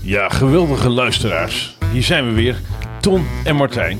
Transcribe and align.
Ja, 0.00 0.28
geweldige 0.28 0.88
luisteraars. 0.88 1.76
Hier 1.92 2.02
zijn 2.02 2.26
we 2.26 2.32
weer, 2.32 2.56
Ton 3.00 3.26
en 3.44 3.56
Martijn. 3.56 3.98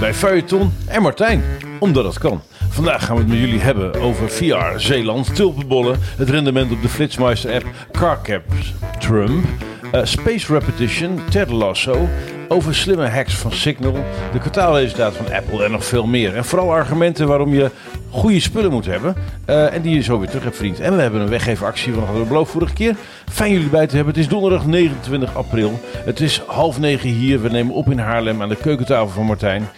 Bij 0.00 0.14
Feuilleton 0.14 0.72
en 0.86 1.02
Martijn, 1.02 1.42
omdat 1.78 2.04
het 2.04 2.18
kan. 2.18 2.42
Vandaag 2.68 3.04
gaan 3.04 3.14
we 3.14 3.22
het 3.22 3.30
met 3.30 3.40
jullie 3.40 3.60
hebben 3.60 4.00
over 4.00 4.30
VR, 4.30 4.78
Zeeland, 4.78 5.34
tulpenbollen, 5.34 5.98
het 6.16 6.30
rendement 6.30 6.72
op 6.72 6.82
de 6.82 6.88
Flitsmeister 6.88 7.54
app, 7.54 7.66
carcaps, 7.92 8.74
Trump, 8.98 9.44
eh, 9.92 10.04
Space 10.04 10.52
Repetition, 10.52 11.20
Ted 11.30 11.50
Lasso, 11.50 12.08
over 12.48 12.74
slimme 12.74 13.08
hacks 13.08 13.34
van 13.34 13.52
Signal, 13.52 13.92
de 14.32 14.38
kwartaalresultaten 14.38 15.24
van 15.24 15.34
Apple 15.34 15.64
en 15.64 15.70
nog 15.70 15.84
veel 15.84 16.06
meer. 16.06 16.36
En 16.36 16.44
vooral 16.44 16.72
argumenten 16.72 17.26
waarom 17.26 17.54
je 17.54 17.70
goede 18.10 18.40
spullen 18.40 18.70
moet 18.70 18.86
hebben 18.86 19.14
eh, 19.44 19.74
en 19.74 19.82
die 19.82 19.94
je 19.94 20.02
zo 20.02 20.18
weer 20.18 20.28
terug 20.28 20.44
hebt 20.44 20.56
verdiend. 20.56 20.80
En 20.80 20.96
we 20.96 21.02
hebben 21.02 21.20
een 21.20 21.28
weggeefactie 21.28 21.92
van 21.92 22.02
hadden 22.02 22.22
we 22.22 22.28
beloofd 22.28 22.50
vorige 22.50 22.74
keer. 22.74 22.96
Fijn 23.30 23.52
jullie 23.52 23.68
bij 23.68 23.86
te 23.86 23.96
hebben. 23.96 24.14
Het 24.14 24.22
is 24.22 24.28
donderdag 24.28 24.66
29 24.66 25.36
april. 25.36 25.80
Het 26.04 26.20
is 26.20 26.42
half 26.46 26.78
negen 26.78 27.08
hier. 27.08 27.42
We 27.42 27.48
nemen 27.48 27.74
op 27.74 27.90
in 27.90 27.98
Haarlem 27.98 28.42
aan 28.42 28.48
de 28.48 28.56
keukentafel 28.56 29.08
van 29.08 29.26
Martijn. 29.26 29.68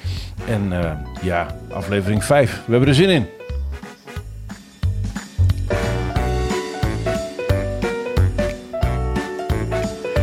En 0.46 0.72
eh, 0.72 0.90
ja, 1.22 1.46
aflevering 1.70 2.24
5. 2.24 2.62
We 2.64 2.70
hebben 2.70 2.88
er 2.88 2.94
zin 2.94 3.08
in. 3.08 3.26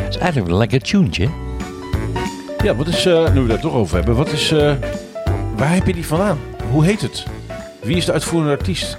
Is 0.09 0.17
eigenlijk 0.17 0.51
een 0.51 0.57
lekker 0.57 0.81
tuentje. 0.81 1.44
Ja, 2.65 2.75
wat 2.75 2.87
is, 2.87 3.05
eh, 3.05 3.33
nu 3.33 3.41
we 3.41 3.47
daar 3.47 3.59
toch 3.59 3.73
over 3.73 3.95
hebben, 3.95 4.15
wat 4.15 4.31
is, 4.31 4.51
eh, 4.51 4.73
waar 5.55 5.73
heb 5.73 5.87
je 5.87 5.93
die 5.93 6.05
vandaan? 6.05 6.39
Hoe 6.71 6.85
heet 6.85 7.01
het? 7.01 7.25
Wie 7.81 7.95
is 7.95 8.05
de 8.05 8.11
uitvoerende 8.11 8.51
artiest? 8.51 8.97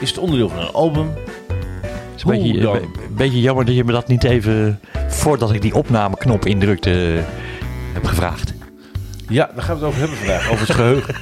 Is 0.00 0.08
het 0.08 0.18
onderdeel 0.18 0.48
van 0.48 0.58
een 0.58 0.72
album? 0.72 1.10
Het 1.82 1.92
is 2.16 2.22
een 2.22 2.30
beetje, 2.30 2.60
dan? 2.60 2.76
een 2.76 2.90
beetje 3.10 3.40
jammer 3.40 3.64
dat 3.64 3.74
je 3.74 3.84
me 3.84 3.92
dat 3.92 4.08
niet 4.08 4.24
even, 4.24 4.80
voordat 5.08 5.52
ik 5.52 5.62
die 5.62 5.74
opnameknop 5.74 6.46
indrukte, 6.46 6.90
eh, 6.90 7.22
heb 7.92 8.04
gevraagd. 8.04 8.52
Ja, 9.30 9.50
daar 9.54 9.64
gaan 9.64 9.78
we 9.78 9.84
het 9.84 9.88
over 9.94 10.00
hebben 10.00 10.18
vandaag, 10.18 10.50
over 10.50 10.66
het 10.66 10.76
geheugen. 10.76 11.14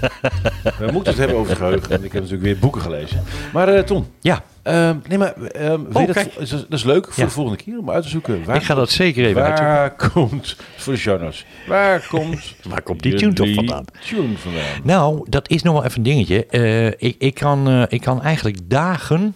we 0.86 0.92
moeten 0.92 1.12
het 1.12 1.16
hebben 1.18 1.36
over 1.36 1.48
het 1.50 1.58
geheugen. 1.58 1.90
En 1.90 2.04
ik 2.04 2.12
heb 2.12 2.22
natuurlijk 2.22 2.42
weer 2.42 2.58
boeken 2.58 2.80
gelezen. 2.80 3.22
Maar 3.52 3.68
eh 3.68 3.82
Tom, 3.82 4.06
Ja, 4.20 4.42
ehm, 4.62 4.96
nee 5.08 5.18
maar, 5.18 5.32
ehm, 5.34 5.80
je 5.98 6.06
dat, 6.06 6.16
is, 6.38 6.50
dat 6.50 6.66
is 6.68 6.84
leuk 6.84 7.04
voor 7.04 7.14
Ja. 7.22 7.24
de 7.24 7.30
volgende 7.30 7.62
keer 7.62 7.78
om 7.78 7.90
uit 7.90 8.02
te 8.02 8.08
zoeken. 8.08 8.44
Waar, 8.44 8.56
ik 8.56 8.62
ga 8.62 8.74
dat 8.74 8.90
zeker 8.90 9.24
even 9.26 9.42
uitzoeken. 9.42 9.74
waar 9.74 9.96
komt, 10.12 10.56
voor 10.76 10.92
de 10.92 10.98
show 10.98 11.20
notes, 11.22 11.46
waar 11.66 12.06
komt, 12.08 12.54
Waar 12.68 12.82
komt 12.82 13.02
die 13.02 13.14
tune 13.14 13.32
toch 13.32 13.54
vandaan? 13.54 13.84
tune 14.08 14.36
vandaan? 14.36 14.62
Nou, 14.82 15.26
dat 15.28 15.50
is 15.50 15.62
nog 15.62 15.74
wel 15.74 15.84
even 15.84 15.96
een 15.96 16.02
dingetje. 16.02 16.46
Eh, 16.46 16.86
ik, 16.86 17.14
ik, 17.18 17.34
kan, 17.34 17.68
eh, 17.68 17.82
ik 17.88 18.00
kan 18.00 18.22
eigenlijk 18.22 18.58
dagen 18.70 19.34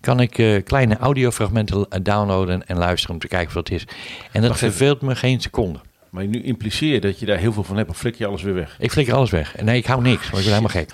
kan 0.00 0.20
ik, 0.20 0.62
kleine 0.64 0.96
audiofragmenten 0.96 1.86
downloaden 2.02 2.66
en 2.66 2.78
luisteren 2.78 3.14
om 3.14 3.20
te 3.20 3.28
kijken 3.28 3.54
wat 3.54 3.68
het 3.68 3.76
is. 3.76 3.86
En 4.32 4.40
dat 4.40 4.50
Wacht 4.50 4.62
even. 4.62 4.74
verveelt 4.76 5.02
me 5.02 5.16
geen 5.16 5.40
seconde. 5.40 5.78
Maar 6.16 6.26
nu 6.26 6.42
impliceer 6.42 7.00
dat 7.00 7.18
je 7.18 7.26
daar 7.26 7.38
heel 7.38 7.52
veel 7.52 7.62
van 7.64 7.76
hebt, 7.76 7.90
of 7.90 7.98
flik 7.98 8.14
je 8.14 8.26
alles 8.26 8.42
weer 8.42 8.54
weg? 8.54 8.76
Ik 8.78 8.90
flikker 8.90 9.14
alles 9.14 9.30
weg. 9.30 9.54
Nee, 9.62 9.76
ik 9.76 9.86
hou 9.86 10.02
niks, 10.02 10.30
want 10.30 10.44
ik 10.44 10.50
ben 10.50 10.62
helemaal 10.62 10.68
gek. 10.68 10.90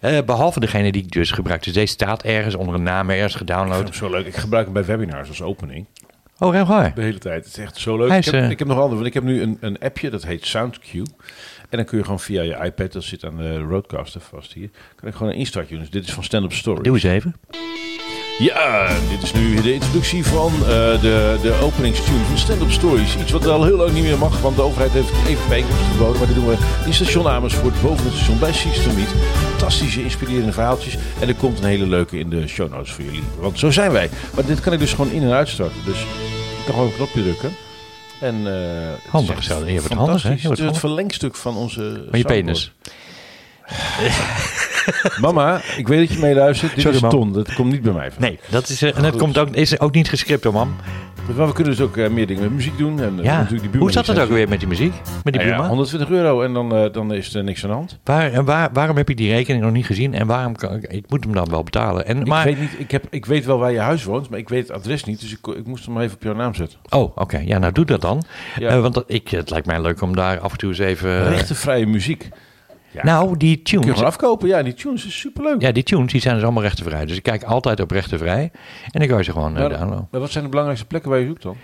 Eh, 0.00 0.18
behalve 0.26 0.60
degene 0.60 0.92
die 0.92 1.02
ik 1.02 1.10
dus 1.10 1.30
gebruik. 1.30 1.62
Dus 1.62 1.72
deze 1.72 1.92
staat 1.92 2.22
ergens 2.22 2.54
onder 2.54 2.74
een 2.74 2.82
naam 2.82 3.10
ergens 3.10 3.34
gedownload. 3.34 3.94
zo 3.94 4.10
leuk. 4.10 4.26
Ik 4.26 4.36
gebruik 4.36 4.64
hem 4.64 4.74
bij 4.74 4.84
webinars 4.84 5.28
als 5.28 5.42
opening. 5.42 5.86
Oh, 6.38 6.68
waar? 6.68 6.94
De 6.94 7.02
hele 7.02 7.18
tijd. 7.18 7.44
Het 7.44 7.56
is 7.56 7.62
echt 7.62 7.76
zo 7.76 7.96
leuk. 7.96 8.08
Hij 8.08 8.18
Ik 8.18 8.26
is, 8.26 8.32
heb, 8.32 8.42
eh, 8.42 8.50
ik 8.50 8.58
heb 8.58 8.68
nog 8.68 8.76
andere, 8.76 8.94
want 8.94 9.06
ik 9.06 9.14
heb 9.14 9.22
nu 9.22 9.42
een, 9.42 9.56
een 9.60 9.78
appje, 9.78 10.10
dat 10.10 10.24
heet 10.24 10.46
SoundCue. 10.46 11.06
En 11.72 11.78
dan 11.78 11.86
kun 11.86 11.98
je 11.98 12.04
gewoon 12.04 12.20
via 12.20 12.42
je 12.42 12.58
iPad, 12.64 12.92
dat 12.92 13.02
zit 13.04 13.24
aan 13.24 13.36
de 13.36 13.58
Roadcaster 13.58 14.20
vast 14.20 14.52
hier, 14.52 14.70
kan 14.96 15.08
ik 15.08 15.14
gewoon 15.14 15.32
een 15.32 15.38
instart 15.38 15.68
doen. 15.68 15.78
Dus 15.78 15.90
dit 15.90 16.04
is 16.04 16.12
van 16.12 16.24
Stand 16.24 16.44
Up 16.44 16.52
Story. 16.52 16.82
Doe 16.82 16.94
eens 16.94 17.02
even. 17.02 17.34
Ja, 18.38 18.88
dit 19.10 19.22
is 19.22 19.32
nu 19.32 19.60
de 19.62 19.72
introductie 19.72 20.24
van 20.24 20.52
eh, 20.52 20.66
de, 21.00 21.38
de 21.42 21.58
openingstune 21.62 22.24
van 22.24 22.38
Stand 22.38 22.62
Up 22.62 22.70
Stories. 22.70 23.16
Iets 23.16 23.30
wat 23.32 23.46
al 23.46 23.64
heel 23.64 23.76
lang 23.76 23.92
niet 23.92 24.02
meer 24.02 24.18
mag, 24.18 24.40
want 24.40 24.56
de 24.56 24.62
overheid 24.62 24.90
heeft 24.92 25.12
even 25.28 25.48
bijeenkomsten 25.48 25.86
verboden. 25.86 26.18
Maar 26.18 26.26
dit 26.26 26.36
doen 26.36 26.46
we 26.46 26.56
in 26.86 26.94
station 26.94 27.28
Amersfoort, 27.28 27.82
boven 27.82 28.04
het 28.04 28.14
station 28.14 28.38
bij 28.38 28.52
Sistermeet. 28.52 29.08
Fantastische, 29.50 30.02
inspirerende 30.02 30.52
verhaaltjes. 30.52 30.96
En 31.20 31.28
er 31.28 31.34
komt 31.34 31.58
een 31.58 31.64
hele 31.64 31.86
leuke 31.86 32.18
in 32.18 32.28
de 32.30 32.46
show 32.48 32.70
notes 32.70 32.92
voor 32.92 33.04
jullie. 33.04 33.22
Want 33.38 33.58
zo 33.58 33.70
zijn 33.70 33.92
wij. 33.92 34.08
Maar 34.34 34.46
dit 34.46 34.60
kan 34.60 34.72
ik 34.72 34.78
dus 34.78 34.92
gewoon 34.92 35.10
in- 35.12 35.22
en 35.22 35.32
uitstarten. 35.32 35.84
Dus 35.84 36.00
ik 36.00 36.64
kan 36.64 36.74
gewoon 36.74 36.88
een 36.88 36.94
knopje 36.94 37.22
drukken. 37.22 37.50
En, 38.22 38.46
is 38.46 39.10
Handig 39.10 39.42
zo. 39.42 39.66
Je 39.66 39.80
wordt 39.80 39.94
handig, 39.94 40.22
hè? 40.22 40.28
Je 40.28 40.34
wordt 40.34 40.42
Het 40.42 40.42
is 40.42 40.48
het 40.48 40.58
handig. 40.58 40.78
verlengstuk 40.80 41.36
van 41.36 41.56
onze 41.56 42.04
Van 42.10 42.18
je 42.18 42.24
penis. 42.24 42.72
Mama, 45.20 45.60
ik 45.76 45.88
weet 45.88 46.08
dat 46.08 46.16
je 46.16 46.22
meeluistert. 46.22 46.74
Dit 46.74 46.80
Sorry, 46.80 46.96
is 46.96 47.02
mam. 47.02 47.10
Ton. 47.10 47.32
Dat 47.32 47.54
komt 47.54 47.72
niet 47.72 47.82
bij 47.82 47.92
mij 47.92 48.12
van. 48.12 48.22
Nee, 48.22 48.38
dat 48.48 48.68
is, 48.68 48.82
eh, 48.82 48.96
en 48.96 49.02
dat 49.02 49.16
komt 49.16 49.38
ook, 49.38 49.48
is 49.50 49.80
ook 49.80 49.94
niet 49.94 50.08
gescript 50.08 50.44
hoor, 50.44 50.52
man. 50.52 50.76
Maar 51.36 51.46
we 51.46 51.52
kunnen 51.52 51.72
dus 51.76 51.82
ook 51.82 51.96
eh, 51.96 52.10
meer 52.10 52.26
dingen 52.26 52.42
met 52.42 52.52
muziek 52.52 52.78
doen. 52.78 53.00
En, 53.00 53.18
eh, 53.18 53.24
Ja. 53.24 53.38
natuurlijk 53.38 53.72
die 53.72 53.80
Hoe 53.80 53.92
zat 53.92 54.06
het 54.06 54.18
ook 54.18 54.28
weer 54.28 54.48
met 54.48 54.58
die 54.58 54.68
muziek? 54.68 54.92
Met 55.24 55.32
die 55.32 55.32
Nou 55.32 55.44
ja, 55.44 55.50
buurman? 55.50 55.68
120 55.68 56.10
euro 56.10 56.42
en 56.42 56.52
dan, 56.52 56.74
eh, 56.74 56.92
dan 56.92 57.12
is 57.12 57.34
er 57.34 57.44
niks 57.44 57.62
aan 57.64 57.70
de 57.70 57.76
hand. 57.76 57.98
Waar, 58.04 58.32
en 58.32 58.44
waar, 58.44 58.70
waarom 58.72 58.96
heb 58.96 59.08
je 59.08 59.14
die 59.14 59.30
rekening 59.32 59.64
nog 59.64 59.72
niet 59.72 59.86
gezien? 59.86 60.14
En 60.14 60.26
waarom 60.26 60.56
kan 60.56 60.74
ik, 60.74 60.82
ik 60.82 61.04
moet 61.08 61.24
hem 61.24 61.34
dan 61.34 61.50
wel 61.50 61.62
betalen? 61.62 62.06
En, 62.06 62.22
maar, 62.22 62.46
ik, 62.48 62.56
weet 62.56 62.70
niet, 62.70 62.80
ik, 62.80 62.90
heb, 62.90 63.04
ik 63.10 63.26
weet 63.26 63.44
wel 63.44 63.58
waar 63.58 63.72
je 63.72 63.78
huis 63.78 64.04
woont, 64.04 64.30
maar 64.30 64.38
ik 64.38 64.48
weet 64.48 64.68
het 64.68 64.76
adres 64.76 65.04
niet. 65.04 65.20
Dus 65.20 65.32
ik, 65.32 65.46
ik 65.46 65.66
moest 65.66 65.86
hem 65.86 66.00
even 66.00 66.14
op 66.16 66.22
jouw 66.22 66.34
naam 66.34 66.54
zetten. 66.54 66.78
Oh, 66.88 67.16
oké. 67.16 67.38
Ja, 67.38 67.58
nou 67.58 67.72
doe 67.72 67.84
dat 67.84 68.00
dan. 68.00 68.22
Ja. 68.58 68.80
Want 68.80 68.94
dat, 68.94 69.04
ik, 69.06 69.28
het 69.28 69.50
lijkt 69.50 69.66
mij 69.66 69.80
leuk 69.82 70.00
om 70.00 70.16
daar 70.16 70.38
af 70.40 70.52
en 70.52 70.58
toe 70.58 70.68
eens 70.68 70.78
even... 70.78 71.28
Rechtenvrije 71.28 71.86
muziek. 71.86 72.28
Ja. 72.92 73.04
Nou, 73.04 73.36
die 73.36 73.56
Kun 73.56 73.78
je 73.78 73.84
tunes... 73.84 74.02
afkopen. 74.02 74.48
Ja, 74.48 74.62
die 74.62 74.74
tunes 74.74 75.06
is 75.06 75.18
superleuk. 75.18 75.60
Ja, 75.60 75.72
die 75.72 75.82
tunes 75.82 76.12
die 76.12 76.20
zijn 76.20 76.34
dus 76.34 76.42
allemaal 76.44 76.62
rechtenvrij. 76.62 77.06
Dus 77.06 77.16
ik 77.16 77.22
kijk 77.22 77.42
altijd 77.42 77.80
op 77.80 77.90
rechtenvrij. 77.90 78.50
En 78.90 78.98
dan 79.00 79.08
kan 79.08 79.18
je 79.18 79.24
ze 79.24 79.32
gewoon 79.32 79.52
Maar- 79.52 79.68
downloaden. 79.68 80.08
Maar 80.10 80.20
wat 80.20 80.30
zijn 80.30 80.44
de 80.44 80.50
belangrijkste 80.50 80.88
plekken 80.88 81.10
waar 81.10 81.20
je 81.20 81.26
zoekt 81.26 81.42
dan? 81.42 81.56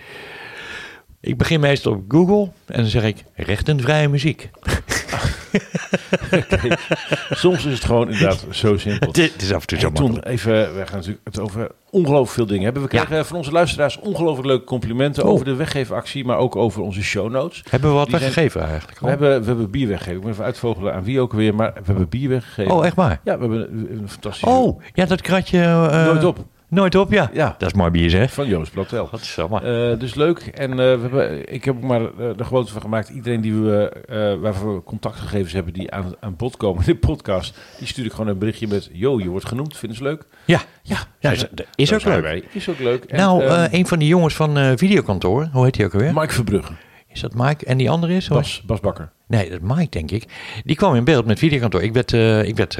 Ik 1.21 1.37
begin 1.37 1.59
meestal 1.59 1.91
op 1.93 2.03
Google 2.07 2.49
en 2.65 2.81
dan 2.81 2.85
zeg 2.89 3.03
ik 3.03 3.23
rechtenvrije 3.35 4.07
muziek. 4.07 4.49
Soms 7.29 7.65
is 7.65 7.73
het 7.73 7.83
gewoon 7.85 8.09
inderdaad 8.11 8.45
zo 8.51 8.77
simpel. 8.77 9.07
Het 9.07 9.41
is 9.41 9.53
af 9.53 9.61
en 9.61 9.67
toe 9.67 9.79
zo 9.79 9.91
Ton, 9.91 10.23
even, 10.23 10.51
we 10.53 10.85
gaan 10.85 10.95
natuurlijk 10.97 11.19
het 11.23 11.39
over 11.39 11.71
ongelooflijk 11.89 12.31
veel 12.31 12.45
dingen 12.45 12.63
hebben. 12.63 12.81
We 12.83 12.95
Ja. 12.95 13.03
krijgen 13.03 13.27
van 13.27 13.37
onze 13.37 13.51
luisteraars 13.51 13.97
ongelooflijk 13.99 14.47
leuke 14.47 14.63
complimenten 14.63 15.23
Oh. 15.23 15.29
over 15.29 15.45
de 15.45 15.55
weggeefactie, 15.55 16.25
maar 16.25 16.37
ook 16.37 16.55
over 16.55 16.81
onze 16.81 17.03
show 17.03 17.31
notes. 17.31 17.63
Hebben 17.69 17.89
we 17.89 17.95
wat 17.95 18.07
die 18.07 18.17
zijn- 18.17 18.29
weggegeven 18.31 18.61
eigenlijk? 18.69 18.99
We 18.99 19.07
hebben, 19.09 19.39
we 19.39 19.45
hebben 19.45 19.69
bier 19.69 19.87
weggegeven. 19.87 20.17
Ik 20.17 20.23
moet 20.23 20.31
even 20.33 20.45
uitvogelen 20.45 20.93
aan 20.93 21.03
wie 21.03 21.19
ook 21.19 21.33
weer, 21.33 21.55
maar 21.55 21.73
we 21.73 21.81
hebben 21.85 22.09
bier 22.09 22.29
weggegeven. 22.29 22.71
Oh, 22.71 22.85
echt 22.85 22.95
waar? 22.95 23.19
Ja, 23.23 23.35
we 23.37 23.41
hebben 23.41 23.61
een, 23.71 23.87
een 23.91 24.09
fantastische... 24.09 24.49
Oh, 24.55 24.81
ja, 24.93 25.05
dat 25.05 25.21
kratje... 25.21 25.59
eh, 25.61 26.05
Nooit 26.05 26.23
op. 26.23 26.37
Nooit 26.69 26.95
op, 26.95 27.11
ja. 27.11 27.29
Ja, 27.33 27.55
Dat 27.57 27.69
is 27.69 27.77
mooi 27.77 27.91
bier, 27.91 28.09
zeg. 28.09 28.33
van 28.33 28.47
Joost 28.47 28.71
Platel. 28.71 29.07
Wat 29.11 29.21
is 29.21 29.33
zo 29.33 29.47
Eh, 29.47 29.99
dus 29.99 30.15
leuk. 30.15 30.39
En 30.39 30.71
eh, 30.71 30.77
we 30.77 30.83
hebben, 30.83 31.53
ik 31.53 31.65
heb 31.65 31.75
ook 31.75 31.81
maar 31.83 32.01
eh, 32.01 32.09
de 32.37 32.43
gewoonte 32.43 32.71
van 32.71 32.81
gemaakt. 32.81 33.09
Iedereen 33.09 33.41
die 33.41 33.53
we, 33.53 33.89
eh 34.07 34.41
waarvoor 34.41 34.75
we 34.75 34.83
contactgegevens 34.83 35.53
hebben 35.53 35.73
die 35.73 35.91
aan, 35.91 36.13
aan 36.19 36.35
bod 36.35 36.57
komen 36.57 36.85
in 36.85 36.93
de 36.93 36.99
podcast, 36.99 37.57
die 37.77 37.87
stuur 37.87 38.05
ik 38.05 38.11
gewoon 38.11 38.27
een 38.27 38.37
berichtje 38.37 38.67
met: 38.67 38.89
Yo, 38.93 39.19
je 39.19 39.29
wordt 39.29 39.47
genoemd. 39.47 39.77
Vinden 39.77 39.97
ze 39.97 40.03
leuk? 40.03 40.23
Ja, 40.45 40.61
Ja, 40.81 40.97
ja 41.19 41.31
is, 41.31 41.43
ook 41.93 42.03
leuk. 42.03 42.21
wij. 42.21 42.43
Is 42.53 42.69
ook 42.69 42.79
leuk. 42.79 43.03
En, 43.03 43.17
nou, 43.17 43.43
ehm, 43.43 43.63
eh, 43.63 43.73
een 43.79 43.87
van 43.87 43.99
die 43.99 44.07
jongens 44.07 44.35
van 44.35 44.57
eh 44.57 44.71
Videokantoor, 44.75 45.49
hoe 45.51 45.63
heet 45.65 45.75
hij 45.77 45.85
ook 45.85 45.93
alweer? 45.93 46.13
Mike 46.13 46.33
Verbrugge, 46.33 46.73
Is 47.07 47.21
dat 47.21 47.33
Mike? 47.33 47.65
En 47.65 47.77
die 47.77 47.89
andere 47.89 48.15
is? 48.15 48.27
Bas, 48.27 48.63
Bas 48.65 48.79
Bakker. 48.79 49.11
Nee, 49.27 49.49
dat 49.49 49.59
is 49.61 49.75
Mike, 49.75 49.89
denk 49.89 50.11
ik. 50.11 50.25
Die 50.63 50.75
kwam 50.75 50.95
in 50.95 51.03
beeld 51.03 51.25
met 51.25 51.39
videokantoor. 51.39 51.83
Ik 51.83 51.93
werd, 51.93 52.13
eh 52.13 52.43
ik 52.43 52.55
werd 52.55 52.77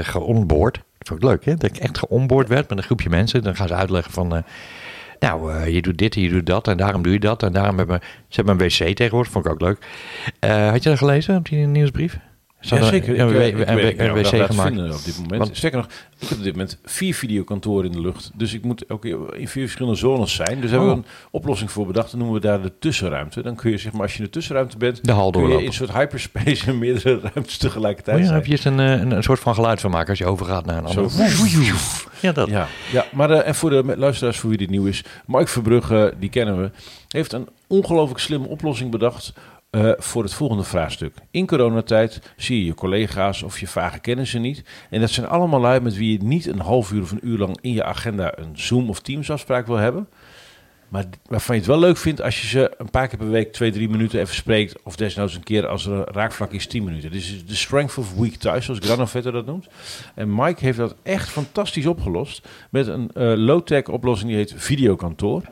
vond 1.09 1.23
ik 1.23 1.29
leuk, 1.29 1.45
hè? 1.45 1.55
Dat 1.55 1.69
ik 1.69 1.77
echt 1.77 1.97
geonboard 1.97 2.47
werd 2.47 2.69
met 2.69 2.77
een 2.77 2.83
groepje 2.83 3.09
mensen. 3.09 3.43
Dan 3.43 3.55
gaan 3.55 3.67
ze 3.67 3.73
uitleggen 3.73 4.13
van... 4.13 4.35
eh, 4.35 4.41
nou, 5.19 5.53
eh, 5.53 5.73
je 5.73 5.81
doet 5.81 5.97
dit 5.97 6.15
en 6.15 6.21
je 6.21 6.29
doet 6.29 6.45
dat 6.45 6.67
en 6.67 6.77
daarom 6.77 7.01
doe 7.01 7.13
je 7.13 7.19
dat. 7.19 7.43
En 7.43 7.53
daarom 7.53 7.77
hebben 7.77 7.99
ze 8.27 8.41
hebben 8.41 8.53
een 8.53 8.61
wc 8.69 8.95
tegenwoordig. 8.95 9.31
Vond 9.31 9.45
ik 9.45 9.51
ook 9.51 9.61
leuk. 9.61 9.77
Eh, 10.39 10.69
had 10.69 10.83
je 10.83 10.89
dat 10.89 10.97
gelezen 10.97 11.35
op 11.35 11.49
die 11.49 11.65
nieuwsbrief? 11.65 12.19
Ja, 12.61 12.83
zeker. 12.83 13.15
Ik, 13.15 13.57
ik 13.57 13.67
weet 13.67 13.97
dat 13.97 14.07
wc 14.31 14.31
laat 14.31 14.49
gemaakt. 14.49 14.67
vinden 14.73 14.93
op 14.93 15.03
dit 15.05 15.17
moment. 15.17 15.37
Want- 15.41 15.57
Sterker 15.57 15.79
nog, 15.79 15.87
ik 16.19 16.27
heb 16.29 16.37
op 16.37 16.43
dit 16.43 16.51
moment 16.53 16.77
vier 16.85 17.13
videokantoren 17.15 17.85
in 17.85 17.91
de 17.91 18.01
lucht. 18.01 18.31
Dus 18.33 18.53
ik 18.53 18.63
moet 18.63 18.89
ook 18.89 19.05
in 19.05 19.47
vier 19.47 19.63
verschillende 19.63 19.97
zones 19.97 20.35
zijn. 20.35 20.61
Dus 20.61 20.69
hebben 20.69 20.87
we 20.89 20.93
Oh. 20.95 20.99
een 20.99 21.05
oplossing 21.31 21.71
voor 21.71 21.85
bedacht. 21.87 22.09
Dan 22.11 22.19
noemen 22.19 22.41
we 22.41 22.47
daar 22.47 22.61
de 22.61 22.71
tussenruimte. 22.79 23.41
Dan 23.41 23.55
kun 23.55 23.71
je, 23.71 23.77
zeg 23.77 23.91
maar, 23.91 24.01
als 24.01 24.11
je 24.11 24.17
in 24.19 24.23
de 24.25 24.29
tussenruimte 24.29 24.77
bent, 24.77 25.05
De 25.05 25.11
hal 25.11 25.31
kun 25.31 25.47
je 25.49 25.59
in 25.59 25.65
een 25.65 25.73
soort 25.73 25.91
hyperspace 25.93 26.67
in 26.71 26.77
meerdere 26.77 27.19
ruimtes 27.33 27.57
tegelijkertijd 27.57 28.17
Oh 28.19 28.23
ja, 28.25 28.33
heb 28.33 28.45
je 28.45 28.51
eens 28.51 28.65
een, 28.65 28.79
eh, 28.79 28.91
een, 28.91 29.11
een 29.11 29.23
soort 29.23 29.39
van 29.39 29.53
geluid 29.53 29.81
van 29.81 29.91
maken 29.91 30.09
als 30.09 30.17
je 30.17 30.25
overgaat 30.25 30.65
naar 30.65 30.83
een 30.83 30.89
Zo. 30.89 31.01
andere. 31.03 31.73
Ja, 32.21 32.31
dat. 32.31 32.47
Ja, 32.49 32.67
ja 32.91 33.05
maar 33.11 33.31
eh, 33.31 33.47
en 33.47 33.55
voor 33.55 33.69
de 33.69 33.93
luisteraars 33.97 34.37
voor 34.37 34.49
wie 34.49 34.57
dit 34.57 34.69
nieuw 34.69 34.85
is, 34.85 35.03
Mike 35.25 35.47
Verbrugge, 35.47 36.13
die 36.19 36.29
kennen 36.29 36.61
we, 36.61 36.71
heeft 37.07 37.33
een 37.33 37.47
ongelooflijk 37.67 38.19
slimme 38.19 38.47
oplossing 38.47 38.91
bedacht 38.91 39.33
eh, 39.69 39.91
voor 39.97 40.23
het 40.23 40.33
volgende 40.33 40.63
vraagstuk. 40.63 41.13
In 41.31 41.47
coronatijd 41.47 42.33
zie 42.35 42.57
je 42.57 42.65
je 42.65 42.73
collega's 42.73 43.43
of 43.43 43.59
je 43.59 43.67
vage 43.67 43.99
kennissen 43.99 44.41
niet. 44.41 44.63
En 44.89 44.99
dat 44.99 45.09
zijn 45.09 45.27
allemaal 45.27 45.59
lui 45.59 45.79
met 45.79 45.97
wie 45.97 46.11
je 46.11 46.23
niet 46.23 46.45
een 46.45 46.59
half 46.59 46.91
uur 46.91 47.01
of 47.01 47.11
een 47.11 47.27
uur 47.27 47.37
lang 47.37 47.57
in 47.61 47.73
je 47.73 47.83
agenda 47.83 48.37
een 48.37 48.57
Zoom 48.59 48.89
of 48.89 48.99
Teams 48.99 49.31
afspraak 49.31 49.67
wil 49.67 49.75
hebben. 49.75 50.07
Maar 50.89 51.05
waarvan 51.25 51.55
je 51.55 51.61
het 51.61 51.69
wel 51.69 51.79
leuk 51.79 51.97
vindt 51.97 52.21
als 52.21 52.41
je 52.41 52.47
ze 52.47 52.73
een 52.77 52.89
paar 52.89 53.07
keer 53.07 53.17
per 53.17 53.29
week 53.29 53.53
twee, 53.53 53.71
drie 53.71 53.89
minuten 53.89 54.19
even 54.19 54.35
spreekt. 54.35 54.81
Of 54.83 54.95
desnoods 54.95 55.35
een 55.35 55.43
keer 55.43 55.67
als 55.67 55.85
er 55.85 55.93
een 55.93 56.13
raakvlak 56.13 56.51
is, 56.51 56.67
tien 56.67 56.83
minuten. 56.83 57.11
Dit 57.11 57.21
is 57.21 57.45
de 57.45 57.55
strength 57.55 57.97
of 57.97 58.15
weak 58.15 58.33
ties, 58.33 58.65
zoals 58.65 58.79
Granovetter 58.79 59.31
dat 59.31 59.45
noemt. 59.45 59.67
En 60.15 60.35
Mike 60.35 60.63
heeft 60.63 60.77
dat 60.77 60.95
echt 61.03 61.29
fantastisch 61.29 61.85
opgelost. 61.85 62.47
Met 62.69 62.87
een 62.87 63.11
eh, 63.13 63.33
low-tech 63.35 63.87
oplossing 63.87 64.29
die 64.29 64.39
heet 64.39 64.53
Videokantoor. 64.57 65.43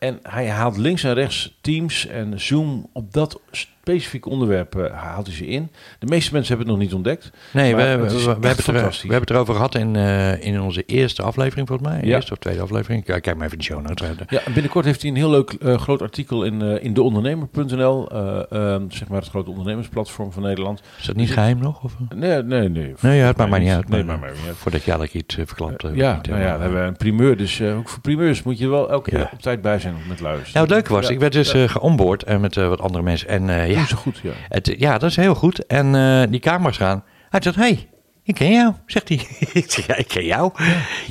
En 0.00 0.18
hij 0.22 0.50
haalt 0.50 0.76
links 0.76 1.04
en 1.04 1.14
rechts 1.14 1.58
Teams 1.60 2.06
en 2.06 2.40
Zoom 2.40 2.90
op 2.92 3.12
dat 3.12 3.40
specifieke 3.82 4.28
onderwerp 4.28 4.74
eh, 4.76 4.92
haalt 4.92 5.26
hij 5.26 5.34
ze 5.36 5.46
in. 5.46 5.70
De 5.98 6.06
meeste 6.06 6.32
mensen 6.32 6.56
hebben 6.56 6.66
het 6.72 6.76
nog 6.76 6.86
niet 6.86 6.94
ontdekt. 6.96 7.30
Nee, 7.52 7.76
we, 7.76 7.82
we, 7.82 7.96
we, 7.96 7.96
we 8.24 8.28
hebben 8.30 8.48
het 8.50 8.66
er, 8.66 8.74
we 8.74 8.98
hebben 9.00 9.20
het 9.20 9.30
erover 9.30 9.54
gehad 9.54 9.74
in, 9.74 9.96
eh, 9.96 10.44
in 10.44 10.60
onze 10.60 10.82
eerste 10.86 11.22
aflevering, 11.22 11.68
volgens 11.68 11.88
mij. 11.88 12.00
Ja. 12.02 12.14
Eerste 12.14 12.32
of 12.32 12.38
tweede 12.38 12.60
aflevering. 12.62 13.04
Kijk, 13.04 13.22
kijk 13.22 13.36
maar 13.36 13.46
even 13.46 13.58
de 13.58 13.64
show 13.64 13.80
notes. 13.86 14.06
uit. 14.08 14.18
Ja, 14.28 14.40
en 14.44 14.52
binnenkort 14.52 14.84
heeft 14.84 15.00
hij 15.02 15.10
een 15.10 15.16
heel 15.16 15.30
leuk 15.30 15.50
eh, 15.52 15.78
groot 15.78 16.02
artikel 16.02 16.44
in, 16.44 16.62
in 16.82 16.94
deondernemer.nl. 16.94 18.10
eh, 18.10 18.40
ehm, 18.50 18.82
zeg 18.88 19.08
maar 19.08 19.20
het 19.20 19.28
grote 19.28 19.50
ondernemersplatform 19.50 20.32
van 20.32 20.42
Nederland. 20.42 20.82
Is 20.98 21.06
dat 21.06 21.16
niet 21.16 21.32
geheim 21.32 21.58
nog? 21.58 21.82
Of? 21.84 21.92
Nee, 22.14 22.42
nee, 22.42 22.68
nee. 22.68 22.94
Nee, 23.00 23.18
ja, 23.18 23.26
het 23.26 23.36
maakt 23.36 23.50
mij 23.50 23.58
niet 23.58 23.70
uit. 23.72 23.88
Nee, 23.88 24.04
maar. 24.04 24.18
Voordat 24.54 24.82
jij 24.84 24.94
eigenlijk 24.96 25.14
iets 25.14 25.36
uh, 25.36 25.46
verklapt. 25.46 25.82
ja, 25.94 26.14
niet, 26.14 26.26
nou 26.28 26.40
ja, 26.40 26.52
dan 26.52 26.60
hebben 26.60 26.80
we 26.80 26.86
een 26.86 26.96
primeur. 26.96 27.36
Dus 27.36 27.62
ook 27.62 27.88
voor 27.88 28.00
primeurs 28.00 28.42
moet 28.42 28.58
je 28.58 28.68
wel 28.68 28.90
elke 28.90 29.10
Ja. 29.10 29.16
keer 29.22 29.28
op 29.32 29.40
tijd 29.42 29.62
bij 29.62 29.78
zijn 29.78 29.94
met 30.08 30.20
luisteren. 30.20 30.52
Nou, 30.52 30.66
het 30.66 30.74
leuke 30.74 30.92
was, 30.92 31.10
ik 31.10 31.18
werd 31.20 31.32
dus 31.32 31.52
geonboard 31.72 32.22
en 32.22 32.40
met 32.40 32.54
wat 32.54 32.80
andere 32.80 33.02
mensen. 33.04 33.28
En 33.28 33.69
ja, 33.70 33.78
Doen 33.78 33.86
ze 33.86 33.96
goed, 33.96 34.20
ja. 34.22 34.32
het, 34.48 34.74
ja, 34.78 34.98
dat 34.98 35.10
is 35.10 35.16
heel 35.16 35.34
goed. 35.34 35.66
En 35.66 35.94
eh, 35.94 36.30
die 36.30 36.40
camera's 36.40 36.76
gaan. 36.76 37.04
Hij 37.28 37.42
zegt, 37.42 37.56
hey, 37.56 37.88
ik 38.22 38.34
ken 38.34 38.52
jou, 38.52 38.72
zegt 38.86 39.08
hij. 39.08 39.26
ik 39.62 39.70
zeg, 39.70 39.86
ja, 39.86 39.96
ik 39.96 40.08
ken 40.08 40.24
jou. 40.24 40.52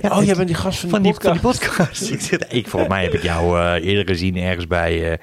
Ja, 0.01 0.17
oh, 0.17 0.25
jij 0.25 0.35
bent 0.35 0.47
die 0.47 0.56
gast 0.56 0.79
van, 0.79 0.89
van 0.89 1.01
die 1.01 1.11
die, 1.11 1.21
van 1.21 1.39
podcast. 1.39 1.59
die 1.59 1.69
podcast. 1.69 2.11
ik, 2.13 2.21
zeg, 2.21 2.39
ik, 2.39 2.67
volgens 2.67 2.91
mij 2.91 3.03
heb 3.03 3.13
ik 3.13 3.23
jou 3.23 3.59
eh, 3.59 3.88
eerder 3.88 4.07
gezien 4.07 4.38
ergens 4.38 4.67
bij, 4.67 5.11
eh, 5.11 5.17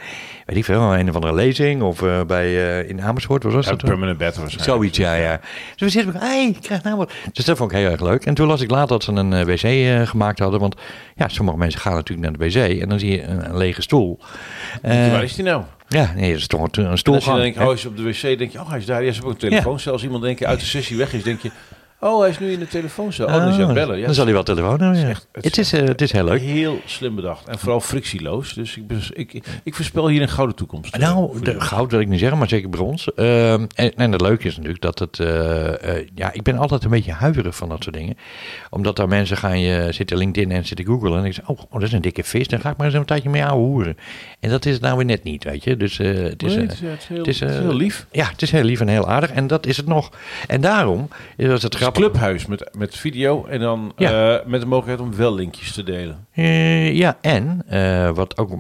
weet 0.47 0.57
ik 0.57 0.65
veel, 0.65 0.95
een 0.95 1.09
of 1.09 1.15
andere 1.15 1.35
lezing. 1.35 1.83
Of 1.83 2.03
eh, 2.03 2.21
bij, 2.25 2.47
eh, 2.47 2.89
in 2.89 3.03
Amersfoort, 3.03 3.43
was 3.43 3.67
dat? 3.67 3.77
permanent 3.77 4.19
bed 4.19 4.37
waarschijnlijk. 4.37 4.71
Zoiets, 4.71 4.99
ja, 4.99 5.15
ja. 5.15 5.41
Dus 5.77 5.81
we 5.81 5.89
zitten, 5.89 6.21
hey, 6.21 6.47
ik 6.47 6.61
krijg 6.61 6.83
nou 6.83 6.97
wat. 6.97 7.13
Dus 7.33 7.45
dat 7.45 7.57
vond 7.57 7.71
ik 7.71 7.77
heel 7.77 7.91
erg 7.91 8.01
leuk. 8.01 8.25
En 8.25 8.35
toen 8.35 8.47
las 8.47 8.61
ik 8.61 8.71
later 8.71 8.89
dat 8.89 9.05
ze 9.05 9.13
een 9.13 9.33
eh, 9.33 9.45
wc 9.45 10.09
gemaakt 10.09 10.39
hadden. 10.39 10.61
Want 10.61 10.77
ja, 11.15 11.29
sommige 11.29 11.59
mensen 11.59 11.81
gaan 11.81 11.95
natuurlijk 11.95 12.29
naar 12.29 12.39
de 12.39 12.59
wc 12.59 12.81
en 12.81 12.89
dan 12.89 12.99
zie 12.99 13.11
je 13.11 13.23
een, 13.23 13.49
een 13.49 13.57
lege 13.57 13.83
stoel. 13.83 14.19
Waar 14.83 15.23
is 15.23 15.35
die 15.35 15.45
nou? 15.45 15.63
ja, 15.89 16.13
nee, 16.15 16.31
dat 16.31 16.39
is 16.39 16.47
toch 16.47 16.61
een, 16.61 16.69
een 16.73 16.85
En 16.85 17.13
als 17.13 17.25
je 17.25 17.31
dan 17.31 17.41
denkt, 17.41 17.59
oh, 17.59 17.65
hij 17.65 17.73
is 17.73 17.87
op 17.87 17.97
de 17.97 18.03
wc, 18.03 18.39
denk 18.39 18.53
je, 18.53 18.61
oh, 18.61 18.69
hij 18.69 18.79
is 18.79 18.87
daar. 18.87 19.05
Ja, 19.05 19.09
ze 19.09 19.15
hebben 19.15 19.35
ook 19.35 19.43
een 19.43 19.49
telefooncel. 19.49 19.93
Als 19.93 20.03
iemand 20.03 20.23
denk 20.23 20.39
je 20.39 20.47
uit 20.47 20.61
de 20.61 20.67
sessie 20.67 20.97
weg 20.97 21.13
is, 21.13 21.23
denk 21.23 21.41
je, 21.41 21.51
oh, 22.01 22.21
hij 22.21 22.29
is 22.31 22.39
nu 22.39 22.53
in 22.53 22.59
de 22.59 22.69
telefooncel. 22.69 23.27
Oh, 23.27 23.33
dan 23.33 23.49
is 23.49 23.55
hij 23.55 23.63
aan 23.65 23.71
het 23.71 23.79
bellen. 23.79 23.99
Ja, 23.99 24.05
dan 24.07 24.15
zal 24.15 24.25
hij 24.25 24.33
wel 24.33 24.43
telefoon 24.43 24.81
hebben. 24.81 24.99
ja. 25.01 25.07
het 25.07 25.27
het, 25.45 25.59
is 25.59 25.73
eh, 25.73 25.85
het 25.85 26.01
is 26.01 26.13
heel 26.13 26.25
leuk. 26.25 26.41
Heel 26.41 26.81
slim 26.85 27.15
bedacht. 27.15 27.49
En 27.49 27.59
vooral 27.59 27.81
frictieloos. 27.81 28.53
Dus 28.55 28.77
ik, 29.13 29.33
ik, 29.33 29.45
ik 29.63 29.75
voorspel 29.75 30.09
hier 30.09 30.23
een 30.23 30.29
gouden 30.29 30.57
toekomst. 30.57 30.95
eh, 30.95 31.01
Nou, 31.01 31.41
de, 31.41 31.61
goud 31.61 31.91
wil 31.91 32.01
ik 32.01 32.09
niet 32.09 32.19
zeggen, 32.19 32.39
maar 32.39 32.49
zeker 32.49 32.69
brons. 32.69 33.15
Ehm, 33.15 33.65
en, 33.75 33.95
en 33.95 34.13
het 34.13 34.21
leuke 34.21 34.47
is 34.47 34.55
natuurlijk 34.57 34.83
dat 34.83 34.99
het... 34.99 35.21
eh, 35.21 36.07
ja, 36.15 36.33
ik 36.33 36.43
ben 36.43 36.59
altijd 36.59 36.85
een 36.85 36.91
beetje 36.91 37.13
huiverig 37.13 37.57
van 37.57 37.69
dat 37.69 37.83
soort 37.83 37.97
dingen. 37.97 38.17
Omdat 38.71 38.97
daar 38.97 39.09
mensen 39.09 39.37
gaan 39.37 39.61
je 39.61 39.89
zitten 39.93 40.17
LinkedIn 40.17 40.53
en 40.53 40.65
zitten 40.67 40.87
googlen. 40.87 41.19
En 41.19 41.25
ik 41.25 41.33
zeg, 41.35 41.49
oh, 41.49 41.59
oh, 41.59 41.73
dat 41.73 41.83
is 41.83 41.93
een 41.93 42.01
dikke 42.01 42.25
vis. 42.25 42.49
Dan 42.49 42.61
ga 42.61 42.71
ik 42.71 42.77
maar 42.77 42.87
eens 42.87 42.95
een 42.97 43.05
tijdje 43.05 43.31
mee 43.31 43.45
ouwe 43.45 43.65
hoeren. 43.67 43.97
En 44.41 44.51
dat 44.51 44.67
is 44.67 44.73
het 44.73 44.83
nou 44.83 44.97
weer 44.97 45.07
net 45.07 45.23
niet, 45.23 45.45
weet 45.45 45.65
je. 45.65 45.77
Dus 45.77 45.99
het 45.99 46.43
is... 46.43 46.55
Nee, 46.55 46.67
het, 46.67 46.73
is, 46.73 46.81
het 46.81 47.05
heel, 47.09 47.19
het 47.19 47.27
is, 47.27 47.41
het 47.41 47.51
heel 47.59 47.75
lief. 47.75 48.07
ja, 48.11 48.29
het 48.29 48.43
is 48.43 48.51
heel 48.51 48.63
lief 48.65 48.81
en 48.81 48.89
heel 48.89 49.09
aardig. 49.09 49.31
En 49.31 49.47
dat 49.47 49.67
is 49.67 49.77
het 49.77 49.87
nog. 49.87 50.11
En 50.47 50.61
daarom 50.61 51.09
het 51.37 51.63
Het 51.63 51.75
is 51.75 51.81
een 51.81 51.86
grappig. 51.93 52.03
clubhuis 52.11 52.47
met, 52.47 52.69
met 52.79 52.97
video 52.97 53.45
en 53.47 53.61
dan 53.61 53.93
Ja. 53.97 54.39
eh, 54.39 54.47
met 54.47 54.61
de 54.61 54.67
mogelijkheid 54.67 55.11
om 55.11 55.17
wel 55.17 55.35
linkjes 55.35 55.73
te 55.73 55.83
delen. 55.83 56.27
Eh, 56.33 56.95
ja, 56.95 57.19
en 57.21 57.63
eh, 57.69 58.11
wat 58.11 58.39
ook 58.39 58.51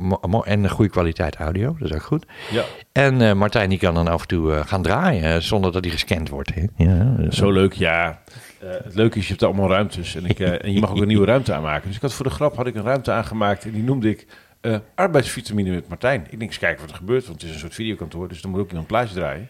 en 0.45 0.65
een 0.65 0.71
goede 0.71 0.91
kwaliteit 0.91 1.37
audio, 1.37 1.77
dat 1.79 1.89
is 1.91 1.95
ook 1.95 2.03
goed. 2.03 2.27
Ja, 2.51 2.63
En 2.93 3.39
Martijn 3.39 3.69
die 3.69 3.79
kan 3.79 3.95
dan 3.95 4.09
af 4.09 4.21
en 4.23 4.29
toe 4.29 4.63
gaan 4.67 4.83
draaien 4.83 5.43
zonder 5.43 5.73
dat 5.73 5.85
hij 5.85 5.93
gescand 5.93 6.29
wordt. 6.29 6.55
Hè? 6.55 6.65
Ja, 6.77 7.15
zo 7.31 7.51
leuk, 7.53 7.73
ja. 7.73 8.21
Het 8.65 8.95
leuke 8.95 9.19
is, 9.19 9.25
je 9.25 9.31
hebt 9.31 9.43
allemaal 9.43 9.69
ruimtes. 9.71 10.15
En, 10.17 10.27
ik, 10.27 10.39
en 10.41 10.73
je 10.73 10.81
mag 10.81 10.91
ook 10.91 11.01
een 11.01 11.07
nieuwe 11.07 11.27
ruimte 11.27 11.53
aanmaken. 11.55 11.87
Dus 11.87 11.97
ik 11.97 12.03
had 12.03 12.13
voor 12.13 12.25
de 12.27 12.33
grap 12.33 12.57
had 12.57 12.67
ik 12.67 12.75
een 12.75 12.83
ruimte 12.83 13.13
aangemaakt 13.13 13.65
en 13.65 13.73
die 13.73 13.83
noemde 13.83 14.09
ik 14.11 14.27
eh, 14.67 14.79
arbeidsvitamine 14.95 15.71
met 15.71 15.89
Martijn. 15.89 16.21
Ik 16.23 16.39
denk 16.39 16.51
eens 16.51 16.59
kijken 16.59 16.81
wat 16.81 16.91
er 16.91 16.97
gebeurt, 16.97 17.27
want 17.27 17.41
het 17.41 17.49
is 17.49 17.55
een 17.55 17.61
soort 17.61 17.75
videokantoor, 17.75 18.29
dus 18.29 18.41
dan 18.41 18.51
moet 18.51 18.61
ook 18.61 18.69
iemand 18.69 18.91
een 18.91 18.97
plaatje 18.97 19.15
draaien. 19.15 19.47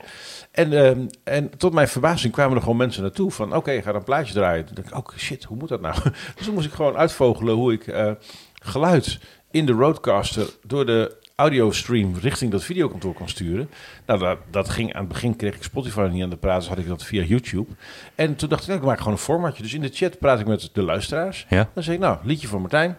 En, 0.51 0.73
ehm, 0.73 1.07
en 1.25 1.59
tot 1.59 1.73
mijn 1.73 1.89
verbazing 1.89 2.33
kwamen 2.33 2.57
er 2.57 2.63
gewoon 2.63 2.77
mensen 2.77 3.03
naartoe 3.03 3.31
van, 3.31 3.55
oké, 3.55 3.83
ga 3.83 3.85
dan 3.85 3.95
een 3.95 4.05
plaatje 4.05 4.35
draaien. 4.35 4.65
Toen 4.65 4.75
dacht 4.75 4.89
ik, 4.89 4.97
oh 4.97 5.17
shit, 5.17 5.45
hoe 5.45 5.57
moet 5.57 5.69
dat 5.69 5.81
nou? 5.81 5.95
Dus 6.37 6.45
toen 6.45 6.55
moest 6.55 6.67
ik 6.67 6.73
gewoon 6.73 6.97
uitvogelen 6.97 7.55
hoe 7.55 7.73
ik 7.73 7.87
eh, 7.87 8.13
geluid 8.55 9.19
in 9.51 9.67
de 9.67 9.73
roadcaster 9.73 10.49
door 10.63 10.87
de 10.87 11.17
audiostream 11.37 12.15
richting 12.21 12.51
dat 12.51 12.65
videokantoor 12.65 13.15
kan 13.15 13.29
sturen. 13.29 13.71
Nou, 14.07 14.21
dat, 14.21 14.39
dat 14.51 14.69
ging 14.69 14.95
aan 14.95 15.01
het 15.01 15.13
begin 15.13 15.37
kreeg 15.37 15.55
ik 15.55 15.63
Spotify 15.63 16.09
niet 16.13 16.23
aan 16.23 16.31
de 16.31 16.37
praat, 16.37 16.61
dus 16.61 16.69
had 16.69 16.79
ik 16.79 16.89
dat 16.89 17.05
via 17.05 17.23
YouTube. 17.23 17.71
En 18.15 18.37
toen 18.37 18.49
dacht 18.49 18.63
ik, 18.63 18.69
nou, 18.69 18.81
ik 18.81 18.87
maak 18.87 18.99
gewoon 18.99 19.13
een 19.13 19.19
formatje. 19.19 19.63
Dus 19.63 19.75
in 19.75 19.81
de 19.81 19.91
chat 19.93 20.19
praat 20.19 20.41
ik 20.41 20.47
met 20.47 20.71
de 20.73 20.83
luisteraars. 20.83 21.47
Ja. 21.49 21.71
Dan 21.75 21.83
zeg 21.83 21.95
ik, 21.95 22.01
nou, 22.01 22.19
liedje 22.23 22.49
van 22.49 22.61
Martijn. 22.61 22.97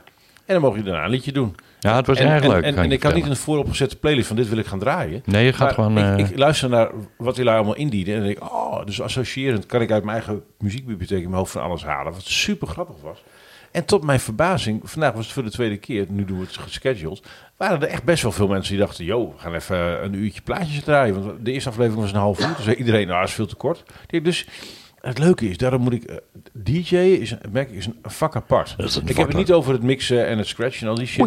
En 0.48 0.54
dan 0.54 0.62
mogen 0.62 0.78
jullie 0.78 0.92
daarna 0.92 1.06
een 1.06 1.14
liedje 1.14 1.32
doen. 1.32 1.56
Ja, 1.88 1.96
het 1.96 2.08
was 2.08 2.18
en, 2.18 2.28
erg 2.28 2.44
en, 2.44 2.50
leuk. 2.50 2.64
En, 2.64 2.92
ik 2.92 3.04
had 3.04 3.14
niet 3.14 3.26
een 3.26 3.36
vooropgezette 3.36 3.96
playlist 3.96 4.28
van 4.28 4.36
dit 4.36 4.50
wil 4.50 4.58
ik 4.58 4.66
gaan 4.66 4.80
draaien. 4.80 5.22
Nee, 5.26 5.46
je 5.46 5.54
gaat 5.54 5.74
gewoon... 5.74 5.98
eh, 5.98 6.18
ik, 6.18 6.30
ik 6.30 6.38
luister 6.38 6.70
naar 6.70 6.90
wat 7.18 7.36
jullie 7.36 7.52
allemaal 7.52 7.76
indienen. 7.76 8.14
En 8.14 8.20
dan 8.20 8.28
denk 8.28 8.40
ik, 8.40 8.52
oh, 8.52 8.86
dus 8.86 9.02
associërend 9.02 9.66
kan 9.66 9.82
ik 9.82 9.92
uit 9.92 10.04
mijn 10.04 10.18
eigen 10.18 10.44
muziekbibliotheek 10.60 11.18
in 11.18 11.24
mijn 11.24 11.38
hoofd 11.38 11.52
van 11.52 11.62
alles 11.62 11.84
halen. 11.84 12.14
Wat 12.14 12.24
super 12.24 12.68
grappig 12.68 12.96
was. 13.02 13.24
En 13.72 13.86
tot 13.86 14.04
mijn 14.04 14.20
verbazing, 14.20 14.82
vandaag 14.84 15.14
was 15.14 15.24
het 15.24 15.34
voor 15.34 15.44
de 15.44 15.52
tweede 15.52 15.78
keer, 15.78 16.06
nu 16.10 16.26
doen 16.26 16.40
we 16.40 16.46
het 16.46 16.58
gescheduled, 16.58 17.22
waren 17.58 17.82
er 17.82 17.88
echt 17.88 18.04
best 18.04 18.24
wel 18.24 18.32
veel 18.32 18.48
mensen 18.48 18.76
die 18.76 18.86
dachten, 18.86 19.06
yo, 19.06 19.34
we 19.36 19.40
gaan 19.40 19.54
even 19.54 20.04
een 20.04 20.14
uurtje 20.14 20.42
plaatjes 20.42 20.84
draaien. 20.84 21.24
Want 21.24 21.46
de 21.46 21.52
eerste 21.52 21.70
aflevering 21.70 22.02
was 22.02 22.12
een 22.12 22.20
half 22.20 22.40
uur, 22.40 22.56
dus 22.66 22.76
iedereen, 22.76 23.08
nou, 23.08 23.24
is 23.24 23.32
veel 23.32 23.46
te 23.46 23.56
kort. 23.56 23.84
Dus 24.08 24.48
het 25.08 25.18
leuke 25.20 25.50
is, 25.50 25.58
daarom 25.58 25.82
moet 25.82 25.94
ik, 25.94 26.04
eh, 26.04 26.16
DJ 26.54 26.96
is, 26.96 27.32
een- 27.32 27.40
merk 27.52 27.70
ik, 27.70 27.76
is 27.78 27.86
een 27.86 27.96
vak 28.04 28.36
apart. 28.36 28.74
Dat 28.78 28.88
is 28.90 28.96
een 28.96 29.02
ik 29.02 29.08
vak 29.08 29.18
heb 29.18 29.28
het 29.28 29.38
niet 29.38 29.52
over 29.52 29.74
het 29.74 29.84
mixen 29.84 30.28
en 30.28 30.38
het 30.38 30.48
scratchen 30.48 30.82
en 30.84 30.88
al 30.90 30.96
die 30.98 31.06
shit. 31.08 31.18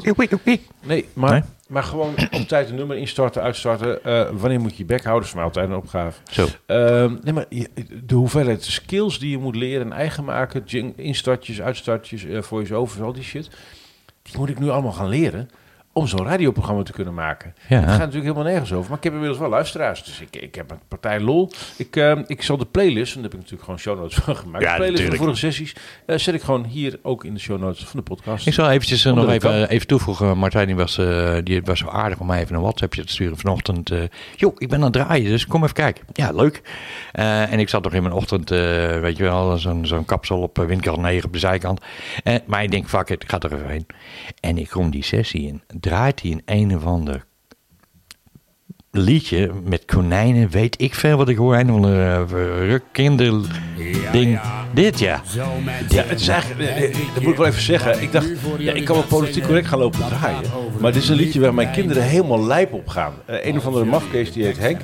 Nee, 0.83 1.09
maar, 1.13 1.31
Nee? 1.31 1.43
maar 1.69 1.83
gewoon 1.83 2.15
op 2.31 2.49
tijd 2.49 2.69
een 2.69 2.75
nummer 2.75 2.97
instarten, 2.97 3.43
uitstarten. 3.43 4.05
Eh, 4.05 4.31
wanneer 4.33 4.61
moet 4.61 4.71
je 4.71 4.79
je 4.79 4.85
bek 4.85 5.05
houden? 5.05 5.29
Dat 5.29 5.37
is 5.37 5.43
altijd 5.45 5.69
een 5.69 5.77
opgave. 5.77 6.21
Zo. 6.31 6.47
Ehm, 6.67 7.17
nee, 7.23 7.33
maar 7.33 7.47
je- 7.49 7.69
de 8.05 8.15
hoeveelheid 8.15 8.65
skills 8.65 9.19
die 9.19 9.31
je 9.31 9.39
moet 9.39 9.57
leren 9.57 9.87
en 9.87 9.93
eigen 9.93 10.25
maken, 10.25 10.65
instartjes, 10.97 11.61
uitstartjes, 11.63 12.25
eh 12.25 12.43
voice-overs, 12.43 13.01
al 13.03 13.13
die 13.13 13.23
shit, 13.23 13.49
die 14.23 14.39
moet 14.39 14.49
ik 14.49 14.59
nu 14.59 14.69
allemaal 14.69 14.93
gaan 14.93 15.09
leren 15.09 15.49
om 15.93 16.07
zo'n 16.07 16.27
radioprogramma 16.27 16.83
te 16.83 16.93
kunnen 16.93 17.15
maken. 17.15 17.55
Ja. 17.69 17.77
Het 17.77 17.85
gaat 17.89 17.99
natuurlijk 17.99 18.25
helemaal 18.25 18.45
nergens 18.45 18.73
over, 18.73 18.89
maar 18.89 18.99
ik 18.99 19.05
heb 19.05 19.13
inmiddels 19.13 19.41
wel 19.41 19.49
luisteraars, 19.49 20.05
dus 20.05 20.21
ik, 20.21 20.37
ik 20.37 20.55
heb 20.55 20.71
een 20.71 20.79
partij 20.89 21.21
lol. 21.21 21.51
Ik, 21.77 21.97
ehm, 21.97 22.23
ik 22.27 22.43
zal 22.43 22.57
de 22.57 22.65
playlist, 22.67 23.15
en 23.17 23.23
daar 23.23 23.31
heb 23.31 23.41
ik 23.41 23.47
natuurlijk 23.47 23.65
gewoon 23.65 23.79
show 23.79 23.99
notes 23.99 24.15
van 24.25 24.37
gemaakt, 24.37 24.65
Ja, 24.65 24.71
de 24.71 24.77
playlist 24.77 25.03
van 25.03 25.11
de 25.11 25.17
vorige 25.17 25.37
sessies, 25.39 25.75
eh, 26.07 26.17
zet 26.19 26.35
ik 26.35 26.43
gewoon 26.43 26.65
hier 26.65 26.99
ook 27.03 27.25
in 27.25 27.35
de 27.35 27.41
show 27.41 27.61
notes 27.61 27.85
van 27.85 28.01
de 28.01 28.03
podcast. 28.03 28.47
Ik 28.47 28.53
zal 28.53 28.71
eventjes 28.71 29.05
eh, 29.05 29.13
nog 29.13 29.29
even, 29.29 29.41
kan. 29.41 29.65
even 29.65 29.87
toevoegen. 29.87 30.39
Martijn 30.39 30.67
die 30.67 30.77
was, 30.77 30.99
eh, 30.99 31.37
die 31.45 31.63
was 31.63 31.79
zo 31.79 31.89
aardig 31.89 32.19
om 32.21 32.27
mij 32.27 32.41
even 32.41 32.55
een 32.55 32.61
WhatsAppje 32.63 33.05
te 33.05 33.13
sturen 33.13 33.37
vanochtend. 33.37 33.91
eh 33.91 33.99
joh, 34.37 34.55
ik 34.59 34.69
ben 34.69 34.79
aan 34.79 34.85
het 34.85 34.93
draaien, 34.93 35.31
dus 35.31 35.47
kom 35.47 35.63
even 35.63 35.75
kijken. 35.75 36.05
Ja, 36.13 36.33
leuk. 36.33 36.63
Eh, 37.13 37.53
en 37.53 37.59
ik 37.59 37.69
zat 37.69 37.83
nog 37.83 37.93
in 37.93 38.03
mijn 38.03 38.15
ochtend, 38.15 38.51
eh, 38.51 38.59
weet 39.01 39.17
je 39.17 39.23
wel, 39.23 39.57
zo'n 39.59 39.87
zo'n 39.87 40.05
kapsel 40.05 40.41
op 40.41 40.57
windkant 40.59 40.99
9 40.99 41.25
op 41.27 41.33
de 41.33 41.39
zijkant. 41.39 41.81
Eh, 42.25 42.35
maar 42.47 42.63
ik 42.63 42.71
denk, 42.71 42.89
fuck 42.89 43.09
it, 43.11 43.23
ik 43.23 43.29
ga 43.31 43.39
er 43.39 43.53
even 43.53 43.69
heen. 43.69 43.87
En 44.41 44.59
ik 44.59 44.69
kom 44.69 44.91
die 44.91 45.05
sessie 45.05 45.47
in. 45.47 45.63
Draait 45.81 46.23
hij 46.23 46.31
in 46.31 46.43
een 46.45 46.77
of 46.77 46.85
ander 46.85 47.25
liedje 48.91 49.51
met 49.65 49.85
konijnen, 49.85 50.49
weet 50.51 50.81
ik 50.81 50.95
veel 50.95 51.17
wat 51.17 51.29
ik 51.29 51.37
hoor. 51.37 51.57
Een 51.57 51.71
of 51.71 51.75
ander 51.75 52.69
uh, 52.69 52.79
kinder 52.93 53.33
ding. 54.13 54.41
Dit 54.75 54.99
ja. 54.99 55.23
Ja, 55.89 56.03
het 56.03 56.21
is 56.21 56.29
eigenlijk, 56.29 56.71
eh, 56.71 56.85
eh, 56.85 56.97
dat 57.15 57.23
moet 57.23 57.33
ik 57.33 57.39
wel 57.39 57.47
even 57.47 57.63
zeggen. 57.63 58.03
Ik 58.03 58.13
dacht, 58.13 58.29
ja, 58.59 58.73
ik 58.73 58.85
kan 58.85 58.97
wel 58.97 59.05
politiek 59.05 59.45
correct 59.45 59.67
gaan 59.67 59.79
lopen 59.79 60.01
draaien. 60.07 60.43
Maar 60.81 60.93
dit 60.93 61.03
is 61.03 61.09
een 61.09 61.17
liedje 61.17 61.41
waar 61.41 61.55
mijn 61.55 61.71
kinderen 61.71 62.03
helemaal 62.03 62.45
lijp 62.45 62.73
op 62.73 62.89
gaan. 62.89 63.13
Eh, 63.27 63.47
een 63.47 63.57
of 63.57 63.67
andere 63.67 63.85
mafkees 63.85 64.33
die 64.33 64.45
heet 64.45 64.59
Henk. 64.59 64.81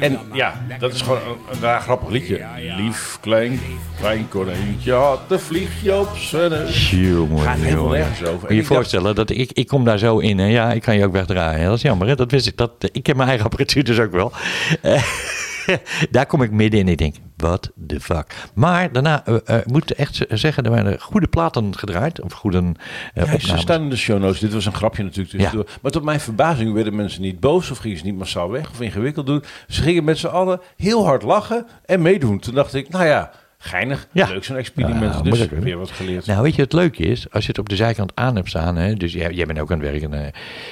En 0.00 0.18
ja, 0.32 0.66
dat 0.78 0.94
is 0.94 1.00
gewoon 1.00 1.18
een, 1.18 1.54
een 1.54 1.60
raar 1.60 1.80
grappig 1.80 2.08
liedje. 2.08 2.46
Lief, 2.76 3.18
klein, 3.20 3.60
klein 3.98 4.28
konijntje 4.28 4.92
had 4.92 5.20
een 5.28 5.40
vliegje 5.40 5.98
op 5.98 6.16
zijn. 6.16 6.66
Jongen, 6.96 7.38
Gaat 7.40 7.56
helemaal 7.58 7.84
jongen. 7.84 7.98
nergens 7.98 8.20
over. 8.22 8.32
Moet 8.40 8.48
En 8.48 8.54
je 8.54 8.60
je 8.60 8.66
voorstellen 8.66 9.14
dat 9.14 9.30
ik, 9.30 9.52
ik 9.52 9.66
kom 9.66 9.84
daar 9.84 9.98
zo 9.98 10.18
in 10.18 10.40
en 10.40 10.50
ja, 10.50 10.72
ik 10.72 10.82
kan 10.82 10.96
je 10.96 11.04
ook 11.04 11.12
wegdraaien. 11.12 11.66
Dat 11.66 11.76
is 11.76 11.82
jammer, 11.82 12.08
hè? 12.08 12.14
dat 12.14 12.30
wist 12.30 12.46
ik. 12.46 12.56
Dat, 12.56 12.72
ik 12.92 13.06
heb 13.06 13.16
mijn 13.16 13.28
eigen 13.28 13.46
apparatuur 13.46 13.84
dus 13.84 13.98
ook 13.98 14.12
wel. 14.12 14.32
Eh, 14.82 15.76
daar 16.10 16.26
kom 16.26 16.42
ik 16.42 16.50
midden 16.50 16.80
in 16.80 16.88
ik 16.88 16.98
denk, 16.98 17.14
what 17.40 17.70
the 17.86 18.00
fuck. 18.00 18.26
Maar 18.54 18.92
daarna 18.92 19.26
eh, 19.26 19.36
eh, 19.44 19.66
moet 19.66 19.90
ik 19.90 19.96
echt 19.96 20.24
zeggen, 20.28 20.64
er 20.64 20.70
waren 20.70 21.00
goede 21.00 21.26
platen 21.26 21.76
gedraaid. 21.78 22.20
Of 22.20 22.32
goede 22.32 22.72
eh 23.14 23.32
Ja, 23.32 23.38
ze 23.38 23.56
staan 23.56 23.82
in 23.82 23.90
de 23.90 23.96
show 23.96 24.20
notes. 24.20 24.40
Dit 24.40 24.52
was 24.52 24.66
een 24.66 24.74
grapje 24.74 25.02
natuurlijk. 25.02 25.52
Maar 25.82 25.90
tot 25.90 26.02
mijn 26.02 26.20
verbazing 26.20 26.72
werden 26.72 26.96
mensen 26.96 27.22
niet 27.22 27.40
boos 27.40 27.70
of 27.70 27.78
gingen 27.78 27.98
ze 27.98 28.04
niet 28.04 28.18
massaal 28.18 28.50
weg 28.50 28.70
of 28.70 28.80
ingewikkeld 28.80 29.26
doen. 29.26 29.42
Ze 29.68 29.82
gingen 29.82 30.04
met 30.04 30.18
z'n 30.18 30.26
allen 30.26 30.60
heel 30.76 31.04
hard 31.04 31.22
lachen 31.22 31.66
en 31.84 32.02
meedoen. 32.02 32.38
Toen 32.38 32.54
dacht 32.54 32.74
ik, 32.74 32.88
nou 32.88 33.04
ja, 33.04 33.30
Geinig, 33.62 34.06
Ja. 34.12 34.28
leuk 34.28 34.44
zo'n 34.44 34.56
experiment. 34.56 35.14
Ja, 35.14 35.20
dus 35.22 35.48
weer 35.48 35.78
wat 35.78 35.90
geleerd. 35.90 36.26
Nou, 36.26 36.42
weet 36.42 36.54
je, 36.54 36.62
het 36.62 36.72
leuke 36.72 37.02
is, 37.02 37.30
als 37.30 37.42
je 37.42 37.48
het 37.48 37.58
op 37.58 37.68
de 37.68 37.76
zijkant 37.76 38.12
aan 38.14 38.36
hebt 38.36 38.48
staan, 38.48 38.76
hè, 38.76 38.94
dus 38.94 39.12
jij, 39.12 39.30
jij 39.32 39.46
bent 39.46 39.58
ook 39.58 39.72
aan 39.72 39.80
het 39.80 39.90
werken, 39.90 40.14
eh, 40.14 40.26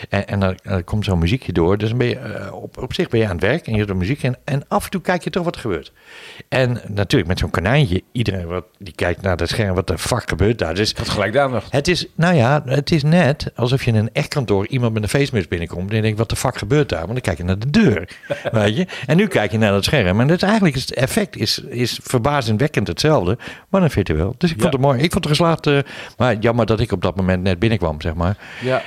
en, 0.08 0.26
en 0.28 0.40
dan, 0.40 0.58
dan 0.62 0.84
komt 0.84 1.04
zo'n 1.04 1.18
muziekje 1.18 1.52
door, 1.52 1.78
dus 1.78 1.88
dan 1.88 1.98
ben 1.98 2.06
je, 2.06 2.18
eh, 2.18 2.54
op, 2.54 2.78
op 2.78 2.94
zich 2.94 3.08
ben 3.08 3.20
je 3.20 3.26
aan 3.26 3.34
het 3.34 3.44
werk 3.44 3.66
en 3.66 3.70
je 3.72 3.76
hebt 3.78 3.90
de 3.90 3.94
muziek 3.96 4.22
en, 4.22 4.36
en 4.44 4.62
af 4.68 4.84
en 4.84 4.90
toe 4.90 5.00
kijk 5.00 5.24
je 5.24 5.30
toch 5.30 5.44
wat 5.44 5.54
er 5.54 5.60
gebeurt. 5.60 5.92
En 6.48 6.80
natuurlijk, 6.88 7.26
met 7.30 7.38
zo'n 7.38 7.50
konijntje, 7.50 8.02
iedereen 8.12 8.46
wat, 8.46 8.64
die 8.78 8.94
kijkt 8.94 9.22
naar 9.22 9.36
het 9.36 9.48
scherm, 9.48 9.74
wat 9.74 9.86
de 9.86 9.98
fuck 9.98 10.28
gebeurt 10.28 10.58
daar. 10.58 10.74
Dus 10.74 10.92
Wat 10.92 11.08
gelijk 11.08 11.32
daar 11.32 11.50
nog. 11.50 11.64
het 11.70 11.88
is, 11.88 12.06
nou 12.14 12.34
ja, 12.34 12.62
het 12.66 12.90
is 12.90 13.02
net 13.02 13.50
alsof 13.54 13.84
je 13.84 13.90
in 13.90 13.96
een 13.96 14.10
echt 14.12 14.28
kantoor 14.28 14.66
iemand 14.66 14.92
met 14.92 15.02
een 15.02 15.08
feestmus 15.08 15.48
binnenkomt 15.48 15.90
en 15.90 15.96
je 15.96 16.02
denkt, 16.02 16.18
wat 16.18 16.30
de 16.30 16.36
fuck 16.36 16.58
gebeurt 16.58 16.88
daar? 16.88 17.00
Want 17.00 17.12
dan 17.12 17.20
kijk 17.20 17.36
je 17.38 17.44
naar 17.44 17.58
de 17.58 17.70
deur, 17.70 18.08
weet 18.52 18.76
je. 18.76 18.86
En 19.06 19.16
nu 19.16 19.26
kijk 19.26 19.50
je 19.52 19.58
naar 19.58 19.72
het 19.74 19.84
scherm 19.84 20.20
en 20.20 20.28
het, 20.28 20.42
eigenlijk 20.42 20.76
is 20.76 20.82
het 20.82 20.94
effect 20.94 21.36
is, 21.36 21.58
is 21.58 21.98
verbazingwekkend 22.02 22.76
hetzelfde, 22.86 23.38
maar 23.68 23.80
dan 23.80 23.90
virtueel. 23.90 24.34
Dus 24.38 24.50
ik 24.52 24.60
vond 24.60 24.72
het 24.72 24.82
mooi. 24.82 25.02
Ik 25.02 25.12
vond 25.12 25.24
het 25.24 25.36
geslaagd, 25.36 25.66
eh, 25.66 25.78
maar 26.16 26.36
jammer 26.36 26.66
dat 26.66 26.80
ik 26.80 26.92
op 26.92 27.02
dat 27.02 27.16
moment 27.16 27.42
net 27.42 27.58
binnenkwam, 27.58 28.00
zeg 28.00 28.14
maar. 28.14 28.36
Ja, 28.60 28.82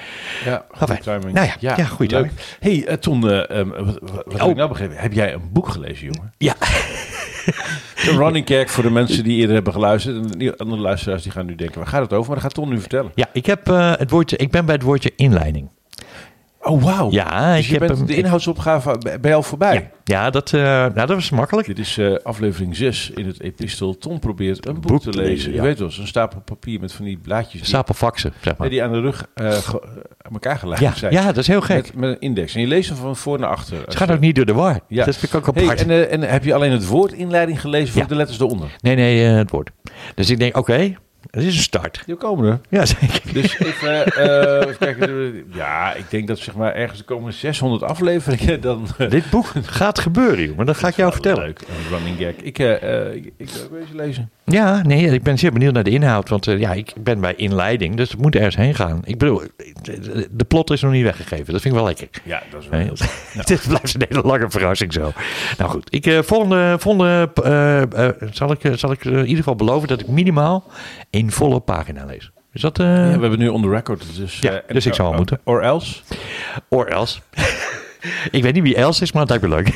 ja 0.46 0.66
goede 0.72 0.98
timing. 0.98 1.34
nou 1.34 1.48
ja, 1.60 1.76
ja, 1.76 1.86
goede 1.86 2.14
timing. 2.16 2.34
hey, 2.60 2.86
eh, 2.88 2.96
Ton, 2.96 3.30
eh, 3.30 3.60
ehm, 3.60 3.70
wat, 3.70 4.00
heb 4.30 4.42
Oh. 4.42 4.50
ik 4.50 4.56
nou 4.56 4.70
begrepen? 4.70 4.98
Heb 4.98 5.14
jij 5.14 5.34
een 5.34 5.50
boek 5.52 5.70
gelezen, 5.70 6.06
jongen? 6.14 6.34
Ja, 6.38 6.56
Een 8.08 8.18
running 8.18 8.48
gag 8.48 8.72
voor 8.72 8.84
de 8.84 8.90
mensen 8.90 9.24
die 9.24 9.38
eerder 9.38 9.56
hebben 9.56 9.74
geluisterd. 9.74 10.16
En 10.16 10.38
die 10.40 10.52
andere 10.54 10.82
luisteraars 10.82 11.24
die 11.24 11.32
gaan 11.32 11.46
nu 11.46 11.56
denken, 11.56 11.78
waar 11.80 11.88
gaat 11.88 12.02
het 12.02 12.14
over? 12.14 12.26
Maar 12.26 12.36
dat 12.36 12.44
gaat 12.44 12.54
Ton 12.54 12.70
nu 12.70 12.80
vertellen. 12.80 13.12
ja 13.16 13.26
ik, 13.34 13.46
heb, 13.46 13.66
het 13.98 14.10
woordje, 14.10 14.38
ik 14.38 14.52
ben 14.52 14.66
bij 14.66 14.76
het 14.76 14.84
woordje 14.84 15.12
inleiding. 15.16 15.70
Oh, 16.64 16.84
wauw. 16.84 17.12
Ja, 17.12 17.52
dus 17.56 17.60
ik 17.60 17.66
je 17.66 17.72
heb 17.78 17.88
bent 17.88 17.98
hem- 17.98 18.08
de 18.08 18.16
inhoudsopgave 18.16 18.96
je 19.22 19.34
al 19.34 19.44
voorbij. 19.44 19.74
Ja, 19.74 19.90
ja 20.04 20.30
dat, 20.30 20.54
eh, 20.54 20.62
nou, 20.62 20.94
dat 20.94 21.10
was 21.10 21.30
makkelijk. 21.30 21.68
Dit 21.68 21.80
is 21.80 21.98
eh, 21.98 22.14
aflevering 22.24 22.76
6 22.76 23.12
in 23.16 23.28
het 23.28 23.42
epistel. 23.42 23.98
Ton 23.98 24.20
probeert 24.20 24.68
een 24.68 24.74
boek, 24.74 24.88
Boek 24.88 25.02
te 25.02 25.10
lezen. 25.10 25.54
Je 25.54 25.62
weet 25.62 25.80
wel, 25.80 25.92
zo'n 25.92 26.08
stapel 26.08 26.40
papier 26.42 26.80
met 26.80 26.94
van 26.94 27.06
die 27.06 27.18
blaadjes 27.18 27.68
Stapel 27.68 27.94
faxen, 27.94 28.34
zeg 28.42 28.58
maar. 28.58 28.70
die 28.70 28.84
aan 28.84 28.92
de 28.92 29.00
rug 29.00 29.26
ge- 29.36 29.82
aan 30.22 30.32
elkaar 30.34 30.80
Ja, 30.80 30.94
zijn. 30.94 31.14
ja, 31.14 31.26
dat 31.26 31.38
is 31.38 31.48
heel 31.48 31.62
gek. 31.62 31.76
Met, 31.76 31.96
met 31.96 32.10
een 32.10 32.20
index. 32.20 32.56
En 32.56 32.62
je 32.62 32.68
leest 32.68 32.90
hem 32.90 32.98
van 32.98 33.16
voor 33.16 33.40
naar 33.40 33.50
achter. 33.50 33.78
Het 33.86 33.96
gaat 33.96 34.12
ook 34.12 34.20
niet 34.20 34.36
door 34.36 34.46
de 34.46 34.54
war. 34.54 34.80
Ja. 34.88 35.06
Dat 35.06 35.16
vind 35.18 35.34
ik 35.34 35.48
ook 35.48 35.56
Hey, 35.56 35.64
apart. 35.64 35.82
en, 35.82 35.90
eh, 35.90 36.12
en 36.14 36.22
heb 36.22 36.44
je 36.44 36.54
alleen 36.54 36.72
het 36.72 36.88
woord 36.88 37.14
inleiding 37.14 37.62
gelezen 37.62 37.94
voor 37.94 38.02
Ja. 38.02 38.08
de 38.08 38.16
letters 38.16 38.40
eronder? 38.40 38.68
Nee, 38.82 38.96
nee, 38.96 39.24
het 39.24 39.52
woord. 39.52 39.70
Dus 40.16 40.30
ik 40.30 40.40
denk, 40.40 40.58
oké, 40.58 40.94
het 41.32 41.44
is 41.44 41.56
een 41.56 41.62
start. 41.62 42.04
Die 42.06 42.16
komen 42.16 42.46
er. 42.52 42.60
Ja, 42.70 42.86
zeker. 42.86 43.34
Dus 43.34 43.60
even, 43.60 44.06
eh, 44.06 44.68
even 44.68 44.78
kijken. 44.78 45.44
Ja, 45.54 45.94
ik 45.94 46.10
denk 46.10 46.28
dat 46.28 46.40
zeg 46.40 46.56
maar 46.56 46.74
ergens 46.76 47.00
de 47.00 47.06
komende 47.06 47.32
600 47.36 47.84
afleveringen 47.84 48.62
dan... 48.62 48.88
eh, 48.98 49.10
Dit 49.10 49.30
boek 49.30 49.52
gaat 49.62 50.00
gebeuren, 50.00 50.46
jongen. 50.46 50.66
Dat 50.66 50.78
ga 50.78 50.88
ik 50.88 50.96
jou 50.96 51.12
vertellen. 51.12 51.44
Leuk, 51.44 51.62
running 51.90 52.18
gag. 52.18 52.34
Ik, 52.44 52.60
eh, 52.60 53.14
ik, 53.14 53.32
ik 53.38 53.50
wil 53.50 53.64
ook 53.64 53.80
eens 53.80 53.92
lezen. 53.94 54.30
Ja, 54.46 54.82
nee, 54.82 55.06
ik 55.08 55.24
ben 55.24 55.38
zeer 55.38 55.52
benieuwd 55.52 55.74
naar 55.74 55.84
de 55.84 55.90
inhoud. 55.90 56.30
Want 56.30 56.48
eh, 56.48 56.60
ja, 56.60 56.72
ik 56.74 56.94
ben 57.00 57.20
bij 57.20 57.36
inleiding, 57.36 57.96
dus 57.96 58.12
het 58.12 58.22
moet 58.22 58.36
ergens 58.36 58.56
heen 58.56 58.76
gaan. 58.76 59.00
Ik 59.04 59.18
bedoel, 59.18 59.42
de, 59.82 60.28
de 60.32 60.44
plot 60.44 60.72
is 60.72 60.82
nog 60.82 60.92
niet 60.92 61.04
weggegeven. 61.04 61.54
Dat 61.54 61.62
vind 61.62 61.74
ik 61.74 61.80
wel 61.80 61.84
lekker. 61.84 62.08
Ja, 62.24 62.42
dat 62.52 62.62
is 62.62 62.68
wel 62.68 62.80
Nee, 62.80 62.88
heel 62.88 63.08
Het 63.34 63.66
blijft 63.68 63.94
een 63.94 64.06
hele 64.10 64.22
lange 64.28 64.50
verrassing 64.50 64.94
zo. 64.94 65.12
Nou 65.58 65.70
goed, 65.72 65.94
ik, 65.94 66.06
eh, 66.06 66.20
volgende, 66.22 66.76
volgende 66.80 67.32
eh, 67.44 67.82
eh, 68.08 68.14
zal 68.32 68.52
ik, 68.52 68.64
eh, 68.64 68.74
zal 68.74 68.92
ik 68.92 69.06
eh, 69.06 69.12
in 69.12 69.20
ieder 69.20 69.38
geval 69.38 69.56
beloven 69.56 69.88
dat 69.88 70.00
ik 70.02 70.08
minimaal 70.08 70.64
één 71.10 71.32
volle 71.32 71.60
pagina 71.60 72.06
lees. 72.06 72.32
Is 72.54 72.62
dat... 72.62 72.80
eh 72.80 72.86
Ja, 72.86 72.94
we 73.16 73.22
hebben 73.22 73.40
nu 73.40 73.48
on 73.48 73.62
the 73.62 73.70
record. 73.70 74.04
Dus, 74.16 74.40
Ja, 74.40 74.52
eh, 74.52 74.74
dus 74.74 74.86
ik 74.86 74.94
zal 74.94 75.04
wel 75.04 75.12
eh, 75.14 75.20
moeten. 75.20 75.40
Or 75.44 75.62
else. 75.62 76.00
Or 76.70 76.88
else. 76.88 77.20
ik 78.32 78.44
weet 78.44 78.54
niet 78.54 78.64
wie 78.64 78.76
Els 78.76 79.02
is, 79.02 79.12
maar 79.12 79.22
het 79.28 79.30
lijkt 79.30 79.44
me 79.44 79.50
leuk. 79.56 79.68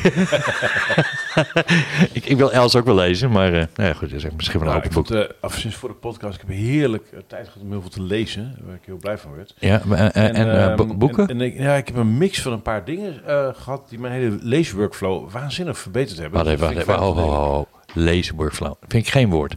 ik, 2.18 2.26
ik 2.26 2.38
wil 2.38 2.52
Els 2.52 2.76
ook 2.76 2.86
wel 2.86 2.96
lezen, 2.96 3.32
maar 3.32 3.54
eh 3.54 3.66
nou 3.76 3.90
ja, 3.90 3.94
goed, 3.94 4.10
dat 4.12 4.24
is 4.24 4.28
misschien 4.36 4.60
wel 4.60 4.68
een 4.70 4.76
Nou, 4.76 4.88
open 4.88 5.04
boek. 5.04 5.12
eh, 5.12 5.30
af 5.42 5.58
sinds 5.58 5.76
voor 5.76 5.90
de 5.90 5.96
podcast, 5.96 6.36
ik 6.36 6.42
heb 6.48 6.56
heerlijk 6.58 7.08
eh, 7.14 7.20
tijd 7.28 7.48
gehad 7.48 7.64
om 7.64 7.72
heel 7.72 7.82
veel 7.82 7.90
te 7.90 8.02
lezen. 8.02 8.56
Waar 8.66 8.76
ik 8.76 8.82
heel 8.86 8.98
blij 8.98 9.18
van 9.18 9.36
werd. 9.36 9.54
Ja, 9.60 9.82
en, 9.90 10.14
en, 10.14 10.36
eh, 10.36 10.64
ehm, 10.66 10.76
bo- 10.76 10.96
boeken? 10.96 11.28
En, 11.28 11.40
en 11.40 11.46
ik, 11.46 11.60
ja, 11.60 11.74
ik 11.76 11.88
heb 11.88 11.96
een 11.98 12.18
mix 12.18 12.42
van 12.42 12.52
een 12.52 12.62
paar 12.62 12.86
dingen 12.86 13.26
eh, 13.28 13.48
gehad 13.54 13.90
die 13.90 14.00
mijn 14.00 14.14
hele 14.14 14.38
leesworkflow 14.42 15.30
waanzinnig 15.32 15.78
verbeterd 15.78 16.20
hebben. 16.20 16.38
Wacht 16.44 16.52
even, 16.52 16.76
Dat 16.76 16.86
wacht 16.86 16.90
even. 16.90 17.04
ik 17.04 17.10
Oh, 17.10 17.16
te 17.16 17.22
oh, 17.32 17.58
oh. 17.60 17.66
Leesworkflow. 17.94 18.74
Vind 18.88 19.06
ik 19.06 19.12
geen 19.12 19.30
woord. 19.30 19.56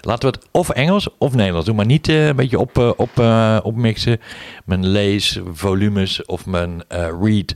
Laten 0.00 0.30
we 0.30 0.36
het 0.38 0.48
of 0.50 0.70
Engels 0.70 1.08
of 1.18 1.34
Nederlands 1.34 1.66
doen, 1.66 1.76
maar 1.76 1.86
niet 1.86 2.08
eh, 2.08 2.26
een 2.26 2.36
beetje 2.36 2.58
op, 2.58 2.78
eh, 2.78 2.90
op, 2.96 3.18
eh, 3.18 3.58
opmixen. 3.62 4.20
Mijn 4.64 4.86
leesvolumes 4.86 6.24
of 6.24 6.46
mijn 6.46 6.82
read 7.20 7.54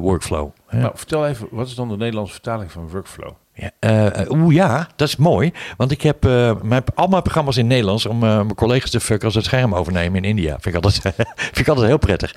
workflow. 0.00 0.50
Nou, 0.70 0.92
vertel 0.94 1.26
even, 1.26 1.48
wat 1.50 1.66
is 1.66 1.74
dan 1.74 1.88
de 1.88 1.96
Nederlandse 1.96 2.32
vertaling 2.32 2.72
van 2.72 2.88
workflow? 2.88 3.32
Ja, 3.60 3.70
eh, 3.78 4.30
Oeh 4.30 4.54
ja, 4.54 4.88
dat 4.96 5.08
is 5.08 5.16
mooi. 5.16 5.52
Want 5.76 5.90
ik 5.90 6.02
heb 6.02 6.24
eh, 6.24 6.62
mijn, 6.62 6.82
al 6.94 7.06
mijn 7.06 7.22
programma's 7.22 7.56
in 7.56 7.66
Nederlands 7.66 8.06
om 8.06 8.18
mijn 8.18 8.54
collega's 8.54 8.90
te 8.90 9.00
fucken 9.00 9.24
als 9.26 9.34
het 9.34 9.44
scherm 9.44 9.74
overnemen 9.74 10.16
in 10.24 10.28
India. 10.28 10.58
Vind 10.60 10.66
ik 10.66 10.84
altijd, 10.84 11.00
vind 11.36 11.58
ik 11.58 11.68
altijd 11.68 11.86
heel 11.86 11.98
prettig. 11.98 12.34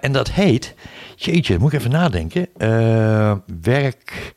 En 0.00 0.12
dat 0.12 0.30
heet, 0.30 0.74
jeetje, 1.16 1.58
moet 1.58 1.72
ik 1.72 1.78
even 1.78 1.90
nadenken. 1.90 2.48
Werk, 3.62 4.34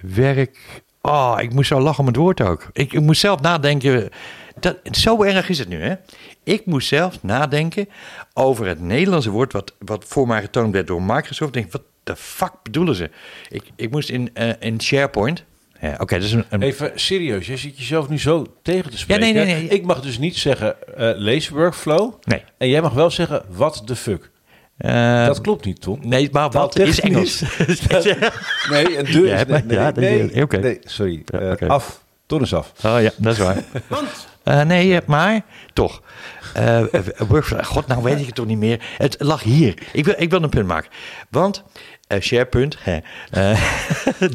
werk. 0.00 0.82
Oh, 1.06 1.36
ik 1.40 1.52
moest 1.52 1.68
zo 1.68 1.80
lachen 1.80 2.00
om 2.00 2.06
het 2.06 2.16
woord 2.16 2.40
ook. 2.40 2.68
Ik, 2.72 2.92
ik 2.92 3.00
moest 3.00 3.20
zelf 3.20 3.40
nadenken. 3.40 4.08
Dat, 4.60 4.76
zo 4.90 5.22
erg 5.22 5.48
is 5.48 5.58
het 5.58 5.68
nu, 5.68 5.82
hè? 5.82 5.94
Ik 6.44 6.66
moest 6.66 6.88
zelf 6.88 7.22
nadenken 7.22 7.88
over 8.34 8.66
het 8.66 8.80
Nederlandse 8.80 9.30
woord 9.30 9.52
wat, 9.52 9.74
wat 9.78 10.04
voor 10.08 10.26
mij 10.26 10.40
getoond 10.40 10.72
werd 10.72 10.86
door 10.86 11.02
Microsoft. 11.02 11.56
Ik 11.56 11.62
denk, 11.62 11.72
wat 11.72 11.82
de 12.04 12.16
fuck 12.16 12.52
bedoelen 12.62 12.94
ze? 12.94 13.10
Ik, 13.48 13.62
ik 13.76 13.90
moest 13.90 14.08
in, 14.08 14.30
eh, 14.34 14.48
in 14.58 14.80
SharePoint. 14.80 15.44
Ja, 15.80 15.96
Oké, 15.98 16.16
is 16.16 16.32
een, 16.32 16.44
een 16.48 16.62
Even 16.62 16.92
serieus, 16.94 17.46
jij 17.46 17.56
zit 17.56 17.78
jezelf 17.78 18.08
nu 18.08 18.18
zo 18.18 18.46
tegen 18.62 18.90
te 18.90 18.98
spreken. 18.98 19.34
nee, 19.34 19.44
nee, 19.44 19.54
nee. 19.54 19.68
Ik 19.68 19.84
mag 19.84 20.00
dus 20.00 20.18
niet 20.18 20.36
zeggen 20.36 20.96
eh 20.96 21.10
leesworkflow. 21.16 22.12
nee. 22.24 22.42
En 22.58 22.68
jij 22.68 22.80
mag 22.82 22.92
wel 22.92 23.10
zeggen, 23.10 23.42
what 23.48 23.86
the 23.86 23.96
fuck. 23.96 24.30
Eh, 24.76 25.26
dat 25.26 25.40
klopt 25.40 25.64
niet, 25.64 25.80
Tom. 25.80 25.98
nee, 26.02 26.28
maar 26.32 26.50
wat 26.50 26.78
is 26.78 27.00
Engels? 27.00 27.42
Nee, 28.70 28.98
een 28.98 29.04
deur 29.04 29.34
is... 29.34 29.44
maar- 29.46 29.64
Nee, 29.64 29.78
ja, 29.78 29.90
nee, 29.94 30.22
nee, 30.32 30.42
oké. 30.42 30.56
nee, 30.58 30.78
sorry. 30.84 31.22
Ja, 31.26 31.38
Eh. 31.56 31.68
Af. 31.68 32.02
Ton 32.26 32.42
is 32.42 32.54
af. 32.54 32.72
Oh 32.84 33.00
ja, 33.00 33.10
dat 33.16 33.32
is 33.32 33.38
waar. 33.38 33.56
Eh, 34.44 34.62
nee, 34.62 34.96
eh, 35.00 35.06
maar 35.06 35.40
toch. 35.72 36.02
Workflow, 37.28 37.64
God, 37.64 37.86
nou 37.86 38.02
weet 38.02 38.18
ik 38.20 38.26
het 38.26 38.34
toch 38.34 38.46
niet 38.46 38.58
meer. 38.58 38.80
Het 38.98 39.16
lag 39.18 39.42
hier. 39.42 39.74
Ik 39.92 40.04
wil, 40.04 40.14
ik 40.18 40.30
wil 40.30 40.42
een 40.42 40.48
punt 40.48 40.66
maken. 40.66 40.90
Want 41.30 41.62
eh, 42.06 42.18
eh, 43.30 43.58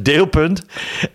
deelpunt, 0.01 0.63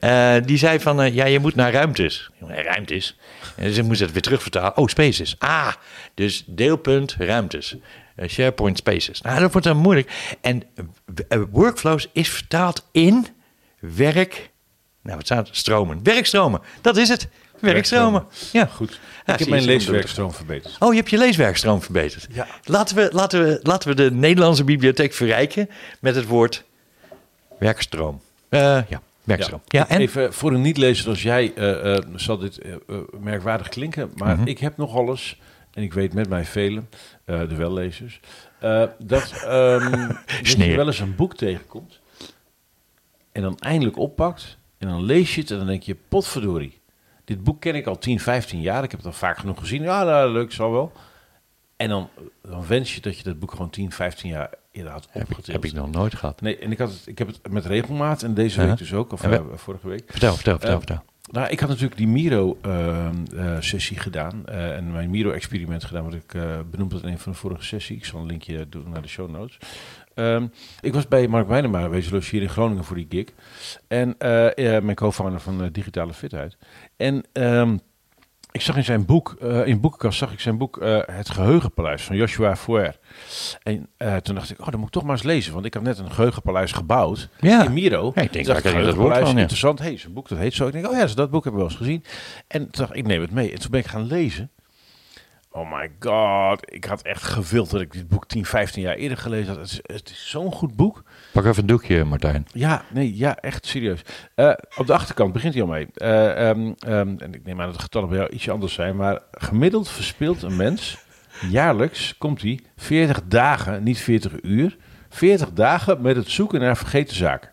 eh, 0.00 0.34
die 0.44 0.58
zei 0.58 0.80
van, 0.80 1.12
ja, 1.14 1.24
je 1.24 1.38
moet 1.38 1.54
naar 1.54 1.72
ruimtes. 1.72 2.30
Ja, 2.48 2.62
Ruimtes. 2.62 3.18
En 3.56 3.64
dus 3.64 3.76
ik 3.76 3.84
moest 3.84 4.00
het 4.00 4.12
weer 4.12 4.22
terugvertalen. 4.22 4.76
Oh, 4.76 4.86
spaces. 4.88 5.36
Ah, 5.38 5.72
dus 6.14 6.44
deelpunt, 6.46 7.14
ruimtes. 7.18 7.76
Eh, 8.14 8.28
SharePoint 8.28 8.78
spaces. 8.78 9.20
Nou, 9.20 9.40
dat 9.40 9.52
wordt 9.52 9.66
dan 9.66 9.76
moeilijk. 9.76 10.36
En 10.40 10.62
eh, 11.28 11.40
workflows 11.50 12.08
is 12.12 12.28
vertaald 12.28 12.88
in 12.92 13.26
werk... 13.78 14.50
Nou, 15.02 15.16
wat 15.16 15.26
staat? 15.26 15.48
Stromen. 15.52 16.00
Werkstromen. 16.02 16.60
Dat 16.80 16.96
is 16.96 17.08
het. 17.08 17.28
Werkstromen. 17.60 18.26
Ja. 18.52 18.66
Goed. 18.66 18.90
Ja, 18.92 19.32
ik 19.32 19.38
heb 19.38 19.38
je, 19.38 19.48
mijn 19.50 19.64
leeswerkstroom 19.64 20.32
verbeterd. 20.32 20.76
Oh, 20.78 20.90
je 20.92 20.98
hebt 20.98 21.10
je 21.10 21.18
leeswerkstroom 21.18 21.82
verbeterd. 21.82 22.26
Ja. 22.30 22.46
Laten 22.64 22.96
we, 22.96 23.08
laten, 23.12 23.44
we, 23.44 23.58
laten 23.62 23.88
we 23.88 23.94
de 23.94 24.10
Nederlandse 24.10 24.64
bibliotheek 24.64 25.12
verrijken 25.12 25.70
met 26.00 26.14
het 26.14 26.26
woord 26.26 26.64
werkstroom. 27.58 28.20
Eh, 28.48 28.60
ja, 28.88 29.02
werkstroom. 29.24 29.62
Ja, 29.66 29.88
en? 29.88 30.00
Even 30.00 30.34
voor 30.34 30.52
een 30.52 30.60
niet-lezer 30.60 31.08
als 31.08 31.22
jij 31.22 31.52
zal 32.14 32.38
dit 32.38 32.58
merkwaardig 33.20 33.68
klinken, 33.68 34.10
maar 34.16 34.36
Mhm. 34.38 34.46
ik 34.46 34.58
heb 34.58 34.76
nogal 34.76 35.08
eens, 35.08 35.40
en 35.74 35.82
ik 35.82 35.92
weet 35.92 36.14
met 36.14 36.28
mij 36.28 36.44
velen, 36.44 36.88
eh, 37.24 37.48
de 37.48 37.54
wellezers, 37.56 38.20
eh, 38.60 38.82
dat, 38.98 39.32
ehm, 39.44 40.08
dat 40.42 40.48
je 40.56 40.76
wel 40.76 40.86
eens 40.86 40.98
een 41.00 41.14
boek 41.14 41.36
tegenkomt 41.36 42.00
en 43.32 43.42
dan 43.42 43.58
eindelijk 43.58 43.98
oppakt 43.98 44.58
en 44.78 44.88
dan 44.88 45.02
lees 45.02 45.34
je 45.34 45.40
het 45.40 45.50
en 45.50 45.56
dan 45.56 45.66
denk 45.66 45.82
je, 45.82 45.96
potverdorie, 46.08 46.80
dit 47.24 47.44
boek 47.44 47.60
ken 47.60 47.74
ik 47.74 47.86
al 47.86 47.98
10, 47.98 48.20
15 48.20 48.60
jaar, 48.60 48.82
ik 48.84 48.90
heb 48.90 49.00
het 49.00 49.08
al 49.08 49.14
vaak 49.18 49.38
genoeg 49.38 49.58
gezien, 49.58 49.82
ja, 49.82 50.04
nou, 50.04 50.30
leuk, 50.32 50.52
zal 50.52 50.72
wel. 50.72 50.92
En 51.76 51.88
dan, 51.88 52.08
dan 52.42 52.66
wens 52.66 52.94
je 52.94 53.00
dat 53.00 53.16
je 53.18 53.22
dat 53.24 53.38
boek 53.38 53.50
gewoon 53.50 53.70
10, 53.70 53.92
15 53.92 54.30
jaar 54.30 54.50
eerder 54.72 54.92
had 54.92 55.06
heb, 55.10 55.22
ik, 55.22 55.28
opgetild. 55.28 55.56
heb 55.56 55.64
ik 55.64 55.72
nog 55.72 55.90
nooit 55.90 56.14
gehad. 56.14 56.40
Nee, 56.40 56.58
en 56.58 56.70
ik, 56.72 56.78
had 56.78 56.90
het, 56.90 57.02
ik 57.06 57.18
heb 57.18 57.26
het 57.26 57.50
met 57.50 57.66
regelmaat 57.66 58.22
en 58.22 58.34
deze 58.34 58.66
week 58.66 58.76
dus 58.76 58.92
ook, 58.92 59.12
of 59.12 59.20
we- 59.20 59.36
eh, 59.36 59.42
vorige 59.54 59.88
week. 59.88 60.02
Vertel, 60.06 60.34
vertel, 60.34 60.52
vertel. 60.58 60.70
Eh, 60.70 60.76
vertel. 60.78 61.02
Nou, 61.30 61.48
ik 61.48 61.60
had 61.60 61.68
natuurlijk 61.68 61.96
die 61.96 62.08
Miro-sessie 62.08 63.98
gedaan. 63.98 64.46
eh, 64.46 64.76
en 64.76 64.92
mijn 64.92 65.10
Miro-experiment 65.10 65.84
gedaan, 65.84 66.04
wat 66.04 66.14
ik 66.14 66.34
eh 66.34 66.60
benoemd 66.70 66.92
had 66.92 67.02
in 67.02 67.08
een 67.08 67.18
van 67.18 67.32
de 67.32 67.38
vorige 67.38 67.64
sessies. 67.64 67.96
Ik 67.96 68.04
zal 68.04 68.20
een 68.20 68.26
linkje 68.26 68.68
doen 68.68 68.90
naar 68.90 69.02
de 69.02 69.08
show 69.08 69.30
notes. 69.30 69.58
Ehm, 70.14 70.46
ik 70.80 70.94
was 70.94 71.08
bij 71.08 71.28
Mark 71.28 71.48
Wijnema 71.48 71.88
wezen 71.88 72.12
logeren 72.12 72.42
in 72.42 72.48
Groningen 72.48 72.84
voor 72.84 72.96
die 72.96 73.06
gig. 73.08 73.28
En 73.88 74.14
eh, 74.18 74.76
eh, 74.76 74.82
mijn 74.82 74.96
co-founder 74.96 75.40
van 75.40 75.62
eh, 75.62 75.68
Digitale 75.72 76.12
Fitheid. 76.12 76.56
En 76.96 77.24
ehm, 77.32 77.76
ik 78.54 78.60
zag 78.60 78.76
in 78.76 78.84
zijn 78.84 79.04
boek, 79.04 79.36
eh, 79.40 79.66
in 79.66 79.80
boekenkast 79.80 80.18
zag 80.18 80.32
ik 80.32 80.40
zijn 80.40 80.58
boek 80.58 80.78
eh, 80.78 80.98
Het 81.06 81.30
Geheugenpaleis 81.30 82.02
van 82.02 82.16
Joshua 82.16 82.56
Foer. 82.56 82.96
En 83.62 83.88
eh, 83.96 84.16
toen 84.16 84.34
dacht 84.34 84.50
ik, 84.50 84.60
oh, 84.60 84.66
dat 84.66 84.76
moet 84.76 84.86
ik 84.86 84.92
toch 84.92 85.02
maar 85.02 85.12
eens 85.12 85.22
lezen. 85.22 85.52
Want 85.52 85.64
ik 85.64 85.74
had 85.74 85.82
net 85.82 85.98
een 85.98 86.10
geheugenpaleis 86.10 86.72
gebouwd 86.72 87.28
Ja. 87.40 87.64
in 87.64 87.72
Miro. 87.72 88.12
Ja, 88.14 88.22
ik 88.22 88.32
denk, 88.32 88.46
dat 88.46 88.62
woord 88.62 88.74
geheugenpaleis, 88.74 89.24
van, 89.24 89.34
ja. 89.34 89.40
interessant. 89.40 89.78
Hé, 89.78 89.84
hey, 89.84 89.98
zijn 89.98 90.12
boek, 90.12 90.28
dat 90.28 90.38
heet 90.38 90.54
zo. 90.54 90.66
Ik 90.66 90.72
denk, 90.72 90.86
oh 90.86 90.96
ja, 90.96 91.06
dat 91.06 91.30
boek 91.30 91.44
hebben 91.44 91.62
we 91.62 91.66
wel 91.66 91.68
eens 91.68 91.76
gezien. 91.76 92.04
En 92.46 92.60
toen 92.60 92.70
dacht 92.70 92.90
ik, 92.90 92.96
ik 92.96 93.06
neem 93.06 93.20
het 93.20 93.30
mee. 93.30 93.52
En 93.52 93.60
toen 93.60 93.70
ben 93.70 93.80
ik 93.80 93.86
gaan 93.86 94.06
lezen. 94.06 94.50
Oh 95.56 95.72
my 95.72 95.90
god, 95.98 96.72
ik 96.74 96.84
had 96.84 97.02
echt 97.02 97.22
gewild 97.22 97.70
dat 97.70 97.80
ik 97.80 97.92
dit 97.92 98.08
boek 98.08 98.26
10, 98.26 98.44
15 98.44 98.82
jaar 98.82 98.94
eerder 98.94 99.18
gelezen 99.18 99.48
had. 99.48 99.56
Het 99.56 99.70
is, 99.70 99.80
het 99.82 100.10
is 100.10 100.30
zo'n 100.30 100.52
goed 100.52 100.76
boek. 100.76 101.02
Pak 101.32 101.44
even 101.44 101.60
een 101.62 101.66
doekje, 101.66 102.04
Martijn. 102.04 102.46
Ja, 102.52 102.84
nee, 102.92 103.16
ja, 103.16 103.36
echt 103.36 103.66
serieus. 103.66 104.02
Eh, 104.34 104.52
op 104.76 104.86
de 104.86 104.92
achterkant 104.92 105.32
begint 105.32 105.54
hij 105.54 105.62
al 105.62 105.68
mee. 105.68 105.86
Eh, 105.94 106.48
ehm, 106.48 106.72
ehm, 106.78 107.14
en 107.18 107.34
ik 107.34 107.44
neem 107.44 107.60
aan 107.60 107.66
dat 107.66 107.74
de 107.74 107.82
getallen 107.82 108.08
bij 108.08 108.18
jou 108.18 108.30
ietsje 108.30 108.50
anders 108.50 108.72
zijn. 108.72 108.96
Maar 108.96 109.20
gemiddeld 109.30 109.88
verspeelt 109.88 110.42
een 110.42 110.56
mens 110.56 110.98
jaarlijks, 111.50 112.18
komt 112.18 112.42
hij, 112.42 112.60
40 112.76 113.22
dagen, 113.24 113.82
niet 113.82 113.98
40 113.98 114.32
uur, 114.42 114.76
40 115.08 115.52
dagen 115.52 116.02
met 116.02 116.16
het 116.16 116.30
zoeken 116.30 116.60
naar 116.60 116.76
vergeten 116.76 117.16
zaken. 117.16 117.50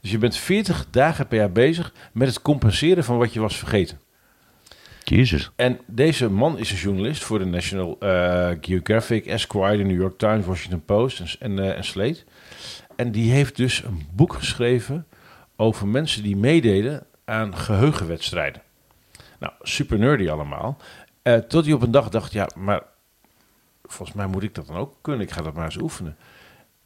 Dus 0.00 0.10
je 0.10 0.18
bent 0.18 0.36
40 0.36 0.86
dagen 0.90 1.26
per 1.26 1.38
jaar 1.38 1.52
bezig 1.52 1.92
met 2.12 2.28
het 2.28 2.42
compenseren 2.42 3.04
van 3.04 3.18
wat 3.18 3.32
je 3.32 3.40
was 3.40 3.56
vergeten. 3.56 4.00
Jezus. 5.04 5.50
En 5.56 5.80
deze 5.86 6.30
man 6.30 6.58
is 6.58 6.70
een 6.70 6.76
journalist 6.76 7.22
voor 7.22 7.38
de 7.38 7.44
National 7.44 7.96
eh, 8.00 8.50
Geographic, 8.60 9.26
Esquire, 9.26 9.82
New 9.82 10.00
York 10.00 10.18
Times, 10.18 10.46
Washington 10.46 10.84
Post 10.84 11.36
en, 11.38 11.58
eh, 11.58 11.76
en 11.76 11.84
Slate. 11.84 12.24
En 12.96 13.12
die 13.12 13.32
heeft 13.32 13.56
dus 13.56 13.82
een 13.82 14.06
boek 14.12 14.32
geschreven 14.32 15.06
over 15.56 15.86
mensen 15.86 16.22
die 16.22 16.36
meededen 16.36 17.06
aan 17.24 17.56
geheugenwedstrijden. 17.56 18.62
Nou, 19.38 19.52
super 19.62 19.98
nerdy 19.98 20.28
allemaal. 20.28 20.76
Eh, 21.22 21.34
tot 21.34 21.64
hij 21.64 21.74
op 21.74 21.82
een 21.82 21.90
dag 21.90 22.08
dacht, 22.08 22.32
ja, 22.32 22.48
maar 22.56 22.82
volgens 23.84 24.16
mij 24.16 24.26
moet 24.26 24.42
ik 24.42 24.54
dat 24.54 24.66
dan 24.66 24.76
ook 24.76 24.94
kunnen. 25.00 25.22
Ik 25.22 25.32
ga 25.32 25.42
dat 25.42 25.54
maar 25.54 25.64
eens 25.64 25.76
oefenen. 25.76 26.16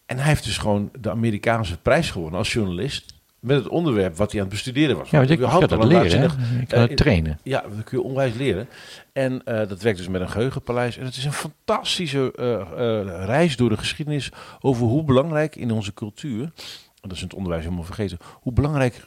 En 0.06 0.16
hij 0.16 0.26
heeft 0.26 0.44
dus 0.44 0.58
gewoon 0.58 0.90
de 1.00 1.10
Amerikaanse 1.10 1.78
prijs 1.78 2.10
gewonnen 2.10 2.38
als 2.38 2.52
journalist. 2.52 3.13
Met 3.44 3.56
het 3.56 3.68
onderwerp 3.68 4.16
wat 4.16 4.32
hij 4.32 4.40
aan 4.40 4.46
het 4.46 4.54
bestuderen 4.54 4.96
was. 4.96 5.10
Ja, 5.10 5.18
want 5.18 5.32
überhaupt 5.32 5.70
ga 5.70 5.76
dat 5.76 5.86
leren. 5.86 6.20
Hè? 6.20 6.26
Eh, 6.66 6.82
trainen. 6.82 7.38
ja, 7.42 7.60
dat 7.60 7.84
kun 7.84 7.98
je 7.98 8.04
onwijs 8.04 8.34
leren. 8.34 8.68
En 9.14 9.44
eh, 9.44 9.68
dat 9.68 9.82
werkt 9.82 9.98
dus 9.98 10.08
met 10.08 10.20
een 10.20 10.30
geheugenpaleis. 10.30 10.96
En 10.96 11.04
het 11.04 11.16
is 11.16 11.24
een 11.24 11.32
fantastische 11.32 12.32
eh, 12.34 12.60
eh, 12.60 13.24
reis 13.24 13.56
door 13.56 13.68
de 13.68 13.76
geschiedenis 13.76 14.30
over 14.60 14.86
hoe 14.86 15.04
belangrijk 15.04 15.56
in 15.56 15.70
onze 15.70 15.94
cultuur, 15.94 16.52
dat 17.00 17.12
is 17.12 17.18
in 17.18 17.24
het 17.24 17.34
onderwijs 17.34 17.62
helemaal 17.62 17.84
vergeten, 17.84 18.18
hoe 18.40 18.52
belangrijk 18.52 19.02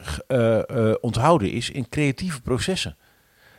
onthouden 1.00 1.50
is 1.50 1.70
in 1.70 1.88
creatieve 1.88 2.40
processen. 2.40 2.96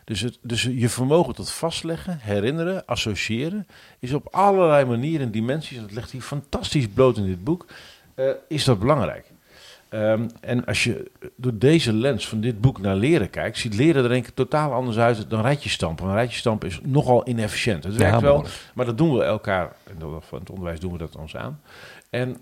Dus, 0.03 0.21
het, 0.21 0.37
dus 0.41 0.63
je 0.63 0.89
vermogen 0.89 1.35
tot 1.35 1.51
vastleggen, 1.51 2.17
herinneren, 2.21 2.85
associëren, 2.85 3.67
is 3.99 4.13
op 4.13 4.27
allerlei 4.31 4.85
manieren 4.85 5.25
en 5.25 5.31
dimensies, 5.31 5.77
en 5.77 5.83
dat 5.83 5.91
legt 5.91 6.11
hij 6.11 6.21
fantastisch 6.21 6.87
bloot 6.87 7.17
in 7.17 7.25
dit 7.25 7.43
boek, 7.43 7.65
is 8.47 8.63
dat 8.63 8.79
belangrijk. 8.79 9.31
Ehm, 9.89 10.27
en 10.41 10.65
als 10.65 10.83
je 10.83 11.11
door 11.35 11.57
deze 11.57 11.93
lens 11.93 12.27
van 12.27 12.41
dit 12.41 12.61
boek 12.61 12.81
naar 12.81 12.95
leren 12.95 13.29
kijkt, 13.29 13.57
ziet 13.57 13.75
leren 13.75 14.03
er 14.03 14.09
denk 14.09 14.27
ik 14.27 14.33
totaal 14.35 14.73
anders 14.73 14.97
uit 14.97 15.29
dan 15.29 15.41
rijtjestampen. 15.41 16.05
Want 16.05 16.17
rijtjestampen 16.17 16.67
is 16.67 16.79
nogal 16.83 17.27
inefficiënt. 17.27 17.83
Het 17.83 17.95
werkt 17.95 18.15
Ja, 18.15 18.21
wel, 18.21 18.45
maar 18.73 18.85
dat 18.85 18.97
doen 18.97 19.17
we 19.17 19.23
elkaar, 19.23 19.75
van 20.19 20.39
het 20.39 20.49
onderwijs 20.49 20.79
doen 20.79 20.91
we 20.91 20.97
dat 20.97 21.15
ons 21.15 21.35
aan. 21.35 21.61
En 22.09 22.37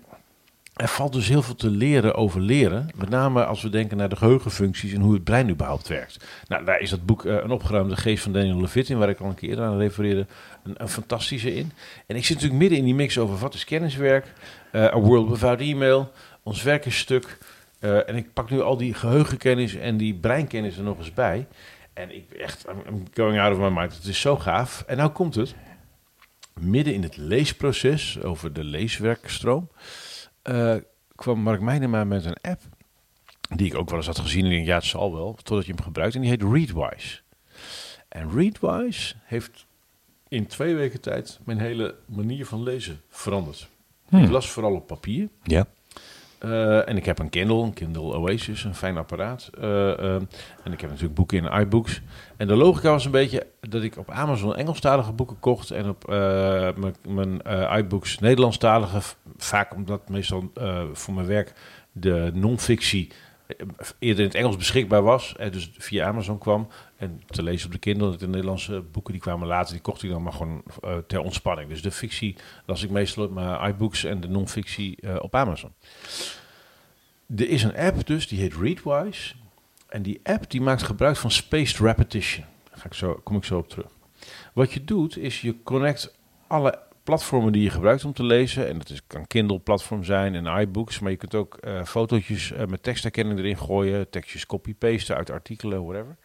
er 0.78 0.88
valt 0.88 1.12
dus 1.12 1.28
heel 1.28 1.42
veel 1.42 1.54
te 1.54 1.70
leren 1.70 2.14
over 2.14 2.40
leren. 2.40 2.88
Met 2.96 3.08
name 3.08 3.44
als 3.44 3.62
we 3.62 3.68
denken 3.68 3.96
naar 3.96 4.08
de 4.08 4.16
geheugenfuncties 4.16 4.92
en 4.92 5.00
hoe 5.00 5.14
het 5.14 5.24
brein 5.24 5.50
überhaupt 5.50 5.88
werkt. 5.88 6.26
Nou, 6.48 6.64
daar 6.64 6.80
is 6.80 6.90
dat 6.90 7.06
boek 7.06 7.24
eh, 7.24 7.34
Een 7.34 7.50
opgeruimde 7.50 7.96
geest 7.96 8.22
van 8.22 8.32
Daniel 8.32 8.60
Levitt 8.60 8.88
in, 8.88 8.98
waar 8.98 9.08
ik 9.08 9.20
al 9.20 9.28
een 9.28 9.34
keer 9.34 9.48
eerder 9.48 9.64
aan 9.64 9.78
refereerde, 9.78 10.26
een, 10.64 10.74
een 10.76 10.88
fantastische 10.88 11.54
in. 11.54 11.72
En 12.06 12.16
ik 12.16 12.24
zit 12.24 12.34
natuurlijk 12.34 12.60
midden 12.60 12.78
in 12.78 12.84
die 12.84 12.94
mix 12.94 13.18
over 13.18 13.38
wat 13.38 13.54
is 13.54 13.64
kenniswerk, 13.64 14.32
eh, 14.72 14.82
A 14.84 14.98
World 14.98 15.28
Without 15.28 15.60
Email, 15.60 16.12
ons 16.48 16.62
werk 16.62 16.84
is 16.84 16.98
stuk. 16.98 17.38
Eh, 17.78 18.08
en 18.08 18.16
ik 18.16 18.32
pak 18.32 18.50
nu 18.50 18.60
al 18.60 18.76
die 18.76 18.94
geheugenkennis 18.94 19.74
en 19.74 19.96
die 19.96 20.14
breinkennis 20.14 20.76
er 20.76 20.82
nog 20.82 20.98
eens 20.98 21.12
bij. 21.12 21.46
En 21.92 22.14
ik 22.14 22.32
echt, 22.32 22.66
I'm, 22.68 22.94
I'm 22.94 23.04
going 23.14 23.40
out 23.40 23.52
of 23.52 23.58
my 23.58 23.78
mind. 23.80 23.96
Het 23.96 24.04
is 24.04 24.20
zo 24.20 24.36
gaaf. 24.36 24.84
En 24.86 24.96
nou 24.96 25.10
komt 25.10 25.34
het. 25.34 25.54
Midden 26.60 26.94
in 26.94 27.02
het 27.02 27.16
leesproces 27.16 28.22
over 28.22 28.52
de 28.52 28.64
leeswerkstroom 28.64 29.70
eh, 30.42 30.74
kwam 31.14 31.40
Mark 31.40 31.60
Meinema 31.60 32.04
met 32.04 32.24
een 32.24 32.36
app 32.40 32.60
die 33.48 33.66
ik 33.66 33.74
ook 33.74 33.88
wel 33.88 33.98
eens 33.98 34.06
had 34.06 34.18
gezien. 34.18 34.44
En 34.44 34.50
ik 34.50 34.56
denk, 34.56 34.66
ja, 34.66 34.74
het 34.74 34.84
zal 34.84 35.14
wel, 35.14 35.34
totdat 35.34 35.66
je 35.66 35.72
hem 35.72 35.82
gebruikt. 35.82 36.14
En 36.14 36.20
die 36.20 36.30
heet 36.30 36.42
Readwise. 36.42 37.20
En 38.08 38.30
Readwise 38.30 39.14
heeft 39.24 39.66
in 40.28 40.46
twee 40.46 40.74
weken 40.74 41.00
tijd 41.00 41.38
mijn 41.44 41.58
hele 41.58 41.94
manier 42.06 42.46
van 42.46 42.62
lezen 42.62 43.00
veranderd. 43.08 43.68
Hmm. 44.08 44.22
Ik 44.22 44.30
las 44.30 44.50
vooral 44.50 44.74
op 44.74 44.86
papier. 44.86 45.28
Ja. 45.42 45.66
Eh, 46.38 46.88
en 46.88 46.96
ik 46.96 47.04
heb 47.04 47.18
een 47.18 47.28
Kindle, 47.28 47.62
een 47.62 47.72
Kindle 47.72 48.02
Oasis, 48.16 48.64
een 48.64 48.74
fijn 48.74 48.96
apparaat. 48.96 49.50
Eh, 49.60 49.98
ehm, 49.98 50.22
en 50.64 50.72
ik 50.72 50.80
heb 50.80 50.90
natuurlijk 50.90 51.14
boeken 51.14 51.38
in 51.44 51.60
iBooks. 51.60 52.00
En 52.36 52.46
de 52.46 52.56
logica 52.56 52.90
was 52.90 53.04
een 53.04 53.10
beetje 53.10 53.46
dat 53.60 53.82
ik 53.82 53.96
op 53.96 54.10
Amazon 54.10 54.56
Engelstalige 54.56 55.12
boeken 55.12 55.40
kocht 55.40 55.70
en 55.70 55.88
op 55.88 56.08
eh, 56.08 56.68
mijn- 57.08 57.42
iBooks 57.78 58.18
Nederlandstalige. 58.18 59.00
Vaak 59.36 59.74
omdat 59.74 60.08
meestal 60.08 60.52
voor 60.92 61.14
mijn 61.14 61.26
werk 61.26 61.52
de 61.92 62.30
non-fictie 62.34 63.10
eerder 63.98 64.20
in 64.20 64.26
het 64.26 64.34
Engels 64.34 64.56
beschikbaar 64.56 65.02
was. 65.02 65.36
En 65.36 65.52
dus 65.52 65.70
via 65.78 66.06
Amazon 66.06 66.38
kwam. 66.38 66.68
En 66.96 67.22
te 67.26 67.42
lezen 67.42 67.66
op 67.66 67.72
de 67.72 67.78
Kindle. 67.78 68.16
De 68.16 68.28
Nederlandse 68.28 68.80
boeken 68.80 69.12
die 69.12 69.22
kwamen 69.22 69.48
later. 69.48 69.72
Die 69.72 69.82
kocht 69.82 70.02
ik 70.02 70.10
dan 70.10 70.22
maar 70.22 70.32
gewoon 70.32 70.62
eh, 70.80 70.96
ter 71.06 71.20
ontspanning. 71.20 71.68
Dus 71.68 71.82
de 71.82 71.90
fictie 71.90 72.36
las 72.66 72.82
ik 72.82 72.90
meestal 72.90 73.24
op 73.24 73.30
mijn 73.30 73.68
iBooks 73.68 74.04
en 74.04 74.20
de 74.20 74.28
non-fictie 74.28 74.96
eh, 75.00 75.16
op 75.20 75.34
Amazon. 75.34 75.72
Er 77.36 77.48
is 77.48 77.62
een 77.62 77.76
app 77.76 78.06
dus, 78.06 78.28
die 78.28 78.40
heet 78.40 78.54
Readwise. 78.54 79.34
En 79.88 80.02
die 80.02 80.20
app 80.22 80.50
die 80.50 80.60
maakt 80.60 80.82
gebruik 80.82 81.16
van 81.16 81.30
spaced 81.30 81.78
repetition. 81.78 82.44
Daar 82.68 82.78
ga 82.78 82.86
ik 82.86 82.94
zo, 82.94 83.20
kom 83.24 83.36
ik 83.36 83.44
zo 83.44 83.58
op 83.58 83.68
terug. 83.68 83.90
Wat 84.52 84.72
je 84.72 84.84
doet, 84.84 85.16
is 85.16 85.40
je 85.40 85.62
connect 85.62 86.14
alle 86.46 86.78
platformen 87.08 87.52
die 87.52 87.62
je 87.62 87.70
gebruikt 87.70 88.04
om 88.04 88.12
te 88.12 88.24
lezen. 88.24 88.68
En 88.68 88.78
dat 88.78 88.90
is, 88.90 89.00
kan 89.06 89.26
Kindle-platform 89.26 90.04
zijn 90.04 90.34
en 90.34 90.60
iBooks. 90.60 90.98
Maar 90.98 91.10
je 91.10 91.16
kunt 91.16 91.34
ook 91.34 91.56
eh 91.56 91.84
fotootjes 91.84 92.52
eh, 92.52 92.66
met 92.66 92.82
tekstherkenning 92.82 93.38
erin 93.38 93.58
gooien. 93.58 94.10
Tekstjes 94.10 94.46
copy-pasten 94.46 95.16
uit 95.16 95.30
artikelen, 95.30 95.84
whatever. 95.84 96.16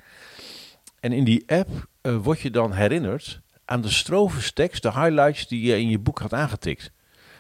En 1.00 1.12
in 1.12 1.24
die 1.24 1.44
app 1.48 1.70
eh, 2.02 2.16
word 2.16 2.40
je 2.40 2.50
dan 2.50 2.72
herinnerd 2.72 3.42
aan 3.66 3.82
de 3.82 3.90
strofes 3.90 4.52
tekst, 4.52 4.82
de 4.82 4.92
highlights 4.92 5.48
die 5.48 5.66
je 5.66 5.80
in 5.80 5.90
je 5.90 6.00
boek 6.00 6.20
had 6.20 6.34
aangetikt. 6.34 6.92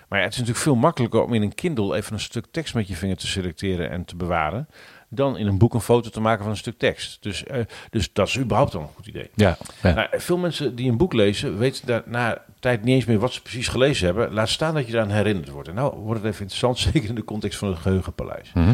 Maar 0.09 0.21
het 0.21 0.31
is 0.31 0.37
natuurlijk 0.37 0.65
veel 0.65 0.75
makkelijker 0.75 1.23
om 1.23 1.33
in 1.33 1.41
een 1.41 1.55
Kindle 1.55 1.95
even 1.95 2.13
een 2.13 2.19
stuk 2.19 2.45
tekst 2.51 2.73
met 2.73 2.87
je 2.87 2.95
vinger 2.95 3.17
te 3.17 3.27
selecteren 3.27 3.89
en 3.89 4.05
te 4.05 4.15
bewaren. 4.15 4.67
Dan 5.15 5.37
in 5.37 5.47
een 5.47 5.57
boek 5.57 5.73
een 5.73 5.81
foto 5.81 6.09
te 6.09 6.21
maken 6.21 6.43
van 6.43 6.51
een 6.51 6.57
stuk 6.57 6.77
tekst. 6.77 7.17
Dus, 7.21 7.43
eh, 7.43 7.61
dus 7.89 8.13
dat 8.13 8.27
is 8.27 8.37
überhaupt 8.37 8.75
al 8.75 8.81
een 8.81 8.87
goed 8.95 9.07
idee. 9.07 9.29
Ja. 9.35 9.57
ja. 9.81 9.93
Nou, 9.93 10.07
veel 10.11 10.37
mensen 10.37 10.75
die 10.75 10.89
een 10.89 10.97
boek 10.97 11.13
lezen, 11.13 11.57
weten 11.57 11.87
daar 11.87 12.03
na 12.05 12.41
tijd 12.59 12.83
niet 12.83 12.95
eens 12.95 13.05
meer 13.05 13.19
wat 13.19 13.33
ze 13.33 13.41
precies 13.41 13.67
gelezen 13.67 14.05
hebben. 14.05 14.33
Laat 14.33 14.49
staan 14.49 14.73
dat 14.73 14.85
je 14.85 14.91
daaraan 14.91 15.11
herinnerd 15.11 15.49
wordt. 15.49 15.67
En 15.67 15.75
nou 15.75 15.95
wordt 15.95 16.21
het 16.21 16.29
even 16.29 16.41
interessant, 16.41 16.77
zeker 16.93 17.09
in 17.09 17.15
de 17.15 17.23
context 17.23 17.57
van 17.57 17.67
het 17.67 17.77
geheugenpaleis. 17.77 18.51
Mhm. 18.53 18.73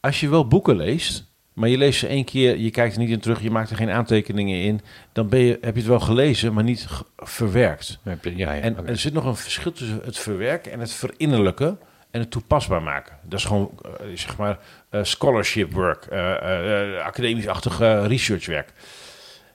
Als 0.00 0.20
je 0.20 0.28
wel 0.28 0.46
boeken 0.46 0.76
leest, 0.76 1.28
maar 1.52 1.68
je 1.68 1.78
leest 1.78 1.98
ze 1.98 2.06
één 2.06 2.24
keer, 2.24 2.58
je 2.58 2.70
kijkt 2.70 2.94
er 2.94 3.00
niet 3.00 3.10
in 3.10 3.20
terug, 3.20 3.42
je 3.42 3.50
maakt 3.50 3.70
er 3.70 3.76
geen 3.76 3.90
aantekeningen 3.90 4.62
in, 4.62 4.80
dan 5.12 5.28
ben 5.28 5.40
je, 5.40 5.58
heb 5.60 5.74
je 5.74 5.80
het 5.80 5.88
wel 5.88 6.00
gelezen, 6.00 6.52
maar 6.52 6.64
niet 6.64 6.86
verwerkt. 7.16 7.98
Ja, 8.04 8.18
ja, 8.22 8.54
En 8.54 8.86
er 8.86 8.98
zit 8.98 9.12
nog 9.12 9.24
een 9.24 9.36
verschil 9.36 9.72
tussen 9.72 10.00
het 10.04 10.18
verwerken 10.18 10.72
en 10.72 10.80
het 10.80 10.92
verinnerlijken 10.92 11.78
en 12.10 12.20
het 12.20 12.30
toepasbaar 12.30 12.82
maken. 12.82 13.16
Dat 13.22 13.38
is 13.38 13.44
gewoon, 13.44 13.70
eh, 13.84 14.06
zeg 14.14 14.36
maar, 14.36 14.58
eh, 14.88 15.02
scholarship 15.02 15.72
work, 15.72 16.04
eh, 16.04 17.04
academisch-achtig 17.04 17.78
researchwerk. 18.06 18.72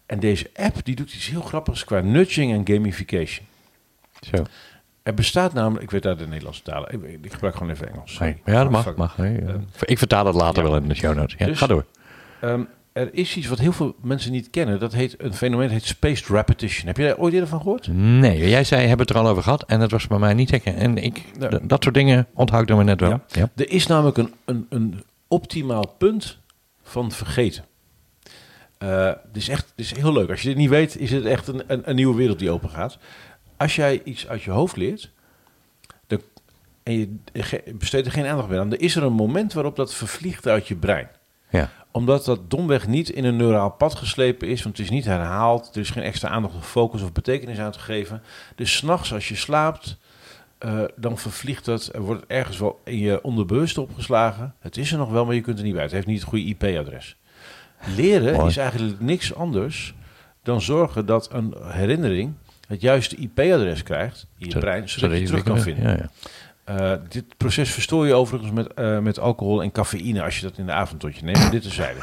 En 0.06 0.20
deze 0.20 0.50
app, 0.56 0.86
die 0.86 0.96
doet 0.96 1.14
iets 1.14 1.28
heel 1.28 1.42
grappigs 1.42 1.84
qua 1.84 2.00
nudging 2.00 2.54
en 2.54 2.76
gamification. 2.76 3.46
Zo. 4.20 4.46
Er 5.04 5.14
bestaat 5.14 5.54
namelijk, 5.54 5.84
ik 5.84 5.92
weet 5.92 6.04
daar 6.04 6.18
de 6.18 6.28
Nederlandse 6.28 6.62
talen, 6.62 6.92
ik, 6.92 7.20
ik 7.24 7.34
gebruik 7.34 7.56
gewoon 7.56 7.72
even 7.72 7.90
Engels. 7.90 8.20
Nee. 8.20 8.42
Ja, 8.46 8.62
dat 8.62 8.72
mag. 8.72 8.96
Mag 8.96 9.18
nee, 9.18 9.46
ja. 9.46 9.60
Ik 9.80 9.98
vertaal 9.98 10.26
het 10.26 10.36
later 10.36 10.64
ja. 10.64 10.70
wel 10.70 10.78
in 10.78 10.88
de 10.88 10.96
show 10.96 11.16
notes. 11.16 11.36
Ja, 11.38 11.46
Dus- 11.46 11.58
ga 11.58 11.68
door. 11.68 11.86
Ehm, 12.40 12.64
er 12.96 13.14
is 13.14 13.36
iets 13.36 13.48
wat 13.48 13.60
heel 13.60 13.72
veel 13.72 13.96
mensen 14.02 14.32
niet 14.32 14.50
kennen. 14.50 14.80
Dat 14.80 14.94
heet 14.94 15.16
een 15.18 15.34
fenomeen 15.34 15.68
dat 15.68 15.78
heet 15.78 15.86
spaced 15.86 16.28
repetition. 16.28 16.88
Heb 16.88 16.98
je 16.98 17.04
daar 17.04 17.18
ooit 17.18 17.34
eerder 17.34 17.50
van 17.50 17.62
gehoord? 17.62 17.88
Nee, 17.92 18.50
jij 18.50 18.64
zei, 18.64 18.82
hebben 18.88 19.06
het 19.08 19.16
er 19.16 19.22
al 19.22 19.28
over 19.28 19.44
gehad 19.44 19.64
en 19.66 19.80
dat 19.80 19.92
was 19.92 20.08
bij 20.08 20.18
mij 20.20 20.34
niet 20.34 20.50
herkennen. 20.52 20.82
En 20.82 20.98
ik, 21.04 21.24
Ja. 21.40 21.60
dat 21.64 21.84
soort 21.84 21.96
dingen 21.96 22.28
onthoud 22.34 22.62
ik 22.62 22.68
dan 22.68 22.86
net 22.86 23.00
wel. 23.00 23.10
Ja. 23.10 23.22
Ja. 23.28 23.50
Er 23.56 23.70
is 23.70 23.88
namelijk 23.88 24.18
een, 24.18 24.34
een, 24.46 24.66
een 24.70 25.04
optimaal 25.28 25.88
punt 25.98 26.38
van 26.84 27.12
vergeten. 27.12 27.66
Het 28.78 29.18
is 29.34 29.50
echt 29.50 29.74
is 29.76 29.96
heel 29.96 30.14
leuk. 30.14 30.30
Als 30.30 30.42
je 30.42 30.48
dit 30.48 30.58
niet 30.58 30.70
weet, 30.70 31.00
is 31.00 31.12
het 31.12 31.26
echt 31.26 31.48
een, 31.48 31.64
een, 31.68 31.90
een 31.90 31.96
nieuwe 31.96 32.16
wereld 32.16 32.40
die 32.40 32.52
open 32.52 32.70
gaat. 32.70 32.98
Als 33.58 33.76
jij 33.76 34.02
iets 34.04 34.28
uit 34.28 34.42
je 34.44 34.52
hoofd 34.52 34.76
leert 34.76 35.12
dan, 36.08 36.22
en 36.84 36.94
je 36.94 37.18
besteedt 37.78 38.06
er 38.06 38.12
geen 38.12 38.26
aandacht 38.26 38.50
meer 38.50 38.60
aan, 38.60 38.70
dan 38.70 38.80
is 38.80 38.96
er 38.96 39.04
een 39.04 39.14
moment 39.14 39.54
waarop 39.54 39.76
dat 39.76 39.94
vervliegt 39.94 40.48
uit 40.48 40.68
je 40.68 40.76
brein. 40.76 41.08
Ja. 41.50 41.72
Omdat 41.96 42.26
dat 42.26 42.50
domweg 42.50 42.88
niet 42.88 43.10
in 43.10 43.24
een 43.24 43.36
neuraal 43.36 43.70
pad 43.70 43.96
geslepen 43.96 44.48
is, 44.48 44.64
want 44.64 44.78
het 44.78 44.86
is 44.86 44.92
niet 44.92 45.06
herhaald. 45.06 45.70
Er 45.76 45.82
is 45.82 45.90
geen 45.90 46.04
extra 46.04 46.30
aandacht 46.30 46.56
of 46.56 46.70
focus 46.70 47.02
of 47.02 47.12
betekenis 47.12 47.60
aan 47.60 47.72
te 47.72 47.80
geven. 47.80 48.22
Dus 48.56 48.76
s'nachts 48.76 49.14
als 49.14 49.28
je 49.28 49.36
slaapt, 49.36 49.98
eh, 50.58 50.84
dan 50.96 51.18
vervliegt 51.18 51.66
dat. 51.66 51.90
Er 51.94 52.02
wordt 52.02 52.24
ergens 52.28 52.58
wel 52.58 52.82
in 52.84 52.98
je 52.98 53.24
onderbewuste 53.24 53.82
opgeslagen. 53.82 54.54
Het 54.60 54.78
is 54.78 54.92
er 54.92 54.98
nog 54.98 55.10
wel, 55.10 55.26
maar 55.26 55.36
je 55.36 55.42
kunt 55.42 55.58
er 55.58 55.64
niet 55.64 55.74
bij. 55.74 55.84
Het 55.84 55.92
heeft 55.92 56.08
niet 56.08 56.20
het 56.20 56.28
goede 56.28 56.46
IP-adres. 56.46 57.18
Leren 57.96 58.34
Mooi. 58.34 58.48
is 58.48 58.58
eigenlijk 58.58 59.00
niks 59.00 59.36
anders 59.36 59.96
dan 60.44 60.62
zorgen 60.62 61.06
dat 61.06 61.34
een 61.34 61.56
herinnering 61.62 62.34
het 62.68 62.82
juiste 62.82 63.16
IP-adres 63.16 63.84
krijgt 63.84 64.28
in 64.38 64.50
je 64.50 64.60
brein, 64.60 64.90
zodat 64.90 65.12
je 65.12 65.18
het 65.18 65.26
terug 65.26 65.44
kan 65.44 65.60
vinden. 65.60 65.84
Ja, 65.84 65.90
ja. 65.90 66.10
Eh, 66.66 66.92
dit 67.10 67.38
proces 67.38 67.72
verstoor 67.72 68.08
je 68.08 68.14
overigens 68.14 68.52
met, 68.52 68.74
eh, 68.74 69.00
met 69.00 69.20
alcohol 69.20 69.62
en 69.64 69.72
cafeïne 69.72 70.24
als 70.24 70.36
je 70.40 70.42
dat 70.42 70.58
in 70.58 70.66
de 70.66 70.72
avond 70.72 71.00
tot 71.00 71.16
je 71.18 71.24
neemt. 71.24 71.38
Maar 71.38 71.52
dit 71.52 71.62
terzijde. 71.62 72.00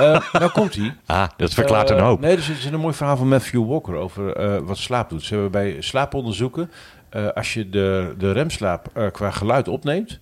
Uh, 0.00 0.20
nou 0.32 0.50
komt 0.50 0.74
hij. 0.74 0.94
Ah, 1.06 1.28
dat 1.36 1.54
verklaart 1.54 1.90
een 1.90 1.98
hoop. 2.00 2.20
nee, 2.20 2.36
er 2.36 2.42
zit, 2.42 2.56
er 2.56 2.62
zit 2.62 2.72
een 2.72 2.80
mooi 2.80 2.94
verhaal 2.94 3.16
van 3.16 3.28
Matthew 3.28 3.66
Walker 3.68 3.94
over 3.94 4.36
eh, 4.36 4.58
wat 4.62 4.78
slaap 4.78 5.08
doet. 5.10 5.22
Ze 5.22 5.32
hebben 5.32 5.50
bij 5.52 5.76
slaaponderzoeken, 5.80 6.70
eh, 7.08 7.28
als 7.28 7.54
je 7.54 7.68
de, 7.68 8.14
de 8.18 8.32
remslaap 8.32 8.88
eh, 8.94 9.10
qua 9.10 9.30
geluid 9.30 9.68
opneemt 9.68 10.20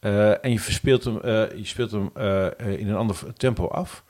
eh, 0.00 0.44
en 0.44 0.50
je, 0.50 0.60
verspeelt 0.60 1.04
hem, 1.04 1.20
eh, 1.20 1.32
je 1.32 1.64
speelt 1.64 1.90
hem 1.90 2.10
eh, 2.14 2.46
eh, 2.46 2.52
in 2.78 2.88
een 2.88 2.96
ander 2.96 3.16
tempo 3.36 3.66
af, 3.68 4.04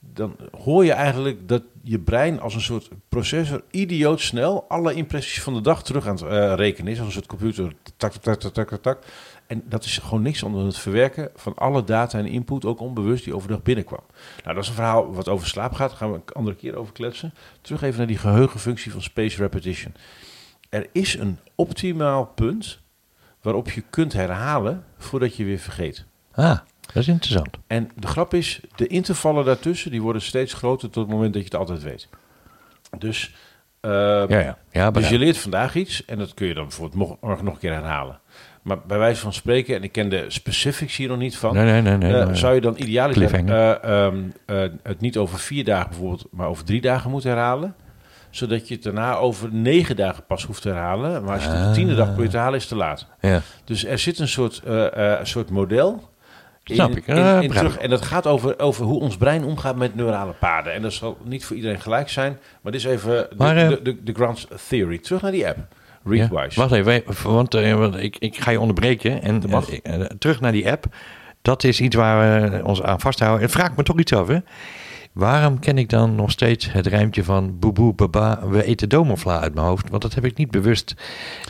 dan 0.00 0.36
hoor 0.58 0.84
je 0.84 0.92
eigenlijk 0.92 1.48
dat 1.48 1.62
je 1.82 1.98
brein 1.98 2.40
als 2.40 2.54
een 2.54 2.60
soort 2.60 2.88
processor 3.08 3.62
idioot 3.70 4.20
snel 4.20 4.64
alle 4.68 4.94
impressies 4.94 5.42
van 5.42 5.54
de 5.54 5.60
dag 5.60 5.82
terug 5.82 6.06
aan 6.06 6.14
het 6.14 6.22
eh, 6.22 6.54
rekenen 6.54 6.92
is. 6.92 6.98
Als 6.98 7.06
een 7.06 7.12
soort 7.12 7.26
computer. 7.26 7.72
Tak, 7.96 8.12
tak, 8.12 8.40
tak, 8.40 8.52
tak, 8.68 8.82
tak. 8.82 9.04
En 9.46 9.62
dat 9.68 9.84
is 9.84 9.98
gewoon 9.98 10.22
niks 10.22 10.42
onder 10.42 10.64
het 10.64 10.78
verwerken 10.78 11.30
van 11.34 11.54
alle 11.54 11.84
data 11.84 12.18
en 12.18 12.26
input, 12.26 12.64
ook 12.64 12.80
onbewust, 12.80 13.24
die 13.24 13.34
overdag 13.34 13.62
binnenkwam. 13.62 14.02
Nou, 14.42 14.54
dat 14.54 14.62
is 14.62 14.68
een 14.68 14.74
verhaal 14.74 15.12
wat 15.12 15.28
over 15.28 15.46
slaap 15.46 15.72
gaat. 15.72 15.88
Daar 15.88 15.98
gaan 15.98 16.12
we 16.12 16.16
een 16.16 16.32
andere 16.32 16.56
keer 16.56 16.76
over 16.76 16.92
kletsen. 16.92 17.34
Terug 17.60 17.82
even 17.82 17.98
naar 17.98 18.06
die 18.06 18.18
geheugenfunctie 18.18 18.92
van 18.92 19.02
space 19.02 19.36
repetition. 19.36 19.94
Er 20.68 20.86
is 20.92 21.14
een 21.14 21.38
optimaal 21.54 22.26
punt 22.26 22.80
waarop 23.40 23.70
je 23.70 23.82
kunt 23.90 24.12
herhalen 24.12 24.84
voordat 24.98 25.36
je 25.36 25.44
weer 25.44 25.58
vergeet. 25.58 26.04
Ah, 26.32 26.58
dat 26.92 27.02
is 27.02 27.08
interessant. 27.08 27.48
En 27.66 27.90
de 27.96 28.06
grap 28.06 28.34
is, 28.34 28.60
de 28.76 28.86
intervallen 28.86 29.44
daartussen 29.44 29.90
die 29.90 30.02
worden 30.02 30.22
steeds 30.22 30.52
groter 30.52 30.90
tot 30.90 31.02
het 31.02 31.12
moment 31.12 31.32
dat 31.32 31.42
je 31.42 31.48
het 31.48 31.58
altijd 31.58 31.82
weet. 31.82 32.08
Dus, 32.98 33.34
uh, 33.82 33.90
Ja, 34.28 34.38
ja. 34.38 34.58
ja 34.70 34.90
dus 34.90 35.08
je 35.08 35.18
leert 35.18 35.38
vandaag 35.38 35.74
iets 35.74 36.04
en 36.04 36.18
dat 36.18 36.34
kun 36.34 36.46
je 36.46 36.54
dan 36.54 36.64
bijvoorbeeld 36.64 37.18
morgen 37.20 37.44
nog 37.44 37.54
een 37.54 37.60
keer 37.60 37.72
herhalen. 37.72 38.20
Maar 38.62 38.78
bij 38.86 38.98
wijze 38.98 39.20
van 39.20 39.32
spreken, 39.32 39.76
en 39.76 39.82
ik 39.82 39.92
ken 39.92 40.08
de 40.08 40.24
specifics 40.28 40.96
hier 40.96 41.08
nog 41.08 41.18
niet 41.18 41.36
van, 41.36 41.54
Nee, 41.54 41.82
nee, 41.82 41.96
nee. 41.96 42.14
eh, 42.14 42.34
zou 42.34 42.54
je 42.54 42.60
dan 42.60 42.76
ehm, 42.76 44.22
eh, 44.46 44.62
het 44.82 45.00
niet 45.00 45.16
over 45.16 45.38
vier 45.38 45.64
dagen 45.64 45.88
bijvoorbeeld, 45.88 46.26
maar 46.30 46.48
over 46.48 46.64
drie 46.64 46.80
dagen 46.80 47.10
moet 47.10 47.24
herhalen? 47.24 47.74
Zodat 48.30 48.68
je 48.68 48.74
het 48.74 48.82
daarna 48.82 49.14
over 49.14 49.48
negen 49.52 49.96
dagen 49.96 50.24
pas 50.26 50.44
hoeft 50.44 50.62
te 50.62 50.68
herhalen. 50.68 51.24
Maar 51.24 51.34
als 51.34 51.44
je 51.44 51.50
het 51.50 51.68
de 51.68 51.74
tiende 51.74 51.94
dag 51.94 52.06
probeert 52.06 52.30
te 52.30 52.36
halen, 52.36 52.54
is 52.54 52.60
het 52.60 52.70
te 52.70 52.76
laat. 52.76 53.06
Ja. 53.20 53.40
Dus 53.64 53.84
er 53.84 53.98
zit 53.98 54.18
een 54.18 54.28
soort, 54.28 54.62
een 54.64 55.26
soort 55.26 55.50
model 55.50 56.09
Snap 56.74 56.96
ik. 56.96 57.06
in- 57.06 57.16
Eh, 57.16 57.40
in 57.42 57.50
terug. 57.50 57.76
En 57.78 57.90
dat 57.90 58.04
gaat 58.04 58.26
over, 58.26 58.58
over 58.58 58.84
hoe 58.84 59.00
ons 59.00 59.16
brein 59.16 59.44
omgaat 59.44 59.76
met 59.76 59.94
neurale 59.94 60.32
paden. 60.32 60.72
En 60.72 60.82
dat 60.82 60.92
zal 60.92 61.18
niet 61.24 61.44
voor 61.44 61.56
iedereen 61.56 61.80
gelijk 61.80 62.08
zijn. 62.08 62.38
Maar 62.60 62.72
dit 62.72 62.80
is 62.80 62.86
even 62.86 63.10
de, 63.36 63.44
eh, 63.44 63.68
de, 63.68 63.82
de, 63.82 64.02
de 64.02 64.12
ground 64.12 64.48
theory. 64.68 64.98
Terug 64.98 65.22
naar 65.22 65.32
die 65.32 65.46
app. 65.48 65.56
Ja. 66.04 66.10
Readwise. 66.10 66.60
Wacht 66.60 66.72
even, 66.72 67.02
want, 67.22 67.54
eh, 67.54 67.74
want 67.74 67.96
ik, 67.96 68.16
ik 68.18 68.36
ga 68.40 68.50
je 68.50 68.60
onderbreken. 68.60 69.22
En 69.22 69.42
terug 70.18 70.40
naar 70.40 70.52
die 70.52 70.70
app. 70.70 70.84
Dat 71.42 71.64
is 71.64 71.80
iets 71.80 71.96
waar 71.96 72.40
we 72.50 72.64
ons 72.64 72.82
aan 72.82 73.00
vasthouden. 73.00 73.42
En 73.42 73.50
vraag 73.50 73.76
me 73.76 73.82
toch 73.82 73.98
iets 73.98 74.12
af, 74.12 74.28
hè? 74.28 74.38
Waarom 75.20 75.58
ken 75.58 75.78
ik 75.78 75.88
dan 75.88 76.14
nog 76.14 76.30
steeds 76.30 76.72
het 76.72 76.86
rijmpje 76.86 77.24
van 77.24 77.58
boeboe 77.58 77.94
baba, 77.94 78.48
we 78.48 78.64
eten 78.64 78.88
domofla 78.88 79.40
uit 79.40 79.54
mijn 79.54 79.66
hoofd? 79.66 79.90
Want 79.90 80.02
dat 80.02 80.14
heb 80.14 80.24
ik 80.24 80.36
niet 80.36 80.50
bewust. 80.50 80.94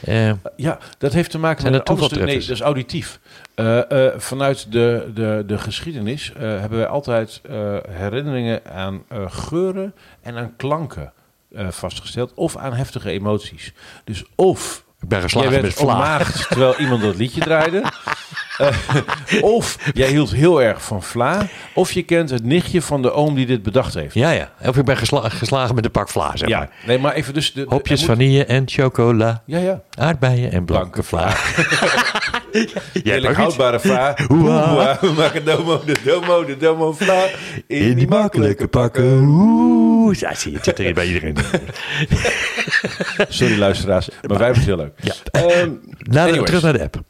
eh, 0.05 0.33
Ja, 0.57 0.79
dat 0.99 1.13
heeft 1.13 1.31
te 1.31 1.39
maken 1.39 1.71
met 1.71 1.87
dat 1.87 2.03
stuk. 2.05 2.25
Nee, 2.25 2.39
dat 2.39 2.49
is 2.49 2.61
auditief. 2.61 3.21
Eh, 3.55 4.07
eh, 4.07 4.19
vanuit 4.19 4.73
de, 4.73 5.11
de, 5.15 5.43
de 5.47 5.59
geschiedenis 5.59 6.33
hebben 6.37 6.79
wij 6.79 6.87
altijd 6.87 7.41
herinneringen 7.89 8.61
aan 8.73 9.03
geuren 9.27 9.95
en 10.23 10.37
aan 10.37 10.57
klanken 10.57 11.13
vastgesteld. 11.55 12.35
Of 12.35 12.57
aan 12.57 12.73
heftige 12.73 13.11
emoties. 13.11 13.73
Dus 14.05 14.25
of 14.35 14.85
ik 15.03 15.09
ben 15.09 15.19
jij 15.19 15.21
geslagen 15.29 15.53
met 15.53 15.61
werd 15.63 15.75
vla. 15.75 15.87
ontmaagd 15.93 16.49
terwijl 16.49 16.75
iemand 16.79 17.03
dat 17.03 17.17
liedje 17.17 17.41
draaide. 17.41 17.83
Eh, 18.61 19.43
of 19.43 19.77
jij 19.93 20.09
hield 20.09 20.31
heel 20.31 20.63
erg 20.63 20.83
van 20.83 21.03
vla. 21.03 21.47
Of 21.75 21.93
je 21.93 22.03
kent 22.03 22.31
het 22.31 22.45
nichtje 22.45 22.83
van 22.83 23.03
de 23.03 23.13
oom 23.13 23.35
die 23.35 23.47
dit 23.47 23.63
bedacht 23.63 23.95
heeft. 23.95 24.15
Ja, 24.15 24.31
ja. 24.31 24.51
Of 24.67 24.77
ik 24.77 24.85
ben 24.85 24.97
gesla- 24.97 25.29
geslagen 25.29 25.75
met 25.75 25.85
een 25.85 25.91
pak 25.91 26.09
vla, 26.09 26.37
zeg 26.37 26.49
Ja, 26.49 26.59
maar. 26.59 26.71
nee, 26.87 26.99
maar 26.99 27.13
even 27.13 27.35
dus... 27.35 27.53
De, 27.53 27.65
Hopjes 27.69 28.01
moet- 28.01 28.09
vanille 28.09 28.45
en 28.45 28.63
chocola, 28.67 29.43
Ja, 29.47 29.59
ja. 29.59 29.81
aardbeien 29.99 30.53
en 30.53 30.65
blanke 30.65 31.03
vla. 31.03 31.29
Jij 33.03 33.21
houdbare 33.21 33.81
vla. 33.81 34.17
Hoera. 34.29 34.69
Hoera. 34.69 34.99
We 35.01 35.13
maken 35.13 35.45
domo, 35.45 35.83
de 35.85 35.97
domo, 36.05 36.45
de 36.45 36.57
domo 36.57 36.93
vla. 36.93 37.27
In 37.67 37.95
die 37.95 38.09
makkelijke 38.09 38.69
pakken. 38.69 39.23
Oeh, 39.23 40.19
ja, 40.19 40.35
zie 40.35 40.51
je, 40.51 40.57
het 40.57 40.67
zit 40.67 40.79
erin 40.79 40.95
bij 40.95 41.07
iedereen. 41.07 41.37
Sorry 43.29 43.59
luisteraars, 43.59 44.09
maar 44.09 44.39
wij 44.39 44.47
hebben 44.47 44.57
het 44.57 44.67
heel 44.67 44.77
leuk. 44.77 44.93
Ja. 45.01 45.15
Ehm, 45.31 45.71
Naar 45.99 46.33
de, 46.33 46.43
terug 46.43 46.63
naar 46.63 46.73
de 46.73 46.83
app. 46.83 47.01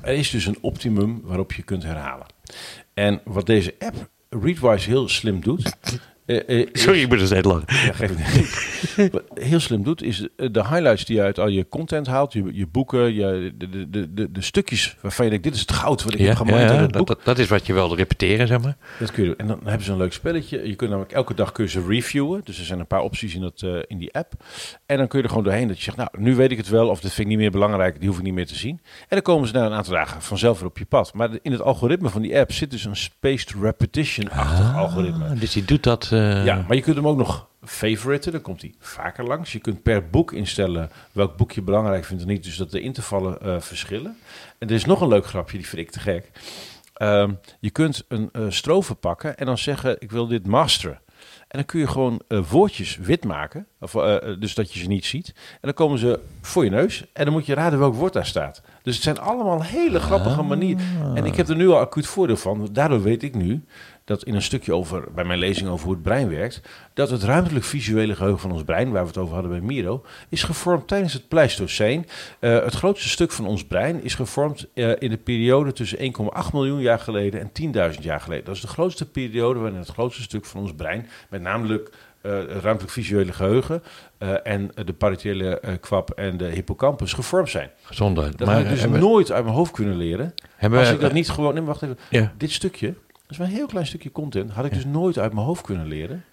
Er 0.00 0.14
is 0.14 0.30
dus 0.30 0.46
een 0.46 0.58
optimum 0.60 1.20
waarop 1.24 1.52
je 1.52 1.62
kunt 1.62 1.82
herhalen. 1.82 2.26
En 2.94 3.20
wat 3.24 3.46
deze 3.46 3.74
app 3.78 3.94
Readwise 4.42 4.88
heel 4.90 5.08
slim 5.08 5.40
doet... 5.40 5.76
eh, 6.26 6.60
eh, 6.60 6.68
Sorry, 6.72 7.00
ik 7.00 7.08
moet 7.08 7.20
er 7.20 7.26
steeds. 7.26 7.48
Ja, 7.48 8.08
niet. 8.08 9.10
Wat 9.12 9.22
heel 9.34 9.60
slim 9.60 9.82
doet, 9.82 10.02
is 10.02 10.28
eh, 10.36 10.48
de 10.52 10.60
highlights 10.60 11.04
die 11.04 11.16
je 11.16 11.22
uit 11.22 11.38
al 11.38 11.48
je 11.48 11.68
content 11.68 12.06
haalt, 12.06 12.32
je, 12.32 12.50
je 12.52 12.66
boeken, 12.66 13.14
je, 13.14 13.52
de, 13.56 13.90
de, 13.90 14.14
de, 14.14 14.32
de, 14.32 14.42
stukjes 14.42 14.96
waarvan 15.00 15.24
je 15.24 15.30
denkt, 15.30 15.46
dit 15.46 15.54
is 15.54 15.60
het 15.60 15.72
goud 15.72 16.02
wat 16.02 16.14
ik 16.14 16.20
heb 16.20 16.36
gemaakt 16.36 16.70
ja, 16.70 16.86
dat, 16.86 17.06
dat, 17.06 17.20
dat 17.24 17.38
is 17.38 17.48
wat 17.48 17.66
je 17.66 17.72
wil 17.72 17.96
repeteren, 17.96 18.46
zeg 18.46 18.60
maar. 18.60 18.76
Dat 18.98 19.10
kun 19.10 19.22
je 19.22 19.28
doen. 19.28 19.38
En 19.38 19.46
dan 19.46 19.60
hebben 19.64 19.84
ze 19.84 19.92
een 19.92 19.98
leuk 19.98 20.12
spelletje. 20.12 20.68
Je 20.68 20.74
kunt 20.74 20.90
namelijk 20.90 21.14
elke 21.14 21.34
dag 21.34 21.52
kun 21.52 21.64
je 21.64 21.70
ze 21.70 21.86
reviewen. 21.88 22.40
Dus 22.44 22.58
er 22.58 22.64
zijn 22.64 22.78
een 22.78 22.86
paar 22.86 23.00
opties 23.00 23.34
in, 23.34 23.40
dat, 23.40 23.66
in 23.86 23.98
die 23.98 24.14
app. 24.14 24.32
En 24.86 24.96
dan 24.96 25.08
kun 25.08 25.18
je 25.18 25.24
er 25.24 25.30
gewoon 25.30 25.44
doorheen 25.44 25.68
dat 25.68 25.76
je 25.76 25.82
zegt, 25.82 25.96
nou, 25.96 26.08
nu 26.18 26.34
weet 26.34 26.50
ik 26.50 26.56
het 26.56 26.68
wel. 26.68 26.88
Of 26.88 27.00
dit 27.00 27.12
vind 27.12 27.20
ik 27.20 27.26
niet 27.26 27.38
meer 27.38 27.50
belangrijk. 27.50 27.98
Die 27.98 28.08
hoef 28.08 28.18
ik 28.18 28.24
niet 28.24 28.34
meer 28.34 28.46
te 28.46 28.56
zien. 28.56 28.80
En 29.00 29.06
dan 29.08 29.22
komen 29.22 29.48
ze 29.48 29.54
na 29.54 29.66
een 29.66 29.72
aantal 29.72 29.92
dagen 29.92 30.22
vanzelf 30.22 30.58
weer 30.58 30.68
op 30.68 30.78
je 30.78 30.84
pad. 30.84 31.14
Maar 31.14 31.30
in 31.42 31.52
het 31.52 31.60
algoritme 31.60 32.08
van 32.08 32.22
die 32.22 32.38
app 32.38 32.52
zit 32.52 32.70
dus 32.70 32.84
een 32.84 32.96
spaced 32.96 33.54
repetition-achtig 33.60 34.76
algoritme. 34.76 35.24
Ah, 35.24 35.40
dus 35.40 35.52
die 35.52 35.64
doet 35.64 35.82
dat... 35.82 36.12
eh, 36.14 36.44
Ja, 36.44 36.64
maar 36.66 36.76
je 36.76 36.82
kunt 36.82 36.96
hem 36.96 37.08
ook 37.08 37.16
nog 37.16 37.48
favoriten. 37.64 38.32
Dan 38.32 38.40
komt 38.40 38.60
hij 38.60 38.74
vaker 38.78 39.24
langs. 39.24 39.52
Je 39.52 39.58
kunt 39.58 39.82
per 39.82 40.08
boek 40.08 40.32
instellen 40.32 40.90
welk 41.12 41.36
boek 41.36 41.52
je 41.52 41.62
belangrijk 41.62 42.04
vindt 42.04 42.22
en 42.22 42.28
niet. 42.28 42.44
Dus 42.44 42.56
dat 42.56 42.70
de 42.70 42.80
intervallen 42.80 43.40
eh, 43.40 43.60
verschillen. 43.60 44.16
En 44.58 44.68
er 44.68 44.74
is 44.74 44.84
nog 44.84 45.00
een 45.00 45.08
leuk 45.08 45.26
grapje, 45.26 45.56
die 45.56 45.66
vind 45.66 45.82
ik 45.82 45.90
te 45.90 46.00
gek. 46.00 46.30
Ehm, 46.94 47.32
je 47.60 47.70
kunt 47.70 48.04
een 48.08 48.28
eh 48.32 48.42
strofe 48.48 48.94
pakken 48.94 49.36
en 49.36 49.46
dan 49.46 49.58
zeggen, 49.58 49.96
ik 49.98 50.10
wil 50.10 50.26
dit 50.26 50.46
masteren. 50.46 50.98
En 51.48 51.60
dan 51.60 51.64
kun 51.64 51.80
je 51.80 51.86
gewoon 51.86 52.20
woordjes 52.50 52.96
wit 52.96 53.24
maken, 53.24 53.66
of, 53.80 53.92
dus 54.38 54.54
dat 54.54 54.72
je 54.72 54.78
ze 54.78 54.86
niet 54.86 55.04
ziet. 55.04 55.32
En 55.36 55.58
dan 55.60 55.72
komen 55.72 55.98
ze 55.98 56.20
voor 56.40 56.64
je 56.64 56.70
neus 56.70 57.04
en 57.12 57.24
dan 57.24 57.32
moet 57.32 57.46
je 57.46 57.54
raden 57.54 57.78
welk 57.78 57.94
woord 57.94 58.12
daar 58.12 58.26
staat. 58.26 58.62
Dus 58.82 58.94
het 58.94 59.04
zijn 59.04 59.18
allemaal 59.18 59.62
hele 59.62 60.00
grappige 60.00 60.42
manieren. 60.42 60.84
En 61.14 61.24
ik 61.24 61.36
heb 61.36 61.48
er 61.48 61.56
nu 61.56 61.68
al 61.68 61.78
acuut 61.78 62.06
voordeel 62.06 62.36
van. 62.36 62.68
Daardoor 62.72 63.02
weet 63.02 63.22
ik 63.22 63.34
nu 63.34 63.64
dat 64.04 64.22
in 64.24 64.34
een 64.34 64.42
stukje 64.42 64.74
over, 64.74 65.04
bij 65.14 65.24
mijn 65.24 65.38
lezing 65.38 65.68
over 65.68 65.84
hoe 65.84 65.94
het 65.94 66.02
brein 66.02 66.28
werkt, 66.28 66.60
dat 66.94 67.10
het 67.10 67.22
ruimtelijk 67.22 67.64
visuele 67.64 68.14
geheugen 68.14 68.40
van 68.40 68.52
ons 68.52 68.62
brein, 68.64 68.90
waar 68.90 69.02
we 69.02 69.08
het 69.08 69.18
over 69.18 69.34
hadden 69.34 69.50
bij 69.52 69.60
Miro, 69.60 70.04
is 70.28 70.42
gevormd 70.42 70.88
tijdens 70.88 71.12
het 71.12 71.28
Pleistoceen. 71.28 72.06
Eh, 72.38 72.62
het 72.64 72.74
grootste 72.74 73.08
stuk 73.08 73.32
van 73.32 73.46
ons 73.46 73.64
brein 73.64 74.02
is 74.02 74.14
gevormd 74.14 74.66
eh, 74.74 74.90
in 74.98 75.10
de 75.10 75.16
periode 75.16 75.72
tussen 75.72 75.98
1,8 75.98 76.52
miljoen 76.52 76.80
jaar 76.80 76.98
geleden 76.98 77.40
en 77.40 77.92
10.000 77.94 78.00
jaar 78.02 78.20
geleden. 78.20 78.44
Dat 78.44 78.54
is 78.54 78.60
de 78.60 78.66
grootste 78.66 79.10
periode 79.10 79.58
waarin 79.58 79.78
het 79.78 79.88
grootste 79.88 80.22
stuk 80.22 80.44
van 80.44 80.60
ons 80.60 80.72
brein, 80.74 81.08
met 81.28 81.40
namelijk 81.42 81.90
eh, 82.20 82.32
het 82.32 82.62
ruimtelijk 82.62 82.92
visuele 82.92 83.32
geheugen 83.32 83.82
eh, 84.18 84.34
en 84.42 84.70
de 84.84 84.92
parieteele 84.92 85.60
eh, 85.60 85.74
kwap 85.80 86.10
en 86.10 86.36
de 86.36 86.44
hippocampus 86.48 87.12
gevormd 87.12 87.50
zijn. 87.50 87.70
Gezondheid. 87.82 88.38
Dat 88.38 88.48
had 88.48 88.60
ik 88.60 88.68
dus 88.68 88.84
nooit 88.86 89.32
uit 89.32 89.44
mijn 89.44 89.56
hoofd 89.56 89.72
kunnen 89.72 89.96
leren. 89.96 90.34
hebben 90.56 90.78
Als 90.78 90.88
we- 90.88 90.94
ik 90.94 91.00
dat 91.00 91.12
niet 91.12 91.30
gewoon... 91.30 91.54
Nee, 91.54 91.62
wacht 91.62 91.82
even. 91.82 91.98
Ja. 92.10 92.32
Dit 92.38 92.50
stukje, 92.50 92.94
dat 93.26 93.30
is 93.30 93.38
maar 93.38 93.46
een 93.46 93.52
heel 93.54 93.66
klein 93.66 93.86
stukje 93.86 94.12
content, 94.12 94.50
had 94.50 94.64
ik 94.64 94.72
dus 94.74 94.84
nooit 94.84 95.18
uit 95.18 95.32
mijn 95.32 95.46
hoofd 95.46 95.62
kunnen 95.62 95.86
leren. 95.86 96.24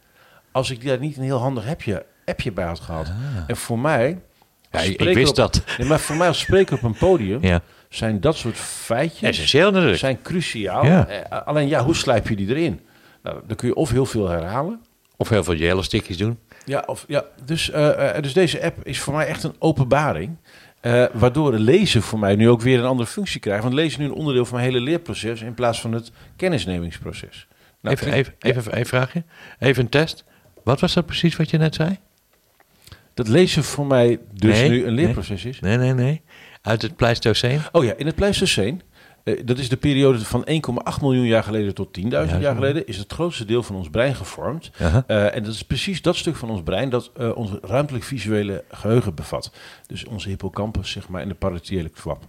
Als 0.52 0.72
ik 0.72 0.86
daar 0.86 1.00
niet 1.00 1.18
een 1.18 1.24
heel 1.24 1.38
handig 1.40 1.68
appje, 1.68 2.06
appje 2.26 2.52
bij 2.52 2.66
had 2.66 2.80
gehad. 2.80 3.12
En 3.48 3.58
voor 3.58 3.80
mij... 3.80 4.22
Ah. 4.72 4.84
Ja, 4.84 4.90
ik, 5.08 5.16
wist 5.16 5.30
op- 5.30 5.36
dat. 5.36 5.64
Nee, 5.78 5.88
maar 5.88 6.00
voor 6.00 6.16
mij 6.16 6.28
als 6.28 6.40
spreker 6.40 6.76
op 6.76 6.84
een 6.84 6.98
podium 6.98 7.44
Ja. 7.44 7.62
zijn 7.90 8.20
dat 8.20 8.36
soort 8.36 8.58
feitjes 8.58 9.30
Essentieel 9.30 9.72
natuurlijk. 9.72 10.00
zijn 10.00 10.22
cruciaal. 10.22 10.86
Ja. 10.86 11.08
Eh, 11.08 11.42
alleen 11.48 11.68
ja, 11.68 11.84
hoe 11.84 11.96
slijp 11.96 12.28
je 12.28 12.36
die 12.36 12.48
erin? 12.48 12.80
Nou, 13.24 13.40
dan 13.48 13.56
kun 13.56 13.68
je 13.68 13.76
of 13.76 13.90
heel 13.92 14.06
veel 14.06 14.30
herhalen. 14.30 14.82
Of 15.18 15.30
heel 15.30 15.44
veel 15.44 15.56
yellow 15.56 15.84
stickjes 15.84 16.18
doen. 16.18 16.40
Ja, 16.66 16.84
of, 16.86 17.06
ja 17.08 17.24
dus, 17.46 17.70
eh, 17.72 18.16
eh, 18.16 18.24
dus 18.24 18.34
deze 18.34 18.64
app 18.64 18.86
is 18.86 19.00
voor 19.00 19.14
mij 19.14 19.26
echt 19.28 19.44
een 19.44 19.56
openbaring. 19.60 20.36
Eh, 20.82 21.06
waardoor 21.14 21.54
lezen 21.54 22.02
voor 22.02 22.20
mij 22.20 22.36
nu 22.36 22.50
ook 22.50 22.62
weer 22.62 22.80
een 22.80 22.86
andere 22.86 23.10
functie 23.10 23.40
krijgt. 23.40 23.64
Want 23.64 23.76
lezen 23.76 23.92
is 23.92 23.98
nu 23.98 24.06
een 24.06 24.20
onderdeel 24.20 24.46
van 24.46 24.56
mijn 24.58 24.72
hele 24.72 24.84
leerproces 24.84 25.42
in 25.42 25.54
plaats 25.54 25.82
van 25.82 25.92
het 25.94 26.12
kennisnemingsproces. 26.36 27.48
Nou, 27.82 27.96
even, 27.96 28.14
even, 28.14 28.34
even, 28.40 28.62
even 28.62 28.78
een 28.78 28.86
vraagje. 28.86 29.24
Even 29.60 29.84
een 29.84 29.90
test. 29.90 30.24
Wat 30.64 30.80
was 30.80 30.94
dat 30.94 31.06
precies 31.06 31.36
wat 31.36 31.50
je 31.50 31.58
net 31.58 31.76
zei? 31.76 31.98
Dat 33.14 33.28
lezen 33.28 33.64
voor 33.64 33.86
mij 33.86 34.20
dus 34.34 34.60
Nee, 34.60 34.70
nu 34.70 34.86
een 34.86 34.94
nee. 34.94 35.06
leerproces 35.06 35.46
is. 35.46 35.60
Nee, 35.60 35.78
nee, 35.78 35.94
nee. 35.94 36.22
Uit 36.62 36.82
het 36.82 36.96
Pleistoceen? 36.96 37.62
Oh 37.72 37.84
ja, 37.84 37.94
in 37.98 38.06
het 38.06 38.16
Pleistocene, 38.16 38.78
eh, 39.24 39.42
dat 39.46 39.58
is 39.58 39.70
de 39.70 39.78
periode 39.78 40.20
van 40.20 40.48
1,8 40.50 41.02
miljoen 41.02 41.26
jaar 41.26 41.44
geleden 41.44 41.74
tot 41.74 42.00
10.000 42.00 42.08
Ja, 42.08 42.40
jaar 42.40 42.56
geleden, 42.56 42.88
is 42.88 42.98
het 42.98 43.14
grootste 43.14 43.46
deel 43.46 43.64
van 43.64 43.76
ons 43.76 43.90
brein 43.90 44.16
gevormd. 44.16 44.72
Eh, 45.08 45.36
en 45.36 45.44
dat 45.44 45.54
is 45.54 45.64
precies 45.64 46.02
dat 46.02 46.16
stuk 46.16 46.36
van 46.36 46.50
ons 46.50 46.62
brein 46.64 46.90
dat 46.90 47.12
eh, 47.18 47.36
ons 47.36 47.52
ruimtelijk 47.62 48.04
visuele 48.06 48.64
geheugen 48.72 49.16
bevat. 49.16 49.52
Dus 49.88 50.06
onze 50.06 50.30
hippocampus, 50.30 50.92
zeg 50.92 51.10
maar, 51.10 51.22
en 51.22 51.28
de 51.28 51.34
paratiële 51.34 51.90
kwap. 51.90 52.24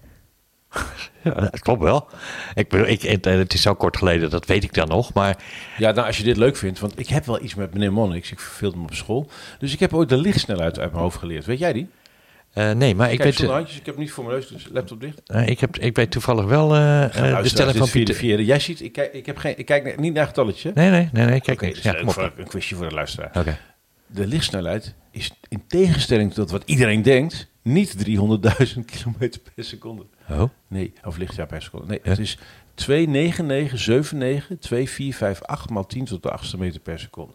Ja, 1.22 1.30
dat 1.34 1.60
klopt 1.60 1.82
wel. 1.82 2.08
Ik 2.54 2.72
ik, 2.72 3.02
het, 3.02 3.24
het 3.24 3.54
is 3.54 3.62
zo 3.62 3.74
kort 3.74 3.96
geleden, 3.96 4.30
dat 4.30 4.46
weet 4.46 4.64
ik 4.64 4.74
dan 4.74 4.88
nog. 4.88 5.12
Maar 5.12 5.42
Ja, 5.78 5.90
nou, 5.92 6.06
als 6.06 6.16
je 6.16 6.22
dit 6.22 6.36
leuk 6.36 6.56
vindt, 6.56 6.78
want 6.78 6.98
ik 6.98 7.08
heb 7.08 7.24
wel 7.26 7.42
iets 7.42 7.54
met 7.54 7.72
meneer 7.72 7.92
Monniks. 7.92 8.30
Ik 8.30 8.40
verveelde 8.40 8.76
hem 8.76 8.84
op 8.84 8.94
school. 8.94 9.30
Dus 9.58 9.72
ik 9.72 9.80
heb 9.80 9.94
ooit 9.94 10.08
de 10.08 10.16
lichtsnelheid 10.16 10.78
uit 10.78 10.90
mijn 10.90 11.02
hoofd 11.02 11.18
geleerd. 11.18 11.44
Weet 11.44 11.58
jij 11.58 11.72
die? 11.72 11.88
Eh, 12.52 12.70
nee, 12.72 12.94
maar 12.94 13.10
ik 13.10 13.16
Kijk, 13.16 13.28
weet, 13.28 13.38
zonder 13.38 13.54
handjes. 13.56 13.78
Ik 13.78 13.86
heb 13.86 13.96
niet 13.96 14.10
voor 14.12 14.24
mijn 14.24 14.36
neus, 14.36 14.48
dus 14.48 14.68
laptop 14.72 15.00
dicht. 15.00 15.20
eh, 15.26 15.46
ik, 15.48 15.60
heb, 15.60 15.78
ik 15.78 15.96
weet 15.96 16.10
toevallig 16.10 16.44
wel 16.44 16.74
eh, 16.74 17.04
eh, 17.32 17.42
de 17.42 17.48
stelling 17.48 17.76
van 17.76 17.90
Pieter. 17.90 18.14
vierde. 18.14 18.44
Jij 18.44 18.58
ziet, 18.58 18.80
ik 18.82 18.92
kijk, 18.92 19.12
ik 19.12 19.26
heb 19.26 19.36
geen, 19.36 19.58
ik 19.58 19.66
kijk 19.66 19.98
niet 19.98 20.14
naar 20.14 20.26
getalletje. 20.26 20.70
Nee, 20.74 20.90
nee, 20.90 21.08
nee, 21.12 21.26
nee, 21.26 21.40
kijk 21.40 21.56
Oké, 21.56 21.64
niks. 21.64 21.76
dus, 21.76 21.84
Ja, 21.84 21.92
eh, 21.92 21.98
kom 21.98 22.08
op. 22.08 22.14
voor- 22.14 22.32
een 22.36 22.46
quizje 22.48 22.74
voor 22.76 22.88
de 22.88 22.94
luisteraar. 22.94 23.30
Oké. 23.38 23.58
De 24.06 24.26
lichtsnelheid 24.26 24.94
is 25.10 25.30
in 25.48 25.62
tegenstelling 25.66 26.32
tot 26.34 26.50
wat 26.50 26.62
iedereen 26.66 27.02
denkt, 27.02 27.50
niet 27.62 27.98
300.000 27.98 28.84
kilometer 28.84 29.40
per 29.54 29.64
seconde. 29.64 30.02
Oh, 30.30 30.42
Nee, 30.68 30.92
of 31.04 31.16
lichtjaar 31.16 31.46
per 31.46 31.62
seconde. 31.62 31.86
Nee, 31.86 32.00
Ja. 32.02 32.10
het 32.10 32.18
is 32.18 32.38
29979 32.74 34.46
2458 34.60 35.68
maal 35.70 35.86
10 35.86 36.04
tot 36.04 36.22
de 36.22 36.30
achtste 36.30 36.58
meter 36.58 36.80
per 36.80 36.98
seconde. 36.98 37.32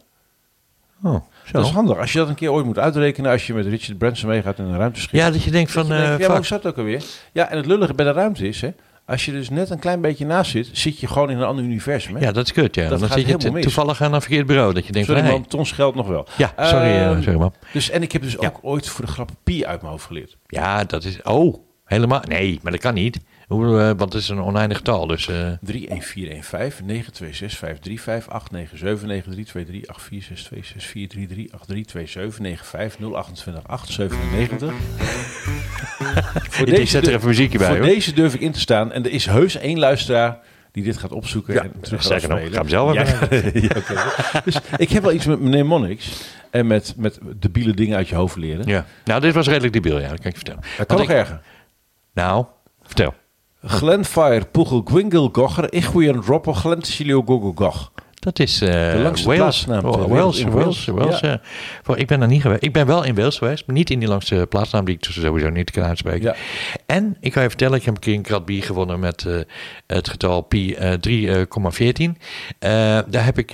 Oh 1.02 1.14
zo. 1.44 1.52
Dat 1.52 1.64
is 1.64 1.70
handig. 1.70 1.98
Als 1.98 2.12
je 2.12 2.18
dat 2.18 2.28
een 2.28 2.34
keer 2.34 2.52
ooit 2.52 2.64
moet 2.66 2.78
uitrekenen, 2.78 3.30
als 3.30 3.46
je 3.46 3.54
met 3.54 3.66
Richard 3.66 3.98
Branson 3.98 4.28
meegaat 4.28 4.58
in 4.58 4.64
een 4.64 4.76
ruimteschip. 4.76 5.12
Ja, 5.12 5.30
dat 5.30 5.42
je 5.42 5.50
denkt 5.50 5.70
van, 5.70 5.82
je 5.82 5.88
denkt, 5.88 6.04
eh, 6.04 6.18
ja, 6.18 6.26
maar 6.26 6.36
hoe 6.36 6.46
zat 6.46 6.66
ook 6.66 6.78
alweer? 6.78 7.02
Ja, 7.32 7.48
en 7.50 7.56
het 7.56 7.66
lullige 7.66 7.94
bij 7.94 8.04
de 8.04 8.12
ruimte 8.12 8.48
is, 8.48 8.60
hè, 8.60 8.70
als 9.06 9.24
je 9.24 9.32
dus 9.32 9.50
net 9.50 9.70
een 9.70 9.78
klein 9.78 10.00
beetje 10.00 10.26
naast 10.26 10.50
zit, 10.50 10.68
zit 10.72 11.00
je 11.00 11.06
gewoon 11.06 11.30
in 11.30 11.36
een 11.38 11.44
ander 11.44 11.64
universum. 11.64 12.14
Hè? 12.16 12.20
Ja, 12.20 12.32
dat 12.32 12.44
is 12.44 12.52
kut, 12.52 12.74
ja. 12.74 12.88
Dat 12.88 12.98
dan 12.98 13.08
gaat 13.08 13.18
zit 13.18 13.42
je 13.42 13.60
toevallig 13.60 14.02
aan 14.02 14.14
een 14.14 14.20
verkeerd 14.20 14.46
bureau. 14.46 14.74
Dat 14.74 14.86
je 14.86 14.92
denkt 14.92 15.08
Sorry 15.08 15.22
van, 15.22 15.30
hey. 15.30 15.40
man, 15.40 15.48
tons 15.48 15.72
geld 15.72 15.94
nog 15.94 16.06
wel. 16.06 16.26
Ja, 16.36 16.52
sorry, 16.56 16.86
eh, 16.86 17.26
Ehm, 17.26 17.38
man. 17.38 17.54
Dus, 17.72 17.90
en 17.90 18.02
ik 18.02 18.12
heb 18.12 18.22
dus 18.22 18.36
Ja. 18.40 18.46
ook 18.48 18.58
ooit 18.62 18.88
voor 18.88 19.04
de 19.04 19.10
grap 19.10 19.30
pi 19.44 19.66
uit 19.66 19.80
mijn 19.80 19.92
hoofd 19.92 20.06
geleerd. 20.06 20.36
Ja, 20.46 20.84
dat 20.84 21.04
is... 21.04 21.22
Oh, 21.22 21.54
helemaal... 21.84 22.22
Nee, 22.28 22.58
maar 22.62 22.72
dat 22.72 22.80
kan 22.80 22.94
niet. 22.94 23.18
Hoe, 23.48 23.66
eh, 23.80 23.86
want 23.86 24.12
het 24.12 24.22
is 24.22 24.28
een 24.28 24.40
oneindig 24.42 24.76
getal, 24.76 25.06
dus... 25.06 25.28
eh, 25.28 25.34
31415 25.60 26.86
926 26.86 27.58
535 27.58 28.32
897 28.32 29.06
9323 29.08 29.88
846 29.88 30.82
6433 30.82 31.52
8327 31.52 32.66
95 32.66 33.14
028 33.14 33.66
897. 33.66 34.72
Voor 36.50 36.68
ik 36.68 36.88
zet 36.88 37.06
er 37.06 37.14
even 37.14 37.28
muziekje 37.28 37.58
bij, 37.58 37.66
Voor 37.66 37.76
hoor. 37.76 37.86
deze 37.86 38.12
durf 38.12 38.34
ik 38.34 38.40
in 38.40 38.52
te 38.52 38.60
staan. 38.60 38.92
En 38.92 39.04
er 39.04 39.10
is 39.10 39.26
heus 39.26 39.56
één 39.56 39.78
luisteraar 39.78 40.38
die 40.72 40.84
dit 40.84 40.96
gaat 40.98 41.12
opzoeken 41.12 41.54
Ja, 41.54 41.62
en 41.62 41.72
terug 41.80 42.02
gaat 42.02 42.20
sterker 42.20 42.28
nog, 42.28 42.38
afspelen. 42.38 42.64
ik 42.66 42.70
ga 42.70 42.78
hem 42.92 42.94
zelf 42.94 42.94
Ja, 42.94 43.60
ja, 43.68 43.76
oké. 43.76 44.40
Dus 44.44 44.56
ik 44.76 44.90
heb 44.90 45.02
wel 45.02 45.12
iets 45.12 45.26
met 45.26 45.40
meneer 45.40 45.66
Monniks 45.66 46.22
en 46.50 46.66
met, 46.66 46.94
met 46.96 47.18
debiele 47.36 47.74
dingen 47.74 47.96
uit 47.96 48.08
je 48.08 48.14
hoofd 48.14 48.36
leren. 48.36 48.66
ja. 48.66 48.86
Nou, 49.04 49.20
dit 49.20 49.34
was 49.34 49.46
redelijk 49.46 49.72
debiel, 49.72 50.00
ja. 50.00 50.08
Dat 50.08 50.20
kan 50.20 50.30
ik 50.30 50.38
je 50.38 50.44
vertellen. 50.44 50.60
Dat 50.76 50.86
kan 50.86 50.96
Want 50.96 51.08
nog 51.08 51.16
ik- 51.18 51.22
erger. 51.24 51.40
Nou, 52.12 52.44
vertel. 52.82 53.14
Glenfire 53.62 54.44
Pugel 54.50 54.82
Gwingel 54.84 55.28
Gogger 55.32 55.72
Ichwien 55.72 56.22
Roppel 56.22 56.52
Glentilio 56.52 57.22
Gogel 57.22 57.52
Gog. 57.54 57.92
Dat 58.18 58.38
is 58.38 58.58
De 58.58 59.00
langste 59.02 59.26
Wales. 59.26 59.64
plaatsnaam 59.64 59.84
Oh, 59.84 60.06
Wales, 60.06 60.38
in 60.38 60.50
Wales, 60.50 60.86
Wales. 60.86 61.20
Ja. 61.20 61.40
ik 61.94 62.06
ben 62.06 62.22
er 62.22 62.28
niet 62.28 62.42
geweest. 62.42 62.62
Ik 62.62 62.72
ben 62.72 62.86
wel 62.86 63.04
in 63.04 63.14
Wales 63.14 63.38
geweest, 63.38 63.66
maar 63.66 63.76
niet 63.76 63.90
in 63.90 63.98
die 63.98 64.08
langste 64.08 64.46
plaatsnaam 64.48 64.84
die 64.84 64.94
ik 64.94 65.04
sowieso 65.04 65.50
niet 65.50 65.70
kan 65.70 65.82
uitspreken. 65.82 66.22
Ja. 66.22 66.34
En 66.86 67.16
ik 67.20 67.32
kan 67.32 67.42
je 67.42 67.48
vertellen, 67.48 67.78
ik 67.78 67.84
heb 67.84 67.94
een 67.94 68.00
keer 68.00 68.14
een 68.14 68.22
krat 68.22 68.44
bier 68.44 68.62
gewonnen 68.62 68.98
met 68.98 69.24
eh, 69.24 69.38
het 69.86 70.08
getal 70.08 70.40
pi 70.40 70.74
eh, 70.74 70.92
3,14. 70.92 72.20
Eh, 72.58 72.70
daar 73.08 73.24
heb 73.24 73.38
ik 73.38 73.52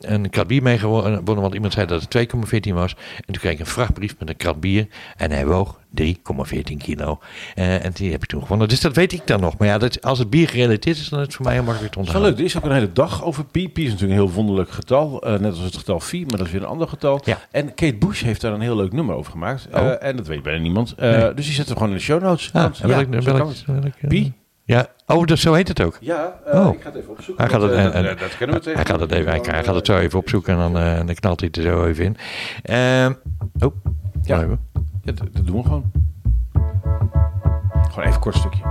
een 0.00 0.30
krat 0.30 0.46
bier 0.46 0.62
mee 0.62 0.78
gewonnen, 0.78 1.24
want 1.24 1.54
iemand 1.54 1.72
zei 1.72 1.86
dat 1.86 2.06
het 2.08 2.28
2,14 2.66 2.72
was. 2.72 2.94
En 3.16 3.24
toen 3.26 3.38
kreeg 3.38 3.52
ik 3.52 3.58
een 3.60 3.66
vrachtbrief 3.66 4.14
met 4.18 4.28
een 4.28 4.36
krat 4.36 4.60
bier 4.60 4.86
en 5.16 5.30
hij 5.30 5.46
woog 5.46 5.80
3,14 6.00 6.76
kilo. 6.78 7.18
Eh, 7.54 7.84
en 7.84 7.92
die 7.94 8.10
heb 8.12 8.22
ik 8.22 8.28
toen 8.28 8.42
gewonnen. 8.42 8.68
Dus 8.68 8.80
dat 8.80 8.96
weet 8.96 9.12
ik 9.12 9.26
dan 9.26 9.40
nog. 9.40 9.58
Maar 9.58 9.68
ja, 9.68 9.78
dat, 9.78 10.02
als 10.02 10.18
het 10.18 10.30
bier 10.30 10.48
gerelateerd 10.48 10.96
is, 10.96 11.08
dan 11.08 11.18
is 11.20 11.26
het 11.26 11.34
voor 11.34 11.44
mij 11.44 11.54
heel 11.54 11.62
makkelijk 11.62 11.92
te 11.92 11.98
wel 11.98 12.06
onthouden. 12.08 12.32
leuk. 12.32 12.40
Er 12.40 12.46
is 12.54 12.56
ook 12.56 12.64
een 12.70 12.72
hele 12.76 12.92
dag 12.92 13.24
over 13.24 13.44
pi. 13.44 13.68
Pi 13.70 13.84
is 13.84 13.90
natuurlijk 13.90 14.20
een 14.20 14.26
heel 14.26 14.34
wonderlijk 14.34 14.70
getal. 14.70 15.22
eh, 15.22 15.32
net 15.38 15.50
als 15.50 15.58
het 15.60 15.76
getal 15.76 16.00
phi, 16.00 16.20
maar 16.28 16.36
dat 16.38 16.46
is 16.46 16.52
weer 16.52 16.62
een 16.62 16.66
ander 16.68 16.88
getal. 16.88 17.20
Ja. 17.24 17.38
En 17.50 17.74
Kate 17.74 17.94
Bush 17.96 18.22
heeft 18.22 18.40
daar 18.40 18.52
een 18.52 18.60
heel 18.60 18.76
leuk 18.76 18.92
nummer 18.92 19.14
over 19.14 19.32
gemaakt. 19.32 19.68
Eh, 19.70 19.82
Oh. 19.82 19.92
en 20.00 20.16
dat 20.16 20.26
weet 20.26 20.42
bijna 20.42 20.60
niemand. 20.62 20.94
Eh, 20.96 21.10
Nee. 21.10 21.34
Dus 21.34 21.44
die 21.44 21.54
zetten 21.54 21.74
we 21.74 21.80
gewoon 21.80 21.88
in 21.92 21.98
de 21.98 22.04
show 22.04 22.22
notes. 22.22 22.50
Ah, 22.52 22.74
ja, 22.74 22.98
eh, 23.00 24.08
Pi? 24.08 24.32
Ja, 24.64 24.86
oh, 25.06 25.26
dat, 25.26 25.38
zo 25.38 25.52
heet 25.52 25.68
het 25.68 25.82
ook. 25.82 25.98
Ja, 26.00 26.40
eh, 26.46 26.66
Oh. 26.66 26.74
ik 26.74 26.80
ga 26.82 26.88
het 26.88 26.98
even 26.98 27.10
opzoeken. 27.10 27.44
Hij 27.44 27.52
gaat, 27.52 27.62
het, 27.62 27.70
want, 27.70 27.82
en- 27.84 27.92
eh, 27.92 27.98
en- 27.98 28.04
dat, 28.04 28.18
dat 28.18 28.36
kennen 28.36 28.56
we 28.56 28.62
tegen. 28.62 28.78
hij 28.80 28.88
gaat 28.90 29.00
het 29.00 29.12
even, 29.12 29.30
hij, 29.30 29.40
hij 29.42 29.64
gaat 29.64 29.74
het 29.74 29.86
zo 29.86 29.96
even 29.98 30.18
opzoeken 30.18 30.52
en 30.52 30.58
dan, 30.58 30.78
eh, 30.78 30.96
dan 31.06 31.14
knalt 31.14 31.40
hij 31.40 31.48
het 31.52 31.64
er 31.64 31.72
zo 31.72 31.84
even 31.86 32.04
in. 32.04 32.16
Ehm, 32.62 33.12
oh, 33.58 33.74
Ja. 34.22 34.36
ja. 34.36 34.42
even. 34.42 34.60
Ja, 35.02 35.12
dat, 35.12 35.28
dat 35.32 35.46
doen 35.46 35.56
we 35.56 35.62
gewoon. 35.62 35.90
Gewoon 37.88 38.04
even 38.04 38.12
een 38.14 38.18
kort 38.20 38.34
stukje. 38.36 38.62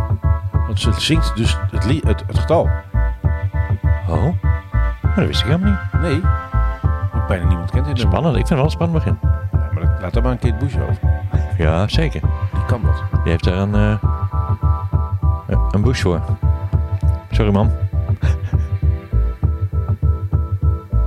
Want 0.51 0.79
ze 0.79 0.91
zingt 0.93 1.35
dus 1.35 1.57
het, 1.71 1.85
li- 1.85 2.01
het, 2.05 2.23
het 2.27 2.39
getal. 2.39 2.69
Oh, 4.09 4.23
Maar 5.01 5.13
dat 5.15 5.25
wist 5.25 5.39
ik 5.41 5.45
helemaal 5.47 5.69
niet. 5.71 6.01
Nee, 6.01 6.21
bijna 7.27 7.47
niemand 7.47 7.71
kent 7.71 7.85
nummer. 7.85 8.01
Spannend, 8.01 8.35
ik 8.37 8.47
vind 8.47 8.49
het 8.49 8.57
wel 8.57 8.63
een 8.65 8.71
spannend 8.71 9.03
begin. 9.03 9.17
Ja, 9.51 9.69
maar 9.73 9.85
dat- 9.85 10.01
laat 10.01 10.13
dat 10.13 10.23
maar 10.23 10.31
een 10.31 10.39
Kate 10.39 10.55
Bush 10.65 10.75
over. 10.75 10.99
Ja, 11.57 11.87
zeker. 11.87 12.21
Die 12.53 12.65
kan 12.65 12.81
dat. 12.81 13.03
Die 13.23 13.31
heeft 13.31 13.43
daar 13.43 13.57
een, 13.57 13.75
eh, 13.75 13.97
een 15.71 15.81
bush 15.81 16.01
voor. 16.01 16.21
Sorry 17.31 17.51
man. 17.51 17.71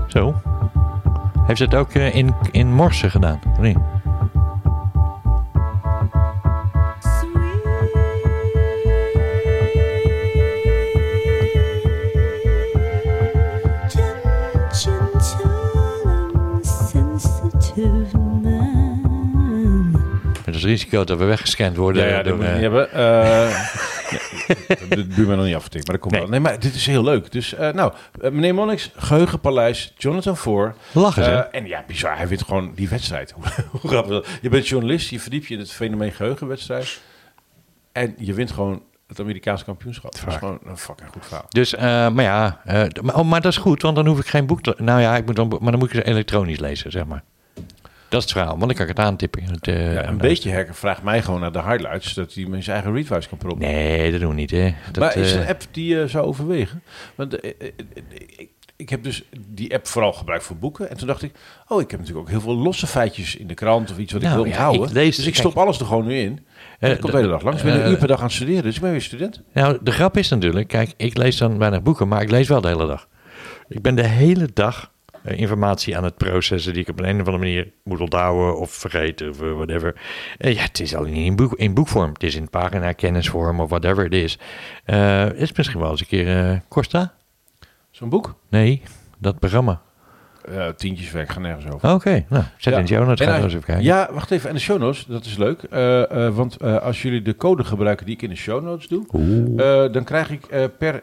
Zo. 0.06 0.34
Heeft 1.46 1.58
ze 1.58 1.64
het 1.64 1.74
ook 1.74 1.90
eh, 1.90 2.14
in, 2.14 2.34
in 2.50 2.72
morsen 2.74 3.10
gedaan? 3.10 3.38
of 3.58 3.64
Het 20.64 20.72
risico 20.72 21.04
dat 21.04 21.18
we 21.18 21.24
weggescand 21.24 21.76
worden. 21.76 22.02
Ja, 22.02 22.08
ja 22.08 22.22
dat 22.22 22.34
moet 22.36 22.42
je 22.44 22.48
eh, 22.48 22.54
niet 22.54 22.62
hebben. 22.62 22.88
Uh, 22.88 23.68
de 24.88 25.04
buurman 25.16 25.36
nog 25.36 25.46
niet 25.46 25.54
afgetikt, 25.54 25.86
maar 25.86 25.96
dat 25.96 26.00
komt 26.00 26.12
Nee. 26.12 26.20
wel. 26.20 26.30
Nee, 26.30 26.40
maar 26.40 26.60
dit 26.60 26.74
is 26.74 26.86
heel 26.86 27.04
leuk. 27.04 27.32
Dus, 27.32 27.54
eh, 27.54 27.72
nou, 27.72 27.92
eh, 28.20 28.30
meneer 28.30 28.54
Monniks, 28.54 28.90
Geheugenpaleis, 28.96 29.92
Jonathan 29.96 30.36
Voor. 30.36 30.74
Lachen 30.92 31.24
ze. 31.24 31.30
Eh, 31.30 31.60
en 31.60 31.66
ja, 31.66 31.84
bizar, 31.86 32.16
hij 32.16 32.28
wint 32.28 32.42
gewoon 32.42 32.72
die 32.74 32.88
wedstrijd. 32.88 33.34
Hoe 33.70 33.90
grappig 33.90 34.12
dat? 34.12 34.26
Je 34.42 34.48
bent 34.48 34.68
journalist, 34.68 35.10
je 35.10 35.20
verdiept 35.20 35.46
je 35.46 35.54
in 35.54 35.60
het 35.60 35.72
fenomeen 35.72 36.12
geheugenwedstrijd. 36.12 37.00
En 37.92 38.14
je 38.18 38.34
wint 38.34 38.50
gewoon 38.50 38.82
het 39.08 39.20
Amerikaanse 39.20 39.64
kampioenschap. 39.64 40.12
Dat 40.12 40.26
is 40.28 40.36
gewoon 40.36 40.58
een 40.64 40.76
fucking 40.76 41.08
goed 41.12 41.26
verhaal. 41.26 41.46
Dus, 41.48 41.74
eh, 41.74 41.82
maar 42.08 42.24
ja, 42.24 42.60
eh, 42.64 43.02
maar, 43.02 43.14
oh, 43.14 43.28
maar 43.28 43.40
dat 43.40 43.52
is 43.52 43.58
goed, 43.58 43.82
want 43.82 43.96
dan 43.96 44.06
hoef 44.06 44.18
ik 44.18 44.26
geen 44.26 44.46
boek 44.46 44.62
te... 44.62 44.74
Nou 44.78 45.00
ja, 45.00 45.16
ik 45.16 45.26
moet 45.26 45.36
dan, 45.36 45.48
maar 45.48 45.70
dan 45.70 45.78
moet 45.78 45.88
ik 45.88 45.94
ze 45.94 46.04
elektronisch 46.04 46.58
lezen, 46.58 46.90
zeg 46.90 47.06
maar. 47.06 47.22
Dat 48.14 48.22
is 48.22 48.28
het 48.30 48.38
verhaal, 48.38 48.58
want 48.58 48.66
dan 48.66 48.74
kan 48.74 48.88
ik 48.88 48.96
het 48.96 49.06
aantippen. 49.06 49.42
in 49.42 49.48
Het, 49.50 49.68
eh, 49.68 49.92
Ja, 49.94 50.00
en 50.02 50.08
een 50.08 50.18
beetje 50.18 50.52
hacker 50.54 50.74
vraagt 50.74 51.02
mij 51.02 51.22
gewoon 51.22 51.40
naar 51.40 51.52
de 51.52 51.62
highlights, 51.62 52.12
zodat 52.12 52.34
hij 52.34 52.44
met 52.46 52.64
zijn 52.64 52.76
eigen 52.76 52.94
readwise 52.94 53.28
kan 53.28 53.38
proppen. 53.38 53.66
Nee, 53.68 54.10
dat 54.10 54.20
doen 54.20 54.28
we 54.28 54.34
niet, 54.34 54.50
hè. 54.50 54.74
Dat, 54.92 54.96
maar 54.96 55.16
is 55.16 55.32
eh, 55.34 55.40
een 55.40 55.46
app 55.48 55.62
die 55.70 55.96
je 55.96 56.08
zou 56.08 56.26
overwegen? 56.26 56.82
Want 57.14 57.40
eh, 57.40 57.50
eh, 57.60 57.66
eh, 57.66 58.04
ik, 58.36 58.48
ik 58.76 58.88
heb 58.88 59.02
dus 59.02 59.24
die 59.48 59.74
app 59.74 59.86
vooral 59.86 60.12
gebruikt 60.12 60.44
voor 60.44 60.56
boeken. 60.56 60.90
En 60.90 60.96
toen 60.96 61.06
dacht 61.06 61.22
ik, 61.22 61.32
oh, 61.68 61.80
ik 61.80 61.90
heb 61.90 62.00
natuurlijk 62.00 62.26
ook 62.26 62.32
heel 62.32 62.40
veel 62.42 62.56
losse 62.56 62.86
feitjes 62.86 63.36
in 63.36 63.46
de 63.46 63.54
krant 63.54 63.90
of 63.90 63.98
iets 63.98 64.12
wat 64.12 64.22
ik 64.22 64.28
Nou, 64.28 64.40
wil 64.42 64.50
ja, 64.50 64.56
onthouden. 64.56 64.88
ik 64.88 64.92
lees- 64.94 65.16
dus 65.16 65.26
ik 65.26 65.32
kijk. 65.32 65.46
stop 65.46 65.56
alles 65.62 65.78
er 65.80 65.86
gewoon 65.86 66.06
nu 66.06 66.14
in. 66.18 66.46
En 66.78 66.90
ik 66.90 67.00
kom 67.00 67.10
de 67.10 67.16
hele 67.16 67.28
dag 67.28 67.42
langs. 67.42 67.58
Ik 67.58 67.64
ben 67.66 67.74
een 67.76 67.82
eh, 67.82 67.90
uur 67.90 67.96
per 67.98 68.08
dag 68.08 68.18
aan 68.18 68.24
het 68.24 68.32
studeren, 68.34 68.62
dus 68.62 68.74
ik 68.74 68.80
ben 68.80 68.90
weer 68.90 69.02
student. 69.02 69.42
Nou, 69.52 69.78
de 69.82 69.92
grap 69.92 70.16
is 70.16 70.28
natuurlijk, 70.28 70.68
kijk, 70.68 70.92
ik 70.96 71.16
lees 71.16 71.36
dan 71.36 71.58
weinig 71.58 71.82
boeken, 71.82 72.08
maar 72.08 72.22
ik 72.22 72.30
lees 72.30 72.48
wel 72.48 72.60
de 72.60 72.68
hele 72.68 72.86
dag. 72.86 73.08
Ik 73.68 73.82
ben 73.82 73.94
de 73.94 74.06
hele 74.06 74.48
dag 74.54 74.80
eh, 74.82 74.88
informatie 75.24 75.96
aan 75.96 76.04
het 76.04 76.16
processen 76.16 76.72
die 76.72 76.82
ik 76.82 76.88
op 76.88 76.98
een, 76.98 77.04
een 77.04 77.20
of 77.20 77.26
andere 77.26 77.38
manier 77.38 77.72
moet 77.84 78.00
onthouden 78.00 78.58
of 78.58 78.70
vergeten 78.70 79.28
of 79.28 79.42
eh, 79.42 79.52
whatever. 79.52 80.00
Eh, 80.38 80.54
ja, 80.54 80.62
het 80.62 80.80
is 80.80 80.94
al 80.94 81.04
niet 81.04 81.26
in, 81.26 81.36
boek, 81.36 81.54
in 81.54 81.74
boekvorm. 81.74 82.12
Het 82.12 82.22
is 82.22 82.34
in 82.34 82.50
pagina 82.50 82.92
kennisvorm 82.92 83.60
of 83.60 83.68
whatever 83.68 84.04
het 84.04 84.14
is. 84.14 84.38
Eh, 84.84 85.32
is 85.32 85.52
misschien 85.52 85.80
wel 85.80 85.90
eens 85.90 86.00
een 86.00 86.06
keer 86.06 86.50
eh 86.50 86.58
Costa? 86.68 87.14
Zo'n 87.90 88.08
boek. 88.08 88.34
Nee, 88.48 88.82
dat 89.18 89.38
programma. 89.38 89.82
Eh, 90.44 90.68
tientjes 90.76 91.10
weg, 91.10 91.32
ga 91.32 91.40
nergens 91.40 91.72
over. 91.74 91.92
Oké, 91.92 92.24
nou, 92.28 92.44
zet 92.56 92.72
Ja. 92.72 92.78
in 92.78 92.84
de 92.86 92.92
show 92.94 93.06
notes, 93.06 93.20
En 93.20 93.26
ga 93.26 93.30
hij- 93.32 93.38
er 93.38 93.44
eens 93.44 93.54
even 93.54 93.66
kijken. 93.66 93.84
Ja, 93.84 94.08
wacht 94.12 94.30
even. 94.30 94.48
En 94.48 94.54
de 94.54 94.60
show 94.60 94.78
notes, 94.80 95.04
dat 95.08 95.24
is 95.24 95.36
leuk. 95.36 95.62
Eh, 95.62 96.26
eh, 96.26 96.34
want 96.34 96.62
als 96.62 97.02
jullie 97.02 97.22
de 97.22 97.36
code 97.36 97.64
gebruiken 97.64 98.06
die 98.06 98.14
ik 98.14 98.22
in 98.22 98.28
de 98.28 98.36
show 98.36 98.62
notes 98.64 98.88
doe, 98.88 99.90
dan 99.92 100.04
krijg 100.04 100.30
ik 100.30 100.40
per 100.78 101.02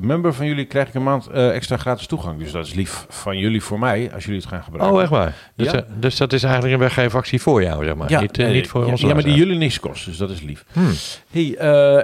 member 0.00 0.34
van 0.34 0.46
jullie 0.46 0.64
krijg 0.64 0.88
ik 0.88 0.94
een 0.94 1.02
maand 1.02 1.26
extra 1.30 1.76
gratis 1.76 2.06
toegang. 2.06 2.38
Dus 2.38 2.52
dat 2.52 2.66
is 2.66 2.74
lief 2.74 3.06
van 3.08 3.38
jullie 3.38 3.62
voor 3.62 3.78
mij, 3.78 4.10
als 4.14 4.24
jullie 4.24 4.40
het 4.40 4.48
gaan 4.48 4.62
gebruiken. 4.62 4.94
Oh, 4.96 5.02
echt 5.02 5.10
waar? 5.10 5.34
Dus, 5.56 5.70
Ja. 5.70 5.84
dus 5.98 6.16
dat 6.16 6.32
is 6.32 6.42
eigenlijk 6.42 6.74
een 6.74 6.80
weggeefactie 6.80 7.40
voor 7.40 7.62
jou, 7.62 7.84
zeg 7.84 7.94
maar. 7.94 8.20
niet, 8.20 8.38
eh, 8.38 8.44
nee, 8.44 8.54
niet 8.54 8.68
voor 8.68 8.84
ja, 8.84 8.90
ons. 8.90 9.00
Ja, 9.00 9.14
maar 9.14 9.22
die 9.22 9.34
jullie 9.34 9.56
niks 9.58 9.80
kost, 9.80 10.04
dus 10.04 10.16
dat 10.16 10.30
is 10.30 10.40
lief. 10.42 10.64
Hmm. 10.72 10.90
Hey, 11.30 11.56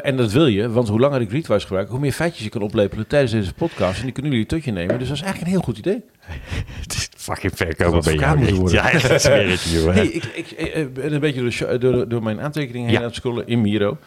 en 0.03 0.16
dat 0.16 0.33
wil 0.33 0.46
je, 0.46 0.70
want 0.70 0.88
hoe 0.88 1.01
langer 1.01 1.20
ik 1.20 1.31
Readwise 1.31 1.66
gebruik, 1.66 1.88
hoe 1.88 1.98
meer 1.98 2.12
feitjes 2.12 2.44
je 2.44 2.51
kan 2.51 2.62
oplepelen 2.62 3.07
tijdens 3.07 3.33
deze 3.33 3.55
podcast. 3.55 3.98
En 3.98 4.05
die 4.05 4.12
kunnen 4.12 4.31
jullie 4.33 4.46
tot 4.46 4.64
je 4.64 4.72
nemen. 4.72 4.98
Dus 4.98 5.09
dat 5.09 5.16
is 5.16 5.22
eigenlijk 5.22 5.53
een 5.53 5.57
heel 5.59 5.66
goed 5.66 5.79
idee. 5.79 6.03
Het 6.83 6.95
is 6.95 7.09
fucking 7.17 7.53
verkopen 7.57 8.03
bij 8.05 8.15
jou. 8.15 8.71
Ja, 8.71 8.91
dat 8.93 9.11
is. 9.11 9.25
Hey, 9.25 10.07
ik, 10.07 10.25
ik, 10.25 10.51
ik 10.51 10.95
ben 10.95 11.13
een 11.15 11.21
beetje 11.21 11.41
door, 11.41 11.51
show- 11.53 11.81
door, 11.81 12.09
door 12.09 12.23
mijn 12.23 12.41
aantekeningen 12.41 12.85
heen 12.89 12.93
Ja. 12.97 12.99
aan 13.01 13.07
het 13.07 13.15
scrollen 13.15 13.47
in 13.47 13.61
Miro. 13.61 13.99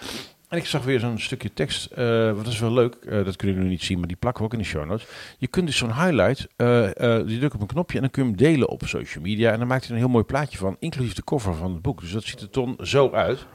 En 0.49 0.57
ik 0.57 0.65
zag 0.65 0.83
weer 0.83 0.99
zo'n 0.99 1.19
stukje 1.19 1.53
tekst, 1.53 1.85
eh 1.91 2.31
wat 2.31 2.47
is 2.47 2.59
wel 2.59 2.71
leuk, 2.73 2.95
eh, 2.95 3.25
dat 3.25 3.35
kunnen 3.35 3.55
jullie 3.55 3.71
niet 3.71 3.83
zien, 3.83 3.97
maar 3.99 4.07
die 4.07 4.17
plakken 4.17 4.41
we 4.41 4.47
ook 4.47 4.53
in 4.53 4.59
de 4.63 4.65
show 4.69 4.85
notes. 4.85 5.05
Je 5.37 5.47
kunt 5.47 5.65
dus 5.67 5.77
zo'n 5.77 5.93
highlight, 5.93 6.47
eh 6.55 6.85
eh 6.85 7.27
je 7.27 7.37
drukt 7.39 7.53
op 7.55 7.61
een 7.61 7.67
knopje 7.67 7.95
en 7.95 8.01
dan 8.01 8.11
kun 8.11 8.23
je 8.23 8.29
hem 8.29 8.37
delen 8.37 8.69
op 8.69 8.81
social 8.85 9.23
media. 9.23 9.51
En 9.51 9.59
dan 9.59 9.67
maakt 9.67 9.83
hij 9.83 9.91
een 9.95 10.01
heel 10.01 10.09
mooi 10.11 10.23
plaatje 10.23 10.57
van, 10.57 10.75
inclusief 10.79 11.13
de 11.13 11.23
cover 11.23 11.55
van 11.55 11.71
het 11.73 11.81
boek. 11.81 12.01
Dus 12.01 12.11
dat 12.11 12.23
ziet 12.23 12.41
er 12.41 12.49
ton 12.49 12.75
zo 12.83 13.11
uit. 13.11 13.45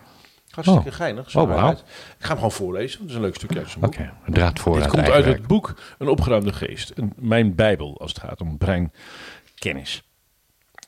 Hartstikke 0.50 0.88
Oh. 0.88 0.94
geinig. 0.94 1.36
Oh, 1.36 1.50
highlight. 1.50 1.80
Ik 1.80 1.86
ga 2.18 2.26
hem 2.28 2.36
gewoon 2.36 2.52
voorlezen, 2.52 3.00
het 3.00 3.08
is 3.08 3.14
een 3.14 3.20
leuk 3.20 3.34
stukje 3.34 3.58
uit 3.58 3.68
zijn 3.68 3.80
boek. 3.80 3.92
Oké, 3.94 4.12
een 4.26 4.32
draad 4.32 4.58
voor 4.58 4.76
Dit 4.76 4.86
komt 4.86 5.10
uit 5.10 5.24
het 5.24 5.46
boek 5.46 5.74
Een 5.98 6.08
opgeruimde 6.08 6.52
geest. 6.52 6.92
Een, 6.94 7.12
mijn 7.16 7.54
bijbel 7.54 8.00
als 8.00 8.12
het 8.12 8.20
gaat 8.20 8.40
om 8.40 8.58
breinkennis. 8.58 10.02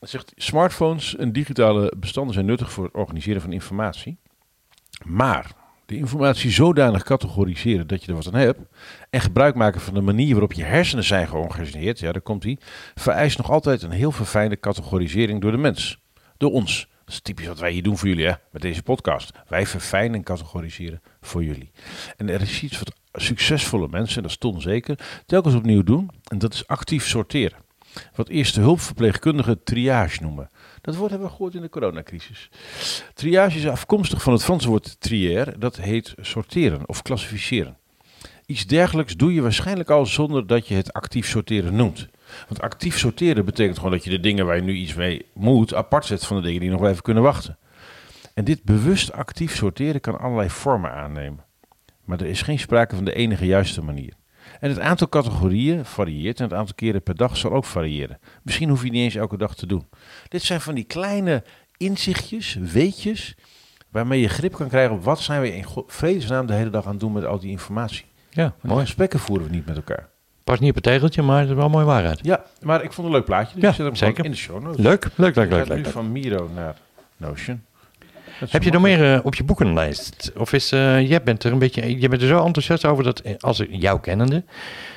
Het 0.00 0.10
zegt, 0.10 0.32
smartphones 0.36 1.16
en 1.16 1.32
digitale 1.32 1.92
bestanden 1.96 2.34
zijn 2.34 2.46
nuttig 2.46 2.72
voor 2.72 2.84
het 2.84 2.94
organiseren 2.94 3.42
van 3.42 3.52
informatie. 3.52 4.18
Maar 5.04 5.50
de 5.86 5.96
informatie 5.96 6.50
zodanig 6.50 7.02
categoriseren 7.02 7.86
dat 7.86 8.02
je 8.04 8.08
er 8.08 8.14
wat 8.14 8.26
aan 8.26 8.40
hebt... 8.40 8.60
en 9.10 9.20
gebruik 9.20 9.54
maken 9.54 9.80
van 9.80 9.94
de 9.94 10.00
manier 10.00 10.30
waarop 10.30 10.52
je 10.52 10.62
hersenen 10.62 11.04
zijn 11.04 11.28
georganiseerd... 11.28 11.98
ja, 11.98 12.12
daar 12.12 12.22
komt 12.22 12.42
hij, 12.42 12.58
vereist 12.94 13.38
nog 13.38 13.50
altijd 13.50 13.82
een 13.82 13.90
heel 13.90 14.12
verfijnde 14.12 14.60
categorisering 14.60 15.40
door 15.40 15.50
de 15.50 15.56
mens. 15.56 15.98
Door 16.36 16.50
ons. 16.52 16.90
Dat 17.12 17.20
is 17.20 17.34
typisch 17.34 17.46
wat 17.46 17.58
wij 17.58 17.72
hier 17.72 17.82
doen 17.82 17.98
voor 17.98 18.08
jullie, 18.08 18.26
hè, 18.26 18.32
met 18.50 18.62
deze 18.62 18.82
podcast. 18.82 19.30
Wij 19.48 19.66
verfijnen 19.66 20.14
en 20.14 20.22
categoriseren 20.22 21.02
voor 21.20 21.44
jullie. 21.44 21.70
En 22.16 22.28
er 22.28 22.40
is 22.40 22.62
iets 22.62 22.78
wat 22.78 22.92
succesvolle 23.12 23.88
mensen, 23.88 24.16
en 24.16 24.28
dat 24.28 24.56
is 24.56 24.62
zeker, 24.62 25.22
telkens 25.26 25.54
opnieuw 25.54 25.82
doen. 25.82 26.10
En 26.28 26.38
dat 26.38 26.54
is 26.54 26.66
actief 26.66 27.06
sorteren. 27.06 27.58
Wat 28.14 28.28
eerste 28.28 28.60
hulpverpleegkundigen 28.60 29.64
triage 29.64 30.22
noemen. 30.22 30.50
Dat 30.80 30.96
woord 30.96 31.10
hebben 31.10 31.28
we 31.28 31.34
gehoord 31.34 31.54
in 31.54 31.60
de 31.60 31.68
coronacrisis. 31.68 32.50
Triage 33.14 33.58
is 33.58 33.66
afkomstig 33.66 34.22
van 34.22 34.32
het 34.32 34.44
Franse 34.44 34.68
woord 34.68 35.00
trier. 35.00 35.58
Dat 35.58 35.76
heet 35.76 36.14
sorteren 36.20 36.88
of 36.88 37.02
klassificeren. 37.02 37.76
Iets 38.46 38.66
dergelijks 38.66 39.16
doe 39.16 39.34
je 39.34 39.42
waarschijnlijk 39.42 39.90
al 39.90 40.06
zonder 40.06 40.46
dat 40.46 40.68
je 40.68 40.74
het 40.74 40.92
actief 40.92 41.28
sorteren 41.28 41.76
noemt. 41.76 42.08
Want 42.48 42.60
actief 42.60 42.98
sorteren 42.98 43.44
betekent 43.44 43.76
gewoon 43.76 43.92
dat 43.92 44.04
je 44.04 44.10
de 44.10 44.20
dingen 44.20 44.46
waar 44.46 44.56
je 44.56 44.62
nu 44.62 44.72
iets 44.72 44.94
mee 44.94 45.26
moet 45.34 45.74
apart 45.74 46.04
zet 46.04 46.26
van 46.26 46.36
de 46.36 46.42
dingen 46.42 46.60
die 46.60 46.70
nog 46.70 46.80
wel 46.80 46.90
even 46.90 47.02
kunnen 47.02 47.22
wachten. 47.22 47.58
En 48.34 48.44
dit 48.44 48.62
bewust 48.62 49.12
actief 49.12 49.56
sorteren 49.56 50.00
kan 50.00 50.18
allerlei 50.18 50.50
vormen 50.50 50.92
aannemen. 50.92 51.44
Maar 52.04 52.20
er 52.20 52.26
is 52.26 52.42
geen 52.42 52.58
sprake 52.58 52.94
van 52.94 53.04
de 53.04 53.14
enige 53.14 53.46
juiste 53.46 53.82
manier. 53.82 54.12
En 54.60 54.68
het 54.68 54.78
aantal 54.78 55.08
categorieën 55.08 55.84
varieert 55.84 56.38
en 56.38 56.44
het 56.44 56.52
aantal 56.52 56.74
keren 56.74 57.02
per 57.02 57.16
dag 57.16 57.36
zal 57.36 57.52
ook 57.52 57.64
variëren. 57.64 58.18
Misschien 58.42 58.68
hoef 58.68 58.78
je 58.78 58.84
het 58.84 58.94
niet 58.94 59.02
eens 59.02 59.14
elke 59.14 59.36
dag 59.36 59.54
te 59.54 59.66
doen. 59.66 59.88
Dit 60.28 60.42
zijn 60.42 60.60
van 60.60 60.74
die 60.74 60.84
kleine 60.84 61.44
inzichtjes, 61.76 62.54
weetjes, 62.54 63.34
waarmee 63.90 64.20
je 64.20 64.28
grip 64.28 64.52
kan 64.52 64.68
krijgen 64.68 64.94
op 64.94 65.04
wat 65.04 65.20
zijn 65.20 65.40
we 65.40 65.54
in 65.56 65.64
vredesnaam 65.86 66.46
de 66.46 66.52
hele 66.52 66.70
dag 66.70 66.84
aan 66.84 66.90
het 66.90 67.00
doen 67.00 67.12
met 67.12 67.24
al 67.24 67.38
die 67.38 67.50
informatie. 67.50 68.04
Ja, 68.30 68.54
mooi. 68.60 68.84
gesprekken 68.84 69.18
voeren 69.18 69.46
we 69.46 69.52
niet 69.52 69.66
met 69.66 69.76
elkaar. 69.76 70.08
Pas 70.44 70.58
niet 70.60 70.68
op 70.68 70.74
het 70.74 70.84
tegeltje, 70.84 71.22
maar 71.22 71.40
het 71.40 71.48
is 71.48 71.54
wel 71.54 71.68
mooi 71.68 71.84
waarheid. 71.84 72.18
Ja, 72.22 72.44
maar 72.62 72.82
ik 72.82 72.92
vond 72.92 72.96
het 72.96 73.06
een 73.06 73.12
leuk 73.12 73.24
plaatje. 73.24 73.54
Dus 73.54 73.62
Ja, 73.62 73.68
ik 73.68 73.74
zet 73.74 73.86
hem 73.86 73.96
zeker. 73.96 74.24
in 74.24 74.30
de 74.30 74.36
show 74.36 74.62
notes. 74.62 74.84
Leuk, 74.84 75.08
leuk, 75.16 75.34
leuk, 75.36 75.50
leuk. 75.50 75.66
ga 75.66 75.74
leuk. 75.74 75.84
nu 75.84 75.90
van 75.90 76.12
Miro 76.12 76.50
naar 76.54 76.74
Notion. 77.16 77.62
Dat 78.42 78.50
is 78.50 78.56
Heb 78.56 78.62
je 78.66 78.78
nog 78.78 78.82
meer 78.82 79.14
eh, 79.14 79.24
op 79.24 79.34
je 79.34 79.44
boekenlijst? 79.44 80.32
Of 80.36 80.52
is, 80.52 80.72
eh, 80.72 81.08
jij 81.08 81.22
bent 81.22 81.44
er 81.44 81.52
een 81.52 81.58
beetje, 81.58 82.00
je 82.00 82.08
bent 82.08 82.22
er 82.22 82.28
zo 82.28 82.44
enthousiast 82.44 82.84
over 82.84 83.04
dat, 83.04 83.20
eh, 83.20 83.34
als 83.38 83.60
ik 83.60 83.68
jou 83.70 84.00
kennende, 84.00 84.44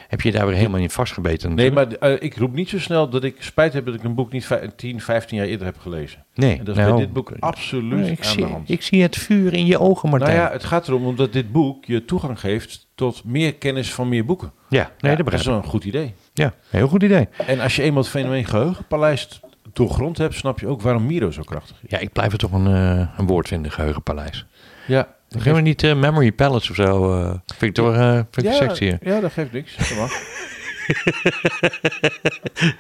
heb 0.07 0.21
je 0.21 0.31
daar 0.31 0.47
weer 0.47 0.55
helemaal 0.55 0.79
in 0.79 0.89
vastgebeten? 0.89 1.53
Nee, 1.53 1.71
maar 1.71 1.87
ik 2.19 2.37
roep 2.37 2.53
niet 2.53 2.69
zo 2.69 2.79
snel 2.79 3.09
dat 3.09 3.23
ik 3.23 3.35
spijt 3.39 3.73
heb 3.73 3.85
dat 3.85 3.95
ik 3.95 4.03
een 4.03 4.15
boek 4.15 4.31
niet 4.31 4.45
vij- 4.45 4.71
10, 4.75 5.01
15 5.01 5.37
jaar 5.37 5.45
eerder 5.47 5.65
heb 5.65 5.79
gelezen. 5.79 6.25
nee. 6.35 6.57
En 6.57 6.65
dat 6.65 6.75
is 6.75 6.81
nou, 6.81 6.93
bij 6.95 7.01
dit 7.05 7.13
boek 7.13 7.31
absoluut 7.39 7.99
nee, 7.99 8.11
ik, 8.11 8.19
aan 8.25 8.31
zie, 8.31 8.43
de 8.45 8.49
hand. 8.51 8.69
ik 8.69 8.81
zie 8.81 9.01
het 9.01 9.15
vuur 9.15 9.53
in 9.53 9.65
je 9.65 9.79
ogen, 9.79 10.09
Martijn. 10.09 10.35
nou 10.35 10.45
ja, 10.47 10.53
het 10.53 10.63
gaat 10.63 10.87
erom 10.87 11.05
omdat 11.05 11.33
dit 11.33 11.51
boek 11.51 11.85
je 11.85 12.05
toegang 12.05 12.39
geeft 12.39 12.87
tot 12.95 13.23
meer 13.23 13.55
kennis 13.55 13.93
van 13.93 14.09
meer 14.09 14.25
boeken. 14.25 14.51
ja, 14.69 14.77
nee, 14.81 14.81
Ja, 14.81 14.91
dat 14.99 15.01
dat 15.01 15.17
begrijp 15.17 15.33
is 15.33 15.41
ik. 15.41 15.47
wel 15.47 15.57
een 15.57 15.69
goed 15.69 15.83
idee. 15.83 16.13
Ja, 16.33 16.53
heel 16.69 16.87
goed 16.87 17.03
idee. 17.03 17.27
En 17.47 17.59
als 17.59 17.75
je 17.75 17.81
eenmaal 17.81 18.01
het 18.01 18.11
fenomeen 18.11 18.45
geheugenpaleis 18.45 19.39
doorgrond 19.75 20.17
hebt, 20.17 20.33
snap 20.35 20.59
je 20.59 20.67
ook 20.67 20.81
waarom 20.81 21.05
Miro 21.05 21.31
zo 21.31 21.41
krachtig 21.41 21.75
is. 21.83 21.89
Ja, 21.89 21.97
ik 21.97 22.11
blijf 22.13 22.31
er 22.31 22.37
toch 22.37 22.51
een, 22.51 22.67
eh, 22.67 23.07
een 23.17 23.27
woord 23.27 23.47
vinden, 23.47 23.71
geheugenpaleis. 23.71 24.45
Ja, 24.87 25.07
Dan 25.29 25.41
gaan 25.41 25.53
we 25.55 25.61
niet 25.61 25.83
eh, 25.83 25.95
Memory 25.95 26.31
Palace 26.31 26.69
of 26.69 26.75
zo. 26.75 27.13
eh 27.21 27.29
vind 27.57 27.61
ik 27.61 27.73
toch 27.73 27.95
vind 28.31 28.37
ik 28.37 28.43
ja, 28.45 28.53
sexy. 28.53 28.85
hè? 28.85 28.95
ja, 29.13 29.19
dat 29.19 29.31
geeft 29.31 29.51
niks. 29.51 29.75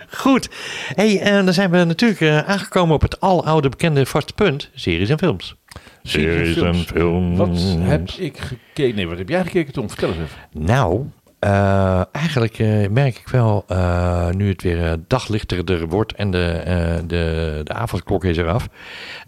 Goed. 0.09 0.49
Hey, 0.95 1.19
en 1.21 1.45
dan 1.45 1.53
zijn 1.53 1.71
we 1.71 1.83
natuurlijk 1.83 2.45
aangekomen 2.47 2.95
op 2.95 3.01
het 3.01 3.19
aloude 3.19 3.69
bekende 3.69 4.05
vaste 4.05 4.33
punt. 4.33 4.69
Series 4.73 5.09
en 5.09 5.17
films. 5.17 5.55
Series 6.03 6.57
en 6.57 6.75
films. 6.75 7.37
Wat 7.37 7.57
heb 7.79 8.09
ik 8.09 8.37
gekeken? 8.37 8.95
Nee, 8.95 9.07
wat 9.07 9.17
heb 9.17 9.29
jij 9.29 9.43
gekeken, 9.43 9.73
Tom? 9.73 9.89
Vertel 9.89 10.09
eens 10.09 10.17
even. 10.17 10.37
Nou, 10.51 11.05
eh, 11.39 12.01
eigenlijk 12.11 12.59
eh, 12.59 12.89
merk 12.89 13.17
ik 13.17 13.27
wel, 13.27 13.63
eh, 13.67 14.29
nu 14.29 14.49
het 14.49 14.61
weer 14.61 14.97
daglichterder 15.07 15.87
wordt 15.87 16.13
en 16.13 16.31
de, 16.31 16.63
de, 17.07 17.61
de 17.63 17.73
avondklok 17.73 18.23
is 18.23 18.37
eraf, 18.37 18.67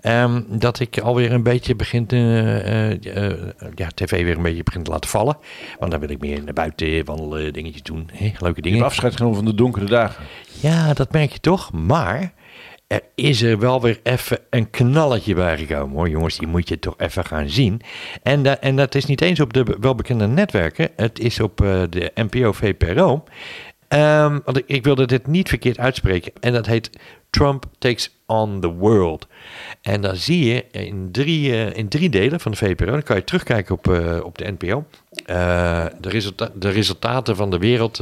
ehm, 0.02 0.42
dat 0.48 0.80
ik 0.80 1.00
alweer 1.00 1.32
een 1.32 1.44
beetje 1.44 1.76
begin 1.76 2.06
ja, 3.76 3.88
tv 3.96 4.24
weer 4.24 4.38
een 4.38 4.44
beetje 4.44 4.64
begint 4.64 4.86
te 4.86 4.92
laten 4.92 5.10
vallen. 5.10 5.38
Want 5.80 5.92
dan 5.92 6.00
wil 6.00 6.10
ik 6.10 6.20
meer 6.20 6.44
naar 6.44 6.54
buiten 6.54 7.06
wandelen, 7.06 7.54
dingetjes 7.54 7.84
doen, 7.84 8.10
hè, 8.14 8.32
leuke 8.40 8.56
Je 8.56 8.62
dingen. 8.62 8.78
hebt 8.78 8.92
afscheid 8.92 9.16
genomen 9.16 9.36
van 9.36 9.46
de 9.46 9.56
donkere 9.56 9.86
dagen. 9.86 10.24
Ja, 10.60 10.94
dat 10.94 11.12
merk 11.12 11.32
je 11.32 11.40
toch. 11.40 11.72
Maar 11.72 12.34
er 12.88 13.02
is 13.16 13.42
er 13.42 13.60
wel 13.60 13.82
weer 13.82 14.00
even 14.04 14.40
een 14.50 14.70
knalletje 14.70 15.34
bij 15.34 15.58
gekomen 15.58 15.96
hoor. 15.96 16.10
Jongens, 16.10 16.38
die 16.38 16.48
moet 16.48 16.70
je 16.70 16.80
toch 16.80 16.94
even 16.98 17.26
gaan 17.26 17.50
zien. 17.50 17.82
En, 18.24 18.62
en 18.62 18.76
dat 18.76 18.96
is 18.96 19.06
niet 19.06 19.22
eens 19.22 19.40
op 19.40 19.54
de 19.54 19.64
be- 19.64 19.78
welbekende 19.80 20.28
netwerken. 20.28 20.90
Het 20.96 21.20
is 21.20 21.40
op 21.40 21.62
eh, 21.62 21.82
de 21.90 22.12
NPO 22.16 22.52
VPRO. 22.52 23.24
Ehm, 23.88 24.40
want 24.46 24.62
ik, 24.66 24.84
wilde 24.84 25.06
dit 25.06 25.28
niet 25.28 25.50
verkeerd 25.50 25.80
uitspreken. 25.80 26.32
En 26.40 26.54
dat 26.54 26.66
heet 26.66 26.90
Trump 27.30 27.66
Takes 27.78 28.16
on 28.26 28.60
the 28.60 28.74
World. 28.74 29.28
En 29.82 30.02
dan 30.02 30.16
zie 30.16 30.46
je 30.46 30.66
in 30.72 31.10
drie, 31.12 31.52
eh, 31.52 31.78
in 31.78 31.88
drie 31.88 32.10
delen 32.10 32.40
van 32.40 32.52
de 32.52 32.58
VPRO. 32.58 32.92
Dan 32.92 33.04
kan 33.04 33.16
je 33.16 33.24
terugkijken 33.24 33.76
op, 33.76 33.88
eh, 33.88 34.20
op 34.24 34.38
de 34.38 34.52
NPO. 34.58 34.86
eh, 35.26 35.86
de, 36.00 36.52
de 36.54 36.70
resultaten 36.70 37.36
van 37.36 37.52
de 37.52 37.58
wereld 37.58 38.02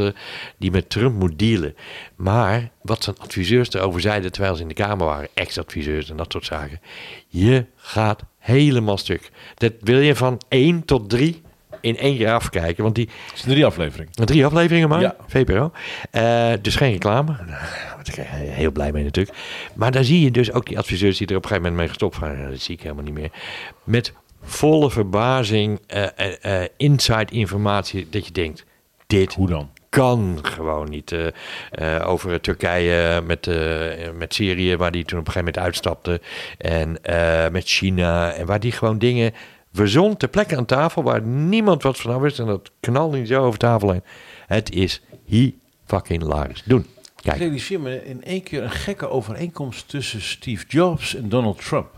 die 0.58 0.72
met 0.72 0.90
Trump 0.90 1.20
moet 1.20 1.40
dealen. 1.40 1.76
Maar 2.16 2.70
wat 2.82 3.04
zijn 3.04 3.16
adviseurs 3.20 3.74
erover 3.74 4.02
zeiden 4.02 4.32
terwijl 4.32 4.56
ze 4.56 4.62
in 4.62 4.68
de 4.68 4.74
Kamer 4.74 5.06
waren. 5.06 5.30
Ex-adviseurs 5.34 6.10
en 6.10 6.18
dat 6.18 6.32
soort 6.32 6.46
zaken. 6.46 6.80
Je 7.28 7.66
gaat 7.76 8.24
helemaal 8.40 8.98
stuk. 8.98 9.32
Dat 9.56 9.74
wil 9.80 10.00
je 10.00 10.16
van 10.16 10.42
één 10.48 10.86
tot 10.86 11.10
drie 11.10 11.42
in 11.86 11.98
één 11.98 12.18
keer 12.18 12.32
afkijken. 12.34 12.84
Want 12.84 12.96
die, 12.96 13.10
Het 13.30 13.40
zijn 13.40 13.52
drie 13.52 13.66
afleveringen. 13.66 14.12
Drie 14.14 14.46
afleveringen 14.46 14.90
maar, 14.90 15.02
Ja. 15.02 15.16
VPRO. 15.28 15.72
Eh, 16.12 16.52
dus 16.62 16.76
geen 16.76 16.92
reclame. 16.92 17.36
Heel 18.22 18.72
blij 18.72 18.92
mee 18.92 19.04
natuurlijk. 19.04 19.38
Maar 19.76 19.92
daar 19.92 20.04
zie 20.04 20.22
je 20.22 20.32
dus 20.32 20.52
ook 20.52 20.66
die 20.66 20.78
adviseurs 20.78 21.18
die 21.18 21.28
er 21.28 21.36
op 21.36 21.44
een 21.44 21.50
gegeven 21.50 21.72
moment 21.72 21.82
mee 21.82 21.88
gestopt. 21.88 22.38
Ja, 22.40 22.50
Dat 22.50 22.60
zie 22.60 22.76
ik 22.76 22.82
helemaal 22.82 23.04
niet 23.04 23.14
meer. 23.14 23.30
Met 23.84 24.14
volle 24.44 24.92
verbazing, 24.92 25.80
eh, 25.88 26.62
inside 26.78 27.34
informatie, 27.34 28.08
dat 28.10 28.26
je 28.26 28.32
denkt, 28.32 28.66
dit 29.08 29.34
Hoe 29.34 29.48
dan? 29.50 29.70
kan 29.90 30.40
gewoon 30.42 30.90
niet. 30.90 31.16
over 32.04 32.42
Turkije 32.42 33.22
met, 33.22 33.50
met 34.18 34.34
Syrië, 34.34 34.76
waar 34.78 34.92
die 34.92 35.06
toen 35.06 35.20
op 35.20 35.28
een 35.28 35.32
gegeven 35.34 35.54
moment 35.54 35.66
uitstapte. 35.66 36.22
En 36.58 36.98
met 37.52 37.64
China. 37.68 38.32
En 38.34 38.46
waar 38.46 38.60
die 38.60 38.72
gewoon 38.72 38.98
dingen 38.98 39.34
verzon 39.76 40.18
ter 40.18 40.30
plekke 40.30 40.58
aan 40.58 40.66
tafel 40.66 41.04
waar 41.04 41.22
niemand 41.22 41.84
wat 41.84 41.98
van 41.98 42.14
af 42.14 42.22
wist. 42.22 42.40
En 42.40 42.46
dat 42.46 42.72
knalde 42.80 43.18
niet 43.18 43.28
zo 43.28 43.44
over 43.44 43.60
tafel 43.60 43.92
heen. 43.92 44.04
Het 44.48 44.72
is 44.72 45.02
he 45.28 45.54
fucking 45.86 46.22
hilarisch. 46.22 46.64
Doen. 46.66 46.80
Ik 46.80 47.32
Kijk. 47.32 47.38
realiseer 47.38 47.80
me 47.80 48.06
in 48.06 48.24
één 48.24 48.44
keer 48.44 48.64
een 48.64 48.72
gekke 48.72 49.10
overeenkomst 49.10 49.90
tussen 49.90 50.22
Steve 50.22 50.66
Jobs 50.68 51.16
en 51.16 51.30
Donald 51.30 51.66
Trump. 51.66 51.90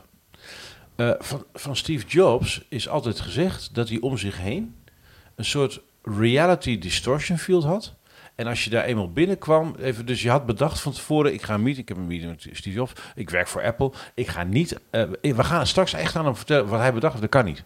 Eh, 0.96 1.12
van, 1.20 1.46
van 1.54 1.76
Steve 1.76 2.06
Jobs 2.08 2.62
is 2.70 2.88
altijd 2.88 3.20
gezegd 3.20 3.70
dat 3.74 3.90
hij 3.90 4.00
om 4.00 4.18
zich 4.18 4.38
heen 4.38 4.76
een 5.36 5.46
soort 5.46 5.82
reality 6.04 6.80
distortion 6.80 7.38
field 7.38 7.64
had. 7.64 7.94
En 8.38 8.48
als 8.48 8.64
je 8.64 8.70
daar 8.70 8.84
eenmaal 8.84 9.12
binnenkwam, 9.12 9.76
even, 9.80 10.06
dus 10.06 10.22
je 10.22 10.30
had 10.30 10.46
bedacht 10.46 10.80
van 10.80 10.92
tevoren, 10.92 11.34
ik 11.34 11.42
ga 11.42 11.54
een 11.54 11.64
meeting, 11.64 11.82
ik 11.82 11.96
heb 11.96 11.98
een 11.98 12.08
meeting 12.08 12.32
met 12.32 12.58
Steve 12.58 12.76
Jobs, 12.76 12.94
ik 13.16 13.30
werk 13.30 13.48
voor 13.48 13.64
Apple, 13.64 13.92
ik 14.14 14.28
ga 14.28 14.44
niet, 14.44 14.80
eh, 14.90 15.04
we 15.22 15.44
gaan 15.44 15.68
straks 15.68 15.94
echt 15.94 16.16
aan 16.16 16.26
hem 16.26 16.36
vertellen 16.36 16.68
wat 16.68 16.80
hij 16.80 16.94
bedacht 16.94 17.14
heeft, 17.14 17.32
dat 17.32 17.42
kan 17.42 17.52
niet. 17.52 17.64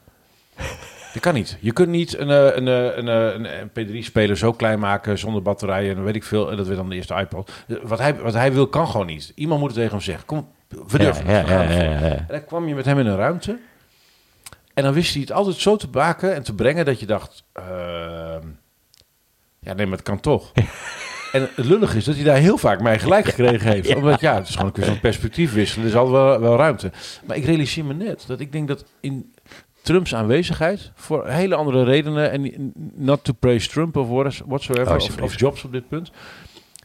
Dat 1.14 1.22
kan 1.22 1.34
niet. 1.34 1.58
Je 1.60 1.74
kunt 1.74 1.90
niet 1.90 2.18
een, 2.18 2.30
eh, 2.30 2.56
een, 2.56 2.68
eh, 2.68 2.98
een, 2.98 3.08
een, 3.08 3.46
een 3.46 3.70
MP3-speler 3.70 4.38
zo 4.38 4.52
klein 4.52 4.80
maken 4.80 5.20
zonder 5.20 5.42
batterijen 5.42 5.96
en 5.96 6.04
weet 6.04 6.16
ik 6.16 6.24
veel. 6.24 6.52
En 6.52 6.58
dat 6.58 6.66
werd 6.66 6.78
dan 6.78 6.90
de 6.90 6.96
eerste 6.96 7.16
iPod. 7.16 7.52
Wat 7.84 8.00
hij, 8.00 8.16
wat 8.16 8.34
hij 8.34 8.54
wil, 8.54 8.68
kan 8.68 8.88
gewoon 8.88 9.08
niet. 9.08 9.32
Iemand 9.36 9.60
moet 9.60 9.70
het 9.70 9.78
tegen 9.78 9.92
hem 9.92 10.02
zeggen. 10.02 10.26
Kom, 10.26 10.48
we 10.68 10.98
durven. 10.98 11.32
Ja, 11.32 11.40
ja, 11.40 11.62
ja. 11.62 12.02
En 12.02 12.26
dan 12.28 12.46
kwam 12.46 12.68
je 12.68 12.76
met 12.76 12.86
hem 12.86 13.00
in 13.00 13.06
een 13.06 13.16
ruimte. 13.16 13.58
En 14.74 14.84
dan 14.84 14.94
wist 14.94 15.12
hij 15.14 15.22
het 15.22 15.32
altijd 15.32 15.56
zo 15.56 15.76
te 15.76 15.88
maken 15.92 16.36
en 16.36 16.44
te 16.44 16.56
brengen 16.56 16.86
dat 16.86 17.00
je 17.00 17.06
dacht... 17.06 17.44
ehm, 17.54 18.48
ja, 19.66 19.74
nee, 19.74 19.86
maar 19.86 19.98
het 19.98 20.06
kan 20.06 20.20
toch. 20.20 20.52
En 21.32 21.50
het 21.56 21.66
lullig 21.66 21.96
is 21.96 22.06
dat 22.06 22.16
hij 22.16 22.24
daar 22.24 22.38
heel 22.38 22.58
vaak 22.58 22.82
mij 22.82 23.00
gelijk 23.00 23.26
gekregen 23.26 23.72
heeft. 23.72 23.96
Omdat 23.96 24.20
ja, 24.22 24.36
het 24.36 24.48
is 24.48 24.52
gewoon 24.52 24.66
een 24.66 24.74
kwestie 24.74 24.94
van 24.94 25.02
perspectief 25.02 25.54
wisselen. 25.54 25.86
Er 25.86 25.92
is 25.92 25.98
altijd 25.98 26.16
wel, 26.16 26.40
wel 26.40 26.56
ruimte. 26.56 26.92
Maar 27.26 27.38
ik 27.38 27.46
realiseer 27.46 27.86
me 27.86 27.94
net 27.94 28.24
dat 28.28 28.40
ik 28.40 28.52
denk 28.52 28.68
dat 28.68 28.86
in 29.00 29.34
Trumps 29.82 30.16
aanwezigheid... 30.16 30.92
voor 30.96 31.28
hele 31.28 31.56
andere 31.56 31.84
redenen... 31.84 32.32
en 32.32 32.74
not 32.96 33.24
to 33.24 33.34
praise 33.34 33.70
Trump 33.70 33.98
of 33.98 34.08
what- 34.08 34.42
whatsoever... 34.46 34.88
of, 34.88 34.94
Alsjeblieft. 34.94 35.34
of 35.34 35.40
Jobs 35.40 35.64
op 35.64 35.72
dit 35.72 35.88
punt... 35.88 36.12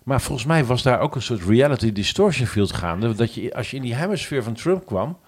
Maar 0.06 0.20
volgens 0.20 0.46
mij 0.46 0.64
was 0.64 0.82
daar 0.82 1.00
ook 1.00 1.14
een 1.14 1.22
soort 1.22 1.42
reality 1.42 1.92
distortion 1.92 2.46
field 2.46 2.72
gaande. 2.72 3.14
Dat 3.14 3.34
je, 3.34 3.54
als 3.54 3.70
je 3.70 3.76
in 3.76 3.82
die 3.82 3.94
hemisfeer 3.94 4.42
van 4.42 4.54
Trump 4.54 4.86
kwam, 4.86 5.18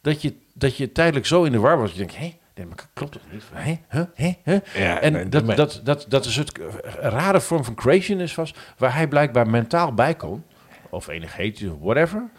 dat 0.00 0.22
je, 0.22 0.34
dat 0.54 0.76
je 0.76 0.92
tijdelijk 0.92 1.26
zo 1.26 1.44
in 1.44 1.52
de 1.52 1.58
war 1.58 1.78
was. 1.78 1.88
Dat 1.88 1.98
je 1.98 2.04
denkt, 2.06 2.16
hé, 2.16 2.38
nee, 2.66 2.74
maar 2.76 2.88
klopt 2.92 3.12
toch 3.12 3.22
niet? 3.32 3.44
Hè, 3.52 4.04
hé, 4.14 4.34
hè? 4.42 4.58
Ja, 4.84 5.00
En 5.00 5.12
nee, 5.12 5.28
dat, 5.28 5.56
dat, 5.56 5.80
dat, 5.84 6.06
dat 6.08 6.24
een 6.24 6.32
soort 6.32 6.58
rare 7.00 7.40
vorm 7.40 7.64
van 7.64 7.74
craziness 7.74 8.34
was, 8.34 8.54
waar 8.78 8.94
hij 8.94 9.08
blijkbaar 9.08 9.50
mentaal 9.50 9.94
bij 9.94 10.14
kon, 10.14 10.44
of 10.90 11.08
energetisch, 11.08 11.68
of 11.68 11.78
whatever, 11.80 12.30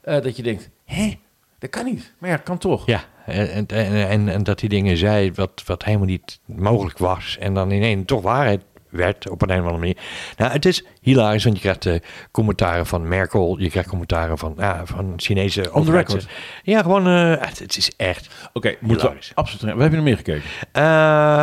eh, 0.00 0.22
dat 0.22 0.36
je 0.36 0.42
denkt, 0.42 0.70
hé, 0.84 1.18
dat 1.58 1.70
kan 1.70 1.84
niet. 1.84 2.14
Maar 2.18 2.30
ja, 2.30 2.36
het 2.36 2.44
kan 2.44 2.58
toch. 2.58 2.86
Ja, 2.86 3.04
en, 3.26 3.66
en, 3.66 4.08
en, 4.08 4.28
en 4.28 4.42
dat 4.42 4.60
hij 4.60 4.68
dingen 4.68 4.96
zei 4.96 5.32
wat, 5.32 5.62
wat 5.66 5.84
helemaal 5.84 6.06
niet 6.06 6.40
mogelijk 6.44 6.98
was. 6.98 7.36
En 7.40 7.54
dan 7.54 7.70
ineens 7.70 8.06
toch 8.06 8.22
waarheid 8.22 8.62
werd 8.92 9.28
op 9.28 9.42
een, 9.42 9.50
een 9.50 9.54
of 9.58 9.62
andere 9.64 9.78
manier. 9.78 9.96
Nou, 10.36 10.52
het 10.52 10.66
is 10.66 10.84
hilarisch, 11.00 11.44
want 11.44 11.56
je 11.56 11.62
krijgt 11.62 11.86
eh, 11.86 11.94
commentaren 12.30 12.86
van 12.86 13.08
Merkel. 13.08 13.56
Je 13.58 13.70
krijgt 13.70 13.88
commentaren 13.88 14.38
van, 14.38 14.54
van 14.84 15.12
Chinese 15.16 15.72
On 15.72 15.84
the 15.84 15.90
record. 15.90 16.06
overheids- 16.16 16.26
Ja, 16.62 16.82
gewoon, 16.82 17.06
eh, 17.06 17.46
het, 17.46 17.58
het 17.58 17.76
is 17.76 17.92
echt... 17.96 18.28
Oké, 18.52 18.68
moeten 18.80 18.96
we 18.96 19.02
Hilarisch. 19.02 19.32
absoluut. 19.34 19.74
Wat 19.74 19.82
heb 19.82 19.90
je 19.90 19.96
nog 19.96 20.04
meer 20.06 20.16
gekeken? 20.16 20.42
Eh, 20.72 20.82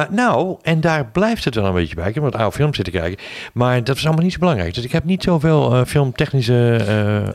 nou, 0.10 0.58
en 0.62 0.82
daar 0.82 1.06
blijft 1.06 1.46
het 1.46 1.56
wel 1.56 1.66
een 1.66 1.74
beetje 1.74 1.96
bij. 1.96 2.08
Ik 2.08 2.14
heb 2.14 2.24
wat 2.24 2.36
oude 2.36 2.56
films 2.56 2.76
zitten 2.76 2.94
kijken. 2.94 3.26
Maar 3.54 3.84
dat 3.84 3.96
was 3.96 4.06
allemaal 4.06 4.24
niet 4.24 4.34
zo 4.34 4.40
belangrijk. 4.40 4.74
Dus 4.74 4.84
ik 4.84 4.92
heb 4.92 5.04
niet 5.04 5.24
zoveel 5.24 5.86
filmtechnische 5.86 6.76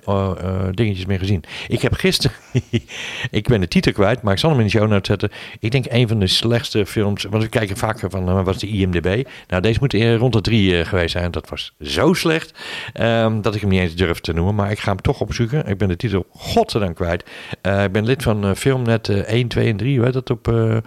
eh, 0.04 0.68
dingetjes 0.70 1.06
meer 1.06 1.18
gezien. 1.18 1.44
Ik 1.68 1.82
heb 1.82 1.92
gisteren... 1.94 2.36
ik 3.30 3.46
ben 3.48 3.60
de 3.60 3.68
titel 3.68 3.92
kwijt, 3.92 4.22
maar 4.22 4.32
ik 4.32 4.38
zal 4.38 4.50
hem 4.50 4.58
in 4.58 4.64
de 4.64 4.70
show 4.70 4.88
notes 4.88 5.06
zetten. 5.06 5.30
Ik 5.58 5.70
denk 5.70 5.84
een 5.88 6.08
van 6.08 6.18
de 6.18 6.26
slechtste 6.26 6.86
films... 6.86 7.24
Want 7.24 7.42
we 7.42 7.48
kijken 7.48 7.76
vaker 7.76 8.10
van, 8.10 8.44
wat 8.44 8.54
is 8.54 8.60
de 8.60 8.68
IMDB? 8.68 9.22
Nou, 9.48 9.62
deze 9.62 9.78
moet 9.80 9.92
eh, 10.12 10.16
rond 10.16 10.32
de 10.32 10.40
drie 10.40 10.78
eh, 10.78 10.86
geweest 10.86 11.12
zijn. 11.12 11.30
Dat 11.30 11.48
was 11.48 11.74
zo 11.80 12.12
slecht 12.12 12.59
ehm, 12.92 13.40
dat 13.40 13.55
ik 13.55 13.61
hem 13.61 13.70
niet 13.70 13.80
eens 13.80 13.94
durf 13.94 14.20
te 14.20 14.32
noemen. 14.32 14.55
Maar 14.55 14.70
ik 14.70 14.78
ga 14.78 14.88
hem 14.88 15.00
toch 15.00 15.20
opzoeken. 15.20 15.66
Ik 15.66 15.78
ben 15.78 15.88
de 15.88 15.96
titel 15.96 16.26
godzijdank 16.30 16.96
kwijt. 16.96 17.24
Eh, 17.61 17.84
ik 17.84 17.92
ben 17.92 18.05
lid 18.05 18.22
van 18.22 18.57
Filmnet 18.57 19.09
eh, 19.09 19.16
1, 19.18 19.48
2 19.48 19.68
en 19.70 19.76
3. 19.76 20.00
Weet 20.00 20.12
dat 20.12 20.30
op... 20.30 20.46
nou, 20.46 20.80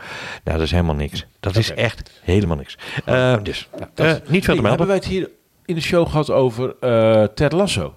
dat 0.43 0.61
is 0.61 0.72
helemaal 0.72 0.95
niks. 0.95 1.26
Dat 1.39 1.55
is 1.55 1.74
echt 1.74 2.11
helemaal 2.22 2.57
niks. 2.57 2.78
Dus, 3.43 3.68
nou, 3.78 3.89
Dat- 3.93 4.30
niet 4.30 4.45
veel 4.45 4.55
te 4.55 4.61
melden. 4.61 4.70
Hebben 4.70 4.88
wij 4.88 4.95
het 4.95 5.05
hier 5.05 5.30
in 5.65 5.76
de 5.76 5.82
show 5.82 6.07
gehad 6.07 6.30
over 6.32 6.76
Ted 7.34 7.51
Lasso? 7.51 7.95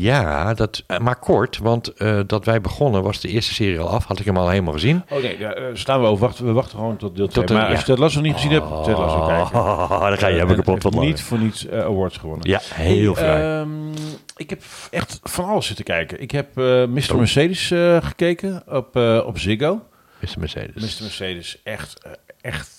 Ja, 0.00 0.54
dat, 0.54 0.82
eh, 0.86 0.98
maar 0.98 1.16
kort, 1.18 1.58
want 1.58 1.88
eh, 1.94 2.20
dat 2.26 2.44
wij 2.44 2.60
begonnen 2.60 3.02
was 3.02 3.20
de 3.20 3.28
eerste 3.28 3.54
serie 3.54 3.78
al 3.80 3.88
af. 3.88 4.04
Had 4.04 4.18
ik 4.18 4.24
hem 4.24 4.36
al 4.36 4.48
helemaal 4.48 4.72
gezien. 4.72 5.02
Oh 5.08 5.22
nee, 5.22 5.38
ja, 5.38 5.52
eh, 5.54 5.64
staan 5.72 6.00
we 6.00 6.06
over. 6.06 6.26
Wachten, 6.26 6.46
we 6.46 6.52
wachten 6.52 6.78
gewoon 6.78 6.96
tot 6.96 7.16
deel 7.16 7.26
2. 7.28 7.44
de- 7.46 7.52
Maar 7.52 7.62
ja. 7.62 7.68
als 7.70 7.78
je 7.78 7.84
Ted 7.86 7.98
Lasso 7.98 8.20
niet 8.20 8.34
gezien 8.34 8.50
hebt, 8.50 8.66
Ted 8.84 8.98
Lasso 8.98 9.26
kijken. 9.26 9.58
Oh, 9.60 10.00
dan 10.08 10.18
ga 10.18 10.26
je 10.26 10.36
hebben 10.38 10.56
en 10.56 10.62
kapot 10.64 10.82
wat. 10.82 11.02
Niet 11.02 11.20
voor 11.22 11.38
niets 11.38 11.70
awards 11.70 12.16
gewonnen. 12.16 12.48
Ja, 12.50 12.60
heel 12.74 13.14
Hey, 13.14 13.22
vrij. 13.24 13.60
ehm, 13.60 13.92
ik 14.36 14.50
heb 14.50 14.62
echt 14.90 15.20
van 15.22 15.44
alles 15.44 15.66
zitten 15.66 15.84
kijken. 15.84 16.20
Ik 16.20 16.30
heb 16.30 16.54
Mr. 16.56 17.16
Mercedes 17.16 17.70
eh, 17.70 17.96
gekeken 18.00 18.62
op, 18.68 18.96
op 19.26 19.38
Ziggo. 19.38 19.82
Mr. 20.20 20.28
Mercedes. 20.38 20.74
Mr. 20.98 21.02
Mercedes, 21.02 21.60
echt, 21.64 21.98
echt. 22.40 22.75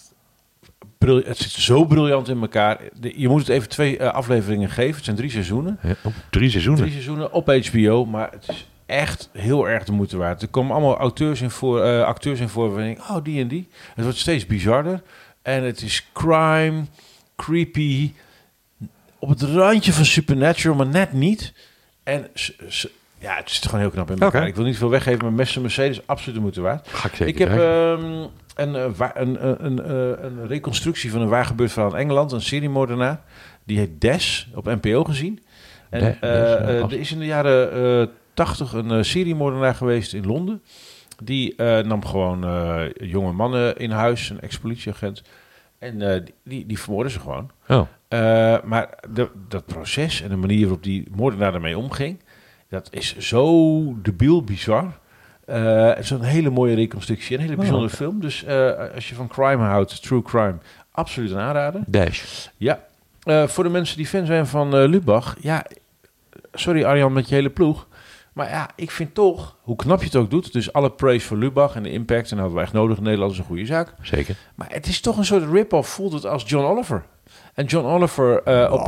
Het 0.99 1.37
zit 1.37 1.51
zo 1.51 1.85
briljant 1.85 2.27
in 2.29 2.41
elkaar. 2.41 2.79
Je 2.99 3.27
moet 3.27 3.39
het 3.39 3.49
even 3.49 3.69
twee 3.69 3.97
eh, 3.97 4.13
afleveringen 4.13 4.69
geven. 4.69 4.95
Het 4.95 5.03
zijn 5.03 5.15
drie 5.15 5.29
seizoenen. 5.29 5.79
Ja, 5.83 5.95
op 6.03 6.13
drie 6.29 6.49
seizoenen. 6.49 6.81
Drie 6.81 6.93
seizoenen 6.93 7.31
op 7.31 7.47
HBO, 7.47 8.05
maar 8.05 8.31
het 8.31 8.45
is 8.47 8.67
echt 8.85 9.29
heel 9.33 9.69
erg 9.69 9.83
de 9.83 9.91
moeite 9.91 10.17
waard. 10.17 10.41
Er 10.41 10.47
komen 10.47 10.71
allemaal 10.71 10.97
auteurs 10.97 11.41
in 11.41 11.49
voor, 11.49 11.81
eh, 11.81 12.03
acteurs 12.03 12.39
in 12.39 12.49
voor. 12.49 12.95
oh, 12.97 13.17
die 13.23 13.41
en 13.41 13.47
die. 13.47 13.67
Het 13.95 14.03
wordt 14.03 14.19
steeds 14.19 14.45
bizarder. 14.45 15.01
En 15.41 15.63
het 15.63 15.81
is 15.81 16.09
crime, 16.13 16.85
creepy, 17.35 18.11
op 19.19 19.29
het 19.29 19.41
randje 19.41 19.93
van 19.93 20.05
supernatural, 20.05 20.75
maar 20.77 20.87
net 20.87 21.13
niet. 21.13 21.53
En 22.03 22.27
ja, 23.19 23.35
het 23.35 23.49
zit 23.51 23.65
gewoon 23.65 23.79
heel 23.79 23.89
knap 23.89 24.11
in 24.11 24.19
elkaar. 24.19 24.47
Ik 24.47 24.55
wil 24.55 24.65
niet 24.65 24.77
veel 24.77 24.89
weggeven, 24.89 25.33
maar 25.33 25.47
Mr. 25.47 25.61
Mercedes 25.61 26.07
absoluut 26.07 26.35
de 26.35 26.41
moeite 26.41 26.61
waard. 26.61 26.87
Ga 26.87 27.07
ik 27.07 27.15
zeker 27.15 27.27
Ik 27.27 27.37
heb 27.37 27.49
een, 28.57 28.75
eh, 28.75 29.09
een, 29.13 29.47
een, 29.47 29.65
een, 29.65 29.83
eh, 29.83 30.23
een 30.23 30.47
reconstructie 30.47 31.11
van 31.11 31.21
een 31.21 31.27
waar 31.27 31.45
gebeurd 31.45 31.71
verhaal 31.71 31.91
in 31.91 31.99
Engeland. 31.99 32.31
Een 32.31 32.41
seriemoordenaar. 32.41 33.21
Die 33.63 33.77
heet 33.77 34.01
Des, 34.01 34.49
op 34.55 34.65
NPO 34.65 35.03
gezien. 35.03 35.43
En 35.89 35.99
De- 35.99 36.05
Des, 36.05 36.19
eh, 36.19 36.83
er 36.83 36.93
is 36.93 37.11
in 37.11 37.19
de 37.19 37.25
jaren 37.25 38.09
80 38.33 38.73
een 38.73 39.05
seriemoordenaar 39.05 39.75
geweest 39.75 40.13
in 40.13 40.25
Londen. 40.25 40.61
Die 41.23 41.55
nam 41.83 42.05
gewoon 42.05 42.43
eh, 42.45 42.83
jonge 42.93 43.31
mannen 43.31 43.77
in 43.77 43.91
huis, 43.91 44.29
een 44.29 44.39
ex-politieagent. 44.41 45.21
En 45.79 46.23
die, 46.43 46.65
die, 46.65 46.79
vermoorden 46.79 47.11
ze 47.11 47.19
gewoon. 47.19 47.51
Oh, 47.67 47.87
maar 48.63 48.89
de, 49.13 49.29
dat 49.47 49.65
proces 49.65 50.21
en 50.21 50.29
de 50.29 50.35
manier 50.35 50.61
waarop 50.61 50.83
die 50.83 51.07
moordenaar 51.15 51.53
ermee 51.53 51.77
omging, 51.77 52.19
dat 52.69 52.87
is 52.91 53.17
zo 53.17 53.83
debiel 54.01 54.43
bizar. 54.43 54.99
Eh, 55.47 55.87
het 55.87 55.99
is 55.99 56.09
een 56.09 56.21
hele 56.21 56.49
mooie 56.49 56.75
reconstructie, 56.75 57.35
een 57.35 57.41
hele 57.41 57.53
Oh, 57.53 57.59
bijzondere 57.59 57.89
film. 57.95 58.19
Dus 58.21 58.43
eh, 58.43 58.71
als 58.95 59.09
je 59.09 59.15
van 59.15 59.27
crime 59.27 59.63
houdt, 59.63 60.01
true 60.03 60.21
crime, 60.21 60.55
absoluut 60.91 61.31
een 61.31 61.39
aanrader. 61.39 61.81
Dash. 61.85 62.47
Ja, 62.57 62.79
Eh, 63.23 63.47
voor 63.47 63.63
de 63.63 63.69
mensen 63.69 63.97
die 63.97 64.05
fan 64.07 64.25
zijn 64.25 64.47
van 64.47 64.75
eh, 64.75 64.87
Lubach, 64.87 65.35
ja, 65.39 65.65
sorry 66.53 66.83
Arjan 66.83 67.13
met 67.13 67.29
je 67.29 67.35
hele 67.35 67.49
ploeg. 67.49 67.87
Maar 68.33 68.49
ja, 68.49 68.69
ik 68.75 68.91
vind 68.91 69.13
toch, 69.13 69.55
hoe 69.61 69.75
knap 69.75 69.99
je 69.99 70.05
het 70.05 70.15
ook 70.15 70.29
doet, 70.29 70.53
dus 70.53 70.73
alle 70.73 70.91
praise 70.91 71.27
voor 71.27 71.37
Lubach 71.37 71.75
en 71.75 71.83
de 71.83 71.91
impact, 71.91 72.23
en 72.23 72.29
dat 72.29 72.39
hadden 72.39 72.55
we 72.55 72.61
echt 72.63 72.73
nodig 72.73 72.97
in 72.97 73.03
Nederland, 73.03 73.31
is 73.31 73.37
een 73.37 73.43
goede 73.43 73.65
zaak. 73.65 73.93
Zeker. 74.01 74.35
Maar 74.55 74.67
het 74.71 74.87
is 74.87 75.01
toch 75.01 75.17
een 75.17 75.25
soort 75.25 75.51
rip-off, 75.51 75.89
voelt 75.89 76.13
het 76.13 76.25
als 76.25 76.43
John 76.49 76.65
Oliver. 76.65 77.03
En 77.57 77.65
John 77.65 77.85
Oliver, 77.85 78.43
eh, 78.43 78.71
op... 78.71 78.87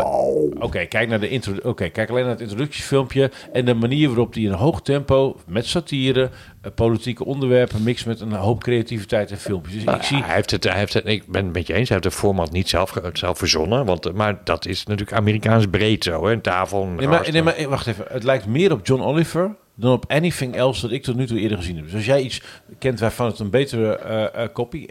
Oké, 0.60 0.86
kijk 0.86 1.10
naar 1.10 1.20
de 1.20 1.30
intro. 1.30 1.54
Oké, 1.64 1.90
kijk 1.90 2.10
alleen 2.10 2.24
naar 2.24 2.32
het 2.32 2.42
introductiefilmpje 2.42 3.32
en 3.54 3.66
de 3.66 3.74
manier 3.74 4.08
waarop 4.08 4.34
hij 4.34 4.44
in 4.44 4.50
een 4.50 4.58
hoog 4.58 4.82
tempo 4.82 5.40
met 5.48 5.66
satire, 5.66 6.30
eh, 6.62 6.72
politieke 6.76 7.26
onderwerpen 7.26 7.84
mixt 7.84 8.06
met 8.06 8.20
een 8.20 8.32
hoop 8.32 8.64
creativiteit 8.64 9.32
en 9.32 9.38
filmpjes. 9.38 9.86
Dus 9.86 9.96
ik 9.96 10.04
zie. 10.04 10.24
Hij 10.24 10.36
heeft 10.36 10.52
het, 10.52 10.64
hij 10.64 10.78
heeft 10.78 10.94
het, 10.94 11.06
ik 11.06 11.28
ben 11.28 11.44
het 11.44 11.54
met 11.54 11.68
je 11.68 11.74
eens, 11.74 11.90
hij 11.90 11.98
heeft 11.98 12.10
het 12.10 12.24
format 12.24 12.52
niet 12.52 12.70
zelf, 12.70 12.94
zelf 13.14 13.38
verzonnen. 13.38 13.86
Want, 13.86 14.06
eh, 14.06 14.14
maar 14.14 14.40
dat 14.44 14.66
is 14.66 14.86
natuurlijk 14.86 15.18
Amerikaans 15.18 15.68
breed 15.68 16.04
zo. 16.04 16.26
Hè? 16.26 16.32
Een 16.32 16.42
tafel, 16.42 16.86
Nee, 16.86 17.08
maar, 17.08 17.32
nee, 17.32 17.44
maar 17.44 17.70
wacht 17.70 17.88
even. 17.88 18.06
Het 18.10 18.24
lijkt 18.24 18.46
meer 18.46 18.72
op 18.72 18.86
John 18.86 19.02
Oliver 19.02 19.56
dan 19.80 19.92
op 19.92 20.06
anything 20.12 20.56
else 20.56 20.82
dat 20.82 20.92
ik 20.92 21.04
tot 21.04 21.16
nu 21.16 21.28
toe 21.28 21.40
eerder 21.40 21.58
gezien 21.58 21.76
heb. 21.76 21.86
Dus 21.86 21.94
als 21.94 22.06
jij 22.06 22.22
iets 22.22 22.42
kent 22.80 23.00
waarvan 23.00 23.26
het 23.28 23.40
een 23.40 23.50
betere 23.50 23.98
eh 23.98 24.44
eh 24.44 24.50
kopie. 24.54 24.88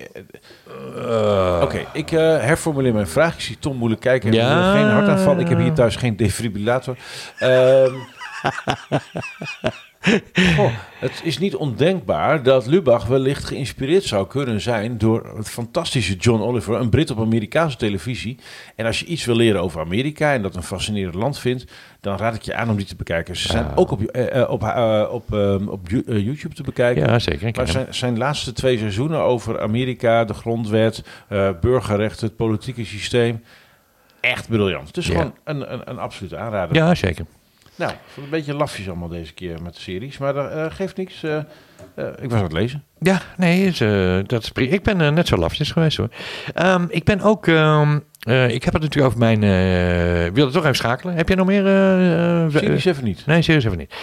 eh, 0.96 1.60
Oké, 1.62 1.86
ik 1.92 2.10
eh, 2.12 2.18
herformuleer 2.20 2.92
mijn 2.94 3.08
vraag. 3.08 3.34
Ik 3.34 3.40
zie 3.40 3.58
Tom 3.58 3.76
moeilijk 3.76 4.00
kijken. 4.00 4.28
en 4.30 4.34
Ja. 4.36 4.62
wil 4.72 4.72
geen 4.82 4.90
hartaanval. 4.90 5.38
Ik 5.38 5.48
heb 5.48 5.58
hier 5.58 5.72
thuis 5.72 5.96
geen 5.96 6.16
defibrillator. 6.16 6.96
Ehm, 7.38 7.94
goh, 10.56 10.72
het 10.98 11.20
is 11.24 11.38
niet 11.38 11.54
ondenkbaar 11.54 12.42
dat 12.42 12.66
Lubach 12.66 13.06
wellicht 13.06 13.44
geïnspireerd 13.44 14.04
zou 14.04 14.26
kunnen 14.26 14.60
zijn 14.60 14.98
door 14.98 15.32
het 15.36 15.48
fantastische 15.50 16.16
John 16.16 16.42
Oliver, 16.42 16.74
een 16.74 16.88
Brit 16.88 17.10
op 17.10 17.20
Amerikaanse 17.20 17.76
televisie. 17.76 18.38
En 18.76 18.86
als 18.86 19.00
je 19.00 19.06
iets 19.06 19.24
wil 19.24 19.36
leren 19.36 19.60
over 19.62 19.80
Amerika 19.80 20.32
en 20.32 20.42
dat 20.42 20.56
een 20.56 20.62
fascinerend 20.62 21.14
land 21.14 21.38
vindt, 21.38 21.64
dan 22.00 22.16
raad 22.16 22.34
ik 22.34 22.42
je 22.42 22.54
aan 22.54 22.70
om 22.70 22.76
die 22.76 22.86
te 22.86 22.96
bekijken. 22.96 23.36
Ze 23.36 23.48
zijn 23.48 23.64
Ja. 23.64 23.72
ook 23.74 23.90
op, 23.90 24.02
eh, 24.02 24.40
eh, 24.42 24.50
op, 24.50 24.62
eh, 24.62 25.08
op, 25.10 25.32
ehm, 25.34 25.68
op 25.68 25.88
YouTube 26.06 26.54
te 26.54 26.62
bekijken. 26.62 27.06
ja, 27.06 27.18
zeker. 27.18 27.50
Maar 27.56 27.68
zijn, 27.68 27.94
zijn 27.94 28.18
laatste 28.18 28.52
twee 28.52 28.78
seizoenen 28.78 29.20
over 29.20 29.60
Amerika, 29.60 30.24
de 30.24 30.34
grondwet, 30.34 31.02
burgerrechten, 31.60 32.26
het 32.26 32.36
politieke 32.36 32.84
systeem. 32.84 33.42
Echt 34.20 34.48
briljant. 34.48 34.86
Het 34.86 34.96
is 34.96 35.06
Ja. 35.06 35.12
gewoon 35.12 35.34
een, 35.44 35.72
een, 35.72 35.80
een 35.84 35.98
absolute 35.98 36.36
aanrader. 36.36 36.76
Ja, 36.76 36.94
zeker. 36.94 37.24
Nou, 37.78 37.90
ik 37.92 37.98
vond 38.04 38.14
het 38.14 38.24
een 38.24 38.30
beetje 38.30 38.54
lafjes 38.54 38.88
allemaal 38.88 39.08
deze 39.08 39.34
keer 39.34 39.62
met 39.62 39.74
de 39.74 39.80
series. 39.80 40.18
Maar 40.18 40.32
dat 40.34 40.50
eh, 40.50 40.66
geeft 40.68 40.96
niks. 40.96 41.22
eh, 41.22 41.36
eh, 41.36 41.44
ik 42.20 42.30
was 42.30 42.38
aan 42.38 42.42
het 42.44 42.52
lezen. 42.52 42.84
Ja, 42.98 43.20
nee, 43.36 43.64
is, 43.66 43.80
eh, 43.80 44.18
dat 44.26 44.42
is 44.42 44.50
prima. 44.50 44.72
Ik 44.72 44.82
ben 44.82 45.14
net 45.14 45.26
zo 45.26 45.36
lafjes 45.36 45.70
geweest 45.70 45.96
hoor. 45.96 46.08
Ehm, 46.54 46.84
ik 46.88 47.04
ben 47.04 47.20
ook, 47.20 47.46
ehm, 47.46 47.98
eh, 48.20 48.48
ik 48.48 48.64
heb 48.64 48.72
het 48.72 48.82
natuurlijk 48.82 49.06
over 49.14 49.18
mijn, 49.18 49.42
eh, 49.42 50.24
ik 50.26 50.34
wilde 50.34 50.52
toch 50.52 50.62
even 50.62 50.76
schakelen. 50.76 51.14
Heb 51.14 51.28
jij 51.28 51.36
nog 51.36 51.46
meer? 51.46 51.62
Series 52.50 52.84
even 52.84 53.04
niet. 53.04 53.26
Nee, 53.26 53.42
serieus 53.42 53.64
even 53.64 53.78
niet. 53.78 53.94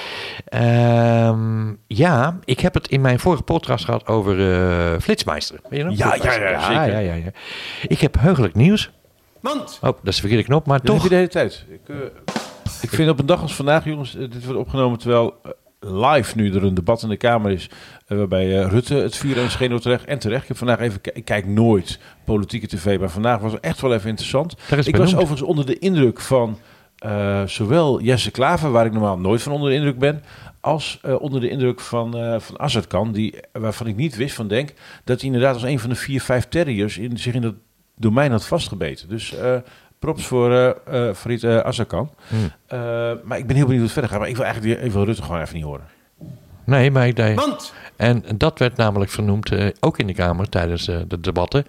Ehm, 0.45 1.73
ja, 1.87 2.39
ik 2.43 2.59
heb 2.59 2.73
het 2.73 2.87
in 2.87 3.01
mijn 3.01 3.19
vorige 3.19 3.43
podcast 3.43 3.85
gehad 3.85 4.07
over 4.07 4.53
eh 4.93 4.99
Flitsmeister. 4.99 5.59
Weet 5.69 5.79
je 5.79 5.85
nog? 5.85 5.97
Ja, 5.97 6.05
ja, 6.05 6.11
Flitsmeister. 6.11 6.51
ja, 6.51 6.61
zeker. 6.67 6.91
ja, 6.91 6.99
ja, 6.99 7.13
ja. 7.13 7.31
Ik 7.87 7.99
heb 7.99 8.15
heugelijk 8.19 8.55
nieuws. 8.55 8.91
Mand! 9.41 9.77
Oh, 9.81 9.89
dat 9.89 9.97
is 10.03 10.13
de 10.15 10.19
verkeerde 10.21 10.43
knop, 10.43 10.65
maar 10.65 10.77
Dat 10.79 10.87
heb 10.87 10.95
toch. 10.95 11.03
je 11.03 11.09
de 11.09 11.15
hele 11.15 11.27
tijd. 11.27 11.65
Ik, 11.69 11.79
ik 12.85 12.95
vind 12.95 13.09
op 13.09 13.19
een 13.19 13.25
dag 13.25 13.41
als 13.41 13.55
vandaag, 13.55 13.85
jongens, 13.85 14.15
eh, 14.15 14.31
dit 14.31 14.45
wordt 14.45 14.59
opgenomen 14.59 14.99
terwijl 14.99 15.33
eh, 15.43 15.51
live 15.79 16.37
nu 16.37 16.53
er 16.53 16.63
een 16.63 16.73
debat 16.73 17.03
in 17.03 17.09
de 17.09 17.17
Kamer 17.17 17.51
is. 17.51 17.69
eh, 18.07 18.17
waarbij 18.17 18.61
Rutte 18.61 18.95
het 18.95 19.15
vuur 19.15 19.37
en 19.37 19.51
scheen 19.51 19.79
terecht. 19.79 20.05
En 20.05 20.19
terecht. 20.19 20.41
Ik 20.41 20.47
heb 20.47 20.57
vandaag 20.57 20.79
even, 20.79 20.99
ik 21.13 21.25
kijk 21.25 21.47
nooit 21.47 21.99
politieke 22.23 22.67
tv, 22.67 22.99
maar 22.99 23.09
vandaag 23.09 23.39
was 23.39 23.51
het 23.51 23.61
echt 23.61 23.81
wel 23.81 23.93
even 23.93 24.09
interessant. 24.09 24.55
Ik 24.83 24.95
was 24.95 25.13
overigens 25.13 25.41
onder 25.41 25.65
de 25.65 25.79
indruk 25.79 26.21
van 26.21 26.57
zowel 27.45 28.01
Jesse 28.01 28.31
Klaver, 28.31 28.71
waar 28.71 28.85
ik 28.85 28.91
normaal 28.91 29.17
nooit 29.17 29.41
van 29.41 29.51
onder 29.51 29.69
de 29.69 29.75
indruk 29.75 29.99
ben, 29.99 30.23
als 30.61 30.99
onder 31.19 31.41
de 31.41 31.49
indruk 31.49 31.79
van, 31.79 32.17
eh 32.17 32.39
van 32.39 32.59
Azarkan, 32.59 33.11
die, 33.11 33.35
waarvan 33.51 33.87
ik 33.87 33.95
niet 33.95 34.15
wist 34.15 34.35
van 34.35 34.47
denk 34.47 34.73
dat 35.03 35.17
hij 35.17 35.25
inderdaad 35.25 35.53
als 35.53 35.63
een 35.63 35.79
van 35.79 35.89
de 35.89 35.95
vier, 35.95 36.21
vijf 36.21 36.47
terriers 36.47 36.97
in, 36.97 37.17
zich 37.17 37.33
in 37.33 37.41
dat 37.41 37.55
domein 37.95 38.31
had 38.31 38.45
vastgebeten. 38.45 39.09
Dus 39.09 39.35
props 40.05 40.25
voor 40.25 40.51
eh 40.51 41.07
eh 41.09 41.15
Farid 41.15 41.43
eh, 41.43 41.57
Azarkan. 41.59 42.09
Hmm. 42.27 42.51
Eh, 42.67 42.79
maar 43.23 43.37
ik 43.37 43.47
ben 43.47 43.55
heel 43.55 43.65
benieuwd 43.65 43.69
hoe 43.69 43.81
het 43.83 43.91
verder 43.91 44.09
gaat. 44.11 44.19
Maar 44.19 44.29
ik 44.29 44.35
wil 44.35 44.45
eigenlijk 44.45 44.75
die- 44.77 44.85
ik 44.85 44.91
wil 44.91 45.03
Rutte 45.05 45.21
gewoon 45.21 45.41
even 45.41 45.55
niet 45.55 45.63
horen. 45.63 45.85
Nee, 46.63 46.91
maar 46.91 47.07
ik 47.07 47.15
deed. 47.15 47.35
Want 47.35 47.73
En 47.95 48.23
dat 48.35 48.59
werd 48.59 48.75
namelijk 48.77 49.11
vernoemd, 49.11 49.51
eh, 49.51 49.67
ook 49.79 49.97
in 49.99 50.07
de 50.07 50.13
Kamer 50.13 50.49
tijdens 50.49 50.87
eh, 50.87 50.97
de 51.07 51.19
debatten, 51.19 51.65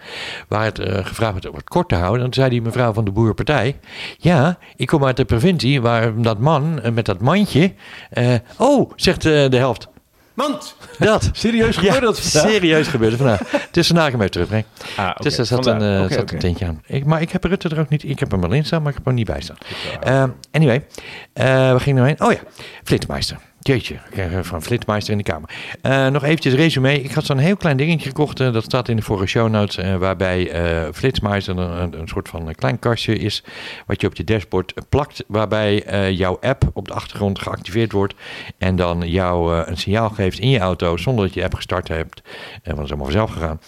waar 0.48 0.64
het 0.64 0.78
eh, 0.78 1.04
gevraagd 1.04 1.32
werd 1.32 1.48
om 1.48 1.54
het 1.54 1.68
kort 1.68 1.88
te 1.88 1.94
houden. 1.94 2.20
Dan 2.20 2.32
zei 2.34 2.50
die 2.50 2.62
mevrouw 2.62 2.92
van 2.92 3.04
de 3.04 3.10
Boerenpartij, 3.10 3.76
ja, 4.18 4.58
ik 4.76 4.86
kom 4.86 5.04
uit 5.04 5.16
de 5.16 5.24
provincie 5.24 5.80
waar 5.82 6.20
dat 6.22 6.38
man 6.38 6.80
met 6.94 7.04
dat 7.06 7.20
mandje, 7.20 7.72
eh, 8.10 8.34
oh, 8.58 8.90
zegt 8.96 9.24
eh, 9.24 9.48
de 9.50 9.56
helft. 9.56 9.88
Mand! 10.36 10.76
Dat. 10.98 11.30
Serieus 11.32 11.76
gebeurde 11.76 12.00
dat 12.00 12.20
vandaag? 12.20 12.50
serieus 12.50 12.88
gebeurde 12.88 13.16
vandaag. 13.16 13.40
Het 13.50 13.76
is 13.76 13.86
vandaag 13.86 14.12
even 14.12 14.30
terugbrengen. 14.30 14.66
Ah. 14.96 15.16
Dus 15.16 15.36
daar 15.36 15.46
zat, 15.46 15.66
een, 15.66 15.82
eh, 15.82 16.00
zat 16.00 16.20
oké. 16.20 16.32
een 16.32 16.38
tintje 16.38 16.66
aan. 16.66 16.82
Ik, 16.86 17.04
maar 17.04 17.20
ik 17.20 17.30
heb 17.30 17.44
Rutte 17.44 17.68
er 17.68 17.80
ook 17.80 17.88
niet, 17.88 18.04
ik 18.04 18.18
heb 18.18 18.30
hem 18.30 18.52
in 18.52 18.64
staan, 18.64 18.80
maar 18.80 18.90
ik 18.90 18.96
heb 18.96 19.04
hem 19.04 19.14
niet 19.14 19.26
bij 19.26 19.40
staan. 19.40 19.56
Eh, 20.00 20.24
anyway, 20.52 20.86
eh 21.32 21.44
waar 21.46 21.80
ging 21.80 21.96
nou 21.96 22.08
heen? 22.08 22.20
Oh 22.20 22.32
ja, 22.32 22.38
Flitsmeister. 22.84 23.38
Jeetje, 23.66 23.98
van 24.42 24.62
Flitsmeister 24.62 25.12
in 25.12 25.18
de 25.18 25.24
kamer. 25.24 25.50
Eh, 25.82 26.06
nog 26.06 26.24
eventjes 26.24 26.54
resume. 26.54 27.02
Ik 27.02 27.12
had 27.12 27.24
zo'n 27.24 27.38
heel 27.38 27.56
klein 27.56 27.76
dingetje 27.76 28.08
gekocht. 28.08 28.40
eh, 28.40 28.52
dat 28.52 28.64
staat 28.64 28.88
in 28.88 28.96
de 28.96 29.02
vorige 29.02 29.26
show 29.26 29.48
notes. 29.48 29.76
eh, 29.76 29.96
waarbij 29.96 30.50
Flitsmeister 30.92 31.58
een, 31.58 31.98
een, 32.00 32.08
soort 32.08 32.28
van 32.28 32.54
klein 32.54 32.78
kastje 32.78 33.18
is. 33.18 33.44
Wat 33.86 34.00
je 34.00 34.06
op 34.06 34.16
je 34.16 34.24
dashboard 34.24 34.74
plakt. 34.88 35.24
Waarbij 35.26 35.84
jouw 36.12 36.38
app 36.40 36.70
op 36.72 36.88
de 36.88 36.94
achtergrond 36.94 37.38
geactiveerd 37.38 37.92
wordt. 37.92 38.14
En 38.58 38.76
dan 38.76 39.08
jou 39.10 39.56
een 39.66 39.76
signaal 39.76 40.10
geeft 40.10 40.38
in 40.38 40.50
je 40.50 40.58
auto. 40.58 40.96
Zonder 40.96 41.24
dat 41.24 41.34
je 41.34 41.44
app 41.44 41.54
gestart 41.54 41.88
hebt. 41.88 42.22
want 42.64 42.76
dat 42.76 42.84
is 42.84 42.90
allemaal 42.90 43.10
vanzelf 43.10 43.30
gegaan. 43.30 43.60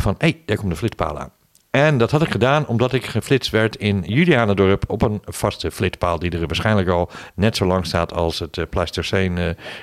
van 0.00 0.14
hé, 0.18 0.28
hey, 0.28 0.40
daar 0.44 0.56
komt 0.56 0.70
de 0.70 0.76
flitspaal 0.76 1.18
aan. 1.18 1.30
En 1.74 1.98
dat 1.98 2.10
had 2.10 2.22
ik 2.22 2.30
gedaan 2.30 2.66
omdat 2.66 2.92
ik 2.92 3.06
geflitst 3.06 3.50
werd 3.50 3.76
in 3.76 4.02
Julianendorp 4.06 4.84
op 4.86 5.02
een 5.02 5.22
vaste 5.24 5.70
flitspaal 5.70 6.18
die 6.18 6.30
er 6.30 6.46
waarschijnlijk 6.46 6.88
al 6.88 7.10
net 7.34 7.56
zo 7.56 7.66
lang 7.66 7.86
staat 7.86 8.12
als 8.12 8.38
het 8.38 8.56
uh, 8.56 8.64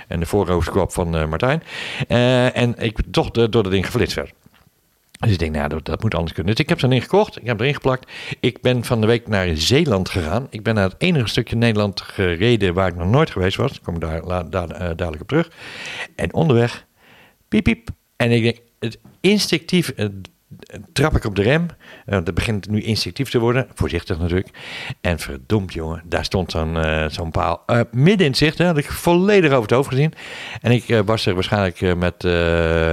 en 0.07 0.19
de 0.19 0.25
voorhoofdkwap 0.25 0.91
van 0.91 1.15
uh, 1.15 1.27
Martijn. 1.27 1.63
En 2.53 2.75
ik 2.77 2.97
toch 3.11 3.31
door 3.31 3.51
dat 3.51 3.71
ding 3.71 3.85
geflitst 3.85 4.15
werd. 4.15 4.33
Dus 5.19 5.31
ik 5.31 5.39
denk, 5.39 5.55
nou, 5.55 5.69
dat, 5.69 5.85
dat 5.85 6.01
moet 6.01 6.15
anders 6.15 6.33
kunnen. 6.33 6.51
Dus 6.51 6.63
ik 6.63 6.69
heb 6.69 6.79
zo'n 6.79 6.89
ding 6.89 7.01
gekocht, 7.01 7.37
ik 7.37 7.47
heb 7.47 7.59
erin 7.59 7.73
geplakt. 7.73 8.11
Ik 8.39 8.61
ben 8.61 8.83
van 8.83 9.01
de 9.01 9.07
week 9.07 9.27
naar 9.27 9.47
Zeeland 9.53 10.09
gegaan. 10.09 10.47
Ik 10.49 10.63
ben 10.63 10.75
naar 10.75 10.89
het 10.89 10.95
enige 10.97 11.27
stukje 11.27 11.55
Nederland 11.55 12.01
gereden 12.01 12.73
waar 12.73 12.87
ik 12.87 12.95
nog 12.95 13.09
nooit 13.09 13.29
geweest 13.29 13.57
was. 13.57 13.71
Daar 13.71 13.81
kom 13.83 13.95
ik 13.95 14.01
daar, 14.01 14.23
la, 14.23 14.43
daar 14.43 14.67
dadelijk 14.67 15.21
op 15.21 15.27
terug. 15.27 15.51
En 16.15 16.33
onderweg, 16.33 16.85
piep, 17.47 17.63
piep. 17.63 17.89
En 18.15 18.31
ik 18.31 18.43
denk, 18.43 18.57
het 18.79 18.99
instinctief 19.19 19.93
trap 20.93 21.15
ik 21.15 21.25
op 21.25 21.35
de 21.35 21.41
rem. 21.41 21.65
Uh, 22.05 22.19
dat 22.23 22.33
begint 22.33 22.69
nu 22.69 22.81
instinctief 22.81 23.29
te 23.29 23.39
worden. 23.39 23.67
Voorzichtig 23.73 24.19
natuurlijk. 24.19 24.49
En 25.01 25.19
verdomd 25.19 25.73
jongen, 25.73 26.01
daar 26.05 26.25
stond 26.25 26.51
zo'n 26.51 26.75
uh, 26.75 27.05
zo'n 27.09 27.31
paal 27.31 27.63
uh, 27.67 27.81
midden 27.91 28.25
in 28.25 28.31
het 28.31 28.37
zicht. 28.37 28.57
Hè, 28.57 28.65
had 28.65 28.77
ik 28.77 28.91
volledig 28.91 29.49
over 29.49 29.61
het 29.61 29.71
hoofd 29.71 29.89
gezien. 29.89 30.13
En 30.61 30.71
ik 30.71 30.89
uh, 30.89 30.99
was 31.05 31.25
er 31.25 31.33
waarschijnlijk 31.33 31.95
met 31.95 32.23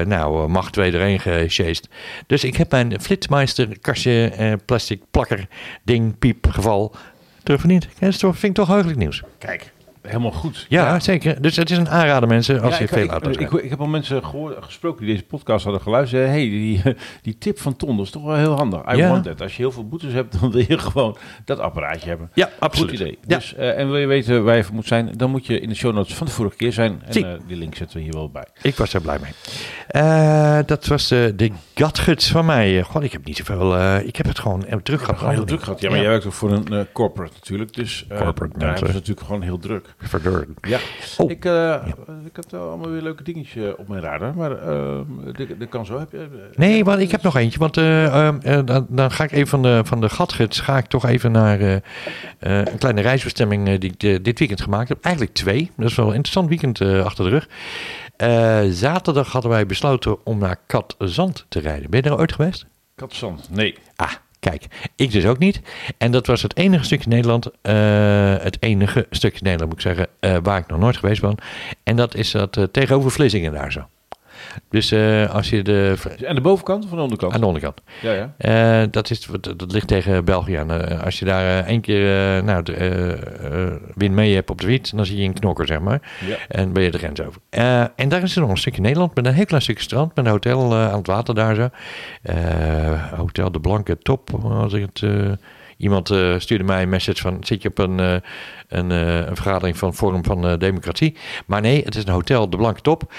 nou, 0.09 0.49
macht 0.49 0.73
2 0.73 0.93
erheen 0.93 1.21
gesjeest. 1.21 1.89
Dus 2.27 2.45
ik 2.45 2.57
heb 2.57 2.71
mijn 2.71 3.01
Flitsmeister 3.01 3.79
kastje 3.81 4.59
plastic 4.65 5.03
plakker 5.11 5.49
ding 5.83 6.19
piep 6.19 6.47
geval 6.51 6.95
terugverdiend. 7.43 7.89
Dat 7.99 8.17
vind 8.19 8.43
ik 8.43 8.55
toch 8.55 8.69
heugelijk 8.69 8.99
nieuws. 8.99 9.23
Kijk, 9.39 9.73
helemaal 10.09 10.33
goed. 10.33 10.67
Ja, 10.69 10.83
ja, 10.83 11.01
zeker. 11.01 11.43
Dus 11.43 11.57
het 11.57 11.71
is 11.71 11.77
een 11.77 11.89
aanrader 11.89 12.29
mensen 12.29 12.61
als 12.61 12.73
ja, 12.73 12.79
je 12.79 12.85
ik, 12.85 12.91
veel 12.91 13.09
auto's 13.09 13.35
ik, 13.35 13.41
ik, 13.41 13.53
ik, 13.53 13.71
heb 13.71 13.81
al 13.81 13.87
mensen 13.87 14.23
gesproken 14.61 15.05
die 15.05 15.15
deze 15.15 15.27
podcast 15.27 15.65
hadden 15.65 15.83
geluisterd. 15.83 16.27
hey, 16.27 16.49
die, 16.49 16.83
die 17.23 17.39
tip 17.39 17.59
van 17.59 17.77
Ton, 17.77 17.97
dat 17.97 18.07
is 18.07 18.13
toch 18.13 18.25
wel 18.25 18.37
heel 18.37 18.57
handig. 18.57 18.93
I 18.93 18.97
Ja. 18.97 19.09
want 19.09 19.25
that. 19.25 19.41
Als 19.41 19.57
je 19.57 19.63
heel 19.63 19.73
veel 19.73 19.89
boetes 19.89 20.13
hebt, 20.13 20.33
dan 20.41 20.51
wil 20.51 20.65
je 20.69 20.79
gewoon 20.79 21.17
dat 21.45 21.59
apparaatje 21.59 22.09
hebben. 22.09 22.31
Ja, 22.35 22.51
absoluut. 22.59 22.91
Goed 22.91 23.01
idee. 23.01 23.19
Ja. 23.27 23.37
Dus, 23.37 23.55
uh, 23.55 23.79
en 23.79 23.87
wil 23.87 23.97
je 23.97 24.07
weten 24.07 24.45
waar 24.45 24.57
je 24.57 24.65
voor 24.65 24.75
moet 24.75 24.87
zijn, 24.87 25.13
dan 25.17 25.31
moet 25.31 25.47
je 25.47 25.61
in 25.61 25.69
de 25.69 25.75
show 25.75 25.95
notes 25.95 26.15
van 26.15 26.27
de 26.27 26.33
vorige 26.33 26.57
keer 26.57 26.73
zijn. 26.73 27.03
En 27.07 27.25
uh, 27.25 27.33
die 27.47 27.57
link 27.57 27.75
zetten 27.75 27.97
we 27.97 28.03
hier 28.03 28.13
wel 28.13 28.31
bij. 28.31 28.47
Ik 28.63 28.77
was 28.77 28.95
er 28.95 29.01
blij 29.01 29.19
mee. 29.23 29.33
Uh, 30.05 30.59
dat 30.67 30.87
was 30.87 31.13
uh, 31.13 31.27
de 31.37 31.51
gadgets 31.75 32.31
van 32.31 32.45
mij. 32.45 32.83
God, 32.83 33.03
ik 33.03 33.13
heb 33.13 33.25
niet 33.25 33.37
zoveel. 33.37 33.97
Ik 33.99 34.17
heb 34.17 34.27
het 34.27 34.39
gewoon 34.39 34.65
druk 34.83 35.01
gehad. 35.01 35.19
Gewoon 35.19 35.35
heel 35.35 35.45
druk 35.45 35.63
gehad. 35.63 35.81
Ja, 35.81 35.91
maar 35.91 35.99
jij 35.99 36.09
werkt 36.09 36.27
ook 36.27 36.33
voor 36.33 36.53
een 36.53 36.87
corporate 36.93 37.33
natuurlijk. 37.35 37.75
Dus 37.75 38.07
Corporate 38.09 38.59
daar 38.59 38.69
hebben 38.69 38.89
ze 38.89 38.95
natuurlijk 38.95 39.27
gewoon 39.27 39.43
heel 39.43 39.59
druk. 39.59 39.95
Verdorie. 39.99 40.55
Ja. 40.61 40.79
Oh. 41.17 41.31
Ik, 41.31 41.45
uh, 41.45 41.87
ik 42.25 42.37
heb 42.37 42.51
wel 42.51 42.69
allemaal 42.69 42.91
weer 42.91 43.03
leuke 43.03 43.23
dingetjes 43.23 43.77
op 43.77 43.89
mijn 43.89 44.01
radar. 44.01 44.35
Maar 44.37 44.51
uh, 44.51 45.01
dat 45.59 45.69
kan 45.69 45.87
zo. 45.87 45.99
Heb 45.99 46.13
je, 46.13 46.49
Nee, 46.55 46.85
want 46.85 47.01
ik 47.01 47.11
heb 47.11 47.23
nog 47.23 47.37
eentje. 47.37 47.59
Want 47.59 47.77
uh, 47.77 48.31
dan, 48.65 48.87
dan, 48.89 49.11
ga 49.11 49.25
ik 49.25 49.33
even 49.33 49.49
van 49.49 49.63
de, 49.63 49.81
van 49.85 50.01
de 50.01 50.09
gadgets. 50.09 50.61
Ga 50.61 50.79
ik 50.79 50.87
toch 50.87 51.07
even 51.07 51.33
naar 51.33 51.61
een 52.39 52.79
kleine 52.79 53.01
reisbestemming 53.01 53.79
die 53.79 53.95
ik 53.97 54.25
dit 54.25 54.39
weekend 54.39 54.61
gemaakt 54.61 54.89
heb. 54.89 54.99
Eigenlijk 55.03 55.35
twee. 55.35 55.71
Dat 55.77 55.91
is 55.91 55.95
wel 55.95 56.07
een 56.07 56.15
interessant 56.15 56.49
weekend 56.49 56.81
achter 56.81 57.25
de 57.25 57.31
rug. 57.31 57.49
Uh, 58.23 58.61
zaterdag 58.71 59.33
hadden 59.33 59.51
wij 59.51 59.67
besloten 59.67 60.27
om 60.27 60.39
naar 60.39 60.57
Katzand 60.67 61.47
te 61.49 61.61
rijden. 61.61 61.91
Ben 61.91 62.03
je 62.03 62.09
er 62.09 62.19
ooit 62.19 62.33
geweest? 62.33 62.67
Katzand, 62.95 63.51
nee. 63.51 63.79
Ah, 63.97 64.13
kijk, 64.41 64.67
ik 64.97 65.11
dus 65.11 65.27
ook 65.27 65.39
niet. 65.39 65.61
En 65.99 66.11
dat 66.13 66.27
was 66.27 66.43
het 66.43 66.57
enige 66.57 66.85
stukje 66.85 67.09
Nederland, 67.09 67.47
uh, 67.47 68.37
het 68.39 68.57
enige 68.61 69.07
stukje 69.11 69.41
Nederland 69.43 69.71
moet 69.71 69.85
ik 69.85 69.97
zeggen, 69.97 70.09
uh, 70.21 70.37
waar 70.43 70.59
ik 70.59 70.67
nog 70.67 70.79
nooit 70.79 70.97
geweest 70.97 71.21
ben. 71.21 71.35
En 71.83 71.97
dat 71.97 72.15
is 72.15 72.31
dat 72.31 72.57
uh, 72.57 72.65
tegenover 72.65 73.11
Vlissingen 73.11 73.53
daar 73.53 73.73
zo. 73.73 73.89
Dus 74.71 74.93
uh, 74.93 75.35
als 75.35 75.51
je 75.51 75.63
de... 75.63 75.95
Aan 76.27 76.35
de 76.35 76.41
bovenkant 76.41 76.85
of 76.85 76.91
aan 76.91 76.97
de 76.97 77.03
onderkant? 77.03 77.33
Aan 77.33 77.41
de 77.41 77.47
onderkant. 77.47 77.81
Ja, 78.03 78.13
ja. 78.13 78.83
Uh, 78.83 78.89
dat, 78.91 79.11
is, 79.11 79.29
dat 79.57 79.73
ligt 79.73 79.87
tegen 79.87 80.25
België 80.25 80.55
aan. 80.55 80.71
Uh, 80.71 81.03
als 81.05 81.19
je 81.19 81.25
daar 81.25 81.65
één 81.65 81.81
keer 81.81 82.05
nou, 82.45 82.63
wind 83.95 84.15
mee 84.15 84.35
hebt 84.35 84.51
op 84.51 84.61
de 84.61 84.67
fiets, 84.67 84.91
dan 84.91 85.07
zie 85.07 85.17
je 85.17 85.25
een 85.25 85.33
knokker, 85.33 85.67
zeg 85.67 85.81
maar. 85.81 86.01
Ja. 86.27 86.37
En 86.49 86.73
ben 86.73 86.83
je 86.83 86.91
de 86.91 86.99
grens 86.99 87.21
over. 87.21 87.41
En 87.97 88.09
daar 88.09 88.23
is 88.23 88.35
er 88.35 88.41
nog 88.41 88.51
een 88.51 88.57
stukje 88.57 88.81
Nederland 88.81 89.15
met 89.15 89.27
een 89.27 89.35
heel 89.35 89.45
klein 89.45 89.63
stukje 89.63 89.83
strand. 89.83 90.15
Met 90.15 90.25
een 90.25 90.31
hotel 90.31 90.75
aan 90.75 90.99
het 90.99 91.07
water 91.07 91.35
daar 91.35 91.55
zo. 91.55 91.69
Hotel 93.17 93.53
De 93.53 93.61
Blanke 93.61 93.99
Top, 93.99 94.31
als 94.45 94.73
ik 94.73 94.87
het... 94.93 95.03
uh, 95.79 95.85
Iemand 95.85 96.11
uh, 96.11 96.39
stuurde 96.39 96.65
mij 96.65 96.83
een 96.83 96.89
message 96.89 97.21
van: 97.21 97.37
zit 97.41 97.63
je 97.63 97.69
op 97.69 97.79
een, 97.79 97.99
uh, 97.99 98.15
een, 98.69 98.91
uh, 98.91 99.17
een, 99.17 99.37
vergadering 99.37 99.79
van 99.79 99.95
Forum 99.95 100.25
van 100.25 100.59
Democratie? 100.59 101.17
Maar 101.47 101.61
nee, 101.61 101.85
het 101.85 101.97
is 101.97 102.07
een 102.07 102.13
hotel, 102.13 102.51
de 102.51 102.57
Blanke 102.57 102.81
Top. 102.81 103.13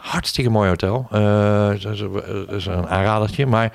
hartstikke 0.00 0.50
mooi 0.50 0.68
hotel. 0.68 1.06
dat 1.10 1.92
is, 1.92 2.00
dat, 2.00 2.50
is, 2.50 2.66
een 2.66 2.88
aanradertje. 2.88 3.46
Maar 3.46 3.72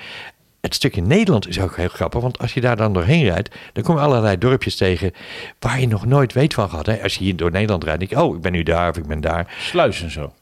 het 0.61 0.75
stukje 0.75 1.01
Nederland 1.01 1.47
is 1.47 1.59
ook 1.59 1.75
heel 1.75 1.87
grappig. 1.87 2.21
Want 2.21 2.39
als 2.39 2.53
je 2.53 2.61
daar 2.61 2.75
dan 2.75 2.93
doorheen 2.93 3.23
rijdt, 3.23 3.55
dan 3.73 3.83
kom 3.83 3.95
je 3.95 4.01
allerlei 4.01 4.37
dorpjes 4.37 4.75
tegen 4.75 5.11
waar 5.59 5.79
je 5.79 5.87
nog 5.87 6.05
nooit 6.05 6.33
weet 6.33 6.53
van 6.53 6.69
gehad. 6.69 6.85
Hè? 6.85 7.03
Als 7.03 7.15
je 7.15 7.23
hier 7.23 7.35
door 7.35 7.51
Nederland 7.51 7.83
rijdt, 7.83 7.99
denk 7.99 8.11
je: 8.11 8.21
oh, 8.21 8.35
ik 8.35 8.41
ben 8.41 8.51
nu 8.51 8.63
daar 8.63 8.89
of 8.89 8.97
ik 8.97 9.07
ben 9.07 9.21
daar. 9.21 9.55
Sluis 9.59 10.01
en 10.03 10.11
zo. 10.11 10.33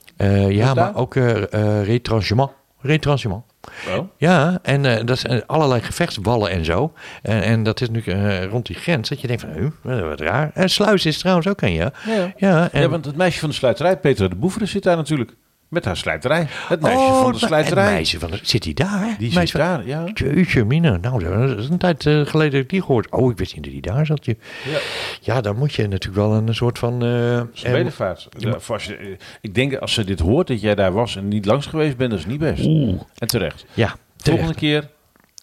ja, 0.50 0.74
maar 0.74 0.96
ook 0.96 1.16
retranchement. 1.84 2.52
Retranchement. 2.82 3.44
Oh. 3.96 4.08
Ja, 4.18 4.60
en 4.62 4.84
uh, 4.84 4.96
dat 5.06 5.20
zijn 5.20 5.46
allerlei 5.46 5.82
gevechtsballen 5.82 6.50
en 6.50 6.66
zo. 6.66 6.94
En, 7.22 7.42
en 7.42 7.64
dat 7.64 7.82
is 7.82 7.90
nu 7.90 8.04
uh, 8.06 8.46
rond 8.46 8.66
die 8.66 8.76
grens 8.76 9.10
dat 9.10 9.22
je 9.22 9.28
denkt 9.28 9.42
van, 9.42 9.74
uh, 9.86 10.02
wat 10.08 10.20
raar. 10.20 10.52
En 10.54 10.70
Sluis 10.70 11.06
is 11.06 11.18
trouwens 11.18 11.48
ook 11.48 11.62
een, 11.62 11.74
ja. 11.74 11.92
Ja, 12.06 12.34
ja, 12.38 12.72
en... 12.72 12.82
ja, 12.82 12.90
want 12.90 13.06
het 13.06 13.16
meisje 13.16 13.40
van 13.40 13.50
de 13.50 13.56
sluiterij, 13.56 13.98
Petra 13.98 14.28
de 14.28 14.36
Boeveren, 14.36 14.68
zit 14.68 14.84
daar 14.84 14.96
natuurlijk. 14.96 15.36
Met 15.70 15.86
haar 15.86 15.98
slijterij. 15.98 16.48
Het 16.50 16.82
meisje 16.82 16.98
Oh, 17.00 17.22
van 17.22 17.32
de 17.32 17.38
het 17.38 17.48
slijterij. 17.48 17.92
meisje 17.94 18.20
van 18.20 18.32
de, 18.32 18.40
zit 18.42 18.64
hij 18.64 18.74
daar? 18.74 19.16
Die 19.20 19.32
zit 19.32 19.52
van- 19.52 19.60
daar, 19.60 19.86
ja. 19.86 20.04
Jeetje, 20.14 20.66
Mine. 20.66 20.98
Nou, 20.98 21.24
dat 21.48 21.60
is 21.60 21.70
een 21.70 21.78
tijd 21.78 22.06
eh, 22.06 22.22
geleden 22.26 22.52
dat 22.52 22.62
ik 22.62 22.70
die 22.70 22.82
gehoord. 22.82 23.12
Oh, 23.12 23.32
ik 23.32 23.38
wist 23.38 23.56
niet 23.56 23.64
dat 23.64 23.72
hij 23.74 23.82
daar 23.82 24.06
zat. 24.06 24.26
Je. 24.26 24.38
Ja. 24.72 24.78
Ja, 25.22 25.42
dan 25.42 25.58
moet 25.58 25.74
je 25.74 25.88
natuurlijk 25.88 26.16
wel 26.28 26.34
een 26.34 26.56
soort 26.56 26.80
van... 26.80 26.94
eh, 27.04 27.42
bedevaart. 27.72 28.28
Ja, 28.38 28.58
ik 29.42 29.56
denk 29.56 29.76
als 29.76 29.94
ze 29.94 30.04
dit 30.04 30.20
hoort 30.20 30.48
dat 30.48 30.62
jij 30.62 30.76
daar 30.76 30.92
was 30.94 31.16
en 31.16 31.28
niet 31.28 31.46
langs 31.46 31.66
geweest 31.66 31.98
bent, 31.98 32.10
dat 32.12 32.20
is 32.20 32.26
niet 32.26 32.40
best. 32.40 32.66
En 32.66 33.28
terecht. 33.28 33.66
ja, 33.74 33.96
Volgende 34.18 34.54
terecht. 34.54 34.60
keer, 34.60 34.90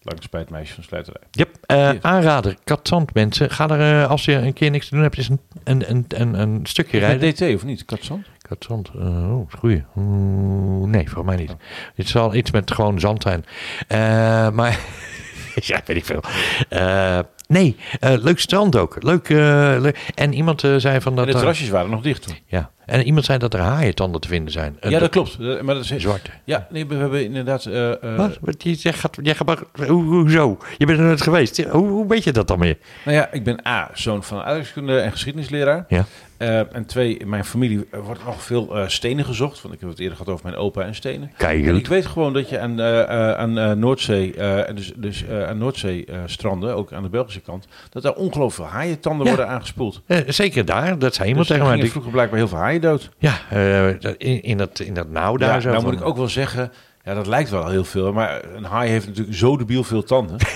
langs 0.03 0.29
bij 0.29 0.41
het 0.41 0.51
meisje 0.51 0.73
van 0.75 0.83
de 0.83 0.89
slijterij. 0.89 1.23
Yep. 1.31 1.49
Hier. 1.67 1.99
aanrader, 2.01 2.57
katzand 2.65 3.15
mensen. 3.15 3.51
Ga 3.51 3.69
er, 3.69 4.07
als 4.07 4.25
je 4.25 4.33
een 4.35 4.53
keer 4.53 4.71
niks 4.71 4.89
te 4.89 4.95
doen 4.95 5.03
hebt, 5.03 5.19
is 5.19 5.29
een, 5.29 5.41
een, 5.65 5.85
een, 5.91 6.05
een, 6.09 6.35
een 6.41 6.61
stukje 6.63 6.99
rijden. 6.99 7.35
DT 7.35 7.41
of 7.55 7.65
niet? 7.65 7.85
Katzand? 7.85 8.27
Katzand, 8.49 8.91
eh, 8.99 9.37
oh, 9.37 9.51
goeie. 9.59 9.85
Oeh, 9.97 10.89
nee, 10.89 11.05
volgens 11.11 11.37
mij 11.37 11.37
niet. 11.47 11.57
Het 11.95 12.09
zal 12.09 12.35
iets 12.35 12.51
met 12.51 12.71
gewoon 12.73 13.01
zand 13.01 13.23
zijn. 13.23 13.45
Eh, 13.89 13.99
maar, 14.51 14.79
ja, 15.55 15.81
weet 15.87 15.97
ik 15.97 16.05
veel. 16.05 16.21
Eh, 16.69 17.19
nee, 17.49 17.77
leuk 18.01 18.39
strand 18.41 18.77
ook. 18.77 19.03
Leuk, 19.03 19.29
leuk. 19.29 20.13
En 20.15 20.33
iemand 20.33 20.61
zei 20.61 21.01
van 21.01 21.13
En 21.13 21.17
dat... 21.17 21.27
de 21.27 21.33
er- 21.33 21.39
terrasjes 21.39 21.69
waren 21.69 21.91
nog 21.91 22.03
dicht 22.03 22.23
toen. 22.23 22.37
ja, 22.47 22.71
en 22.87 23.03
iemand 23.03 23.25
zei 23.25 23.39
dat 23.39 23.55
er 23.55 23.61
haaientanden 23.61 24.21
te 24.21 24.29
vinden 24.29 24.53
zijn. 24.53 24.77
Ja, 24.81 24.99
dat 24.99 25.11
klopt. 25.11 25.37
Eh, 25.41 25.61
Maar 25.61 25.75
dat 25.75 25.85
is, 25.85 25.97
Zwarte. 25.97 26.31
Ja, 26.45 26.67
nee, 26.71 26.87
we 26.87 26.95
hebben 26.95 27.25
inderdaad... 27.25 27.65
eh, 27.65 27.91
eh, 28.03 28.17
Wat? 28.41 28.63
Je, 28.63 28.93
gaat, 28.93 29.19
jij 29.23 29.35
gaat, 29.35 29.61
hoe, 29.89 30.03
hoezo? 30.05 30.59
Je 30.79 30.87
bent 30.87 30.99
er 30.99 31.05
net 31.05 31.23
geweest. 31.23 31.65
Hoe, 31.65 31.89
hoe 31.89 32.07
weet 32.09 32.25
je 32.25 32.33
dat 32.33 32.49
dan 32.49 32.59
meer? 32.59 32.77
Nou 33.05 33.17
ja, 33.17 33.33
ik 33.33 33.45
ben 33.45 33.67
A, 33.67 33.91
zoon 33.95 34.23
van 34.25 34.43
aardrijkskunde 34.43 34.99
en 34.99 35.11
geschiedenisleraar. 35.11 35.85
Ja. 35.89 36.05
En 36.73 36.87
twee, 36.87 37.17
in 37.17 37.29
mijn 37.29 37.45
familie 37.45 37.87
wordt 38.05 38.25
nog 38.25 38.43
veel 38.43 38.77
stenen 38.87 39.25
gezocht. 39.25 39.63
Want 39.63 39.75
ik 39.75 39.81
heb 39.81 39.89
het 39.89 39.99
eerder 39.99 40.17
gehad 40.17 40.33
over 40.33 40.45
mijn 40.47 40.57
opa 40.59 40.83
en 40.83 40.95
stenen. 40.95 41.33
Kijk, 41.37 41.67
En 41.67 41.77
ik 41.77 41.87
weet 41.87 42.07
gewoon 42.07 42.33
dat 42.33 42.49
je 42.49 42.59
aan, 42.59 42.81
eh, 42.81 43.01
eh, 43.03 43.39
aan 43.39 43.79
Noordzee, 43.79 44.35
dus, 44.75 44.93
dus 44.97 45.25
aan 45.49 45.59
Noordzee 45.59 46.05
eh, 46.07 46.17
stranden, 46.27 46.75
ook 46.77 46.93
aan 46.93 47.03
de 47.03 47.09
Belgische 47.09 47.41
kant, 47.41 47.67
dat 47.91 48.03
daar 48.03 48.13
ongelooflijk 48.13 48.71
veel 48.71 48.79
haaientanden 48.79 49.27
Ja. 49.27 49.35
worden 49.35 49.49
aangespoeld. 49.55 50.03
Zeker 50.27 50.65
daar, 50.65 50.99
dat 50.99 51.15
zei 51.15 51.29
iemand 51.29 51.49
Dus 51.49 51.57
tegen 51.57 51.79
mij. 51.79 51.87
vroeger 51.89 52.13
blijkbaar 52.13 52.39
heel 52.39 52.49
veel 52.49 52.59
haaien 52.59 52.74
dood. 52.81 53.11
Ja, 53.19 53.35
eh, 53.51 53.89
in, 53.89 54.43
in, 54.43 54.57
dat, 54.59 54.79
in 54.81 54.95
dat 54.95 55.09
nauw 55.09 55.37
daar 55.37 55.55
Ja, 55.55 55.61
zo. 55.61 55.69
nou 55.71 55.81
van- 55.83 55.91
moet 55.91 56.01
ik 56.01 56.07
ook 56.07 56.17
wel 56.17 56.29
zeggen, 56.29 56.73
ja, 57.05 57.15
dat 57.15 57.27
lijkt 57.27 57.51
wel 57.51 57.69
heel 57.69 57.85
veel, 57.85 58.13
maar 58.13 58.41
een 58.55 58.65
haai 58.65 58.91
heeft 58.91 59.07
natuurlijk 59.07 59.37
zo 59.37 59.57
debiel 59.57 59.85
veel 59.85 60.03
tanden. 60.05 60.37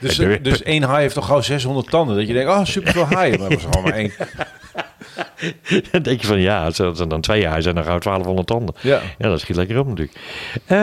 dus, 0.00 0.16
doe- 0.16 0.40
dus 0.40 0.62
één 0.62 0.82
haai 0.82 1.00
heeft 1.02 1.14
toch 1.14 1.26
gauw 1.26 1.40
600 1.40 1.90
tanden. 1.90 2.16
Dat 2.16 2.26
je 2.26 2.32
denkt, 2.32 2.50
oh, 2.50 2.64
superveel 2.64 3.06
haaien. 3.06 3.40
Maar 3.40 3.48
dat 3.48 3.62
was 3.62 3.82
maar 3.82 3.92
één. 3.92 4.12
Dan 5.90 6.02
denk 6.02 6.20
je 6.20 6.26
van 6.26 6.40
ja, 6.40 6.64
als 6.64 6.78
er 6.78 7.08
dan 7.08 7.20
twee 7.20 7.40
jaar 7.40 7.62
zijn, 7.62 7.74
dan 7.74 7.84
gaan 7.84 7.94
we 7.94 8.00
1200 8.00 8.46
tanden. 8.48 8.74
Ja. 8.80 9.00
Ja, 9.18 9.28
dat 9.28 9.40
schiet 9.40 9.56
lekker 9.56 9.78
op 9.78 9.86
natuurlijk. 9.86 10.18
Eh, 10.66 10.76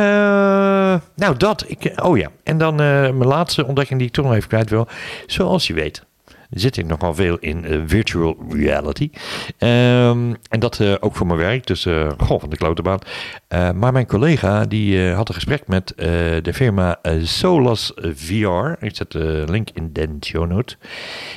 nou, 1.15 1.37
dat. 1.37 1.63
Ik, 1.67 1.91
oh 2.03 2.17
ja, 2.17 2.29
en 2.43 2.57
dan 2.57 2.71
eh, 2.73 2.87
mijn 2.87 3.25
laatste 3.25 3.65
ontdekking 3.65 3.99
die 3.99 4.07
ik 4.07 4.13
toch 4.13 4.25
nog 4.25 4.33
even 4.35 4.47
kwijt 4.49 4.69
wil. 4.69 4.87
Zoals 5.25 5.67
je 5.67 5.73
weet 5.73 6.03
zit 6.49 6.77
ik 6.77 6.85
nogal 6.85 7.13
veel 7.13 7.37
in 7.39 7.65
eh, 7.65 7.79
virtual 7.85 8.37
reality. 8.49 9.09
Ehm, 9.57 10.33
en 10.49 10.59
dat 10.59 10.79
eh, 10.79 10.93
ook 10.99 11.15
voor 11.15 11.27
mijn 11.27 11.39
werk, 11.39 11.67
dus 11.67 11.85
eh 11.85 12.09
goh, 12.17 12.39
van 12.39 12.49
de 12.49 12.57
klote 12.57 12.81
baan. 12.81 12.99
Eh, 13.47 13.71
maar 13.71 13.91
mijn 13.91 14.07
collega 14.07 14.65
die 14.65 15.11
had 15.11 15.27
een 15.29 15.35
gesprek 15.35 15.67
met 15.67 15.93
de 15.97 16.51
firma 16.53 16.99
Solas 17.21 17.91
VR. 17.95 18.85
Ik 18.85 18.95
zet 18.95 19.11
de 19.11 19.43
link 19.49 19.69
in 19.73 19.89
de 19.93 20.07
show 20.25 20.47
notes. 20.47 20.77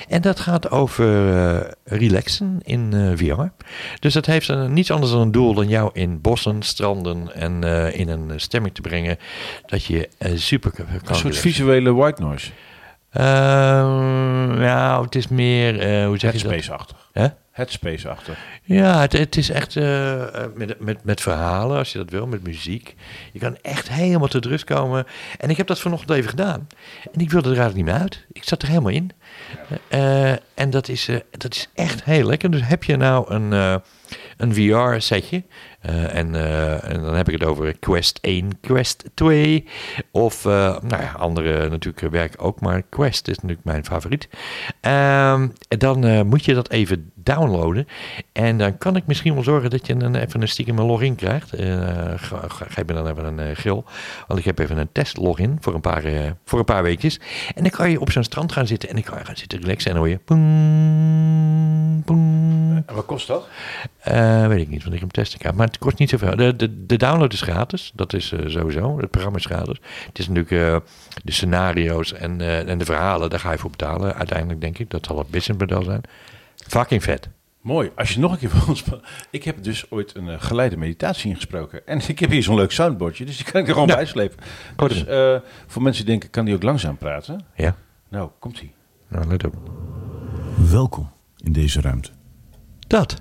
En 0.08 0.20
dat 0.20 0.40
gaat 0.40 0.70
over 0.70 1.76
relaxen 1.84 2.58
in 2.62 3.12
VR. 3.16 3.42
Dus 4.00 4.14
dat 4.14 4.26
heeft 4.26 4.48
een, 4.48 4.72
niets 4.72 4.90
anders 4.90 5.12
dan 5.12 5.20
een 5.20 5.32
doel 5.32 5.54
dan 5.54 5.68
jou 5.68 5.90
in 5.92 6.20
bossen, 6.20 6.62
stranden 6.62 7.34
en 7.34 7.62
in 7.94 8.08
een 8.08 8.32
stemming 8.36 8.74
te 8.74 8.80
brengen 8.80 9.18
dat 9.66 9.84
je 9.84 10.08
super 10.34 10.70
kan 10.70 10.86
Een 10.88 11.00
soort 11.00 11.10
relaxen. 11.18 11.42
visuele 11.42 11.92
white 11.92 12.22
noise. 12.22 12.50
Nou, 14.60 15.04
het 15.04 15.14
is 15.14 15.28
meer, 15.28 15.80
eh, 15.80 16.06
hoe 16.06 16.18
zeg 16.18 16.32
je 16.32 16.38
dat? 16.38 16.50
Headspace-achtig. 16.50 17.08
Hè? 17.12 17.26
Headspace-achtig. 17.50 18.38
Ja, 18.62 19.00
het, 19.00 19.12
het 19.12 19.36
is 19.36 19.50
echt 19.50 19.76
eh, 19.76 20.22
eh, 20.22 20.50
met, 20.54 20.80
met, 20.80 21.04
met 21.04 21.20
verhalen, 21.20 21.78
als 21.78 21.92
je 21.92 21.98
dat 21.98 22.10
wil, 22.10 22.26
met 22.26 22.42
muziek. 22.42 22.94
Je 23.32 23.38
kan 23.38 23.56
echt 23.62 23.88
helemaal 23.88 24.28
tot 24.28 24.44
rust 24.44 24.64
komen. 24.64 25.06
En 25.38 25.50
ik 25.50 25.56
heb 25.56 25.66
dat 25.66 25.78
vanochtend 25.78 26.10
even 26.10 26.30
gedaan. 26.30 26.66
En 27.12 27.20
ik 27.20 27.30
wilde 27.30 27.50
er 27.50 27.58
eigenlijk 27.58 27.86
niet 27.86 27.94
meer 27.94 28.02
uit. 28.02 28.26
Ik 28.32 28.44
zat 28.44 28.62
er 28.62 28.68
helemaal 28.68 28.92
in. 28.92 29.10
En 30.54 30.70
dat 30.70 30.88
is, 30.88 31.08
dat 31.30 31.54
is 31.54 31.68
echt 31.74 32.04
heel 32.04 32.26
lekker. 32.26 32.50
Dus 32.50 32.62
heb 32.62 32.84
je 32.84 32.96
nou 32.96 33.34
een, 33.34 33.80
een 34.36 34.54
VR-setje. 34.54 35.42
Eh, 35.80 36.14
en, 36.14 36.34
eh, 36.34 36.90
en 36.90 37.02
dan 37.02 37.14
heb 37.14 37.28
ik 37.28 37.40
het 37.40 37.48
over 37.48 37.78
Quest 37.78 38.18
1, 38.22 38.60
Quest 38.60 39.04
2. 39.14 39.66
Of, 40.10 40.44
eh, 40.44 40.52
nou 40.82 41.02
ja, 41.02 41.12
andere 41.18 41.68
natuurlijk 41.68 42.12
werken 42.12 42.38
ook. 42.38 42.60
Maar 42.60 42.82
Quest 42.82 43.28
is 43.28 43.34
natuurlijk 43.34 43.64
mijn 43.64 43.84
favoriet. 43.84 44.28
Ehm, 44.80 45.48
dan 45.68 46.26
moet 46.26 46.44
je 46.44 46.54
dat 46.54 46.70
even 46.70 47.12
downloaden. 47.22 47.86
En 48.32 48.58
dan 48.58 48.78
kan 48.78 48.96
ik 48.96 49.06
misschien 49.06 49.34
wel 49.34 49.42
zorgen 49.42 49.70
dat 49.70 49.86
je 49.86 49.94
een, 49.94 50.14
even 50.14 50.42
een 50.42 50.48
stiekem 50.48 50.78
een 50.78 50.86
login 50.86 51.14
krijgt. 51.14 51.50
Ga- 52.16 52.44
geef 52.48 52.86
me 52.86 52.92
dan 52.92 53.08
even 53.08 53.24
een 53.24 53.38
eh, 53.38 53.56
gil. 53.56 53.84
Want 54.26 54.38
ik 54.38 54.44
heb 54.44 54.58
even 54.58 54.78
een 54.78 54.92
test 54.92 55.16
login 55.16 55.56
voor 55.60 55.74
een 55.74 55.80
paar, 55.80 56.04
eh, 56.04 56.30
voor 56.44 56.58
een 56.58 56.64
paar 56.64 56.82
weekjes. 56.82 57.20
En 57.54 57.62
dan 57.62 57.70
kan 57.70 57.90
je 57.90 58.00
op 58.00 58.10
zo'n 58.10 58.24
strand 58.24 58.52
gaan 58.52 58.66
zitten. 58.66 58.88
En 58.88 58.94
dan 58.94 59.04
kan 59.04 59.18
je 59.18 59.24
gaan 59.24 59.36
zitten 59.36 59.60
relaxen. 59.60 59.90
En 59.90 59.96
hoor 59.96 60.08
je... 60.08 60.18
En 62.86 62.94
wat 62.94 63.06
kost 63.06 63.26
dat? 63.26 63.48
Weet 64.48 64.60
ik 64.60 64.68
niet, 64.68 64.82
want 64.82 64.94
ik 64.94 65.00
heb 65.00 65.00
hem 65.00 65.10
testen 65.10 65.38
kan. 65.38 65.54
Maar 65.54 65.66
het 65.66 65.78
kost 65.78 65.98
niet 65.98 66.10
zoveel. 66.10 66.36
De, 66.36 66.56
de, 66.56 66.86
de 66.86 66.96
download 66.96 67.32
is 67.32 67.40
gratis. 67.40 67.92
Dat 67.94 68.12
is 68.12 68.34
sowieso. 68.46 68.98
Het 68.98 69.10
programma 69.10 69.38
is 69.38 69.44
gratis. 69.44 69.80
Het 70.06 70.18
is 70.18 70.28
natuurlijk 70.28 70.84
de 71.24 71.32
scenario's 71.32 72.12
en, 72.12 72.40
en 72.68 72.78
de 72.78 72.84
verhalen. 72.84 73.30
Daar 73.30 73.40
ga 73.40 73.52
je 73.52 73.58
voor 73.58 73.70
betalen. 73.70 74.14
Uiteindelijk 74.14 74.60
denk 74.60 74.78
ik. 74.78 74.90
Dat 74.90 75.06
zal 75.06 75.18
het 75.18 75.30
businessmodel 75.30 75.82
zijn. 75.82 76.00
Fucking 76.70 77.02
vet. 77.02 77.28
Mooi. 77.60 77.90
Als 77.96 78.12
je 78.14 78.18
nog 78.20 78.32
een 78.32 78.38
keer 78.38 78.50
voor 78.56 78.68
ons... 78.68 78.84
Ik 79.30 79.44
heb 79.44 79.62
dus 79.62 79.90
ooit 79.90 80.16
een 80.16 80.28
eh, 80.28 80.40
geleide 80.42 80.76
meditatie 80.76 81.28
ingesproken. 81.30 81.86
En 81.86 82.00
ik 82.08 82.18
heb 82.18 82.30
hier 82.30 82.42
zo'n 82.42 82.54
leuk 82.56 82.70
soundboardje, 82.72 83.24
dus 83.24 83.36
die 83.36 83.46
kan 83.52 83.60
ik 83.60 83.66
er 83.66 83.72
gewoon 83.72 83.88
Ja. 83.88 83.94
bij 83.94 84.06
slepen. 84.06 84.38
Dus 84.76 85.04
eh, 85.06 85.36
voor 85.66 85.82
mensen 85.82 86.04
die 86.04 86.10
denken, 86.12 86.30
kan 86.30 86.44
die 86.44 86.54
ook 86.54 86.62
langzaam 86.62 86.96
praten? 86.96 87.44
Ja, 87.56 87.76
Nou, 88.08 88.30
komt-ie. 88.38 88.72
nou 89.08 89.26
let 89.26 89.44
op. 89.44 89.54
Welkom 90.70 91.10
in 91.36 91.52
deze 91.52 91.80
ruimte. 91.80 92.10
Dat. 92.86 93.20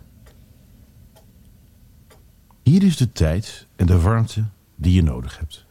Hier 2.64 2.84
is 2.84 2.98
de 2.98 3.12
tijd 3.12 3.68
en 3.76 3.86
de 3.86 4.00
warmte 4.02 4.44
die 4.76 4.94
je 4.94 5.04
nodig 5.04 5.38
hebt. 5.40 5.66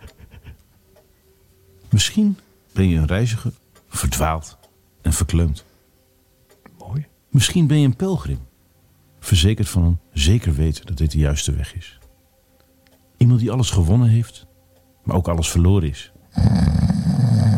Misschien 1.89 2.39
ben 2.73 2.89
je 2.89 2.97
een 2.99 3.07
reiziger, 3.07 3.53
verdwaald 3.89 4.59
en 5.03 5.13
verkleumd. 5.13 5.65
Misschien 7.39 7.67
ben 7.67 7.79
je 7.79 7.87
een 7.87 7.97
pelgrim, 7.97 8.39
verzekerd 9.21 9.69
van 9.69 9.85
een 9.85 9.99
zeker 10.13 10.55
weten 10.55 10.87
dat 10.87 10.97
dit 10.97 11.11
de 11.11 11.19
juiste 11.19 11.53
weg 11.53 11.77
is. 11.77 11.99
Iemand 13.17 13.41
die 13.41 13.51
alles 13.51 13.71
gewonnen 13.71 14.09
heeft, 14.09 14.47
maar 15.05 15.17
ook 15.17 15.29
alles 15.29 15.51
verloren 15.51 15.89
is. 15.89 16.13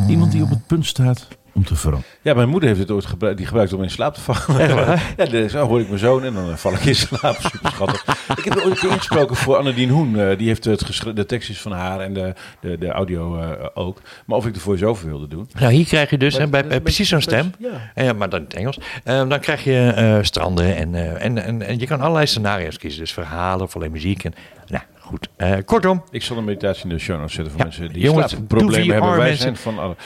Iemand 0.08 0.32
die 0.32 0.42
op 0.42 0.50
het 0.50 0.66
punt 0.66 0.86
staat 0.86 1.28
om 1.52 1.64
te 1.64 1.76
veranderen. 1.76 2.14
Ja, 2.22 2.34
mijn 2.34 2.48
moeder 2.48 2.68
heeft 2.68 2.80
het 2.80 2.90
ooit 2.90 3.06
gebruikt, 3.06 3.36
die 3.36 3.46
gebruikt 3.46 3.72
om 3.72 3.82
in 3.82 3.90
slaap 3.90 4.14
te 4.14 4.20
vallen. 4.20 4.68
ja, 5.16 5.24
dus, 5.24 5.52
dan 5.52 5.66
hoor 5.68 5.80
ik 5.80 5.86
mijn 5.86 5.98
zoon 5.98 6.24
en 6.24 6.34
dan 6.34 6.50
eh, 6.50 6.56
val 6.56 6.72
ik 6.72 6.84
in 6.84 6.94
slaap. 6.94 7.36
Super 7.40 7.70
schattig. 7.70 8.04
ik 8.36 8.44
heb 8.44 8.54
er 8.54 8.64
ooit 8.64 8.82
ingesproken 8.82 9.36
voor 9.36 9.56
Annedien 9.56 9.90
Hoen. 9.90 10.18
eh, 10.20 10.38
die 10.38 10.46
heeft 10.46 10.64
het 10.64 11.02
de 11.14 11.26
tekstjes 11.26 11.60
van 11.60 11.72
haar 11.72 12.00
en 12.00 12.12
de, 12.12 12.34
de, 12.60 12.78
de 12.78 12.88
audio 12.88 13.38
eh, 13.38 13.66
ook. 13.74 14.00
Maar 14.26 14.36
of 14.36 14.46
ik 14.46 14.54
de 14.54 14.60
voice-over 14.60 15.08
wilde 15.08 15.28
doen. 15.28 15.48
Nou, 15.58 15.72
hier 15.72 15.86
krijg 15.86 16.10
je 16.10 16.18
dus 16.18 16.38
Maar 16.38 16.62
hè, 16.62 16.62
bij, 16.68 16.80
precies 16.80 17.08
zo'n 17.08 17.20
stem. 17.20 17.52
Ja. 17.94 18.12
Maar 18.12 18.28
dan 18.28 18.38
in 18.40 18.44
het 18.44 18.54
Engels. 18.54 18.78
Dan 19.04 19.40
krijg 19.40 19.64
je 19.64 19.92
eh, 19.96 20.18
stranden 20.22 20.76
en, 20.76 20.94
eh, 20.94 21.24
en, 21.24 21.44
en, 21.44 21.62
en 21.62 21.78
je 21.78 21.86
kan 21.86 22.00
allerlei 22.00 22.26
scenario's 22.26 22.78
kiezen. 22.78 23.00
Dus 23.00 23.12
verhalen 23.12 23.64
of 23.64 23.76
alleen 23.76 23.90
muziek. 23.90 24.24
En, 24.24 24.32
nou, 24.66 24.82
goed. 24.98 25.28
Eh, 25.36 25.56
kortom, 25.64 26.04
Ik 26.10 26.22
zal 26.22 26.36
een 26.36 26.44
meditatie 26.44 26.82
in 26.82 26.88
de 26.88 26.98
show 26.98 27.18
notes 27.18 27.34
zetten 27.34 27.52
voor 27.52 27.60
Ja, 27.60 27.66
mensen 27.66 27.92
die 27.92 28.02
jongens, 28.02 28.30
slaapproblemen 28.30 28.92
hebben. 28.92 29.10
Wij 29.10 29.18
mensen. 29.18 29.38
zijn 29.42 29.56
van 29.56 29.78
alle 29.78 29.96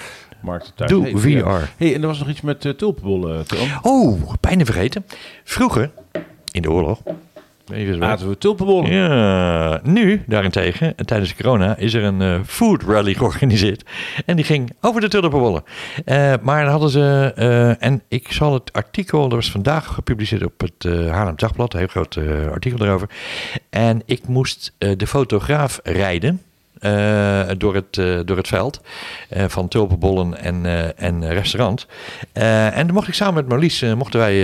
markten 0.44 0.74
thuis. 0.74 0.90
Doe 0.90 1.02
Hey, 1.02 1.16
VR. 1.16 1.70
Hey, 1.76 1.94
en 1.94 2.00
er 2.00 2.06
was 2.06 2.18
nog 2.18 2.28
iets 2.28 2.40
met 2.40 2.64
uh, 2.64 2.72
tulpenbollen, 2.72 3.46
Tom. 3.46 3.68
Oh, 3.82 4.32
bijna 4.40 4.64
vergeten. 4.64 5.04
Vroeger, 5.44 5.90
in 6.50 6.62
de 6.62 6.70
oorlog. 6.70 7.02
Even 7.72 7.94
zo. 7.94 8.00
Aten 8.00 8.28
we 8.28 8.38
tulpenbollen? 8.38 8.92
Ja, 8.92 9.80
nu 9.82 10.22
daarentegen, 10.26 10.96
en 10.96 11.06
tijdens 11.06 11.34
corona, 11.34 11.76
is 11.76 11.94
er 11.94 12.02
een 12.02 12.22
eh, 12.22 12.40
food 12.46 12.82
rally 12.82 13.14
georganiseerd. 13.20 13.84
En 14.26 14.36
die 14.36 14.44
ging 14.44 14.72
over 14.80 15.00
de 15.00 15.08
tulpenbollen. 15.08 15.62
Eh 16.04 16.32
maar 16.42 16.62
dan 16.62 16.70
hadden 16.70 16.90
ze, 16.90 17.32
eh, 17.36 17.82
en 17.82 18.02
ik 18.08 18.32
zal 18.32 18.52
het 18.52 18.72
artikel, 18.72 19.20
dat 19.20 19.32
was 19.32 19.50
vandaag 19.50 19.86
gepubliceerd 19.86 20.44
op 20.44 20.60
het 20.60 20.84
eh 20.84 21.10
Haarlem 21.10 21.36
Dagblad, 21.36 21.72
een 21.72 21.78
heel 21.78 21.88
groot 21.88 22.16
eh, 22.16 22.50
artikel 22.50 22.78
daarover. 22.78 23.08
En 23.70 24.02
ik 24.06 24.28
moest 24.28 24.74
eh, 24.78 24.90
de 24.96 25.06
fotograaf 25.06 25.80
rijden. 25.82 26.42
Eh, 26.84 27.42
door, 27.58 27.74
het, 27.74 27.98
eh, 27.98 28.18
door 28.24 28.36
het 28.36 28.48
veld 28.48 28.80
eh, 29.28 29.44
van 29.48 29.68
tulpenbollen 29.68 30.38
en, 30.38 30.66
en 30.96 31.28
restaurant. 31.32 31.86
En 32.32 32.86
dan 32.86 32.94
mocht 32.94 33.08
ik 33.08 33.14
samen 33.14 33.34
met 33.34 33.48
Marlies, 33.48 33.82
mochten 33.82 34.20
wij 34.20 34.34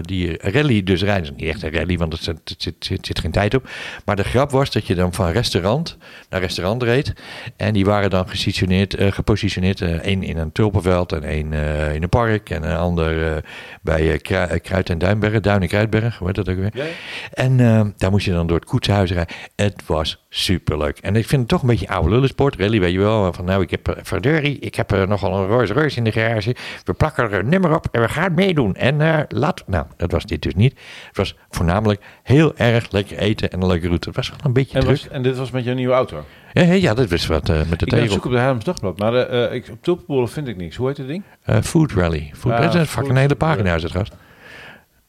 die 0.00 0.50
rally 0.50 0.82
dus 0.82 1.02
rijden. 1.02 1.24
Het 1.24 1.34
is 1.34 1.40
Niet 1.40 1.54
echt 1.54 1.62
een 1.62 1.72
rally, 1.78 1.98
want 1.98 2.12
er 2.12 2.18
zit, 2.22 2.54
zit, 2.58 2.74
zit, 2.78 3.06
zit 3.06 3.18
geen 3.18 3.30
tijd 3.30 3.54
op. 3.54 3.68
Maar 4.04 4.16
de 4.16 4.24
grap 4.24 4.50
was 4.50 4.70
dat 4.70 4.86
je 4.86 4.94
dan 4.94 5.12
van 5.12 5.30
restaurant 5.30 5.96
naar 6.30 6.40
restaurant 6.40 6.82
reed. 6.82 7.12
En 7.56 7.72
die 7.72 7.84
waren 7.84 8.10
dan 8.10 8.28
gesitioneerd, 8.28 8.94
eh, 8.94 9.12
gepositioneerd. 9.12 9.80
Eén 9.80 10.22
in 10.22 10.38
een 10.38 10.52
tulpenveld 10.52 11.12
en 11.12 11.24
één 11.24 11.52
in 11.94 12.02
een 12.02 12.08
park. 12.08 12.50
En 12.50 12.62
een 12.70 12.76
ander 12.76 13.42
bij 13.82 14.18
Krui- 14.18 14.58
Kruid 14.58 14.90
en 14.90 14.98
Duinberg, 14.98 15.40
Duin 15.40 15.62
en 15.62 15.68
Kruidberg, 15.68 16.18
hoe 16.18 16.26
heet 16.26 16.36
dat 16.36 16.48
ook 16.48 16.56
weer? 16.56 16.70
Ja, 16.74 16.84
ja. 16.84 16.90
En 17.32 17.56
daar 17.96 18.10
moest 18.10 18.24
je 18.24 18.32
dan 18.32 18.46
door 18.46 18.56
het 18.56 18.68
koetshuis 18.68 19.10
rijden. 19.10 19.34
Het 19.56 19.82
was 19.86 20.24
superleuk. 20.28 20.98
En 20.98 21.12
ik 21.22 21.28
vind 21.28 21.40
het 21.40 21.50
toch 21.50 21.60
een 21.62 21.68
beetje 21.68 21.88
oude 21.88 22.10
lullensport. 22.10 22.56
Rally, 22.56 22.80
weet 22.80 22.92
je 22.92 22.98
wel. 22.98 23.32
Van 23.32 23.44
nou, 23.44 23.62
ik 23.62 23.70
heb, 23.70 23.88
uh, 23.88 23.94
verdorie, 24.02 24.58
ik 24.58 24.74
heb 24.74 24.92
eh, 24.92 25.02
nogal 25.06 25.38
een 25.38 25.46
Rolls 25.46 25.70
Royce 25.70 25.96
in 25.96 26.04
de 26.04 26.12
garage. 26.12 26.56
We 26.84 26.92
plakken 26.92 27.24
er 27.24 27.38
een 27.38 27.48
nummer 27.48 27.74
op 27.74 27.86
en 27.92 28.00
we 28.00 28.08
gaan 28.08 28.34
meedoen. 28.34 28.74
En 28.74 29.00
eh, 29.00 29.18
laat... 29.28 29.62
Nou, 29.66 29.86
dat 29.96 30.12
was 30.12 30.24
dit 30.26 30.42
dus 30.42 30.54
niet. 30.54 30.72
Het 31.08 31.16
was 31.16 31.36
voornamelijk 31.50 32.02
heel 32.22 32.56
erg 32.56 32.90
lekker 32.90 33.16
eten 33.18 33.50
en 33.50 33.60
een 33.62 33.66
leuke 33.68 33.86
route. 33.86 34.06
Het 34.08 34.16
was 34.16 34.28
wel 34.30 34.38
een 34.42 34.52
beetje 34.52 34.74
En, 34.78 34.84
druk. 34.84 34.96
was, 34.96 35.08
en 35.08 35.22
dit 35.22 35.36
was 35.36 35.50
met 35.50 35.64
jouw 35.64 35.74
nieuwe 35.74 35.94
auto? 35.94 36.24
Ja, 36.52 36.62
ja, 36.62 36.94
dat 36.94 37.10
was 37.10 37.26
wat 37.26 37.48
eh, 37.48 37.56
met 37.56 37.66
de 37.68 37.72
Ik 37.72 37.78
ben 37.78 37.88
tegel. 37.98 38.12
zoek 38.14 38.24
op 38.24 38.30
de 38.30 38.38
Haarlems 38.38 38.64
Dagblad, 38.64 38.98
maar 38.98 39.14
eh, 39.14 39.44
eh, 39.44 39.52
ik, 39.54 39.68
op 39.70 39.78
tulpenbollen 39.82 40.28
vind 40.28 40.48
ik 40.48 40.56
niks. 40.56 40.76
Hoe 40.76 40.88
heet 40.88 40.96
het 40.96 41.06
ding? 41.06 41.22
Eh, 41.42 41.60
food 41.62 41.92
Rally. 41.92 42.30
Food, 42.34 42.52
Ah, 42.52 42.58
het 42.60 42.74
is 42.74 42.94
een 42.94 43.04
hele 43.04 43.14
Rally. 43.16 43.34
pagina 43.34 43.74
is 43.74 43.82
het 43.82 43.92
gast. 43.92 44.12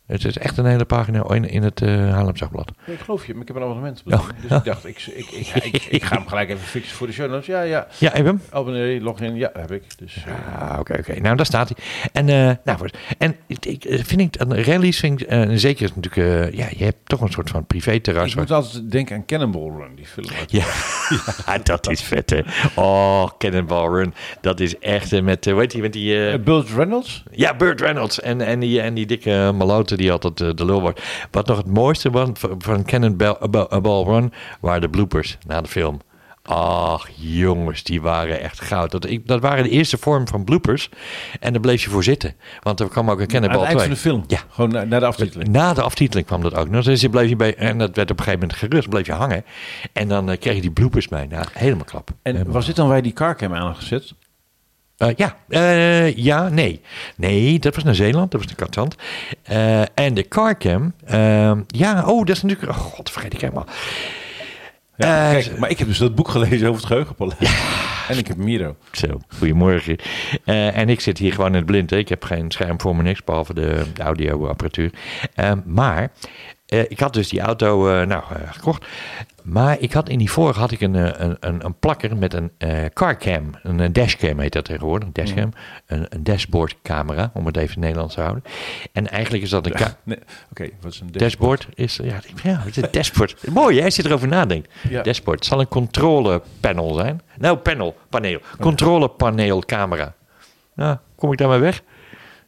Het 0.05 0.25
is 0.25 0.37
echt 0.37 0.57
een 0.57 0.65
hele 0.65 0.85
pagina 0.85 1.23
in, 1.29 1.49
in 1.49 1.63
het 1.63 1.81
uh, 1.81 2.27
Dagblad. 2.33 2.71
Ik 2.85 2.99
geloof 2.99 3.25
je, 3.25 3.33
maar 3.33 3.41
ik 3.41 3.47
heb 3.47 3.57
een 3.57 3.63
abonnement. 3.63 4.03
Oh. 4.05 4.27
Dus 4.41 4.57
ik 4.57 4.63
dacht, 4.63 4.85
ik, 4.85 5.01
ik, 5.15 5.29
ik, 5.63 5.83
ik, 5.83 6.03
ga 6.03 6.15
hem 6.15 6.27
gelijk 6.27 6.49
even 6.49 6.67
fixen 6.67 6.95
voor 6.95 7.07
de 7.07 7.13
show 7.13 7.29
notes. 7.29 7.45
Ja, 7.45 7.61
ja. 7.61 7.87
Ja, 7.99 8.07
heb 8.09 8.17
je 8.17 8.23
hem? 8.23 8.41
Abonnee, 8.49 9.01
login, 9.01 9.35
ja, 9.35 9.49
heb 9.53 9.71
ik. 9.71 9.83
Dus, 9.97 10.23
eh, 10.25 10.61
Ah, 10.71 10.79
oké, 10.79 10.93
oké. 10.99 11.19
Nou, 11.19 11.35
daar 11.35 11.45
staat 11.45 11.69
hij. 11.75 11.77
En, 12.11 12.29
eh, 12.29 12.55
nou, 12.63 12.77
goed. 12.77 12.97
en 13.17 13.35
ik, 13.47 13.85
vind 13.89 14.21
ik, 14.21 14.41
aan 14.41 14.55
rallies 14.55 14.99
vind 14.99 15.21
ik, 15.21 15.27
zeker 15.53 15.83
is 15.83 15.95
natuurlijk, 15.95 16.53
ja, 16.55 16.67
je 16.77 16.83
hebt 16.83 16.97
toch 17.03 17.21
een 17.21 17.31
soort 17.31 17.49
van 17.49 17.65
privé-terras. 17.65 18.27
ik 18.29 18.33
waar- 18.35 18.43
moet 18.43 18.51
altijd 18.51 18.91
denken 18.91 19.15
aan 19.15 19.25
Cannonball 19.25 19.71
Run, 19.77 19.95
die 19.95 20.05
film. 20.05 20.27
Ja, 20.47 20.65
ja, 21.45 21.57
dat 21.63 21.89
is 21.89 22.01
vet, 22.01 22.29
hè. 22.29 22.41
Oh, 22.75 23.27
Cannonball 23.37 23.87
Run. 23.87 24.13
Dat 24.41 24.59
is 24.59 24.79
echt 24.79 25.21
met, 25.21 25.45
heet 25.45 25.71
die, 25.71 25.81
met 25.81 25.93
die... 25.93 26.39
Burt 26.39 26.69
Reynolds? 26.69 27.23
ja, 27.31 27.55
Burt 27.55 27.81
Reynolds. 27.81 28.19
En, 28.21 28.41
en, 28.41 28.59
die, 28.59 28.81
en 28.81 28.93
die 28.93 29.05
dikke 29.05 29.51
malote 29.55 29.92
die 29.97 30.11
altijd 30.11 30.41
eh, 30.41 30.49
de 30.55 30.65
lul 30.65 30.81
wordt. 30.81 31.01
Wat 31.31 31.47
nog 31.47 31.57
het 31.57 31.67
mooiste 31.67 32.09
was 32.09 32.29
van, 32.33 32.55
van 32.57 32.85
Cannonball 32.85 34.03
Run 34.03 34.33
waren 34.61 34.81
de 34.81 34.89
bloopers 34.89 35.37
na 35.47 35.61
de 35.61 35.67
film. 35.67 35.99
Ach, 36.45 37.09
jongens, 37.15 37.83
die 37.83 38.01
waren 38.01 38.41
echt 38.41 38.61
goud. 38.61 38.91
Dat, 38.91 39.05
ik, 39.05 39.27
dat 39.27 39.41
waren 39.41 39.63
de 39.63 39.69
eerste 39.69 39.97
vorm 39.97 40.27
van 40.27 40.43
bloopers. 40.43 40.89
En 41.39 41.51
daar 41.51 41.61
bleef 41.61 41.83
je 41.83 41.89
voor 41.89 42.03
zitten. 42.03 42.35
Want 42.61 42.79
er 42.79 42.87
kwam 42.87 43.09
ook 43.09 43.15
een 43.15 43.21
Aan 43.21 43.27
Cannonball 43.27 43.59
het 43.59 43.67
eind 43.67 43.79
2. 43.79 43.87
van 43.87 43.95
de 43.95 44.01
film. 44.01 44.23
Ja. 44.27 44.39
Gewoon 44.49 44.71
na, 44.71 44.83
na 44.83 44.99
de 44.99 45.05
aftiteling. 45.05 45.49
Na 45.49 45.73
de 45.73 45.81
aftiteling 45.81 46.27
kwam 46.27 46.41
dat 46.41 46.55
ook 46.55 46.69
nog. 46.69 46.83
Dus 46.83 47.01
je 47.01 47.09
bleef 47.09 47.29
je 47.29 47.35
bij, 47.35 47.55
en 47.55 47.77
dat 47.77 47.95
werd 47.95 48.11
op 48.11 48.17
een 48.17 48.23
gegeven 48.23 48.47
moment 48.47 48.59
gerust, 48.59 48.89
bleef 48.89 49.05
je 49.05 49.11
hangen. 49.11 49.45
En 49.93 50.07
dan 50.07 50.29
eh, 50.29 50.39
kreeg 50.39 50.55
je 50.55 50.61
die 50.61 50.71
bloopers 50.71 51.07
mee. 51.07 51.27
Nou, 51.27 51.45
helemaal 51.53 51.85
klap. 51.85 52.09
En 52.21 52.51
was 52.51 52.65
dit 52.65 52.75
dan 52.75 52.87
waar 52.87 53.01
die 53.01 53.13
carcam 53.13 53.53
aan 53.53 53.75
Eh, 55.07 55.15
ja, 55.15 55.35
Eh, 55.47 56.15
ja, 56.15 56.49
nee. 56.49 56.81
Nee, 57.15 57.59
dat 57.59 57.75
was 57.75 57.83
naar 57.83 57.95
Zeeland, 57.95 58.31
dat 58.31 58.41
was 58.41 58.49
de 58.49 58.55
Katzand. 58.55 58.95
Eh, 59.43 59.81
en 59.81 60.13
de 60.13 60.27
carcam, 60.27 60.93
eh, 61.05 61.51
ja, 61.67 62.05
oh, 62.05 62.25
dat 62.25 62.35
is 62.35 62.41
natuurlijk, 62.41 62.71
oh 62.71 62.77
god, 62.77 63.09
vergeet 63.09 63.33
ik 63.33 63.41
helemaal. 63.41 63.65
Ja, 64.95 65.31
kijk, 65.31 65.57
maar 65.57 65.69
ik 65.69 65.79
heb 65.79 65.87
dus 65.87 65.97
dat 65.97 66.15
boek 66.15 66.27
gelezen 66.27 66.67
over 66.67 66.79
het 66.79 66.85
geheugenpaleis. 66.85 67.37
En 68.07 68.17
ik 68.17 68.27
heb 68.27 68.37
Miro. 68.37 68.75
Zo, 68.91 69.19
goedemorgen. 69.37 69.97
En 70.45 70.89
ik 70.89 70.99
zit 70.99 71.17
hier 71.17 71.33
gewoon 71.33 71.49
in 71.49 71.55
het 71.55 71.65
blind. 71.65 71.89
Hè. 71.89 71.97
Ik 71.97 72.09
heb 72.09 72.23
geen 72.23 72.51
scherm 72.51 72.81
voor 72.81 72.95
me 72.95 73.03
niks, 73.03 73.23
behalve 73.23 73.53
de, 73.53 73.83
de 73.93 74.01
audioapparatuur. 74.03 74.91
Maar 75.65 76.11
ik 76.79 76.99
had 76.99 77.13
dus 77.13 77.29
die 77.29 77.39
auto 77.39 77.87
eh, 77.87 78.07
nou, 78.07 78.23
eh, 78.29 78.51
gekocht. 78.51 78.85
Maar 79.43 79.79
ik 79.79 79.93
had 79.93 80.09
in 80.09 80.17
die 80.17 80.31
vorige 80.31 80.59
had 80.59 80.71
ik 80.71 80.81
een, 80.81 80.95
eh, 80.95 81.11
een, 81.15 81.37
een, 81.39 81.65
een 81.65 81.79
plakker 81.79 82.17
met 82.17 82.33
een 82.33 82.51
eh, 82.57 82.85
carcam. 82.93 83.51
Een, 83.63 83.79
eh, 83.79 83.89
dashcam 83.91 84.39
heet 84.39 84.53
dat 84.53 84.65
tegenwoordig. 84.65 85.07
Een 85.07 85.13
dashcam. 85.13 85.53
Een, 85.85 86.05
een 86.09 86.23
dashboardcamera, 86.23 87.31
om 87.33 87.45
het 87.45 87.57
even 87.57 87.79
Nederlands 87.79 88.13
te 88.13 88.21
houden. 88.21 88.43
En 88.91 89.09
eigenlijk 89.09 89.43
is 89.43 89.49
dat 89.49 89.65
een... 89.65 89.73
Nee, 90.03 90.17
Oké, 90.51 90.69
wat 90.81 90.93
is 90.93 90.99
een 90.99 91.11
Dashboard 91.11 91.67
is, 91.73 91.99
ja, 92.03 92.19
het 92.43 92.77
is 92.77 92.83
een 92.83 92.87
dashboard. 92.91 93.47
Mooi, 93.47 93.77
hè, 93.77 93.85
als 93.85 93.95
je 93.95 94.05
erover 94.05 94.27
nadenkt. 94.27 94.73
Ja. 94.89 95.01
Dashboard. 95.01 95.39
Het 95.39 95.47
zal 95.47 95.59
een 95.59 95.67
controlepanel 95.67 96.93
zijn. 96.93 97.21
Nou, 97.37 97.57
panel, 97.57 97.95
paneel. 98.09 98.39
Controlepaneel 98.59 99.59
camera. 99.59 100.13
Nou, 100.75 100.97
kom 101.15 101.31
ik 101.31 101.37
daarmee 101.37 101.59
weg? 101.59 101.81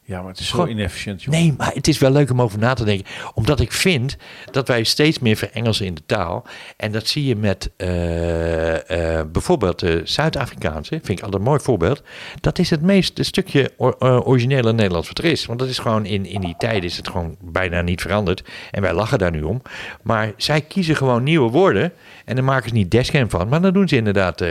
Ja, 0.07 0.19
maar 0.21 0.29
het 0.29 0.39
is 0.39 0.47
zo 0.47 0.55
Gewoon- 0.55 0.69
inefficiënt, 0.69 1.23
joh. 1.23 1.33
Nee, 1.33 1.53
maar 1.57 1.71
het 1.73 1.87
is 1.87 1.97
wel 1.97 2.11
leuk 2.11 2.29
om 2.31 2.41
over 2.41 2.59
na 2.59 2.73
te 2.73 2.83
denken. 2.83 3.05
Omdat 3.33 3.59
ik 3.59 3.71
vind 3.71 4.17
dat 4.51 4.67
wij 4.67 4.83
steeds 4.83 5.19
meer 5.19 5.35
verengelsen 5.35 5.85
in 5.85 5.93
de 5.95 6.01
taal. 6.05 6.45
En 6.77 6.91
dat 6.91 7.07
zie 7.07 7.25
je 7.25 7.35
met 7.35 7.69
eh, 7.77 9.19
eh, 9.19 9.25
bijvoorbeeld 9.31 9.79
de 9.79 10.01
Zuid-Afrikaanse. 10.03 10.89
Vind 11.03 11.09
ik 11.19 11.23
altijd 11.23 11.41
een 11.41 11.47
mooi 11.47 11.59
voorbeeld. 11.59 12.03
Dat 12.41 12.59
is 12.59 12.69
het 12.69 12.81
meest 12.81 13.17
het 13.17 13.27
stukje 13.27 13.71
or- 13.77 13.95
eh, 13.99 14.27
originele 14.27 14.73
Nederlands 14.73 15.07
wat 15.07 15.17
er 15.17 15.25
is. 15.25 15.45
Want 15.45 15.59
dat 15.59 15.67
is 15.67 15.79
gewoon 15.79 16.05
in, 16.05 16.25
in 16.25 16.41
die 16.41 16.55
tijd 16.57 16.83
is 16.83 16.97
het 16.97 17.07
gewoon 17.07 17.35
bijna 17.41 17.81
niet 17.81 18.01
veranderd. 18.01 18.43
En 18.71 18.81
wij 18.81 18.93
lachen 18.93 19.17
daar 19.17 19.31
nu 19.31 19.41
om. 19.41 19.61
Maar 20.03 20.33
zij 20.37 20.61
kiezen 20.61 20.95
gewoon 20.95 21.23
nieuwe 21.23 21.49
woorden. 21.51 21.93
En 22.25 22.35
dan 22.35 22.45
maken 22.45 22.69
ze 22.69 22.75
niet 22.75 22.91
dashcam 22.91 23.29
van. 23.29 23.47
Maar 23.47 23.61
dan 23.61 23.73
doen 23.73 23.87
ze 23.87 23.95
inderdaad 23.95 24.43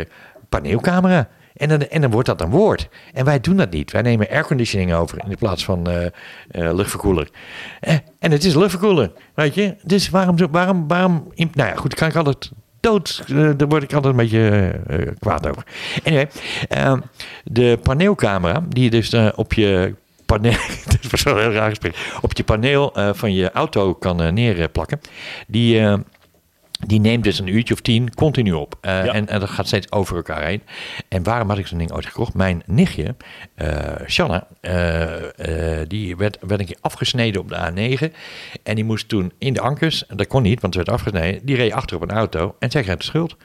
paneelcamera. 0.49 1.29
En 1.55 1.69
dan, 1.69 1.81
en 1.81 2.11
wordt 2.11 2.29
dat 2.29 2.41
een 2.41 2.51
woord. 2.51 2.89
En 3.13 3.25
wij 3.25 3.41
doen 3.41 3.57
dat 3.57 3.71
niet. 3.71 3.93
Wij 3.93 4.03
nemen 4.03 4.29
airconditioning 4.31 4.95
over 4.95 5.19
in 5.29 5.37
plaats 5.37 5.65
van 5.65 5.89
eh, 5.89 6.07
eh, 6.07 6.13
luchtverkoeler. 6.75 7.29
Eh, 7.81 7.95
en 8.19 8.31
het 8.31 8.45
is 8.45 8.55
luchtverkoeler, 8.55 9.13
weet 9.35 9.55
je. 9.55 9.77
Dus 9.83 10.11
waarom, 10.11 10.37
waarom, 10.51 10.89
waarom... 10.89 11.33
nou 11.35 11.69
ja, 11.69 11.75
goed, 11.75 11.95
kan 11.95 12.09
ik 12.09 12.17
altijd 12.17 12.51
dood... 12.81 13.25
eh, 13.27 13.51
daar 13.57 13.69
word 13.69 13.83
ik 13.83 13.93
altijd 13.93 14.13
een 14.13 14.21
beetje 14.21 14.73
kwaad 15.19 15.49
over. 15.49 15.67
Anyway, 16.05 16.29
ehm, 16.69 17.01
de 17.45 17.79
paneelcamera, 17.83 18.65
die 18.69 18.85
je 18.85 18.91
dus 18.91 19.15
op 19.35 19.53
je 19.53 19.95
paneel... 20.27 20.59
dat 20.91 21.11
was 21.11 21.23
wel 21.23 21.39
heel 21.39 21.53
raar 21.53 21.69
gesprek. 21.69 21.97
Op 22.21 22.37
je 22.37 22.45
paneel 22.45 22.93
van 23.13 23.35
je 23.35 23.53
auto 23.53 23.95
kan 23.95 24.35
neerplakken. 24.35 25.01
Die... 25.47 25.83
die 26.87 27.01
neemt 27.01 27.25
dus 27.25 27.39
een 27.39 27.47
uurtje 27.47 27.75
of 27.75 27.81
tien 27.81 28.15
continu 28.15 28.53
op. 28.53 28.79
Eh, 28.81 29.05
Ja. 29.05 29.13
en, 29.13 29.29
en 29.29 29.41
dat 29.41 29.51
gaat 29.51 29.67
steeds 29.67 29.93
over 29.93 30.17
elkaar 30.17 30.45
heen. 30.45 30.63
En 31.09 31.23
waarom 31.23 31.49
had 31.49 31.59
ik 31.59 31.67
zo'n 31.67 31.79
ding 31.79 31.93
ooit 31.93 32.07
gekocht? 32.07 32.35
Mijn 32.35 32.63
nichtje, 32.67 33.15
eh 33.55 33.79
Shanna, 34.07 34.47
eh, 34.61 35.13
die 35.89 36.17
werd, 36.17 36.39
werd 36.41 36.61
een 36.61 36.67
keer 36.67 36.77
afgesneden 36.81 37.41
op 37.41 37.49
de 37.49 37.57
A9. 37.57 38.13
En 38.63 38.75
die 38.75 38.85
moest 38.85 39.09
toen 39.09 39.33
in 39.39 39.53
de 39.53 39.61
ankers, 39.61 40.05
dat 40.09 40.27
kon 40.27 40.43
niet, 40.43 40.61
want 40.61 40.75
ze 40.75 40.83
werd 40.85 40.93
afgesneden. 40.97 41.41
Die 41.47 41.57
reed 41.57 41.73
achter 41.73 41.97
op 41.97 42.03
een 42.03 42.11
auto 42.11 42.57
en 42.59 42.71
zij 42.71 42.83
kreeg 42.83 42.97
de 42.97 43.05
schuld. 43.05 43.37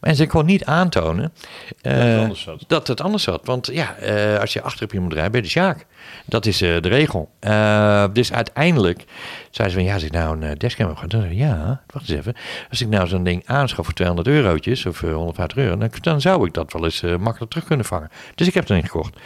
En 0.00 0.16
ze 0.16 0.26
kon 0.26 0.46
niet 0.46 0.64
aantonen 0.64 1.32
Dat 1.82 1.92
het 1.92 2.18
anders 2.20 2.40
zat. 2.42 2.64
dat 2.66 2.86
het 2.86 3.00
anders 3.00 3.22
zat. 3.22 3.40
Want 3.46 3.68
ja, 3.72 3.96
als 4.40 4.52
je 4.52 4.62
achter 4.62 4.84
op 4.84 4.92
je 4.92 5.00
moet 5.00 5.12
rijden, 5.12 5.32
ben 5.32 5.40
je 5.40 5.46
de 5.46 5.52
Sjaak. 5.52 5.86
Dat 6.24 6.46
is 6.46 6.58
de 6.58 6.76
regel. 6.78 7.30
Dus 8.12 8.32
uiteindelijk 8.32 9.04
zei 9.50 9.68
ze 9.68 9.74
van, 9.74 9.84
ja, 9.84 9.96
ik 9.96 10.12
nou 10.12 10.42
een 10.42 10.58
dashcam 10.58 10.90
ik, 10.90 11.32
ja, 11.32 11.82
wacht 11.86 12.08
eens 12.08 12.18
even. 12.18 12.34
Als 12.78 12.86
ik 12.86 12.92
nou 12.92 13.08
zo'n 13.08 13.24
ding 13.24 13.42
aanschaf 13.46 13.84
voor 13.84 13.94
200 13.94 14.28
eurotjes 14.28 14.86
of 14.86 15.02
eh, 15.02 15.12
150 15.12 15.58
euro, 15.58 15.76
dan, 15.76 15.90
dan 16.00 16.20
zou 16.20 16.46
ik 16.46 16.54
dat 16.54 16.72
wel 16.72 16.84
eens 16.84 17.02
eh, 17.02 17.16
makkelijk 17.16 17.50
terug 17.50 17.66
kunnen 17.66 17.86
vangen. 17.86 18.10
Dus 18.34 18.46
ik 18.46 18.54
heb 18.54 18.68
er 18.68 18.76
een 18.76 18.82
gekocht. 18.82 19.16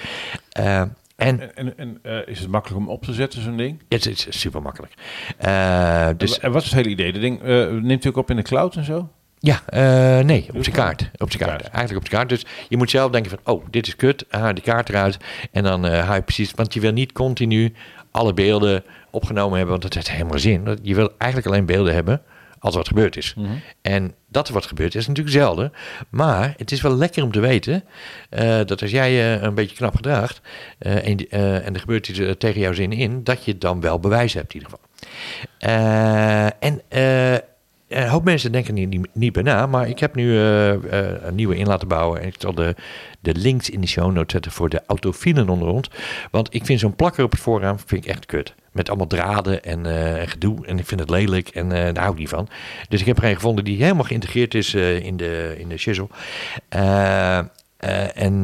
Eh, 0.50 0.80
en 0.80 1.56
En, 1.56 1.78
en, 1.78 1.98
eh, 2.02 2.18
is 2.26 2.40
het 2.40 2.48
makkelijk 2.48 2.80
om 2.80 2.88
op 2.88 3.02
te 3.02 3.12
zetten, 3.12 3.42
zo'n 3.42 3.56
ding? 3.56 3.82
het 3.88 4.06
is 4.06 4.26
super 4.40 4.62
makkelijk. 4.62 4.94
Eh, 5.38 6.06
dus 6.06 6.16
Dus, 6.16 6.38
en 6.38 6.52
wat 6.52 6.62
is 6.62 6.68
het 6.68 6.76
hele 6.76 6.88
idee? 6.88 7.12
Dat 7.12 7.20
ding 7.20 7.42
eh, 7.42 7.66
neemt 7.68 8.04
u 8.04 8.08
ook 8.08 8.16
op 8.16 8.30
in 8.30 8.36
de 8.36 8.42
cloud 8.42 8.76
en 8.76 8.84
zo? 8.84 9.08
Ja, 9.38 9.60
eh, 9.66 10.24
nee, 10.24 10.48
op 10.54 10.62
zijn 10.62 10.76
kaart. 10.76 11.10
Op 11.16 11.32
zijn 11.32 11.48
kaart. 11.48 11.62
Eigenlijk 11.62 11.96
op 11.96 12.10
zijn 12.10 12.16
kaart. 12.16 12.28
Dus 12.28 12.46
je 12.68 12.76
moet 12.76 12.90
zelf 12.90 13.10
denken 13.10 13.30
van, 13.30 13.54
oh, 13.54 13.64
dit 13.70 13.86
is 13.86 13.96
kut. 13.96 14.24
Haal 14.28 14.54
die 14.54 14.62
kaart 14.62 14.88
eruit. 14.88 15.16
En 15.52 15.62
dan 15.62 15.86
eh 15.86 16.06
haal 16.06 16.14
je 16.14 16.22
precies... 16.22 16.52
Want 16.54 16.74
je 16.74 16.80
wil 16.80 16.92
niet 16.92 17.12
continu 17.12 17.72
alle 18.10 18.34
beelden 18.34 18.84
opgenomen 19.10 19.52
hebben. 19.52 19.70
Want 19.70 19.82
dat 19.82 19.94
heeft 19.94 20.10
helemaal 20.10 20.38
zin. 20.38 20.78
Je 20.82 20.94
wil 20.94 21.12
eigenlijk 21.18 21.50
alleen 21.52 21.66
beelden 21.66 21.94
hebben 21.94 22.22
als 22.62 22.74
wat 22.74 22.88
gebeurd 22.88 23.16
is. 23.16 23.34
En 23.82 24.14
dat 24.28 24.48
er 24.48 24.54
wat 24.54 24.66
gebeurd 24.66 24.94
is, 24.94 25.06
natuurlijk 25.06 25.36
zelden. 25.36 25.72
Maar 26.10 26.54
het 26.56 26.72
is 26.72 26.80
wel 26.80 26.96
lekker 26.96 27.22
om 27.22 27.32
te 27.32 27.40
weten... 27.40 27.84
eh, 28.30 28.60
dat 28.64 28.82
als 28.82 28.90
jij 28.90 29.12
je 29.12 29.38
een 29.40 29.54
beetje 29.54 29.76
knap 29.76 29.96
gedraagt... 29.96 30.40
eh, 30.78 31.06
en, 31.08 31.28
eh, 31.28 31.66
en 31.66 31.74
er 31.74 31.80
gebeurt 31.80 32.08
iets 32.08 32.18
eh, 32.18 32.30
tegen 32.30 32.60
jouw 32.60 32.72
zin 32.72 32.92
in... 32.92 33.24
dat 33.24 33.44
je 33.44 33.58
dan 33.58 33.80
wel 33.80 33.98
bewijs 33.98 34.32
hebt 34.34 34.54
in 34.54 34.60
ieder 34.60 34.78
geval. 34.78 34.88
Eh, 35.58 36.46
en... 36.58 36.82
een 37.96 38.08
hoop 38.08 38.24
mensen 38.24 38.52
denken 38.52 38.74
niet, 38.74 38.88
niet, 38.88 39.08
niet 39.12 39.32
bij 39.32 39.42
na, 39.42 39.66
maar 39.66 39.88
ik 39.88 39.98
heb 39.98 40.14
nu 40.14 40.36
eh, 40.36 40.72
eh, 40.72 41.22
een 41.22 41.34
nieuwe 41.34 41.56
in 41.56 41.66
laten 41.66 41.88
bouwen. 41.88 42.20
En 42.20 42.26
ik 42.26 42.34
zal 42.38 42.54
de, 42.54 42.74
de 43.20 43.34
links 43.34 43.70
in 43.70 43.80
de 43.80 43.86
show 43.86 44.12
notes 44.12 44.32
zetten 44.32 44.52
voor 44.52 44.68
de 44.68 44.82
autofielen 44.86 45.48
onder 45.48 45.68
ons. 45.68 45.90
Want 46.30 46.54
ik 46.54 46.64
vind 46.66 46.80
zo'n 46.80 46.96
plakker 46.96 47.24
op 47.24 47.30
het 47.30 47.40
voorraam 47.40 47.78
vind 47.86 48.04
ik 48.04 48.10
echt 48.10 48.26
kut. 48.26 48.54
Met 48.72 48.88
allemaal 48.88 49.06
draden 49.06 49.64
en 49.64 49.86
eh, 49.86 50.28
gedoe. 50.28 50.66
En 50.66 50.78
ik 50.78 50.86
vind 50.86 51.00
het 51.00 51.10
lelijk 51.10 51.48
en 51.48 51.68
daar 51.68 51.98
hou 51.98 52.12
ik 52.12 52.18
niet 52.18 52.28
van. 52.28 52.48
Dus 52.88 53.00
ik 53.00 53.06
heb 53.06 53.18
er 53.18 53.24
een 53.24 53.34
gevonden 53.34 53.64
die 53.64 53.82
helemaal 53.82 54.04
geïntegreerd 54.04 54.54
is 54.54 54.74
in, 54.74 55.16
de, 55.16 55.54
in 55.58 55.68
de 55.68 55.76
shizzle. 55.78 56.08
En 58.14 58.40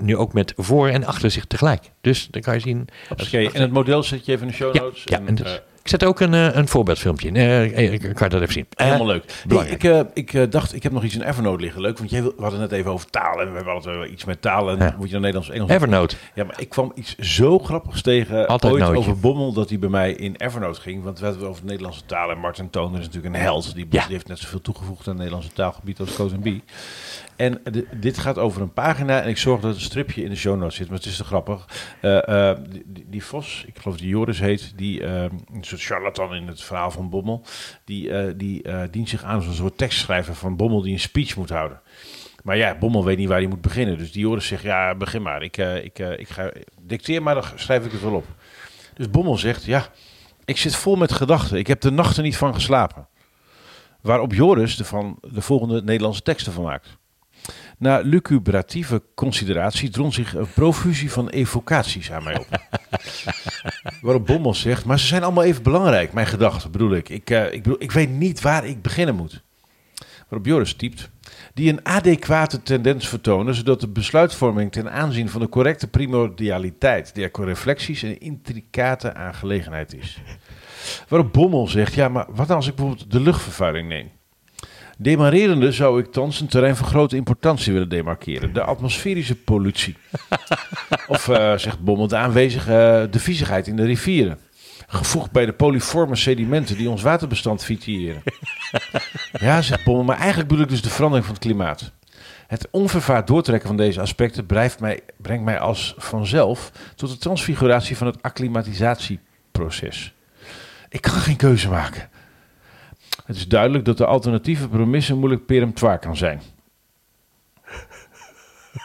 nu 0.00 0.16
ook 0.16 0.32
met 0.32 0.52
voor- 0.56 0.88
en 0.88 1.04
achterzicht 1.04 1.48
tegelijk. 1.48 1.82
Dus 2.00 2.28
dan 2.30 2.40
kan 2.42 2.54
je 2.54 2.60
zien. 2.60 2.88
Oké, 3.10 3.38
en 3.38 3.60
het 3.60 3.70
model 3.72 4.02
zet 4.02 4.26
je 4.26 4.32
even 4.32 4.44
in 4.44 4.50
de 4.50 4.56
show 4.56 4.74
Ja, 4.74 4.80
notes. 4.82 5.02
ja 5.04 5.18
en, 5.18 5.26
en 5.26 5.34
dus- 5.34 5.60
ik 5.86 5.92
zet 5.92 6.04
ook 6.04 6.20
een, 6.20 6.34
eh, 6.34 6.54
een 6.54 6.68
voorbeeldfilmpje 6.68 7.28
in. 7.28 7.36
Eh, 7.36 7.92
ik 7.92 8.00
kan 8.00 8.12
je 8.14 8.28
dat 8.28 8.40
even 8.40 8.52
zien. 8.52 8.66
Eh, 8.70 8.86
Helemaal 8.86 9.06
leuk. 9.06 9.24
Hey, 9.48 9.68
ik, 9.68 9.84
eh, 9.84 10.00
ik 10.14 10.34
eh, 10.34 10.42
dacht, 10.50 10.74
ik 10.74 10.82
heb 10.82 10.92
nog 10.92 11.04
iets 11.04 11.14
in 11.14 11.22
Evernote 11.22 11.60
liggen. 11.60 11.80
Leuk, 11.80 11.98
want 11.98 12.10
jij, 12.10 12.22
we 12.22 12.32
hadden 12.38 12.60
het 12.60 12.70
net 12.70 12.78
even 12.80 12.92
over 12.92 13.10
taal. 13.10 13.40
En 13.40 13.48
we 13.48 13.56
hebben 13.56 13.72
altijd 13.74 14.10
iets 14.10 14.24
met 14.24 14.42
taal. 14.42 14.70
En 14.70 14.94
moet 14.98 15.06
je 15.06 15.12
dan 15.12 15.20
Nederlands 15.20 15.50
Engels... 15.50 15.70
Evernote. 15.70 16.16
Ja, 16.34 16.44
maar 16.44 16.60
ik 16.60 16.68
kwam 16.68 16.92
iets 16.94 17.16
zo 17.18 17.58
grappigs 17.58 18.02
tegen 18.02 18.46
Altijd 18.46 18.72
ooit 18.72 18.82
nootje. 18.82 18.98
over 18.98 19.18
Bommel... 19.18 19.52
dat 19.52 19.68
hij 19.68 19.78
bij 19.78 19.88
mij 19.88 20.12
in 20.12 20.34
Evernote 20.36 20.80
ging. 20.80 21.02
Want 21.02 21.18
we 21.18 21.24
hadden 21.24 21.42
het 21.42 21.50
over 21.50 21.62
de 21.62 21.68
Nederlandse 21.68 22.06
taal. 22.06 22.30
En 22.30 22.38
Martin 22.38 22.70
Toner 22.70 22.98
is 23.00 23.06
natuurlijk 23.06 23.34
een 23.34 23.40
held. 23.40 23.74
Die, 23.74 23.86
heeft 23.90 24.28
net 24.28 24.38
zoveel 24.38 24.60
toegevoegd 24.60 25.00
aan 25.00 25.12
het 25.12 25.16
Nederlandse 25.16 25.52
taalgebied 25.52 26.00
als 26.00 26.14
Coat 26.14 26.40
B. 26.40 26.48
En 27.36 27.62
dit 27.96 28.18
gaat 28.18 28.38
over 28.38 28.62
een 28.62 28.72
pagina. 28.72 29.22
En 29.22 29.28
ik 29.28 29.36
zorg 29.36 29.60
dat 29.60 29.74
een 29.74 29.80
stripje 29.80 30.22
in 30.22 30.30
de 30.30 30.36
show 30.36 30.58
notes 30.58 30.76
zit. 30.76 30.88
Maar 30.88 30.96
het 30.96 31.06
is 31.06 31.16
te 31.16 31.24
grappig. 31.24 31.68
Eh, 32.00 32.50
eh, 32.50 32.58
die, 32.86 33.24
Vos, 33.24 33.64
ik 33.66 33.78
geloof 33.78 33.96
die 33.96 34.08
Joris 34.08 34.40
heet... 34.40 34.72
die 34.76 35.04
eh, 35.04 35.22
een 35.22 35.64
soort 35.64 35.82
charlatan 35.82 36.34
in 36.34 36.46
het 36.46 36.62
verhaal 36.62 36.90
van 36.90 37.10
Bommel... 37.10 37.44
die, 37.84 38.10
eh, 38.10 38.32
die 38.36 38.62
dient 38.90 39.08
zich 39.08 39.24
aan 39.24 39.36
als 39.36 39.46
een 39.46 39.54
soort 39.54 39.78
tekstschrijver 39.78 40.34
van 40.34 40.56
Bommel... 40.56 40.82
die 40.82 40.92
een 40.92 41.00
speech 41.00 41.36
moet 41.36 41.50
houden. 41.50 41.80
Maar 42.42 42.56
ja, 42.56 42.78
Bommel 42.78 43.04
weet 43.04 43.18
niet 43.18 43.28
waar 43.28 43.38
hij 43.38 43.48
moet 43.48 43.60
beginnen. 43.60 43.98
Dus 43.98 44.12
die 44.12 44.22
Joris 44.22 44.46
zegt, 44.46 44.62
ja, 44.62 44.94
begin 44.94 45.22
maar. 45.22 45.42
Ik, 45.42 45.56
ik, 45.56 45.98
ik 45.98 46.28
ga, 46.28 46.52
dicteer 46.80 47.22
maar, 47.22 47.34
dan 47.34 47.44
schrijf 47.54 47.84
ik 47.84 47.92
het 47.92 48.02
wel 48.02 48.14
op. 48.14 48.26
Dus 48.94 49.10
Bommel 49.10 49.38
zegt, 49.38 49.64
ja, 49.64 49.88
ik 50.44 50.56
zit 50.56 50.76
vol 50.76 50.96
met 50.96 51.12
gedachten. 51.12 51.58
Ik 51.58 51.66
heb 51.66 51.80
de 51.80 51.90
nachten 51.90 52.22
niet 52.22 52.36
van 52.36 52.54
geslapen. 52.54 53.08
Waarop 54.00 54.32
Joris 54.32 54.76
de, 54.76 54.84
van 54.84 55.18
de 55.20 55.40
volgende 55.40 55.82
Nederlandse 55.82 56.22
teksten 56.22 56.52
van 56.52 56.64
maakt. 56.64 56.98
Na 57.78 57.98
lucubratieve 57.98 59.02
consideratie 59.14 59.90
drong 59.90 60.14
zich 60.14 60.34
een 60.34 60.52
profusie 60.54 61.10
van 61.10 61.28
evocaties 61.28 62.12
aan 62.12 62.24
mij 62.24 62.38
op. 62.38 62.46
Waarop 64.00 64.26
Bommel 64.26 64.54
zegt, 64.54 64.84
maar 64.84 64.98
ze 64.98 65.06
zijn 65.06 65.22
allemaal 65.22 65.44
even 65.44 65.62
belangrijk, 65.62 66.12
mijn 66.12 66.26
gedachten 66.26 66.70
bedoel 66.70 66.94
ik. 66.94 67.08
Ik, 67.08 67.30
eh, 67.30 67.52
ik, 67.52 67.62
bedoel, 67.62 67.82
ik 67.82 67.92
weet 67.92 68.10
niet 68.10 68.40
waar 68.40 68.66
ik 68.66 68.82
beginnen 68.82 69.14
moet. 69.14 69.44
Waarop 70.28 70.46
Joris 70.46 70.74
typt, 70.74 71.10
die 71.54 71.72
een 71.72 71.86
adequate 71.86 72.62
tendens 72.62 73.08
vertonen, 73.08 73.54
zodat 73.54 73.80
de 73.80 73.88
besluitvorming 73.88 74.72
ten 74.72 74.92
aanzien 74.92 75.28
van 75.28 75.40
de 75.40 75.48
correcte 75.48 75.86
primordialiteit 75.88 77.14
der 77.14 77.30
reflecties 77.32 78.02
een 78.02 78.20
intricate 78.20 79.14
aangelegenheid 79.14 79.94
is. 79.94 80.18
Waarop 81.08 81.32
Bommel 81.32 81.68
zegt, 81.68 81.94
ja, 81.94 82.08
maar 82.08 82.26
wat 82.28 82.50
als 82.50 82.66
ik 82.66 82.74
bijvoorbeeld 82.74 83.10
de 83.10 83.20
luchtvervuiling 83.20 83.88
neem? 83.88 84.10
Demarerende 84.98 85.72
zou 85.72 86.00
ik 86.00 86.12
thans 86.12 86.40
een 86.40 86.46
terrein 86.46 86.76
van 86.76 86.86
grote 86.86 87.16
importantie 87.16 87.72
willen 87.72 87.88
demarkeren. 87.88 88.52
De 88.52 88.62
atmosferische 88.62 89.36
pollutie. 89.36 89.96
of, 91.08 91.28
eh, 91.28 91.56
zegt 91.56 91.80
Bommel, 91.80 92.08
de 92.08 92.16
aanwezige 92.16 92.72
eh, 92.72 93.12
de 93.12 93.18
viezigheid 93.18 93.66
in 93.66 93.76
de 93.76 93.84
rivieren. 93.84 94.38
Gevoegd 94.86 95.30
bij 95.30 95.46
de 95.46 95.52
poliforme 95.52 96.16
sedimenten 96.16 96.76
die 96.76 96.90
ons 96.90 97.02
waterbestand 97.02 97.64
vitiëren. 97.64 98.22
ja, 99.40 99.62
zegt 99.62 99.84
Bommel, 99.84 100.04
maar 100.04 100.18
eigenlijk 100.18 100.48
bedoel 100.48 100.64
ik 100.64 100.70
dus 100.70 100.82
de 100.82 100.90
verandering 100.90 101.26
van 101.26 101.34
het 101.34 101.44
klimaat. 101.44 101.92
Het 102.46 102.68
onvervaard 102.70 103.26
doortrekken 103.26 103.68
van 103.68 103.76
deze 103.76 104.00
aspecten 104.00 104.46
brengt 104.46 104.80
mij, 104.80 105.00
brengt 105.16 105.44
mij 105.44 105.58
als 105.58 105.94
vanzelf 105.98 106.72
tot 106.94 107.10
de 107.10 107.18
transfiguratie 107.18 107.96
van 107.96 108.06
het 108.06 108.22
acclimatisatieproces. 108.22 110.14
Ik 110.88 111.00
kan 111.00 111.12
geen 111.12 111.36
keuze 111.36 111.68
maken. 111.68 112.08
Het 113.26 113.36
is 113.36 113.48
duidelijk 113.48 113.84
dat 113.84 113.98
de 113.98 114.06
alternatieve 114.06 114.68
premisse 114.68 115.14
moeilijk 115.14 115.46
peremptoir 115.46 115.98
kan 115.98 116.16
zijn. 116.16 116.40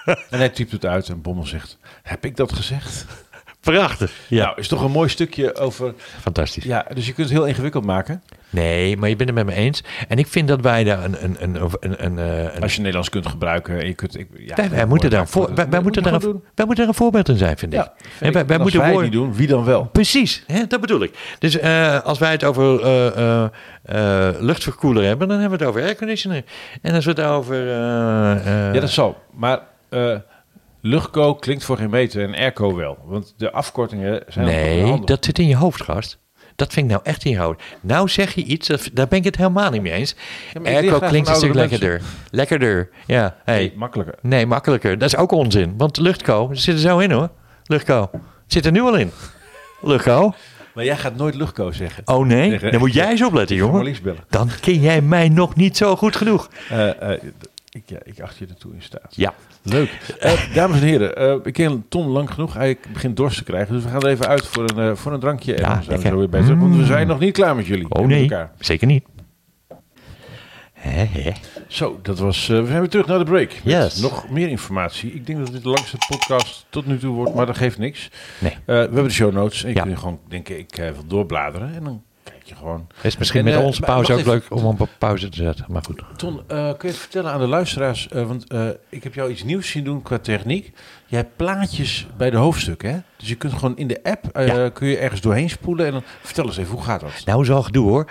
en 0.05 0.37
hij 0.37 0.49
typt 0.49 0.71
het 0.71 0.85
uit 0.85 1.09
en 1.09 1.21
Bommel 1.21 1.45
zegt, 1.45 1.77
heb 2.03 2.25
ik 2.25 2.35
dat 2.35 2.53
gezegd? 2.53 3.05
Prachtig. 3.59 4.25
Ja, 4.29 4.45
Nou, 4.45 4.59
is 4.59 4.67
toch 4.67 4.81
een 4.81 4.91
mooi 4.91 5.09
stukje 5.09 5.55
over... 5.55 5.93
fantastisch. 5.97 6.63
Ja, 6.63 6.85
dus 6.93 7.05
je 7.05 7.13
kunt 7.13 7.29
het 7.29 7.37
heel 7.37 7.47
ingewikkeld 7.47 7.85
maken. 7.85 8.23
Nee, 8.51 8.97
maar 8.97 9.09
je 9.09 9.15
bent 9.15 9.29
het 9.29 9.37
met 9.37 9.55
me 9.55 9.61
eens. 9.61 9.83
En 10.07 10.17
ik 10.17 10.27
vind 10.27 10.47
dat 10.47 10.61
wij 10.61 10.83
daar 10.83 11.03
een... 11.03 11.23
een, 11.23 11.35
een, 11.39 11.55
een, 11.79 12.05
een, 12.05 12.19
eh, 12.19 12.55
een 12.55 12.61
Als 12.61 12.71
je 12.73 12.77
Nederlands 12.79 13.09
kunt 13.09 13.27
gebruiken 13.27 13.79
en 13.79 13.87
je 13.87 13.93
kunt... 13.93 14.17
Ik, 14.19 14.27
ja, 14.37 14.55
wij, 14.55 14.69
wij 14.69 14.85
moeten 14.85 15.09
daar 15.09 15.19
een 15.19 15.27
voor, 15.27 15.53
wij, 15.55 15.69
wij 15.69 15.81
moeten 15.81 16.03
daar 16.03 16.13
een, 16.13 16.43
wij 16.55 16.65
moeten 16.65 16.83
er 16.83 16.89
een 16.89 16.95
voorbeeld 16.95 17.29
in 17.29 17.37
zijn, 17.37 17.57
vind 17.57 17.73
ik. 17.73 17.79
Ja, 17.79 17.93
en 18.19 18.33
wij, 18.33 18.45
wij 18.45 18.57
moeten 18.57 18.79
wij 18.79 18.97
die 18.97 19.09
doen, 19.09 19.33
wie 19.33 19.47
dan 19.47 19.63
wel? 19.63 19.85
Precies, 19.85 20.43
hè, 20.47 20.67
dat 20.67 20.81
bedoel 20.81 21.01
ik. 21.03 21.35
Dus 21.39 21.59
eh, 21.59 22.01
als 22.01 22.19
wij 22.19 22.31
het 22.31 22.43
over 22.43 22.81
eh, 22.83 23.07
eh, 23.07 23.49
eh, 23.83 24.35
luchtverkoeler 24.39 25.03
hebben, 25.03 25.27
dan 25.27 25.39
hebben 25.39 25.57
we 25.57 25.63
het 25.65 25.73
over 25.73 25.87
airconditioner. 25.87 26.43
En 26.81 26.93
als 26.95 27.05
we 27.05 27.11
het 27.11 27.21
over... 27.21 27.67
eh, 27.67 28.31
eh, 28.67 28.73
Ja, 28.73 28.79
dat 28.79 28.89
zal. 28.89 29.17
Maar 29.33 29.59
eh 29.89 30.15
luchtco 30.83 31.35
klinkt 31.35 31.63
voor 31.63 31.77
geen 31.77 31.89
meter 31.89 32.23
en 32.23 32.35
airco 32.35 32.75
wel. 32.75 32.97
Want 33.05 33.33
de 33.37 33.51
afkortingen 33.51 34.23
zijn 34.27 34.45
Nee, 34.45 34.99
dat 35.05 35.25
zit 35.25 35.39
in 35.39 35.47
je 35.47 35.55
hoofd, 35.55 35.83
gast. 35.83 36.19
Dat 36.55 36.73
vind 36.73 36.85
ik 36.85 36.91
nou 36.91 37.03
echt 37.05 37.25
in 37.25 37.31
je 37.31 37.37
hoofd. 37.37 37.61
Nou 37.81 38.09
zeg 38.09 38.33
je 38.33 38.43
iets, 38.43 38.67
daar 38.93 39.07
ben 39.07 39.17
ik 39.17 39.23
het 39.23 39.35
helemaal 39.35 39.71
niet 39.71 39.81
mee 39.81 39.91
eens. 39.91 40.15
Airco 40.63 40.97
graag 40.97 41.09
klinkt 41.09 41.29
een 41.29 41.35
stuk 41.35 41.53
lekkerder. 41.53 42.01
Lekkerder, 42.31 42.89
ja. 43.05 43.35
Hey. 43.43 43.57
Nee, 43.57 43.73
makkelijker. 43.75 44.15
Nee, 44.21 44.45
makkelijker. 44.45 44.97
Dat 44.97 45.07
is 45.07 45.15
ook 45.15 45.31
onzin. 45.31 45.73
Want 45.77 45.97
luchtco, 45.97 46.49
zit 46.51 46.73
er 46.73 46.79
zo 46.79 46.99
in 46.99 47.11
hoor. 47.11 47.29
Luchtco. 47.63 48.09
Zit 48.47 48.65
er 48.65 48.71
nu 48.71 48.81
al 48.81 48.95
in. 48.95 49.11
Luchtco. 49.81 50.33
Maar 50.73 50.85
jij 50.85 50.97
gaat 50.97 51.15
nooit 51.15 51.35
luchtco 51.35 51.71
zeggen. 51.71 52.03
Oh 52.05 52.25
nee, 52.25 52.59
dan 52.59 52.79
moet 52.79 52.93
jij 52.93 53.09
eens 53.09 53.23
opletten, 53.23 53.55
Jongen. 53.55 53.95
Dan 54.29 54.49
ken 54.61 54.79
jij 54.79 55.01
mij 55.01 55.29
nog 55.29 55.55
niet 55.55 55.77
zo 55.77 55.95
goed 55.95 56.15
genoeg. 56.15 56.49
Eh, 56.69 57.13
eh, 57.13 57.21
ik, 57.71 57.83
ja, 57.85 57.97
ik 58.03 58.19
acht 58.19 58.37
je 58.37 58.45
ertoe 58.47 58.73
in 58.73 58.81
staat. 58.81 59.15
Ja. 59.15 59.33
Leuk. 59.63 60.15
Eh, 60.19 60.53
dames 60.53 60.79
en 60.81 60.87
heren, 60.87 61.15
eh, 61.15 61.35
ik 61.43 61.53
ken 61.53 61.85
Ton 61.89 62.07
lang 62.07 62.31
genoeg. 62.33 62.53
Hij 62.53 62.77
begint 62.93 63.17
dorst 63.17 63.37
te 63.37 63.43
krijgen. 63.43 63.73
Dus 63.73 63.83
we 63.83 63.89
gaan 63.89 64.01
er 64.01 64.07
even 64.09 64.27
uit 64.27 64.47
voor 64.47 64.63
een, 64.69 64.89
eh, 64.89 64.95
voor 64.95 65.13
een 65.13 65.19
drankje. 65.19 65.53
En 65.55 65.61
Ja, 65.61 65.73
dan 65.75 65.83
zijn 65.83 65.99
we 66.01 66.07
zo 66.07 66.17
weer 66.17 66.29
bezig. 66.29 66.57
Want 66.57 66.75
we 66.75 66.85
zijn 66.85 67.07
nog 67.07 67.19
niet 67.19 67.33
klaar 67.33 67.55
met 67.55 67.65
jullie. 67.65 67.89
Oh 67.89 68.07
nee, 68.07 68.21
elkaar. 68.21 68.51
zeker 68.59 68.87
niet. 68.87 69.03
Hè, 70.73 71.03
hè. 71.05 71.31
Zo, 71.67 71.99
dat 72.01 72.19
was. 72.19 72.49
eh, 72.49 72.59
we 72.59 72.65
zijn 72.67 72.79
weer 72.79 72.89
terug 72.89 73.05
naar 73.07 73.17
de 73.17 73.23
break. 73.25 73.49
Met 73.49 73.61
Yes. 73.63 74.01
Nog 74.01 74.29
meer 74.29 74.47
informatie. 74.47 75.13
Ik 75.13 75.25
denk 75.25 75.39
dat 75.39 75.51
dit 75.51 75.63
de 75.63 75.69
langste 75.69 75.97
podcast 76.09 76.65
tot 76.69 76.85
nu 76.85 76.97
toe 76.99 77.15
wordt, 77.15 77.33
maar 77.35 77.45
dat 77.45 77.57
geeft 77.57 77.77
niks. 77.77 78.09
Nee. 78.39 78.51
Eh, 78.51 78.57
we 78.65 78.73
hebben 78.73 79.03
de 79.03 79.09
show 79.09 79.33
notes. 79.33 79.63
En 79.63 79.69
je 79.69 79.75
Ja. 79.75 79.83
kunt 79.83 79.97
gewoon 79.99 80.19
denken, 80.27 80.57
ik 80.59 80.77
eh, 80.77 80.91
wil 80.91 81.05
doorbladeren. 81.07 81.73
En 81.75 81.83
dan 81.83 82.03
je 82.51 82.57
gewoon. 82.57 82.87
Is 83.01 83.17
misschien 83.17 83.39
En, 83.39 83.45
met 83.45 83.53
eh, 83.55 83.63
onze 83.65 83.81
pauze 83.81 84.13
ook 84.13 84.25
leuk 84.25 84.45
om 84.49 84.65
op 84.65 84.89
pauze 84.97 85.29
te 85.29 85.37
zetten. 85.37 85.65
Maar 85.69 85.83
goed. 85.83 86.01
Ton, 86.15 86.37
eh, 86.47 86.57
kun 86.57 86.77
je 86.79 86.87
het 86.87 86.97
vertellen 86.97 87.31
aan 87.31 87.39
de 87.39 87.47
luisteraars? 87.47 88.07
eh, 88.07 88.27
want 88.27 88.45
ik 88.89 89.03
heb 89.03 89.13
jou 89.13 89.31
iets 89.31 89.43
nieuws 89.43 89.69
zien 89.69 89.83
doen 89.83 90.01
qua 90.01 90.17
techniek. 90.19 90.71
Jij 91.07 91.19
hebt 91.19 91.35
plaatjes 91.35 92.07
bij 92.17 92.29
de 92.29 92.37
hoofdstukken, 92.37 92.91
hè? 92.91 92.97
Dus 93.17 93.27
je 93.27 93.35
kunt 93.35 93.53
gewoon 93.53 93.77
in 93.77 93.87
de 93.87 93.99
app, 94.03 94.39
Ja. 94.47 94.69
kun 94.69 94.87
je 94.87 94.97
ergens 94.97 95.21
doorheen 95.21 95.49
spoelen. 95.49 95.85
En 95.85 95.91
dan 95.91 96.03
vertel 96.21 96.45
eens 96.45 96.57
even, 96.57 96.73
hoe 96.73 96.83
gaat 96.83 96.99
dat? 97.01 97.11
Nou, 97.25 97.45
zo 97.45 97.61
gedoe 97.61 97.89
hoor. 97.89 98.09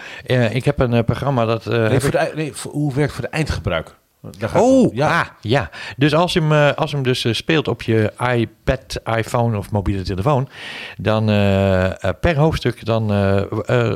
Ik 0.53 0.65
heb 0.65 0.79
een 0.79 1.05
programma 1.05 1.45
dat... 1.45 1.65
Nee, 1.65 2.01
voor 2.01 2.11
de, 2.11 2.33
nee, 2.35 2.53
voor- 2.53 2.73
hoe 2.73 2.95
werkt 2.95 3.13
het 3.13 3.21
voor 3.21 3.31
de 3.31 3.37
eindgebruiker? 3.37 3.95
Oh, 4.55 4.95
ja. 4.95 5.21
ah, 5.21 5.27
ja. 5.41 5.71
Dus 5.97 6.15
als 6.15 6.33
je 6.33 6.41
hem, 6.41 6.53
eh, 6.53 6.73
als 6.75 6.91
je 6.91 6.97
hem 6.97 7.05
dus 7.05 7.25
eh, 7.25 7.33
speelt 7.33 7.69
op 7.69 7.83
je 7.83 8.13
iPad, 8.35 9.01
iPhone 9.17 9.59
of 9.59 9.71
mobiele 9.71 10.03
telefoon, 10.03 10.49
dan 10.97 11.31
eh, 11.31 12.11
per 12.21 12.37
hoofdstuk, 12.37 12.85
dan, 12.85 13.11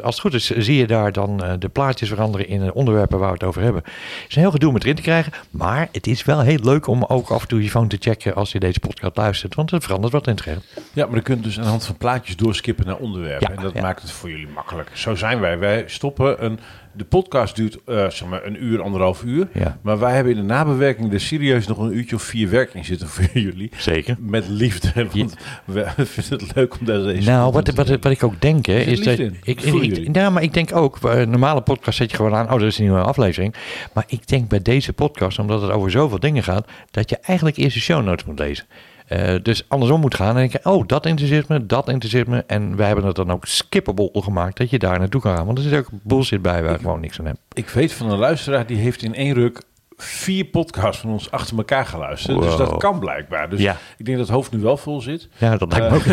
als 0.02 0.14
het 0.14 0.20
goed 0.20 0.34
is, 0.34 0.50
zie 0.50 0.76
je 0.76 0.86
daar 0.86 1.12
dan 1.12 1.42
de 1.58 1.68
plaatjes 1.68 2.08
veranderen 2.08 2.48
in 2.48 2.64
de 2.64 2.74
onderwerpen 2.74 3.18
waar 3.18 3.28
we 3.28 3.34
het 3.34 3.44
over 3.44 3.62
hebben. 3.62 3.82
Het 3.84 4.24
is 4.28 4.34
een 4.34 4.42
heel 4.42 4.50
gedoe 4.50 4.68
om 4.68 4.74
het 4.74 4.84
erin 4.84 4.96
te 4.96 5.02
krijgen, 5.02 5.32
maar 5.50 5.88
het 5.92 6.06
is 6.06 6.24
wel 6.24 6.40
heel 6.40 6.58
leuk 6.62 6.86
om 6.86 7.04
ook 7.04 7.30
af 7.30 7.42
en 7.42 7.48
toe 7.48 7.62
je 7.62 7.70
phone 7.70 7.86
te 7.86 7.96
checken 8.00 8.34
als 8.34 8.52
je 8.52 8.60
deze 8.60 8.80
podcast 8.80 9.16
luistert, 9.16 9.54
want 9.54 9.70
het 9.70 9.84
verandert 9.84 10.12
wat 10.12 10.26
in 10.26 10.32
het 10.32 10.40
scherm. 10.40 10.60
Ja, 10.92 11.06
maar 11.06 11.16
je 11.16 11.22
kunt 11.22 11.44
dus 11.44 11.56
aan 11.56 11.64
de 11.64 11.70
hand 11.70 11.86
van 11.86 11.96
plaatjes 11.96 12.36
doorskippen 12.36 12.86
naar 12.86 12.96
onderwerpen. 12.96 13.48
Ja, 13.50 13.56
en 13.56 13.62
dat 13.62 13.74
ja. 13.74 13.80
maakt 13.80 14.02
het 14.02 14.10
voor 14.10 14.30
jullie 14.30 14.48
makkelijk. 14.48 14.90
Zo 14.92 15.14
zijn 15.14 15.40
wij. 15.40 15.58
Wij 15.58 15.84
stoppen 15.86 16.44
een... 16.44 16.58
De 16.96 17.04
podcast 17.04 17.56
duurt 17.56 17.78
eh, 17.86 18.10
zeg 18.10 18.28
maar 18.28 18.44
een 18.44 18.64
uur, 18.64 18.82
anderhalf 18.82 19.22
uur. 19.22 19.48
Ja. 19.52 19.78
Maar 19.82 19.98
wij 19.98 20.14
hebben 20.14 20.32
in 20.32 20.38
de 20.38 20.46
nabewerking 20.46 21.12
er 21.12 21.20
serieus 21.20 21.66
nog 21.66 21.78
een 21.78 21.96
uurtje 21.96 22.16
of 22.16 22.22
vier 22.22 22.50
werk 22.50 22.74
in 22.74 22.84
zitten 22.84 23.08
voor 23.14 23.28
jullie. 23.32 23.70
Zeker. 23.76 24.16
Met 24.20 24.48
liefde. 24.48 24.92
Want 25.12 25.36
we 25.64 25.86
vinden 26.06 26.46
het 26.46 26.56
leuk 26.56 26.78
om 26.78 26.86
daar 26.86 27.02
deze... 27.02 27.30
Nou, 27.30 27.52
wat, 27.52 27.74
wat, 27.74 27.88
wat 27.88 28.10
ik 28.10 28.22
ook 28.22 28.40
denk, 28.40 28.66
hè, 28.66 28.78
is 28.78 29.00
dat. 29.00 29.18
in. 29.18 29.36
Ik, 29.42 29.60
ik, 29.60 30.16
ja, 30.16 30.30
maar 30.30 30.42
ik 30.42 30.54
denk 30.54 30.76
ook, 30.76 31.00
bij 31.00 31.22
een 31.22 31.30
normale 31.30 31.60
podcast 31.60 31.96
zet 31.96 32.10
je 32.10 32.16
gewoon 32.16 32.34
aan, 32.34 32.52
oh, 32.52 32.60
er 32.60 32.66
is 32.66 32.78
een 32.78 32.84
nieuwe 32.84 33.00
aflevering. 33.00 33.54
Maar 33.92 34.04
ik 34.06 34.28
denk 34.28 34.48
bij 34.48 34.62
deze 34.62 34.92
podcast, 34.92 35.38
omdat 35.38 35.62
het 35.62 35.70
over 35.70 35.90
zoveel 35.90 36.20
dingen 36.20 36.42
gaat, 36.42 36.66
dat 36.90 37.10
je 37.10 37.18
eigenlijk 37.20 37.56
eerst 37.56 37.74
de 37.74 37.80
show 37.80 38.04
notes 38.04 38.24
moet 38.26 38.38
lezen. 38.38 38.66
Eh, 39.04 39.34
dus 39.42 39.68
andersom 39.68 40.00
moet 40.00 40.14
gaan 40.14 40.28
en 40.28 40.34
denken, 40.34 40.72
oh, 40.72 40.86
dat 40.86 41.06
interesseert 41.06 41.48
me, 41.48 41.66
dat 41.66 41.88
interesseert 41.88 42.28
me. 42.28 42.44
En 42.46 42.76
wij 42.76 42.86
hebben 42.86 43.04
het 43.04 43.16
dan 43.16 43.32
ook 43.32 43.46
skippable 43.46 44.10
gemaakt 44.22 44.56
dat 44.56 44.70
je 44.70 44.78
daar 44.78 44.98
naartoe 44.98 45.20
kan 45.20 45.36
gaan. 45.36 45.46
Want 45.46 45.58
er 45.58 45.64
zit 45.64 45.78
ook 45.78 45.88
bullshit 46.02 46.42
bij 46.42 46.62
waar 46.62 46.74
ik 46.74 46.80
gewoon 46.80 47.00
niks 47.00 47.18
aan 47.18 47.26
heb. 47.26 47.36
Ik 47.52 47.68
weet 47.68 47.92
van 47.92 48.10
een 48.10 48.18
luisteraar 48.18 48.66
die 48.66 48.76
heeft 48.76 49.02
in 49.02 49.14
één 49.14 49.34
ruk 49.34 49.62
vier 49.96 50.44
podcasts 50.44 51.00
van 51.00 51.10
ons 51.10 51.30
achter 51.30 51.56
elkaar 51.56 51.86
geluisterd. 51.86 52.42
Dus 52.42 52.56
dat 52.56 52.76
kan 52.76 52.98
blijkbaar. 52.98 53.48
Dus 53.50 53.60
Ja. 53.60 53.76
ik 53.96 54.04
denk 54.04 54.18
dat 54.18 54.26
het 54.26 54.36
hoofd 54.36 54.52
nu 54.52 54.58
wel 54.58 54.76
vol 54.76 55.00
zit. 55.00 55.28
Ja, 55.38 55.56
dat 55.56 55.72
lijkt 55.72 55.90
me 55.90 55.96
ook. 55.96 56.04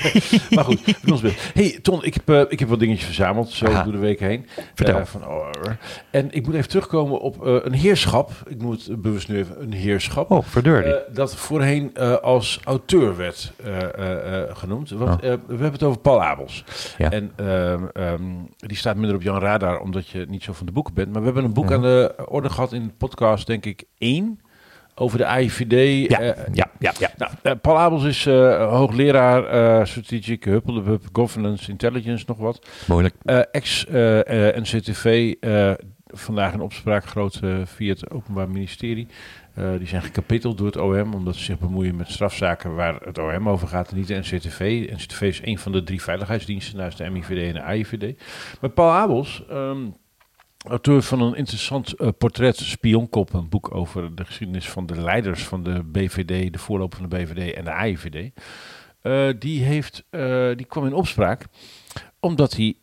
maar 0.54 0.64
goed, 0.64 0.94
ons 1.10 1.20
best. 1.20 1.50
Hey 1.54 1.78
Ton, 1.82 2.04
ik 2.04 2.14
heb, 2.14 2.28
eh, 2.28 2.40
ik 2.48 2.58
heb 2.58 2.68
wat 2.68 2.78
dingetjes 2.78 3.04
verzameld 3.06 3.48
zo 3.50 3.66
Aha. 3.66 3.82
door 3.82 3.92
de 3.92 3.98
week 3.98 4.20
heen. 4.20 4.46
Vertel. 4.74 4.98
Eh, 4.98 5.04
van, 5.04 5.26
oh, 5.28 5.48
eh, 5.62 5.72
en 6.10 6.28
ik 6.32 6.46
moet 6.46 6.54
even 6.54 6.68
terugkomen 6.68 7.20
op 7.20 7.46
eh, 7.46 7.54
een 7.62 7.72
heerschap. 7.72 8.30
Ik 8.48 8.62
noem 8.62 8.70
het 8.70 9.02
bewust 9.02 9.28
nu 9.28 9.36
even 9.38 9.62
een 9.62 9.72
heerschap. 9.72 10.30
Oh, 10.30 10.44
verdurdy. 10.44 10.88
Eh, 10.88 10.94
dat 11.14 11.36
voorheen 11.36 11.90
eh, 11.94 12.14
als 12.16 12.60
auteur 12.64 13.16
werd 13.16 13.52
eh, 13.64 13.82
eh, 13.82 14.42
eh, 14.42 14.56
genoemd. 14.56 14.90
Want 14.90 15.22
Oh. 15.22 15.30
eh, 15.30 15.34
we 15.46 15.52
hebben 15.52 15.72
het 15.72 15.82
over 15.82 16.00
Paul 16.00 16.22
Abels. 16.22 16.64
Ja. 16.98 17.10
En 17.10 17.32
ehm, 17.36 17.84
ehm, 17.92 18.22
die 18.56 18.76
staat 18.76 18.96
minder 18.96 19.16
op 19.16 19.22
Jan 19.22 19.38
Radar, 19.38 19.78
omdat 19.80 20.08
je 20.08 20.26
niet 20.28 20.42
zo 20.42 20.52
van 20.52 20.66
de 20.66 20.72
boeken 20.72 20.94
bent. 20.94 21.08
Maar 21.12 21.18
we 21.20 21.24
hebben 21.26 21.44
een 21.44 21.52
boek 21.52 21.72
aan 21.72 21.82
de 21.82 22.14
orde 22.26 22.50
gehad 22.50 22.72
in 22.72 22.82
de 22.86 22.92
podcast, 22.98 23.28
denk 23.44 23.64
ik, 23.64 23.84
één. 23.98 24.40
Over 24.94 25.18
de 25.18 25.26
AIVD. 25.26 26.08
ja, 26.10 26.20
eh, 26.20 26.44
ja, 26.52 26.70
ja, 26.78 26.92
ja. 26.98 27.10
nou, 27.16 27.32
eh, 27.42 27.52
Paul 27.62 27.78
Abels 27.78 28.04
is 28.04 28.26
eh, 28.26 28.68
hoogleraar 28.70 29.86
Strategic 29.86 30.44
Huppeldepup 30.44 31.02
Governance 31.12 31.70
Intelligence, 31.70 32.24
nog 32.26 32.38
wat. 32.38 32.68
Moeilijk. 32.86 33.14
Ex-NCTV, 33.50 35.34
vandaag 36.06 36.52
in 36.52 36.60
opspraak 36.60 37.04
groot 37.04 37.40
via 37.64 37.92
het 37.92 38.10
Openbaar 38.10 38.48
Ministerie. 38.48 39.06
Die 39.78 39.86
zijn 39.86 40.02
gekapiteld 40.02 40.58
door 40.58 40.66
het 40.66 40.76
OM, 40.76 41.14
omdat 41.14 41.36
ze 41.36 41.44
zich 41.44 41.58
bemoeien 41.58 41.96
met 41.96 42.10
strafzaken 42.10 42.74
waar 42.74 43.00
het 43.04 43.18
OM 43.18 43.48
over 43.48 43.68
gaat 43.68 43.90
en 43.90 43.96
niet 43.96 44.06
de 44.08 44.18
NCTV. 44.18 44.90
NCTV 44.92 45.20
is 45.20 45.40
een 45.44 45.58
van 45.58 45.72
de 45.72 45.82
drie 45.82 46.02
veiligheidsdiensten 46.02 46.76
naast 46.78 46.98
de 46.98 47.10
MIVD 47.10 47.48
en 47.48 47.54
de 47.54 47.62
AIVD. 47.62 48.22
Maar 48.60 48.70
Paul 48.70 48.90
Abels, 48.90 49.44
ehm, 49.48 49.78
auteur 50.68 51.02
van 51.02 51.20
een 51.20 51.34
interessant 51.34 51.92
eh, 51.92 52.08
portret, 52.18 52.56
Spionkop, 52.56 53.32
een 53.32 53.48
boek 53.48 53.74
over 53.74 54.14
de 54.14 54.24
geschiedenis 54.24 54.68
van 54.68 54.86
de 54.86 55.00
leiders 55.02 55.42
van 55.44 55.62
de 55.62 55.82
BVD, 55.84 56.52
de 56.52 56.58
voorloper 56.58 56.98
van 56.98 57.08
de 57.08 57.16
BVD 57.16 57.54
en 57.54 57.64
de 57.64 57.72
AIVD. 57.72 58.30
Eh, 59.02 59.28
die, 59.38 59.62
heeft, 59.62 60.04
eh, 60.10 60.48
die 60.56 60.66
kwam 60.66 60.86
in 60.86 60.94
opspraak 60.94 61.44
omdat 62.22 62.56
hij 62.56 62.74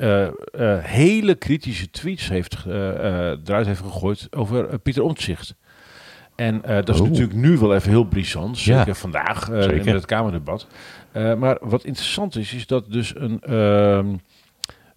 hele 0.81 1.35
kritische 1.35 1.89
tweets 1.89 2.29
heeft, 2.29 2.65
eruit 2.65 3.65
heeft 3.65 3.79
gegooid 3.79 4.27
over 4.35 4.79
Pieter 4.79 5.03
Omtzigt. 5.03 5.55
En 6.35 6.61
dat 6.61 6.89
is 6.89 6.99
Oh. 6.99 7.07
natuurlijk 7.07 7.33
nu 7.33 7.57
wel 7.57 7.75
even 7.75 7.89
heel 7.89 8.03
brisant, 8.03 8.61
Ja. 8.61 8.77
zeker 8.77 8.95
vandaag 8.95 9.45
Zeker. 9.45 9.87
in 9.87 9.93
het 9.93 10.05
Kamerdebat. 10.05 10.67
Maar 11.13 11.57
wat 11.61 11.83
interessant 11.83 12.35
is, 12.35 12.53
is 12.53 12.67
dat 12.67 12.91
dus 12.91 13.15
een, 13.15 13.39
ehm 13.41 14.15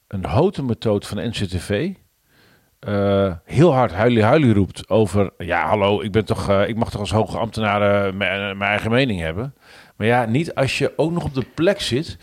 een 0.08 0.24
houten 0.24 0.64
methode 0.64 1.06
van 1.06 1.28
NCTV 1.28 1.92
eh, 2.80 3.32
heel 3.44 3.72
hard 3.74 3.92
huilie 3.92 4.22
huilie 4.22 4.54
roept 4.54 4.88
over... 4.88 5.30
ja, 5.38 5.66
hallo, 5.68 6.00
ik, 6.02 6.12
ben 6.12 6.24
toch, 6.24 6.48
eh, 6.48 6.68
ik 6.68 6.76
mag 6.76 6.90
toch 6.90 7.00
als 7.00 7.10
hoge 7.12 7.38
ambtenaar 7.38 8.06
eh, 8.06 8.12
mijn 8.12 8.62
eigen 8.62 8.90
mening 8.90 9.20
hebben. 9.20 9.54
Maar 9.96 10.06
ja, 10.06 10.24
niet 10.24 10.54
als 10.54 10.78
je 10.78 10.92
ook 10.96 11.12
nog 11.12 11.24
op 11.24 11.34
de 11.34 11.44
plek 11.54 11.80
zit... 11.80 12.16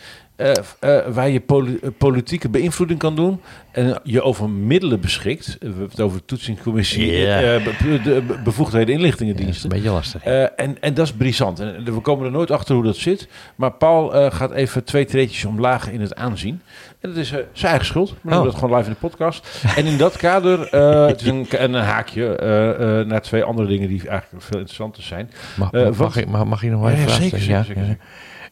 waar 1.08 1.30
je 1.30 1.40
poli- 1.40 1.80
politieke 1.98 2.50
beïnvloeding 2.50 3.00
kan 3.00 3.16
doen... 3.16 3.42
en 3.72 4.00
je 4.04 4.22
over 4.22 4.50
middelen 4.50 5.00
beschikt. 5.00 5.58
We 5.60 5.66
hebben 5.68 5.90
het 5.90 6.02
over 6.02 6.18
de 6.18 6.26
toetsingscommissie... 6.26 7.12
De 7.12 8.24
be- 8.28 8.40
bevoegdheden 8.44 8.94
Ja, 8.94 9.00
inlichtingendiensten. 9.00 9.70
een 9.72 9.76
beetje 9.78 9.92
lastig. 9.94 10.24
En, 10.24 10.82
en 10.82 10.94
dat 10.94 11.06
is 11.06 11.14
brisant. 11.14 11.60
En 11.60 11.84
we 11.84 12.00
komen 12.00 12.26
er 12.26 12.32
nooit 12.32 12.52
achter 12.52 12.76
hoe 12.76 12.84
dat 12.84 12.96
zit. 12.96 13.28
Maar 13.56 13.72
Paul 13.72 14.32
gaat 14.32 14.52
even 14.52 14.84
twee 14.84 15.06
treetjes 15.06 15.46
omlaag 15.46 15.92
in 15.92 16.02
het 16.02 16.16
aanzien. 16.16 16.62
En 17.02 17.10
dat 17.10 17.18
is 17.18 17.32
eh, 17.32 17.38
zijn 17.52 17.68
eigen 17.70 17.86
schuld. 17.86 18.10
Maar 18.10 18.18
we 18.22 18.30
doen 18.30 18.40
Oh. 18.40 18.46
dat 18.46 18.56
gewoon 18.56 18.76
live 18.78 18.88
in 18.90 18.94
de 19.02 19.08
podcast. 19.08 19.64
en 19.76 19.86
in 19.86 19.98
dat 19.98 20.18
kader, 20.18 20.68
eh, 20.70 21.06
het 21.12 21.22
is 21.22 21.28
een, 21.28 21.48
een 21.50 21.74
haakje 21.74 22.36
eh, 22.36 23.06
naar 23.08 23.22
twee 23.22 23.44
andere 23.44 23.68
dingen 23.68 23.88
die 23.88 24.08
eigenlijk 24.10 24.44
veel 24.44 24.58
interessanter 24.60 25.04
zijn. 25.04 25.32
Mag, 25.56 25.72
mag, 25.98 26.16
ik, 26.16 26.28
mag, 26.28 26.46
mag 26.46 26.64
ik 26.64 26.72
nog 26.72 26.80
wel 26.82 26.90
Ja, 26.90 26.96
even 26.96 27.08
ja, 27.08 27.14
vragen 27.16 27.30
zeker, 27.30 27.42
stellen? 27.44 27.66
zeker, 27.66 27.84
zeker, 27.86 27.98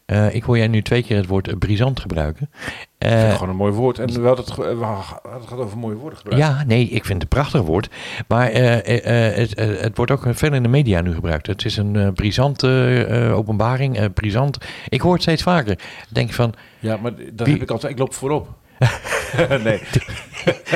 Eh, 0.05 0.35
ik 0.35 0.43
hoor 0.43 0.57
jij 0.57 0.67
nu 0.67 0.81
twee 0.81 1.03
keer 1.03 1.17
het 1.17 1.27
woord 1.27 1.47
eh, 1.47 1.57
brisant 1.57 1.99
gebruiken. 1.99 2.49
Ik 2.51 2.59
vind 2.97 3.13
het 3.13 3.23
Eh, 3.23 3.33
gewoon 3.33 3.49
een 3.49 3.55
mooi 3.55 3.71
woord. 3.73 3.99
En 3.99 4.07
we 4.21 4.27
hadden 4.27 4.45
het, 4.45 4.53
ge- 4.53 4.75
we 4.77 4.83
hadden 4.85 5.19
het 5.33 5.47
gehad 5.47 5.63
over 5.63 5.77
mooie 5.77 5.95
woorden 5.95 6.19
gebruikt. 6.19 6.45
ja, 6.45 6.63
nee, 6.67 6.83
ik 6.83 7.05
vind 7.05 7.13
het 7.13 7.21
een 7.21 7.27
prachtig 7.39 7.61
woord. 7.61 7.89
Maar 8.27 8.47
eh, 8.49 8.73
eh, 9.05 9.27
eh, 9.29 9.35
het, 9.35 9.53
eh, 9.55 9.67
het 9.81 9.97
wordt 9.97 10.11
ook 10.11 10.23
veel 10.29 10.53
in 10.53 10.63
de 10.63 10.69
media 10.69 11.01
nu 11.01 11.13
gebruikt. 11.13 11.47
Het 11.47 11.65
is 11.65 11.77
een 11.77 11.95
eh, 11.95 12.07
brisante 12.13 13.03
eh, 13.09 13.35
openbaring, 13.37 13.97
eh, 13.97 14.05
brisant. 14.13 14.57
Ik 14.89 15.01
hoor 15.01 15.13
het 15.13 15.21
steeds 15.21 15.43
vaker. 15.43 15.79
Denk 16.09 16.31
van, 16.33 16.53
Ja, 16.79 16.97
maar 16.97 17.11
dat 17.31 17.45
Wie- 17.47 17.53
heb 17.53 17.63
ik 17.63 17.71
altijd. 17.71 17.91
Ik 17.91 17.99
loop 17.99 18.13
voorop. 18.13 18.47
nee. 19.63 19.81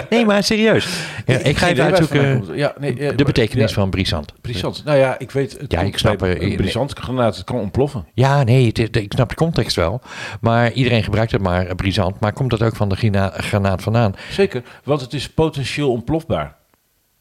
nee, 0.10 0.26
maar 0.26 0.44
serieus. 0.44 0.88
Ja, 1.26 1.38
ik 1.38 1.58
ga 1.58 1.68
even 1.68 1.84
uitzoeken. 1.84 2.46
Ja, 2.56 2.74
nee, 2.80 2.92
eh, 2.92 2.98
de 2.98 3.06
maar- 3.06 3.16
betekenis 3.26 3.70
ja, 3.70 3.76
van 3.76 3.90
brisant. 3.90 4.34
Brisant. 4.42 4.82
Nou 4.86 4.98
ja, 4.98 5.20
ik 5.20 5.32
weet. 5.32 5.58
Het 5.60 5.72
Ja, 5.72 5.80
ik 5.82 5.98
snap, 5.98 6.22
eh, 6.24 6.42
Een 6.42 6.56
brisant 6.56 7.00
granaat, 7.00 7.36
het 7.36 7.46
kan 7.46 7.56
ontploffen. 7.56 8.06
Ja, 8.14 8.44
nee, 8.44 8.66
het 8.68 8.96
ik 8.96 9.14
snap 9.14 9.30
de 9.30 9.36
context 9.36 9.76
wel. 9.76 10.02
Maar 10.42 10.72
iedereen 10.72 11.04
gebruikt 11.04 11.32
het 11.32 11.42
maar 11.42 11.66
eh, 11.66 11.76
brisant. 11.76 12.20
Maar 12.20 12.34
komt 12.34 12.50
dat 12.50 12.64
ook 12.64 12.76
van 12.76 12.90
de 12.90 12.96
grina- 12.96 13.34
granaat 13.38 13.82
vandaan? 13.82 14.16
Zeker, 14.32 14.64
want 14.84 15.02
het 15.02 15.14
is 15.14 15.30
potentieel 15.30 15.92
ontplofbaar. 15.92 16.56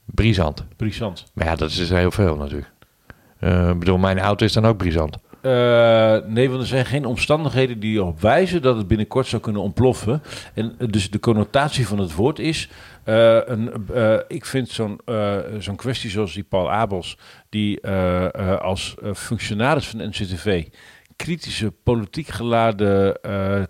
Brisant. 0.05 0.65
Brisant. 0.77 1.25
Maar 1.35 1.47
ja, 1.47 1.55
dat 1.57 1.71
is 1.71 1.77
dus 1.77 1.89
heel 1.89 2.11
veel 2.11 2.37
natuurlijk. 2.37 2.71
Eh, 3.39 3.69
Ik 3.69 3.79
bedoel, 3.79 3.99
mijn 3.99 4.19
auto 4.19 4.45
is 4.45 4.53
dan 4.53 4.67
ook 4.67 4.77
brisant. 4.77 5.17
Eh, 5.49 6.17
nee, 6.27 6.49
want 6.51 6.61
er 6.61 6.67
zijn 6.67 6.87
geen 6.87 7.05
omstandigheden 7.05 7.81
die 7.81 7.97
erop 7.97 8.21
wijzen 8.21 8.63
dat 8.63 8.77
het 8.77 8.89
binnenkort 8.89 9.27
zou 9.27 9.43
kunnen 9.43 9.63
ontploffen. 9.63 10.23
En 10.55 10.75
eh, 10.79 10.89
dus 10.91 11.11
de 11.11 11.21
connotatie 11.21 11.87
van 11.87 11.99
het 11.99 12.15
woord 12.15 12.39
is. 12.39 12.69
eh, 13.05 13.39
een, 13.45 13.73
ik 14.29 14.45
vind 14.45 14.69
zo'n 14.69 15.01
zo'n 15.59 15.77
kwestie 15.77 16.11
zoals 16.11 16.35
die 16.35 16.43
Paul 16.43 16.71
Abels, 16.71 17.19
die 17.49 17.87
als 18.61 18.95
functionaris 19.15 19.89
van 19.89 20.09
NCTV 20.09 20.65
kritische, 21.17 21.73
politiek 21.83 22.27
geladen 22.29 23.17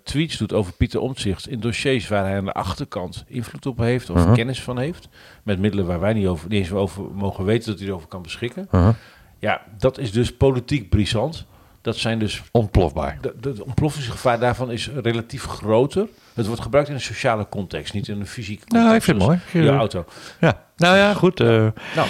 tweets 0.03 0.37
doet 0.37 0.53
over 0.53 0.73
Pieter 0.73 0.99
Omtzigt 0.99 1.47
in 1.49 1.59
dossiers 1.59 2.07
waar 2.07 2.23
hij 2.25 2.37
aan 2.37 2.45
de 2.45 2.51
achterkant 2.51 3.23
invloed 3.27 3.65
op 3.65 3.77
heeft 3.77 4.09
of 4.09 4.25
Mhm. 4.25 4.33
kennis 4.33 4.61
van 4.61 4.77
heeft, 4.77 5.09
met 5.43 5.59
middelen 5.59 5.85
waar 5.85 5.99
wij 5.99 6.13
niet, 6.13 6.27
over, 6.27 6.49
niet 6.49 6.59
eens 6.59 6.71
over 6.71 7.03
mogen 7.13 7.45
weten 7.45 7.69
dat 7.71 7.79
hij 7.79 7.87
erover 7.87 8.07
kan 8.07 8.21
beschikken. 8.21 8.67
Uh-huh. 8.71 8.93
Ja, 9.39 9.61
dat 9.77 9.97
is 9.97 10.11
dus 10.11 10.35
politiek 10.35 10.89
brisant. 10.89 11.45
Dat 11.81 11.95
zijn 11.97 12.19
dus 12.19 12.41
Ontplofbaar. 12.51 13.17
de 13.39 13.65
ontploffingsgevaar 13.65 14.39
daarvan 14.39 14.71
is 14.71 14.89
relatief 15.03 15.43
groter. 15.45 16.07
Het 16.33 16.47
wordt 16.47 16.61
gebruikt 16.61 16.89
in 16.89 16.95
een 16.95 17.01
sociale 17.01 17.47
context, 17.49 17.93
niet 17.93 18.07
in 18.07 18.19
een 18.19 18.27
fysieke 18.27 18.61
context. 18.61 18.83
Nou, 18.85 18.95
ik 18.95 19.03
vind 19.03 19.17
het 19.17 19.27
mooi. 19.27 19.65
Je 19.65 19.71
auto. 19.71 20.05
Ja, 20.39 20.63
nou 20.77 20.97
ja, 20.97 21.13
goed. 21.13 21.39
eh, 21.39 21.47
Nou, 21.95 22.07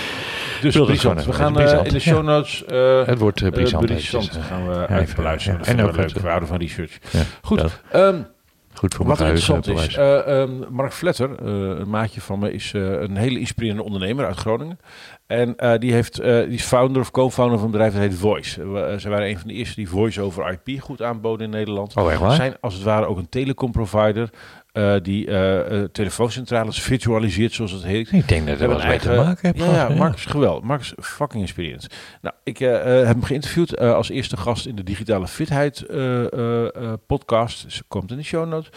dus 0.61 0.75
brisant. 0.75 1.25
We 1.25 1.33
gaan 1.33 1.59
eh, 1.59 1.79
in 1.85 1.93
de 1.93 1.99
show 1.99 2.23
notes... 2.23 2.65
eh, 2.65 3.05
het 3.05 3.19
wordt 3.19 3.49
brisant. 3.51 3.85
brisant 3.85 4.31
gaan 4.41 4.67
we 4.67 4.73
even 4.83 4.99
even, 4.99 5.15
beluisteren. 5.15 5.59
ja. 5.59 5.65
Dat 5.65 5.75
En 5.75 5.85
ook 5.85 5.95
leuk. 5.95 6.09
het, 6.13 6.21
We 6.21 6.27
houden 6.27 6.47
van 6.49 6.57
research. 6.57 6.97
ja, 7.11 7.21
Goed. 7.41 7.63
Ehm, 7.91 8.21
goed 8.79 8.95
voor 8.95 9.05
wat 9.05 9.19
interessant 9.19 9.67
is, 9.67 9.95
ehm, 9.95 10.51
Mark 10.69 10.91
Vletter, 10.91 11.35
eh, 11.35 11.79
een 11.79 11.89
maatje 11.89 12.21
van 12.21 12.39
me, 12.39 12.53
is 12.53 12.73
eh, 12.73 12.81
een 12.81 13.17
hele 13.17 13.39
inspirerende 13.39 13.83
ondernemer 13.83 14.25
uit 14.25 14.37
Groningen. 14.37 14.79
En 15.27 15.55
die, 15.79 15.93
heeft, 15.93 16.15
die 16.23 16.47
is 16.47 16.63
founder 16.63 17.01
of 17.01 17.11
co-founder 17.11 17.57
van 17.57 17.65
een 17.65 17.71
bedrijf 17.71 17.93
dat 17.93 18.01
heet 18.01 18.15
Voice. 18.15 18.53
Ze 18.99 19.09
waren 19.09 19.27
een 19.27 19.39
van 19.39 19.47
de 19.47 19.53
eerste 19.53 19.75
die 19.75 19.89
Voice 19.89 20.21
over 20.21 20.59
IP 20.65 20.81
goed 20.81 21.01
aanboden 21.01 21.45
in 21.45 21.51
Nederland. 21.51 21.95
Oh, 21.95 22.11
echt 22.11 22.19
waar? 22.19 22.35
zijn 22.35 22.55
als 22.61 22.73
het 22.73 22.83
ware 22.83 23.05
ook 23.05 23.17
een 23.17 23.29
telecomprovider 23.29 24.29
eh, 24.71 24.95
die 25.01 25.27
eh, 25.27 25.83
telefooncentrales 25.83 26.81
virtualiseert, 26.81 27.53
zoals 27.53 27.71
het 27.71 27.83
heet. 27.83 28.11
Ik 28.11 28.27
denk 28.27 28.47
dat 28.47 28.57
We 28.57 28.65
hebben 28.65 28.87
mee 28.87 28.99
te 28.99 29.11
maken 29.11 29.53
heeft. 29.53 29.69
Ja, 29.69 29.89
ja, 29.89 29.95
Mark 29.95 30.15
is 30.15 30.25
geweldig. 30.25 30.63
Mark 30.63 30.81
is 30.81 30.93
fucking 30.97 31.41
inspirerend. 31.41 31.87
Nou, 32.21 32.35
ik 32.43 32.57
heb 32.57 32.83
hem 32.83 33.23
geïnterviewd 33.23 33.77
als 33.79 34.09
eerste 34.09 34.37
gast 34.37 34.65
in 34.65 34.75
de 34.75 34.83
Digitale 34.83 35.27
Fitheid 35.27 35.85
podcast. 37.07 37.71
Ze 37.71 37.83
komt 37.87 38.11
in 38.11 38.17
de 38.17 38.23
show 38.23 38.47
notes. 38.47 38.69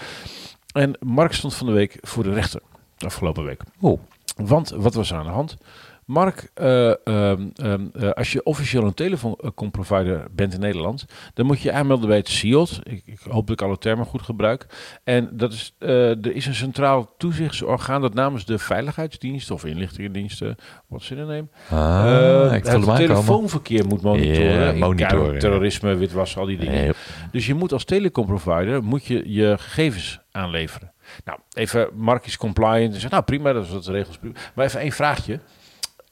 En 0.72 0.97
Mark 1.01 1.32
stond 1.32 1.55
van 1.55 1.66
de 1.66 1.72
week 1.72 1.99
voor 2.01 2.22
de 2.22 2.32
rechter, 2.32 2.61
afgelopen 2.99 3.45
week. 3.45 3.62
Oh, 3.80 4.01
Want 4.36 4.70
wat 4.70 4.95
was 4.95 5.11
er 5.11 5.16
aan 5.16 5.24
de 5.24 5.30
hand? 5.30 5.57
Mark, 6.05 6.51
eh, 6.55 6.89
ehm, 6.89 7.49
ehm, 7.55 7.87
eh, 7.93 8.11
als 8.11 8.33
je 8.33 8.43
officieel 8.43 8.85
een 8.85 8.95
telecomprovider 8.95 10.27
bent 10.31 10.55
in 10.55 10.61
Nederland, 10.61 11.05
dan 11.35 11.47
moet 11.47 11.61
je 11.61 11.69
je 11.69 11.75
aanmelden 11.75 12.09
bij 12.09 12.17
het 12.17 12.29
CIOT. 12.29 12.81
Ik, 12.83 13.03
ik 13.07 13.21
hoop 13.29 13.47
dat 13.47 13.61
ik 13.61 13.67
alle 13.67 13.79
termen 13.79 14.07
goed 14.07 14.23
gebruik. 14.23 14.67
En 15.05 15.29
dat 15.33 15.53
is, 15.53 15.75
eh, 15.79 16.11
er 16.11 16.35
is 16.35 16.47
een 16.47 16.55
centraal 16.55 17.15
toezichtsorgaan 17.19 18.01
dat 18.01 18.15
namens 18.15 18.45
de 18.45 18.59
veiligheidsdiensten 18.59 19.55
of 19.55 19.65
inlichtingendiensten, 19.65 20.57
wat 20.87 21.03
ze 21.03 21.15
nemen, 21.15 21.51
ah, 21.71 22.53
ik 22.55 22.65
het 22.65 22.97
telefoonverkeer 22.97 23.87
moet 23.87 24.03
monitoren. 24.03 24.79
Monitoren, 24.79 25.39
terrorisme, 25.39 25.95
witwassen, 25.95 26.41
al 26.41 26.47
die 26.47 26.59
dingen. 26.59 26.75
Nee, 26.75 26.93
Dus 27.33 27.47
je 27.47 27.55
moet 27.55 27.73
als 27.73 27.85
telecomprovider 27.85 28.83
moet 28.83 29.05
je, 29.05 29.23
je 29.33 29.55
gegevens 29.59 30.21
aanleveren. 30.31 30.93
Nou, 31.25 31.39
even 31.53 31.89
Mark 31.95 32.27
is 32.27 32.37
compliant. 32.37 32.95
Zegt, 32.95 33.13
nou 33.13 33.25
prima, 33.25 33.53
dat 33.53 33.65
is 33.65 33.71
wat 33.71 33.85
de 33.85 33.93
regels. 33.93 34.19
Maar 34.55 34.65
even 34.65 34.81
één 34.81 34.93
vraagje. 34.93 35.41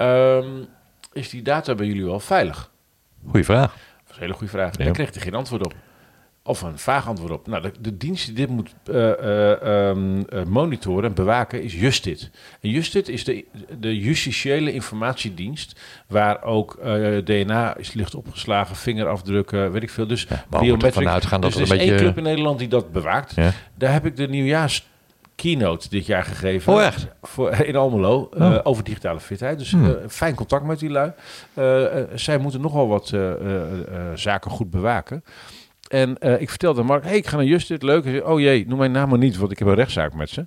Ehm, 0.01 0.63
is 1.13 1.29
die 1.31 1.43
data 1.43 1.75
bij 1.75 1.87
jullie 1.87 2.05
wel 2.05 2.21
veilig? 2.21 2.71
Goeie 3.27 3.45
vraag. 3.45 3.73
Dat 3.73 4.07
was 4.07 4.17
een 4.17 4.23
hele 4.23 4.35
goede 4.35 4.53
vraag. 4.53 4.77
Ja. 4.79 4.85
Daar 4.85 4.93
kreeg 4.93 5.15
hij 5.15 5.23
geen 5.23 5.35
antwoord 5.35 5.65
op. 5.65 5.75
Of 6.43 6.63
een 6.63 6.79
vaag 6.79 7.09
antwoord 7.09 7.33
op. 7.33 7.47
Nou, 7.47 7.63
de, 7.63 7.73
de 7.81 7.97
dienst 7.97 8.27
die 8.27 8.35
dit 8.35 8.49
moet 8.49 8.75
eh, 8.85 9.11
eh, 9.11 9.89
ehm, 9.91 10.23
eh, 10.29 10.45
monitoren 10.45 11.05
en 11.05 11.15
bewaken 11.15 11.63
is 11.63 11.75
Justit. 11.75 12.31
En 12.61 12.71
Justit 12.71 13.09
is 13.09 13.25
de, 13.25 13.45
de 13.79 13.99
justitiële 13.99 14.73
informatiedienst... 14.73 15.81
waar 16.07 16.43
ook 16.43 16.79
DNA 17.25 17.77
is, 17.77 17.93
ligt 17.93 18.15
opgeslagen, 18.15 18.77
vingerafdrukken, 18.77 19.73
weet 19.73 19.83
ik 19.83 19.91
veel. 19.91 20.07
Dus 20.07 20.27
uitgaan 21.09 21.41
dat 21.41 21.53
dus 21.53 21.61
er 21.61 21.71
een 21.71 21.75
is 21.77 21.81
één 21.81 21.89
beetje- 21.89 22.05
club 22.05 22.17
in 22.17 22.23
Nederland 22.23 22.59
die 22.59 22.69
dat 22.69 22.93
bewaakt. 22.93 23.35
Ja. 23.35 23.53
Daar 23.75 23.93
heb 23.93 24.07
ik 24.07 24.17
de 24.17 24.29
nieuwjaars 24.29 24.89
keynote 25.41 25.89
dit 25.89 26.07
jaar 26.07 26.25
gegeven. 26.25 26.73
Oh, 26.73 26.83
echt? 26.83 27.07
Voor, 27.23 27.53
in 27.53 27.77
Almelo, 27.77 28.29
eh, 28.37 28.47
Oh. 28.51 28.59
over 28.63 28.85
digitale 28.85 29.21
fitheid. 29.21 29.59
Dus 29.59 29.71
Hmm. 29.73 29.85
eh, 29.85 29.93
fijn 30.09 30.35
contact 30.35 30.65
met 30.65 30.79
die 30.79 30.91
lui. 30.91 31.13
Eh, 31.55 31.99
eh, 32.01 32.07
zij 32.15 32.39
moeten 32.39 32.61
nogal 32.61 32.89
wat 32.89 33.11
eh, 33.13 33.31
eh, 33.33 33.63
eh, 33.63 33.77
zaken 34.15 34.51
goed 34.51 34.71
bewaken. 34.71 35.25
En 35.89 36.19
eh, 36.19 36.41
ik 36.41 36.49
vertelde 36.51 36.83
Mark, 36.83 37.05
hey, 37.05 37.17
ik 37.17 37.27
ga 37.27 37.37
naar 37.37 37.45
Justit, 37.45 37.83
leuk. 37.83 38.05
Hij 38.05 38.13
zei, 38.13 38.25
oh 38.25 38.41
jee, 38.41 38.65
noem 38.69 38.79
mijn 38.79 38.93
naam 38.93 39.09
maar 39.09 39.19
niet, 39.19 39.37
want 39.37 39.53
ik 39.53 39.59
heb 39.59 39.69
een 39.69 39.75
rechtszaak 39.75 40.15
met 40.15 40.31
ze. 40.31 40.47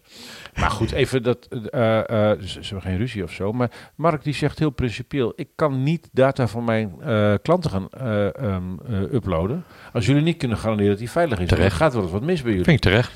Maar 0.59 0.69
goed, 0.71 0.91
even 1.01 1.23
dat, 1.23 1.47
eh, 1.71 1.99
eh, 2.31 2.39
ze, 2.39 2.59
hebben 2.61 2.81
geen 2.81 2.97
ruzie 2.97 3.23
of 3.23 3.31
zo. 3.31 3.51
Maar 3.51 3.71
Mark 3.95 4.23
die 4.23 4.33
zegt 4.33 4.59
heel 4.59 4.69
principieel, 4.69 5.33
ik 5.35 5.47
kan 5.55 5.83
niet 5.83 6.09
data 6.11 6.47
van 6.47 6.63
mijn 6.63 6.93
eh, 7.01 7.33
klanten 7.41 7.69
gaan 7.71 7.87
eh, 7.89 8.35
ehm, 8.37 8.63
eh, 8.87 9.01
uploaden. 9.13 9.63
Als 9.93 10.05
jullie 10.05 10.21
niet 10.21 10.37
kunnen 10.37 10.57
garanderen 10.57 10.91
dat 10.91 10.99
die 10.99 11.09
veilig 11.11 11.39
is. 11.39 11.47
Terecht. 11.47 11.69
Dan 11.69 11.77
gaat 11.77 11.93
wel 11.93 12.03
eens 12.03 12.11
wat 12.11 12.21
mis 12.21 12.41
bij 12.41 12.49
jullie. 12.51 12.65
Vind 12.65 12.77
ik 12.85 12.91
terecht. 12.91 13.11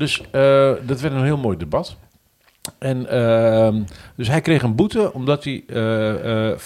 Dus 0.00 0.20
eh, 0.30 0.72
dat 0.82 1.00
werd 1.00 1.14
een 1.14 1.24
heel 1.24 1.36
mooi 1.36 1.56
debat. 1.56 1.96
En 2.78 3.08
ehm, 3.10 3.82
dus 4.16 4.28
hij 4.28 4.40
kreeg 4.40 4.62
een 4.62 4.74
boete 4.74 5.12
omdat 5.12 5.44
hij 5.44 5.62
eh, 5.66 6.50
eh, 6.50 6.58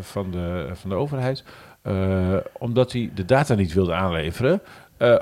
van, 0.00 0.30
de, 0.30 0.68
van 0.72 0.90
de 0.90 0.96
overheid, 0.96 1.44
omdat 2.58 2.92
hij 2.92 3.10
de 3.14 3.24
data 3.24 3.54
niet 3.54 3.72
wilde 3.72 3.94
aanleveren. 3.94 4.62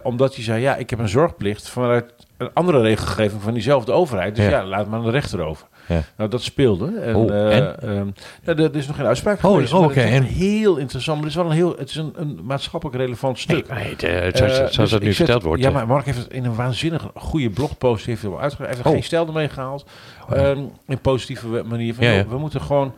Omdat 0.03 0.35
hij 0.35 0.45
zei, 0.45 0.61
ja, 0.63 0.77
ik 0.77 0.91
heb 0.91 0.99
een 0.99 1.09
zorgplicht 1.09 1.69
vanuit 1.69 2.13
een 2.37 2.51
andere 2.53 2.81
regelgeving 2.81 3.43
van 3.43 3.53
diezelfde 3.53 3.93
overheid. 3.93 4.37
Dus 4.37 4.45
ja, 4.45 4.51
Ja. 4.51 4.65
laat 4.67 4.89
maar 4.89 4.99
aan 4.99 5.05
de 5.05 5.11
rechter 5.11 5.41
over. 5.41 5.67
Ja. 5.89 6.03
Nou, 6.17 6.31
dat 6.31 6.43
speelde. 6.43 6.99
En, 7.01 7.15
Oh, 7.15 7.31
eh, 7.31 7.57
en? 7.57 7.81
ehm, 7.83 8.07
nou, 8.45 8.63
er 8.63 8.77
is 8.77 8.87
nog 8.87 8.97
geen 8.97 9.07
uitspraak 9.07 9.45
Oh, 9.45 9.51
geweest. 9.53 9.73
oh, 9.73 9.83
oké, 9.85 10.01
en? 10.01 10.23
heel 10.23 10.77
interessant. 10.77 11.21
Maar 11.21 11.27
het 11.31 11.37
is 11.37 11.43
wel 11.43 11.51
een, 11.51 11.57
heel, 11.57 11.75
het 11.79 11.89
is 11.89 11.97
een, 11.97 12.13
een 12.17 12.41
maatschappelijk 12.43 12.99
relevant 12.99 13.39
stuk. 13.39 13.69
Nee, 13.69 13.97
eh, 13.97 14.21
het- 14.25 14.37
zoals, 14.37 14.53
Eh, 14.53 14.59
zoals 14.59 14.77
dus 14.77 14.91
dat 14.91 15.01
nu 15.01 15.07
zet- 15.07 15.17
verteld 15.17 15.43
wordt. 15.43 15.63
Ja, 15.63 15.71
maar 15.71 15.87
Mark 15.87 16.05
heeft 16.05 16.19
het 16.19 16.33
in 16.33 16.45
een 16.45 16.55
waanzinnig 16.55 17.11
goede 17.15 17.51
blogpost 17.51 18.07
heeft 18.07 18.23
hij 18.23 18.31
wel 18.31 18.41
uitgegeven. 18.41 18.67
Hij 18.67 18.75
heeft 18.75 18.87
er 18.87 18.91
Oh. 18.91 18.99
geen 18.99 19.07
stijl 19.07 19.27
ermee 19.27 19.49
gehaald. 19.49 19.87
Ehm, 20.31 20.59
in 20.87 20.99
positieve 21.01 21.63
manier. 21.67 21.95
Van, 21.95 22.05
Ja, 22.07 22.27
We 22.29 22.39
moeten 22.39 22.61
gewoon... 22.61 22.95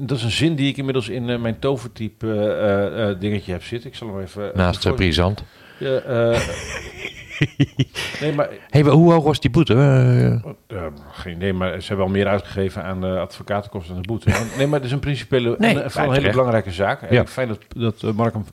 dat 0.00 0.16
is 0.18 0.22
een 0.22 0.30
zin 0.30 0.54
die 0.54 0.68
ik 0.68 0.76
inmiddels 0.76 1.08
in 1.08 1.40
mijn 1.40 1.58
tovertype 1.58 3.16
dingetje 3.20 3.52
heb 3.52 3.62
zitten. 3.64 3.90
Ik 3.90 3.96
zal 3.96 4.08
hem 4.08 4.20
even... 4.20 4.50
naast 4.54 4.82
voor- 4.82 4.94
brisant. 4.96 5.44
Ja, 5.78 6.00
nee, 8.20 8.32
maar... 8.34 8.48
Hey, 8.70 8.82
maar 8.82 8.92
hoe 8.92 9.12
hoog 9.12 9.24
was 9.24 9.40
die 9.40 9.50
boete? 9.50 9.74
Eh, 9.74 10.32
eh, 10.32 10.42
geen 11.12 11.34
idee, 11.36 11.52
maar 11.52 11.80
ze 11.80 11.86
hebben 11.88 12.06
al 12.06 12.12
meer 12.12 12.26
uitgegeven 12.26 12.82
aan 12.84 13.04
eh, 13.04 13.20
advocatenkosten 13.20 13.94
en 13.94 14.02
de 14.02 14.08
boete. 14.08 14.30
Nee, 14.56 14.66
maar 14.66 14.78
het 14.78 14.84
is 14.88 14.92
een 14.92 14.98
principiële... 15.00 15.54
Nee, 15.58 15.80
en, 15.80 15.90
een 16.04 16.12
hele 16.12 16.30
belangrijke 16.30 16.70
zaak. 16.70 17.02
En 17.02 17.14
Ja. 17.14 17.20
ik 17.20 17.28
fijn 17.28 17.48
dat, 17.48 17.58
dat 18.00 18.14
Mark 18.14 18.34
hem 18.34 18.44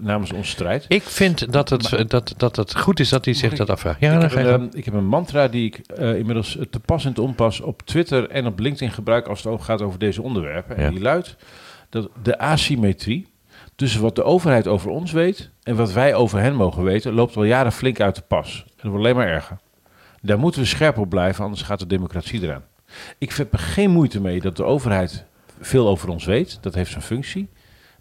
namens 0.00 0.32
ons 0.32 0.48
strijdt. 0.50 0.84
ik 0.88 1.02
vind 1.02 1.52
dat 1.52 1.68
het, 1.68 2.04
dat, 2.10 2.34
dat 2.36 2.56
het 2.56 2.76
goed 2.78 3.00
is 3.00 3.08
dat 3.08 3.24
hij 3.24 3.34
zich 3.34 3.50
ik- 3.50 3.56
dat 3.58 3.70
afvraagt. 3.70 4.00
Ja, 4.00 4.12
ik, 4.14 4.20
dan 4.20 4.38
heb 4.38 4.60
een, 4.60 4.70
ik 4.72 4.84
heb 4.84 4.94
een 4.94 5.06
mantra 5.06 5.48
die 5.48 5.66
ik 5.66 5.80
inmiddels 5.98 6.58
te 6.70 6.80
pas 6.80 7.04
en 7.04 7.12
te 7.12 7.22
onpas 7.22 7.60
op 7.60 7.82
Twitter 7.82 8.28
en 8.30 8.46
op 8.46 8.58
LinkedIn 8.58 8.90
gebruik 8.90 9.26
als 9.28 9.42
het 9.42 9.62
gaat 9.62 9.82
over 9.82 9.98
deze 9.98 10.22
onderwerpen. 10.22 10.76
En 10.76 10.82
Ja. 10.82 10.90
die 10.90 11.00
luidt 11.00 11.36
dat 11.88 12.08
de 12.22 12.38
asymmetrie 12.38 13.26
tussen 13.78 14.02
wat 14.02 14.16
de 14.16 14.22
overheid 14.22 14.66
over 14.66 14.90
ons 14.90 15.12
weet 15.12 15.50
en 15.62 15.76
wat 15.76 15.92
wij 15.92 16.14
over 16.14 16.40
hen 16.40 16.54
mogen 16.54 16.82
weten, 16.82 17.12
loopt 17.12 17.36
al 17.36 17.44
jaren 17.44 17.72
flink 17.72 18.00
uit 18.00 18.14
de 18.14 18.22
pas. 18.22 18.64
En 18.66 18.72
dat 18.76 18.90
wordt 18.90 19.04
alleen 19.04 19.16
maar 19.16 19.28
erger. 19.28 19.58
Daar 20.22 20.38
moeten 20.38 20.60
we 20.60 20.66
scherp 20.66 20.98
op 20.98 21.08
blijven, 21.08 21.44
anders 21.44 21.62
gaat 21.62 21.78
de 21.78 21.86
democratie 21.86 22.42
eraan. 22.42 22.64
Ik 23.18 23.32
heb 23.32 23.52
er 23.52 23.58
geen 23.58 23.90
moeite 23.90 24.20
mee 24.20 24.40
dat 24.40 24.56
de 24.56 24.64
overheid 24.64 25.24
veel 25.60 25.88
over 25.88 26.08
ons 26.08 26.24
weet. 26.24 26.58
Dat 26.60 26.74
heeft 26.74 26.90
zijn 26.90 27.02
functie. 27.02 27.48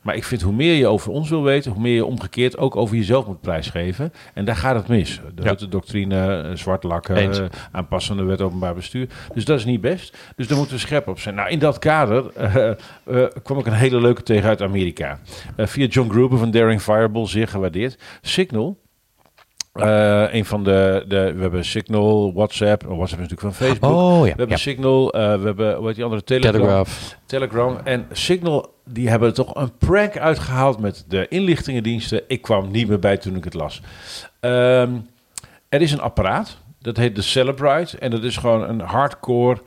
Maar 0.08 0.16
ik 0.16 0.24
vind 0.24 0.42
hoe 0.42 0.54
meer 0.54 0.74
je 0.74 0.88
over 0.88 1.12
ons 1.12 1.30
wil 1.30 1.44
weten, 1.44 1.72
hoe 1.72 1.82
meer 1.82 1.94
je 1.94 2.06
omgekeerd 2.06 2.58
ook 2.58 2.76
over 2.76 2.96
jezelf 2.96 3.28
moet 3.28 3.42
prijsgeven. 3.42 4.14
En 4.34 4.46
daar 4.46 4.56
gaat 4.56 4.76
het 4.76 4.88
mis. 4.88 5.16
De 5.36 5.42
Ja. 5.42 5.48
Rutte-doctrine, 5.48 6.42
eh, 6.44 6.56
zwart 6.56 6.84
lakken, 6.84 7.16
eh, 7.32 7.46
aanpassende 7.72 8.24
wet 8.24 8.42
openbaar 8.42 8.74
bestuur. 8.74 9.08
Dus 9.34 9.46
dat 9.46 9.60
is 9.60 9.66
niet 9.66 9.82
best. 9.82 10.18
Dus 10.36 10.48
daar 10.48 10.58
moeten 10.58 10.76
we 10.76 10.82
scherp 10.82 11.08
op 11.08 11.20
zijn. 11.20 11.36
Nou, 11.36 11.50
in 11.50 11.60
dat 11.60 11.80
kader 11.80 12.32
eh, 12.34 13.26
kwam 13.44 13.60
ik 13.60 13.66
een 13.66 13.74
hele 13.74 14.02
leuke 14.02 14.24
tegen 14.24 14.50
uit 14.50 14.62
Amerika. 14.62 15.20
Via 15.58 15.86
John 15.86 16.10
Gruber 16.10 16.38
van 16.38 16.52
Daring 16.52 16.82
Fireball, 16.82 17.28
zeer 17.28 17.48
gewaardeerd. 17.48 17.98
Signal. 18.22 18.78
Eh, 19.80 20.34
een 20.34 20.46
van 20.46 20.64
de, 20.64 21.06
de, 21.08 21.34
we 21.34 21.42
hebben 21.42 21.66
Signal, 21.66 22.34
WhatsApp, 22.34 22.88
oh, 22.88 22.96
WhatsApp 22.96 23.22
is 23.22 23.30
natuurlijk 23.30 23.56
van 23.56 23.68
Facebook. 23.68 23.92
Oh 23.92 24.20
we 24.20 24.28
ja, 24.28 24.28
hebben 24.28 24.50
ja. 24.50 24.58
Signal, 24.58 25.14
eh, 25.14 25.40
we 25.40 25.46
hebben, 25.46 25.76
hoe 25.76 25.86
heet 25.86 25.96
die 25.96 26.04
andere, 26.04 26.24
Telegram. 26.24 26.52
Telegraph. 26.52 27.16
Telegram 27.26 27.78
en 27.84 28.06
Signal, 28.12 28.74
die 28.86 29.10
hebben 29.10 29.34
toch 29.34 29.56
een 29.56 29.78
prank 29.78 30.18
uitgehaald 30.18 30.80
met 30.80 31.06
de 31.08 31.28
inlichtingendiensten. 31.28 32.22
Ik 32.28 32.42
kwam 32.42 32.72
niet 32.72 32.88
meer 32.88 33.00
bij 33.00 33.18
toen 33.18 33.36
ik 33.36 33.44
het 33.44 33.54
las. 33.54 33.82
Ehm, 34.40 34.92
er 35.70 35.82
is 35.82 35.92
een 35.92 36.02
apparaat, 36.02 36.58
dat 36.82 36.98
heet 36.98 37.16
de 37.16 37.22
Celebrite. 37.22 37.98
En 37.98 38.12
dat 38.12 38.24
is 38.24 38.38
gewoon 38.38 38.70
een 38.70 38.80
hardcore 38.80 39.58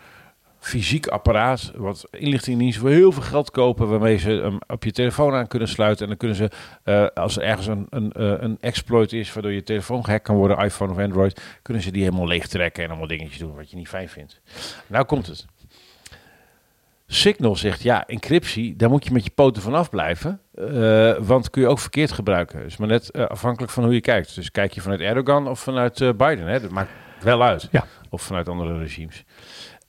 fysiek 0.60 1.06
apparaat, 1.06 1.72
wat 1.76 2.08
inlichtingendiensten 2.10 2.82
voor 2.82 2.90
heel 2.90 3.12
veel 3.12 3.22
geld 3.22 3.50
kopen, 3.50 3.88
waarmee 3.88 4.16
ze 4.16 4.30
hem 4.30 4.58
op 4.66 4.84
je 4.84 4.92
telefoon 4.92 5.34
aan 5.34 5.46
kunnen 5.46 5.68
sluiten. 5.68 6.02
En 6.02 6.08
dan 6.08 6.16
kunnen 6.18 6.36
ze, 6.36 6.50
eh, 6.84 7.06
als 7.14 7.36
er 7.36 7.42
ergens 7.42 7.66
een, 7.66 7.86
een, 7.90 8.12
eh, 8.12 8.34
een 8.38 8.56
exploit 8.60 9.12
is, 9.12 9.32
waardoor 9.32 9.52
je 9.52 9.62
telefoon 9.62 10.04
gehackt 10.04 10.24
kan 10.24 10.36
worden, 10.36 10.58
iPhone 10.58 10.92
of 10.92 10.98
Android, 10.98 11.40
kunnen 11.62 11.82
ze 11.82 11.90
die 11.90 12.02
helemaal 12.02 12.26
leeg 12.26 12.46
trekken 12.46 12.82
en 12.84 12.88
allemaal 12.88 13.08
dingetjes 13.08 13.38
doen 13.38 13.54
wat 13.54 13.70
je 13.70 13.76
niet 13.76 13.88
fijn 13.88 14.08
vindt. 14.08 14.40
Nou 14.86 15.04
komt 15.04 15.26
het. 15.26 15.46
Signal 17.06 17.56
zegt, 17.56 17.82
ja, 17.82 18.06
encryptie, 18.06 18.76
daar 18.76 18.90
moet 18.90 19.04
je 19.04 19.12
met 19.12 19.24
je 19.24 19.30
poten 19.34 19.62
vanaf 19.62 19.90
blijven. 19.90 20.40
eh, 20.54 21.14
want 21.18 21.50
kun 21.50 21.62
je 21.62 21.68
ook 21.68 21.78
verkeerd 21.78 22.12
gebruiken. 22.12 22.62
Dus 22.62 22.76
maar 22.76 22.88
net 22.88 23.12
afhankelijk 23.12 23.72
van 23.72 23.84
hoe 23.84 23.94
je 23.94 24.00
kijkt. 24.00 24.34
Dus 24.34 24.50
kijk 24.50 24.72
je 24.72 24.80
vanuit 24.80 25.00
Erdogan 25.00 25.48
of 25.48 25.60
vanuit 25.60 25.98
Biden. 26.16 26.46
Hè? 26.46 26.60
Dat 26.60 26.70
maakt 26.70 26.90
wel 27.20 27.42
uit. 27.42 27.68
Ja. 27.70 27.86
Of 28.10 28.22
vanuit 28.22 28.48
andere 28.48 28.78
regimes. 28.78 29.24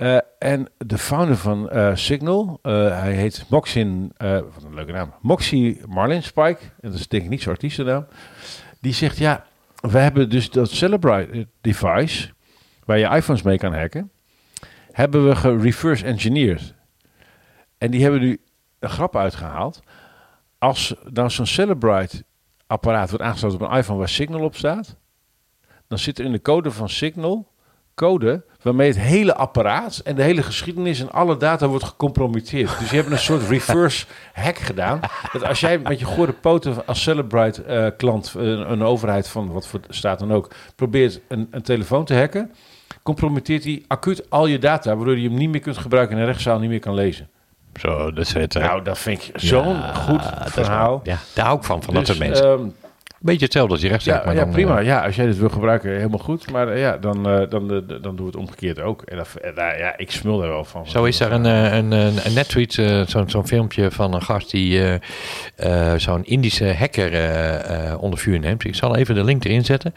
Eh, 0.02 0.18
en 0.40 0.68
de 0.78 0.98
founder 0.98 1.38
van 1.38 1.70
eh, 1.70 1.96
Signal, 1.96 2.60
eh, 2.62 3.00
hij 3.00 3.14
heet 3.14 3.46
Moxin, 3.50 4.14
wat 4.18 4.64
een 4.64 4.74
leuke 4.74 4.92
naam, 4.92 5.14
Moxie 5.22 5.82
Marlin 5.88 6.24
Spike. 6.24 6.60
En 6.80 6.92
dat 6.92 6.94
is 6.94 7.08
denk 7.08 7.24
ik 7.24 7.30
niet 7.30 7.42
zo'n 7.42 7.52
artiestennaam. 7.52 8.08
Die 8.80 8.94
zegt, 8.94 9.18
ja, 9.18 9.46
we 9.76 9.98
hebben 9.98 10.30
dus 10.30 10.50
dat 10.50 10.70
Celebrite 10.70 11.48
device, 11.62 12.30
waar 12.86 12.98
je 12.98 13.16
iPhones 13.16 13.42
mee 13.42 13.58
kan 13.58 13.74
hacken, 13.74 14.12
hebben 14.92 15.28
we 15.28 15.36
gereverse 15.36 16.06
engineerd. 16.06 16.74
En 17.78 17.92
die 17.92 18.02
hebben 18.02 18.22
nu 18.22 18.42
een 18.80 18.90
grap 18.90 19.16
uitgehaald. 19.16 19.80
Als 20.58 20.96
nou 21.04 21.30
zo'n 21.30 21.46
Celebrite 21.46 22.24
apparaat 22.68 23.10
wordt 23.10 23.26
aangesloten 23.26 23.62
op 23.62 23.72
een 23.72 23.78
iPhone 23.78 24.00
waar 24.00 24.10
Signal 24.10 24.44
op 24.44 24.56
staat, 24.56 24.96
dan 25.88 25.98
zit 26.00 26.20
er 26.20 26.26
in 26.26 26.32
de 26.32 26.42
code 26.42 26.72
van 26.72 26.90
Signal 26.90 27.51
code 28.02 28.42
waarmee 28.62 28.88
het 28.88 29.00
hele 29.00 29.36
apparaat 29.36 30.02
en 30.04 30.16
de 30.16 30.22
hele 30.24 30.44
geschiedenis 30.44 31.00
en 31.00 31.12
alle 31.12 31.38
data 31.38 31.68
wordt 31.68 31.84
gecompromitteerd. 31.84 32.80
Dus 32.80 32.90
je 32.90 32.96
hebt 32.96 33.12
een 33.12 33.18
soort 33.18 33.48
reverse 33.50 34.06
hack 34.34 34.58
gedaan. 34.58 35.00
Dat 35.34 35.44
als 35.44 35.60
jij 35.60 35.78
met 35.80 36.00
je 36.00 36.06
gore 36.06 36.32
poten 36.34 36.86
als 36.86 37.02
Celebrite 37.04 37.64
eh, 37.64 37.88
klant, 37.98 38.34
eh, 38.38 38.44
een 38.44 38.84
overheid 38.84 39.28
van 39.28 39.52
wat 39.52 39.68
voor 39.68 39.80
staat 39.90 40.20
dan 40.20 40.34
ook, 40.34 40.52
probeert 40.76 41.20
een, 41.28 41.48
een 41.52 41.62
telefoon 41.62 42.06
te 42.06 42.16
hacken, 42.16 42.52
compromitteert 43.04 43.64
hij 43.64 43.84
acuut 43.88 44.30
al 44.30 44.46
je 44.46 44.60
data, 44.60 44.96
waardoor 44.96 45.18
je 45.18 45.28
hem 45.30 45.38
niet 45.38 45.50
meer 45.50 45.62
kunt 45.62 45.78
gebruiken 45.78 46.16
en 46.16 46.22
de 46.22 46.28
rechtszaal 46.28 46.60
niet 46.60 46.70
meer 46.70 46.80
kan 46.80 46.94
lezen. 46.94 47.30
Zo, 47.80 48.12
dat 48.12 48.26
is 48.26 48.34
het. 48.34 48.54
Nou, 48.54 48.84
dat 48.84 48.98
vind 48.98 49.24
ik 49.28 49.40
zo'n 49.42 49.68
ja, 49.76 49.94
goed 49.94 50.22
is 50.46 50.52
verhaal. 50.52 51.00
Ja, 51.04 51.18
daar 51.34 51.46
hou 51.46 51.58
ik 51.58 51.64
van, 51.64 51.84
van 51.84 51.94
dat 51.94 52.06
Dus, 52.06 52.16
soort 52.16 52.28
mensen. 52.30 52.46
ehm, 52.52 52.68
Beetje 53.24 53.46
hetzelfde 53.46 53.74
als 53.74 53.82
je 53.82 53.88
rechtszaak. 53.88 54.20
ja, 54.20 54.26
maar 54.26 54.36
ja 54.36 54.42
dan, 54.44 54.52
prima. 54.52 54.80
eh, 54.80 54.86
Ja, 54.86 55.06
als 55.06 55.16
jij 55.16 55.26
dit 55.26 55.38
wil 55.38 55.50
gebruiken, 55.50 55.92
helemaal 55.96 56.20
goed. 56.20 56.52
Maar 56.52 56.68
eh, 56.68 56.80
ja, 56.80 56.98
dan, 56.98 57.30
eh, 57.30 57.50
dan, 57.50 57.68
dan 57.88 58.02
doen 58.02 58.16
we 58.16 58.26
het 58.26 58.36
omgekeerd 58.36 58.80
ook. 58.82 59.02
En 59.02 59.18
dat, 59.18 59.28
nou 59.56 59.78
ja, 59.78 59.98
ik 59.98 60.12
smul 60.12 60.38
daar 60.40 60.48
wel 60.50 60.64
van. 60.66 60.88
Zo 60.88 61.04
is 61.04 61.20
er 61.20 61.32
een, 61.32 61.46
een, 61.46 61.92
een, 61.92 62.26
een 62.26 62.34
nettweet, 62.34 62.78
eh, 62.78 63.02
zo'n 63.08 63.30
zo'n 63.30 63.48
filmpje 63.48 63.92
van 63.92 64.14
een 64.14 64.22
gast 64.22 64.52
die 64.52 65.00
zo'n 65.98 66.26
Indische 66.26 66.74
hacker 66.74 67.14
eh, 67.14 68.02
onder 68.02 68.20
vuur 68.20 68.40
neemt. 68.40 68.64
Ik 68.64 68.76
zal 68.76 68.96
even 68.96 69.16
de 69.16 69.24
link 69.24 69.44
erin 69.46 69.66
zetten. 69.66 69.94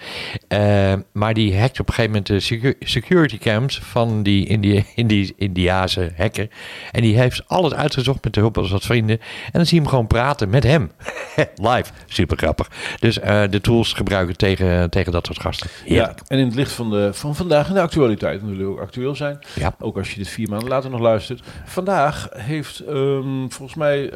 Maar 1.12 1.34
die 1.34 1.58
hackt 1.60 1.80
op 1.80 1.88
een 1.88 1.94
gegeven 1.94 2.10
moment 2.10 2.26
de 2.26 2.40
secu- 2.40 2.76
security 2.80 3.38
cams 3.38 3.78
van 3.82 4.22
die, 4.22 4.46
Indi 4.46 4.84
Indi 4.94 5.32
Indiase 5.36 6.12
hacker. 6.16 6.48
En 6.92 7.02
die 7.02 7.18
heeft 7.18 7.42
alles 7.46 7.74
uitgezocht 7.74 8.24
met 8.24 8.34
de 8.34 8.40
hulp 8.40 8.54
van 8.54 8.68
wat 8.68 8.84
vrienden. 8.84 9.18
En 9.44 9.50
dan 9.52 9.66
zie 9.66 9.74
je 9.76 9.80
hem 9.82 9.90
gewoon 9.90 10.06
praten 10.06 10.50
met 10.50 10.62
hem. 10.64 10.90
Live. 11.70 11.92
Super 12.06 12.36
grappig. 12.36 12.70
Dus 13.00 13.13
dus 13.14 13.22
eh, 13.22 13.50
de 13.50 13.60
tools 13.60 13.92
gebruiken 13.92 14.36
tegen, 14.36 14.90
tegen 14.90 15.12
dat 15.12 15.26
soort 15.26 15.40
gasten. 15.40 15.70
Ja, 15.84 16.14
en 16.26 16.38
in 16.38 16.46
het 16.46 16.54
licht 16.54 16.72
van, 16.72 16.90
de, 16.90 17.10
van 17.12 17.34
vandaag 17.34 17.68
en 17.68 17.74
de 17.74 17.80
actualiteit 17.80 18.42
natuurlijk 18.42 18.68
ook 18.68 18.80
actueel 18.80 19.16
zijn. 19.16 19.38
Ja. 19.54 19.74
Ook 19.78 19.96
als 19.96 20.10
je 20.10 20.16
dit 20.16 20.28
vier 20.28 20.48
maanden 20.48 20.68
later 20.68 20.90
nog 20.90 21.00
luistert. 21.00 21.42
Vandaag 21.64 22.28
heeft 22.32 22.80
ehm, 22.80 23.48
volgens 23.48 23.74
mij 23.74 24.04
eh, 24.04 24.10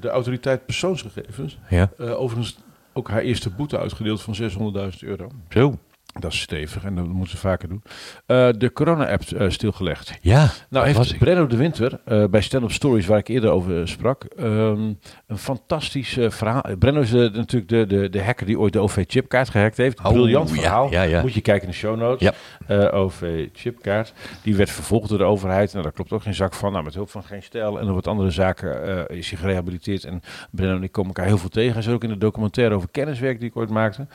de 0.00 0.08
autoriteit 0.08 0.66
persoonsgegevens 0.66 1.58
Ja, 1.68 1.90
eh, 1.98 2.20
overigens 2.20 2.56
ook 2.92 3.08
haar 3.08 3.22
eerste 3.22 3.50
boete 3.50 3.78
uitgedeeld 3.78 4.22
van 4.22 4.34
600.000 4.34 4.98
euro. 5.00 5.30
zo. 5.48 5.78
Dat 6.20 6.32
is 6.32 6.40
stevig 6.40 6.84
en 6.84 6.94
dat 6.94 7.06
moeten 7.06 7.28
ze 7.28 7.36
vaker 7.36 7.68
doen. 7.68 7.82
Eh, 8.26 8.48
de 8.58 8.72
corona-app 8.72 9.22
eh, 9.22 9.48
stilgelegd. 9.48 10.18
Ja, 10.20 10.50
Nou 10.70 10.86
heeft. 10.86 11.18
Brenno 11.18 11.46
de 11.46 11.56
Winter 11.56 12.00
eh, 12.04 12.24
bij 12.24 12.40
Stand 12.40 12.64
Up 12.64 12.72
Stories, 12.72 13.06
waar 13.06 13.18
ik 13.18 13.28
eerder 13.28 13.50
over 13.50 13.88
sprak, 13.88 14.24
ehm, 14.24 14.92
een 15.26 15.38
fantastisch 15.38 16.18
verhaal. 16.28 16.62
Brenno 16.78 17.00
is 17.00 17.12
natuurlijk 17.12 17.68
de, 17.68 17.86
de, 17.86 18.08
de 18.08 18.22
hacker 18.22 18.46
die 18.46 18.58
ooit 18.58 18.72
de 18.72 18.78
OV-chipkaart 18.78 19.48
gehackt 19.48 19.76
heeft. 19.76 19.98
Oh, 19.98 20.12
Briljant 20.12 20.48
ja, 20.48 20.54
verhaal. 20.54 20.90
ja, 20.90 21.02
ja. 21.02 21.20
Moet 21.20 21.34
je 21.34 21.40
kijken 21.40 21.64
in 21.64 21.70
de 21.70 21.76
show 21.76 21.96
notes. 21.96 22.32
Ja. 22.66 22.88
OV-chipkaart. 22.90 24.12
Die 24.42 24.56
werd 24.56 24.70
vervolgd 24.70 25.08
door 25.08 25.18
de 25.18 25.24
overheid. 25.24 25.70
Nou, 25.72 25.82
daar 25.84 25.92
klopt 25.92 26.12
ook 26.12 26.22
geen 26.22 26.34
zak 26.34 26.54
van. 26.54 26.72
Nou, 26.72 26.84
met 26.84 26.94
hulp 26.94 27.10
van 27.10 27.24
geen 27.24 27.42
stijl 27.42 27.78
en 27.78 27.86
nog 27.86 27.94
wat 27.94 28.06
andere 28.06 28.30
zaken 28.30 29.06
is 29.08 29.30
hij 29.30 29.38
gerehabiliteerd. 29.38 30.04
En 30.04 30.20
Brenno 30.50 30.76
en 30.76 30.82
ik 30.82 30.92
komen 30.92 31.14
elkaar 31.14 31.26
heel 31.26 31.38
veel 31.38 31.48
tegen. 31.48 31.72
Hij 31.72 31.82
is 31.82 31.88
ook 31.88 32.04
in 32.04 32.08
de 32.08 32.18
documentaire 32.18 32.74
over 32.74 32.88
kenniswerk 32.90 33.40
die 33.40 33.48
ik 33.48 33.56
ooit 33.56 33.70
maakte. 33.70 34.06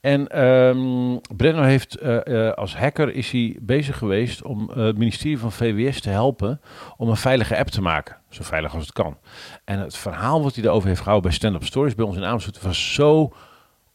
En 0.00 0.28
ehm 0.28 1.16
Brenno 1.36 1.47
heeft 1.56 1.96
eh, 1.96 2.46
eh, 2.46 2.54
als 2.54 2.76
hacker 2.76 3.14
is 3.14 3.30
hij 3.30 3.56
bezig 3.60 3.98
geweest 3.98 4.42
om 4.42 4.70
eh, 4.70 4.84
het 4.84 4.98
ministerie 4.98 5.38
van 5.38 5.52
VWS 5.52 6.00
te 6.00 6.10
helpen 6.10 6.60
om 6.96 7.08
een 7.08 7.16
veilige 7.16 7.58
app 7.58 7.68
te 7.68 7.80
maken. 7.80 8.16
Zo 8.28 8.42
veilig 8.42 8.74
als 8.74 8.82
het 8.82 8.92
kan. 8.92 9.18
En 9.64 9.78
het 9.78 9.96
verhaal 9.96 10.42
wat 10.42 10.54
hij 10.54 10.62
daarover 10.62 10.88
heeft 10.88 11.00
gehouden 11.00 11.28
bij 11.30 11.38
Stand 11.38 11.54
Up 11.54 11.64
Stories 11.64 11.94
bij 11.94 12.04
ons 12.04 12.16
in 12.16 12.24
Amersfoort 12.24 12.62
was 12.62 12.94
zo 12.94 13.32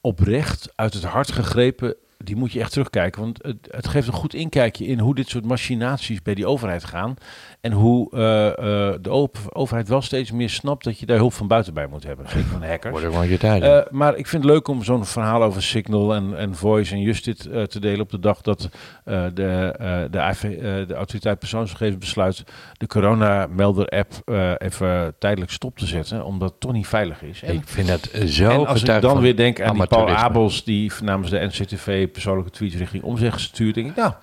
oprecht 0.02 0.72
uit 0.76 0.94
het 0.94 1.04
hart 1.04 1.32
gegrepen. 1.32 1.96
Die 2.18 2.36
moet 2.36 2.52
je 2.52 2.60
echt 2.60 2.72
terugkijken. 2.72 3.22
Want 3.22 3.44
het, 3.44 3.68
het 3.72 3.88
geeft 3.88 4.08
een 4.08 4.14
goed 4.14 4.34
inkijkje 4.34 4.86
in 4.86 5.00
hoe 5.00 5.16
dit 5.16 5.30
soort 5.30 5.46
machinaties 5.46 6.22
bij 6.22 6.34
die 6.34 6.48
overheid 6.48 6.84
gaan. 6.84 7.16
En 7.64 7.72
hoe 7.72 8.11
eh, 8.11 8.48
eh, 8.48 8.95
de 9.02 9.10
overheid 9.53 9.88
wel 9.88 10.02
steeds 10.02 10.31
meer 10.31 10.49
snapt 10.49 10.84
dat 10.84 10.99
je 10.99 11.06
daar 11.06 11.18
hulp 11.18 11.34
van 11.34 11.48
buiten 11.48 11.73
bij 11.73 11.88
moet 11.88 12.03
hebben. 12.03 12.30
Zeker 12.30 12.49
van 12.49 12.64
hackers. 12.64 12.91
Wordt 12.91 13.06
ook 13.06 13.14
wel 13.14 13.23
je 13.23 13.38
tijd. 13.38 13.64
Eh, 13.64 13.80
maar 13.91 14.15
ik 14.15 14.27
vind 14.27 14.44
het 14.44 14.52
leuk 14.52 14.68
om 14.68 14.84
zo'n 14.84 15.06
verhaal 15.06 15.44
over 15.44 15.64
Signal 15.64 16.15
en, 16.15 16.38
en 16.38 16.56
Voice 16.56 16.94
en 16.94 17.02
Justit 17.02 17.41
te 17.41 17.80
delen 17.80 17.99
op 17.99 18.10
de 18.10 18.19
dag 18.19 18.41
dat 18.41 18.69
de, 19.03 20.07
de, 20.11 20.19
AV, 20.19 20.41
de 20.88 20.94
autoriteit 20.94 21.40
persoonsgegevens 21.40 21.98
besluit 21.98 22.44
de 22.77 22.88
corona-melder-app 22.88 24.14
even 24.57 25.15
tijdelijk 25.19 25.52
stop 25.52 25.77
te 25.77 25.85
zetten, 25.85 26.26
omdat 26.26 26.49
het 26.49 26.60
toch 26.60 26.73
niet 26.73 26.88
veilig 26.88 27.22
is. 27.22 27.41
En, 27.41 27.53
ik 27.53 27.68
vind 27.68 27.88
dat 27.88 28.10
zo 28.26 28.49
en 28.49 28.68
als 28.68 28.84
ik 28.84 29.02
dan 29.02 29.19
weer 29.19 29.35
denk 29.35 29.61
aan 29.61 29.76
die 29.76 29.88
Paul. 29.88 30.10
Abels 30.10 30.64
die 30.64 30.91
namens 31.03 31.30
de 31.30 31.40
NCTV 31.40 32.07
persoonlijke 32.10 32.52
tweets 32.52 32.76
richting 32.76 33.03
omzeg 33.03 33.40
stuurt, 33.40 33.76
denk 33.76 33.88
ik, 33.88 33.95
nou, 33.95 34.11
ja, 34.11 34.19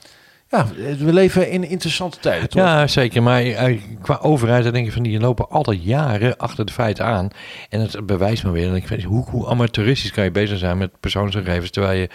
we 0.51 1.13
leven 1.13 1.51
in 1.51 1.65
interessante 1.65 2.19
tijden, 2.19 2.49
toch? 2.49 2.63
Ja, 2.63 2.87
zeker. 2.87 3.23
Maar 3.23 3.43
eh, 3.43 3.81
qua 4.03 4.19
overheid, 4.23 4.65
dan 4.65 4.73
denk 4.73 4.87
ik 4.87 4.93
van 4.93 5.03
die 5.03 5.21
lopen 5.21 5.49
altijd 5.49 5.85
jaren 5.85 6.37
achter 6.37 6.67
de 6.67 6.73
feiten 6.73 7.05
aan. 7.05 7.29
En 7.69 7.81
het 7.81 8.07
bewijst 8.07 8.45
me 8.45 8.51
weer. 8.51 8.69
En 8.69 8.75
ik 8.75 8.89
weet, 8.89 9.03
hoe, 9.03 9.25
hoe 9.29 9.49
amateuristisch 9.49 10.11
kan 10.11 10.25
je 10.25 10.31
bezig 10.31 10.59
zijn 10.59 10.79
met 10.79 11.01
persoonsgegevens, 11.01 11.71
terwijl 11.71 12.01
je 12.01 12.09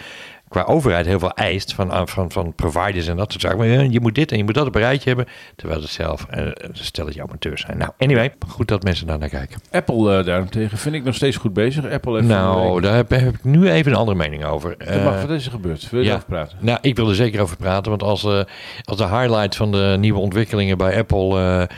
qua 0.48 0.62
overheid 0.62 1.06
heel 1.06 1.18
veel 1.18 1.32
eist 1.32 1.74
van, 1.74 2.08
van, 2.08 2.30
van 2.30 2.54
providers 2.54 3.06
en 3.06 3.16
dat 3.16 3.30
soort 3.30 3.42
zaken. 3.42 3.58
Maar 3.58 3.66
ja, 3.66 3.80
je 3.80 4.00
moet 4.00 4.14
dit 4.14 4.32
en 4.32 4.38
je 4.38 4.44
moet 4.44 4.54
dat 4.54 4.66
op 4.66 4.74
een 4.74 4.80
rijtje 4.80 5.08
hebben, 5.08 5.26
terwijl 5.56 5.80
het 5.80 5.90
zelf 5.90 6.26
uh, 6.36 6.46
stel 6.72 7.04
dat 7.04 7.14
je 7.14 7.22
amateurs 7.22 7.60
zijn. 7.60 7.78
Nou, 7.78 7.90
anyway, 7.98 8.34
goed 8.48 8.68
dat 8.68 8.82
mensen 8.82 9.06
daar 9.06 9.18
naar 9.18 9.28
kijken. 9.28 9.60
Apple 9.70 10.18
uh, 10.18 10.24
daarentegen 10.24 10.78
vind 10.78 10.94
ik 10.94 11.04
nog 11.04 11.14
steeds 11.14 11.36
goed 11.36 11.52
bezig. 11.52 11.90
Apple 11.90 12.14
heeft 12.14 12.26
nou, 12.26 12.80
daar 12.80 12.94
heb, 12.94 13.10
heb, 13.10 13.34
ik 13.34 13.44
nu 13.44 13.70
even 13.70 13.92
een 13.92 13.98
andere 13.98 14.16
mening 14.16 14.44
over. 14.44 14.74
Dat 14.78 15.04
mag, 15.04 15.20
wat 15.20 15.30
is 15.30 15.44
er 15.44 15.50
gebeurd? 15.50 15.90
Wil 15.90 16.00
je 16.00 16.06
ja. 16.06 16.14
over 16.14 16.26
praten? 16.26 16.58
Nou, 16.60 16.78
ik 16.80 16.96
wil 16.96 17.08
er 17.08 17.14
zeker 17.14 17.40
over 17.40 17.56
praten, 17.56 17.90
want 17.90 18.02
als, 18.02 18.24
uh, 18.24 18.40
als 18.84 18.96
de 18.96 19.08
highlight 19.08 19.56
van 19.56 19.72
de 19.72 19.96
nieuwe 19.98 20.18
ontwikkelingen 20.18 20.78
bij 20.78 20.98
Apple 20.98 21.68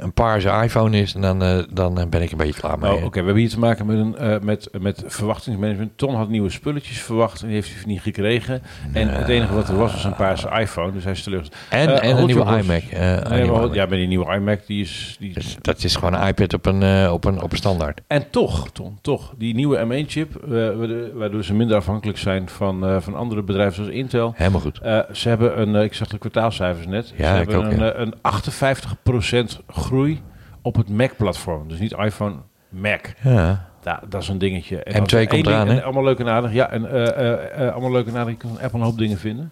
een 0.00 0.12
paarse 0.12 0.60
iPhone 0.62 1.00
is, 1.00 1.12
dan, 1.12 1.66
dan 1.72 2.06
ben 2.10 2.22
ik 2.22 2.30
een 2.30 2.36
beetje 2.36 2.60
klaar 2.60 2.78
mee. 2.78 2.90
Oh, 2.90 2.96
Oké, 2.96 3.06
okay. 3.06 3.20
we 3.20 3.26
hebben 3.26 3.42
hier 3.42 3.52
te 3.52 3.58
maken 3.58 3.86
met, 3.86 3.98
een, 3.98 4.44
met, 4.44 4.68
met 4.80 5.02
verwachtingsmanagement. 5.06 5.90
Ton 5.96 6.14
had 6.14 6.28
nieuwe 6.28 6.50
spulletjes 6.50 7.00
verwacht 7.00 7.40
en 7.40 7.46
die 7.46 7.56
heeft 7.56 7.74
hij 7.74 7.82
niet 7.86 7.93
gekregen. 8.00 8.62
En 8.92 9.08
het 9.08 9.28
enige 9.28 9.54
wat 9.54 9.68
er 9.68 9.76
was, 9.76 9.92
was 9.92 10.04
een 10.04 10.14
paarse 10.14 10.48
iPhone. 10.48 10.92
Dus 10.92 11.04
hij 11.04 11.12
is 11.12 11.22
teleurgesteld. 11.22 11.62
En, 11.70 11.88
Uh, 11.88 12.04
en 12.04 12.16
een 12.16 12.26
nieuwe 12.26 12.62
iMac. 12.62 12.82
Nee, 13.28 13.50
maar, 13.50 13.74
ja, 13.74 13.86
met 13.86 13.98
die 13.98 14.06
nieuwe 14.06 14.34
iMac, 14.34 14.66
die 14.66 14.82
is... 14.82 15.16
Die 15.18 15.32
Dus 15.34 15.56
dat 15.60 15.84
is 15.84 15.94
gewoon 15.96 16.14
een 16.14 16.26
iPad 16.26 16.54
op 16.54 16.66
een, 16.66 16.82
uh, 16.82 17.12
op 17.12 17.24
een, 17.24 17.42
op 17.42 17.52
een 17.52 17.56
standaard. 17.56 18.00
En 18.06 18.30
toch, 18.30 18.70
Ton, 18.70 18.98
toch. 19.00 19.34
Die 19.38 19.54
nieuwe 19.54 20.04
M1-chip, 20.04 20.44
uh, 20.48 20.68
waardoor 21.14 21.44
ze 21.44 21.54
minder 21.54 21.76
afhankelijk 21.76 22.18
zijn 22.18 22.48
van, 22.48 22.90
uh, 22.90 23.00
van 23.00 23.14
andere 23.14 23.42
bedrijven 23.42 23.74
zoals 23.74 23.90
Intel. 23.90 24.32
Helemaal 24.36 24.60
goed. 24.60 24.80
Uh, 24.84 24.98
ze 25.12 25.28
hebben 25.28 25.60
een, 25.60 25.74
ik 25.74 25.94
zag 25.94 26.08
de 26.08 26.18
kwartaalcijfers 26.18 26.86
net. 26.86 27.12
Ja, 27.16 27.34
ze 27.34 27.42
ik 27.42 27.48
hebben 27.50 27.66
ook, 27.66 27.72
een, 27.72 27.78
ja. 27.78 27.94
een 27.94 29.54
58% 29.58 29.64
groei 29.66 30.20
op 30.62 30.76
het 30.76 30.88
Mac-platform. 30.88 31.68
Dus 31.68 31.78
niet 31.78 31.92
iPhone, 31.92 32.34
Mac. 32.68 33.12
Ja. 33.22 33.72
Ja, 33.84 34.02
dat 34.08 34.22
is 34.22 34.28
een 34.28 34.38
dingetje. 34.38 34.82
En 34.82 35.02
M2 35.02 35.28
komt 35.28 35.46
eraan, 35.46 35.68
hè? 35.68 35.82
Allemaal 35.82 36.04
leuk 36.04 36.18
en 36.18 36.28
aardig. 36.28 36.52
Ja, 36.52 36.70
en 36.70 36.82
uh, 36.82 36.92
uh, 36.92 37.32
uh, 37.58 37.72
allemaal 37.72 37.92
leuk 37.92 38.06
en 38.06 38.16
aardig. 38.16 38.32
Je 38.32 38.38
kan 38.38 38.50
van 38.50 38.60
Apple 38.60 38.78
een 38.78 38.84
hoop 38.84 38.98
dingen 38.98 39.18
vinden. 39.18 39.50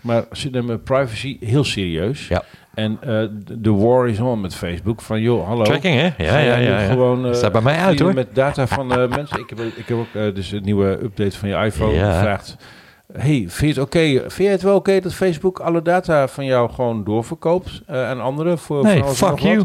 Maar 0.00 0.24
ze 0.32 0.48
nemen 0.50 0.82
privacy 0.82 1.36
heel 1.40 1.64
serieus. 1.64 2.28
Ja. 2.28 2.42
En 2.74 2.98
uh, 3.06 3.24
de 3.58 3.70
war 3.70 4.08
is 4.08 4.20
on 4.20 4.40
met 4.40 4.54
Facebook. 4.54 5.00
Van 5.00 5.20
joh, 5.20 5.46
hallo. 5.46 5.62
Tracking, 5.62 5.94
hè? 5.94 6.24
Ja, 6.24 6.38
ja, 6.38 6.56
ja. 6.56 6.80
ja. 6.80 6.88
Gewoon, 6.88 7.26
uh, 7.26 7.34
Staat 7.34 7.52
bij 7.52 7.60
mij 7.60 7.76
uit, 7.76 8.00
hoor. 8.00 8.14
Met 8.14 8.34
data 8.34 8.66
van 8.66 8.98
uh, 9.00 9.08
mensen. 9.16 9.40
Ik 9.40 9.48
heb, 9.48 9.58
ik 9.58 9.86
heb 9.86 9.98
ook 9.98 10.34
dus 10.34 10.52
een 10.52 10.62
nieuwe 10.62 10.98
update 11.02 11.38
van 11.38 11.48
je 11.48 11.54
iPhone 11.54 11.94
Ja. 11.94 12.12
gevraagd. 12.12 12.56
Hey, 13.12 13.44
vind 13.48 13.58
je 13.58 13.66
het 13.66 13.78
oké? 13.78 13.98
Okay? 13.98 14.20
Vind 14.20 14.34
je 14.34 14.44
het 14.48 14.62
wel 14.62 14.76
oké 14.76 14.90
okay 14.90 15.00
dat 15.00 15.14
Facebook 15.14 15.58
alle 15.60 15.82
data 15.82 16.28
van 16.28 16.44
jou 16.44 16.70
gewoon 16.70 17.04
doorverkoopt 17.04 17.82
aan 17.86 18.20
anderen? 18.20 18.58
Voor, 18.58 18.82
nee, 18.82 19.04
fuck 19.04 19.38
you. 19.38 19.64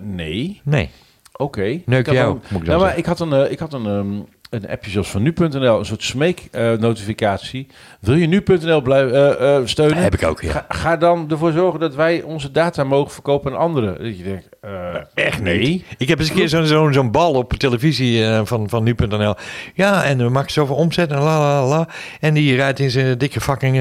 Nee. 0.00 0.60
Nee. 0.64 0.90
Oké. 1.38 1.80
Neuk 1.84 2.10
jou, 2.10 2.30
een, 2.30 2.40
moet 2.48 2.60
ik 2.60 2.66
nou, 2.66 2.80
maar 2.80 2.94
zeggen. 2.94 2.98
ik 2.98 3.06
had 3.06 3.20
een, 3.20 3.32
uh, 3.32 3.50
ik 3.50 3.58
had 3.58 3.72
een, 3.72 3.86
um, 3.86 4.26
een 4.50 4.68
appje 4.68 4.90
zoals 4.90 5.10
van 5.10 5.22
nu.nl, 5.22 5.78
een 5.78 5.84
soort 5.84 6.02
smeek-notificatie. 6.02 7.66
Wil 8.00 8.14
je 8.14 8.26
nu.nl 8.26 8.80
blijven 8.80 9.36
uh, 9.42 9.60
steunen? 9.64 10.02
Heb 10.02 10.14
ik 10.14 10.24
ook, 10.24 10.40
ja. 10.40 10.50
Ga, 10.50 10.64
ga, 10.68 10.96
dan 10.96 11.30
ervoor 11.30 11.52
zorgen 11.52 11.80
dat 11.80 11.94
wij 11.94 12.22
onze 12.22 12.50
data 12.50 12.84
mogen 12.84 13.10
verkopen 13.12 13.52
aan 13.52 13.58
anderen. 13.58 14.04
Dat 14.04 14.18
je 14.18 14.24
denkt, 14.24 14.48
uh, 14.64 14.94
echt 15.14 15.42
nee. 15.42 15.84
Ik 15.98 16.08
heb 16.08 16.18
eens 16.18 16.28
een 16.28 16.34
keer 16.34 16.48
zo'n 16.48 16.66
zo, 16.66 16.92
zo 16.92 17.10
bal 17.10 17.32
op 17.32 17.52
televisie 17.52 18.24
van, 18.44 18.68
van 18.68 18.84
nu.nl. 18.84 19.34
Ja, 19.74 20.04
en 20.04 20.18
we 20.18 20.28
maken 20.28 20.52
zoveel 20.52 20.76
omzet 20.76 21.10
en 21.10 21.18
la 21.18 21.40
la 21.40 21.66
la. 21.66 21.88
En 22.20 22.34
die 22.34 22.56
rijdt 22.56 22.78
in 22.78 22.90
zijn 22.90 23.18
dikke 23.18 23.40
fucking 23.40 23.76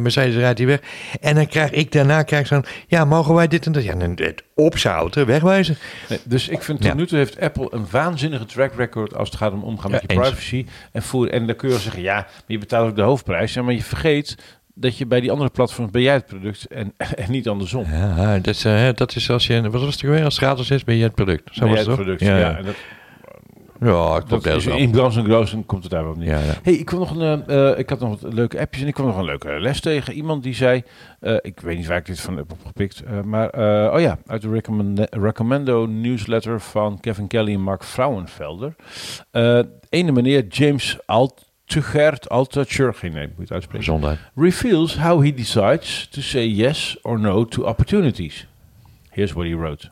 Mercedes 0.00 0.34
rijdt 0.34 0.56
die 0.56 0.66
weg. 0.66 0.80
En 1.20 1.34
dan 1.34 1.46
krijg 1.46 1.70
ik 1.70 1.92
daarna 1.92 2.22
krijg 2.22 2.46
zo'n, 2.46 2.64
ja, 2.86 3.04
mogen 3.04 3.34
wij 3.34 3.48
dit 3.48 3.66
en 3.66 3.72
dat? 3.72 3.84
Ja, 3.84 3.96
het 3.96 4.42
opzouten, 4.60 5.26
wegwijzen. 5.26 5.76
Nee, 6.08 6.18
dus 6.24 6.48
ik 6.48 6.62
vind 6.62 6.78
tot 6.80 6.86
ja. 6.86 6.94
nu 6.94 7.06
toe 7.06 7.18
heeft 7.18 7.40
Apple 7.40 7.68
een 7.70 7.86
waanzinnige 7.90 8.44
track 8.44 8.74
record 8.74 9.14
als 9.14 9.28
het 9.28 9.38
gaat 9.38 9.52
om 9.52 9.62
omgaan 9.62 9.90
ja, 9.90 9.98
met 10.00 10.10
je 10.10 10.16
eens. 10.16 10.28
privacy. 10.28 10.66
En, 10.92 11.02
voer, 11.02 11.30
en 11.30 11.46
dan 11.46 11.56
kun 11.56 11.68
je 11.68 11.78
zeggen, 11.78 12.02
ja, 12.02 12.14
maar 12.14 12.42
je 12.46 12.58
betaalt 12.58 12.88
ook 12.88 12.96
de 12.96 13.02
hoofdprijs. 13.02 13.54
Ja, 13.54 13.62
maar 13.62 13.74
je 13.74 13.82
vergeet 13.82 14.36
dat 14.74 14.98
je 14.98 15.06
bij 15.06 15.20
die 15.20 15.30
andere 15.30 15.50
platforms 15.50 15.90
ben 15.90 16.02
jij 16.02 16.14
het 16.14 16.26
product 16.26 16.66
en, 16.66 16.94
en 17.24 17.30
niet 17.30 17.48
andersom. 17.48 17.84
Ja, 17.90 18.38
dat 18.38 18.54
is, 18.54 18.64
uh, 18.64 18.88
dat 18.94 19.16
is 19.16 19.30
als 19.30 19.46
je, 19.46 19.70
wat 19.70 19.82
was 19.82 19.92
het 19.92 20.00
weer, 20.00 20.24
als 20.24 20.34
het 20.34 20.44
gratis 20.44 20.70
is, 20.70 20.84
ben 20.84 20.96
je 20.96 21.02
het 21.02 21.14
product. 21.14 21.48
Zo 21.52 21.60
ben 21.60 21.74
was 21.74 21.86
het 21.86 21.94
product, 21.94 22.20
ja. 22.20 22.38
ja. 22.38 22.56
En 22.56 22.64
dat, 22.64 22.74
ja, 23.80 24.16
ik 24.16 24.28
dat 24.28 24.46
is, 24.46 24.66
in 24.66 24.90
Brans 24.90 25.16
en 25.16 25.24
Groos 25.24 25.56
komt 25.66 25.82
het 25.82 25.92
daar 25.92 26.04
wel 26.04 26.14
niet. 26.14 26.28
Ja, 26.28 26.38
ja. 26.38 26.54
Hey, 26.62 26.72
ik, 26.72 26.84
kwam 26.84 26.98
nog 26.98 27.16
een, 27.16 27.44
uh, 27.48 27.78
ik 27.78 27.88
had 27.88 28.00
nog 28.00 28.20
wat 28.20 28.32
leuke 28.32 28.60
appjes 28.60 28.82
en 28.82 28.88
ik 28.88 28.94
kwam 28.94 29.06
nog 29.06 29.16
een 29.16 29.24
leuke 29.24 29.60
les 29.60 29.80
tegen. 29.80 30.14
Iemand 30.14 30.42
die 30.42 30.54
zei, 30.54 30.82
uh, 31.20 31.36
ik 31.40 31.60
weet 31.60 31.76
niet 31.76 31.86
waar 31.86 31.96
ik 31.96 32.06
dit 32.06 32.20
van 32.20 32.36
heb 32.36 32.52
opgepikt, 32.52 33.02
uh, 33.04 33.20
maar 33.20 33.48
oh 33.92 34.00
ja, 34.00 34.18
uit 34.26 34.42
de 34.42 34.50
recommend 34.50 35.06
Recommendo 35.10 35.86
newsletter 35.86 36.60
van 36.60 37.00
Kevin 37.00 37.26
Kelly 37.26 37.52
en 37.52 37.62
Mark 37.62 37.84
Frauenfelder. 37.84 38.74
ene 39.88 40.12
meneer 40.12 40.46
James 40.46 40.98
Alt. 41.06 41.48
Tugert 41.64 42.28
Altucher, 42.28 42.94
geen 42.94 43.12
nee, 43.12 43.28
moet 43.36 43.52
uitspreken. 43.52 43.84
Gezondheid. 43.84 44.18
Reveals 44.34 44.96
how 44.96 45.22
he 45.22 45.34
decides 45.34 46.08
to 46.08 46.20
say 46.20 46.46
yes 46.46 46.98
or 47.02 47.20
no 47.20 47.44
to 47.44 47.64
opportunities. 47.64 48.46
Here's 49.10 49.32
what 49.32 49.46
he 49.46 49.54
wrote. 49.54 49.90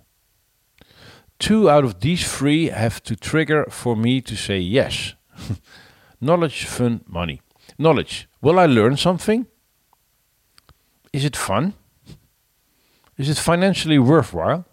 Two 1.38 1.70
out 1.70 1.84
of 1.84 2.00
these 2.00 2.36
three 2.36 2.70
have 2.70 3.00
to 3.00 3.14
trigger 3.14 3.66
for 3.70 3.96
me 3.96 4.22
to 4.22 4.34
say 4.34 4.58
yes. 4.58 5.16
Knowledge, 6.20 6.64
fun, 6.64 7.00
money. 7.06 7.40
Knowledge. 7.76 8.28
Will 8.40 8.58
I 8.58 8.66
learn 8.66 8.96
something? 8.96 9.46
Is 11.12 11.24
it 11.24 11.36
fun? 11.36 11.74
Is 13.16 13.28
it 13.28 13.38
financially 13.38 13.98
worthwhile? 13.98 14.64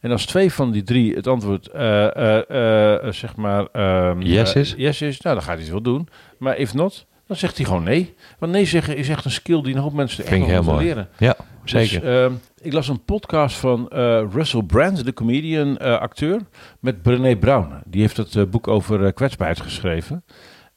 En 0.00 0.10
als 0.10 0.26
twee 0.26 0.52
van 0.52 0.70
die 0.70 0.82
drie 0.82 1.14
het 1.14 1.26
antwoord, 1.26 1.68
uh, 1.74 1.80
uh, 2.16 2.40
uh, 2.50 3.12
zeg 3.12 3.36
maar... 3.36 3.66
Um, 4.08 4.22
yes 4.22 4.54
is? 4.54 4.74
yes 4.76 5.02
is, 5.02 5.20
nou 5.20 5.34
dan 5.34 5.44
gaat 5.44 5.54
hij 5.54 5.62
het 5.62 5.72
wel 5.72 5.82
doen. 5.82 6.08
Maar 6.38 6.56
if 6.56 6.74
not, 6.74 7.06
dan 7.26 7.36
zegt 7.36 7.56
hij 7.56 7.66
gewoon 7.66 7.82
nee. 7.82 8.14
Want 8.38 8.52
nee 8.52 8.64
zeggen 8.64 8.96
is 8.96 9.08
echt 9.08 9.24
een 9.24 9.30
skill 9.30 9.62
die 9.62 9.74
een 9.74 9.80
hoop 9.80 9.92
mensen 9.92 10.24
echt 10.24 10.38
nog 10.38 10.48
moeten 10.48 10.76
leren. 10.76 11.08
Ja. 11.18 11.36
zeker. 11.64 12.00
Dus, 12.00 12.10
ehm, 12.10 12.32
ik 12.64 12.72
las 12.72 12.88
een 12.88 13.04
podcast 13.04 13.56
van 13.56 13.88
eh, 13.88 14.24
Russell 14.32 14.62
Brand, 14.62 15.04
de 15.04 15.12
comedian, 15.12 15.76
eh, 15.78 15.98
acteur, 15.98 16.40
met 16.80 17.02
Brené 17.02 17.36
Brown. 17.36 17.82
Die 17.86 18.00
heeft 18.00 18.16
het 18.16 18.36
eh, 18.36 18.44
boek 18.44 18.68
over 18.68 19.12
kwetsbaarheid 19.12 19.60
geschreven. 19.60 20.24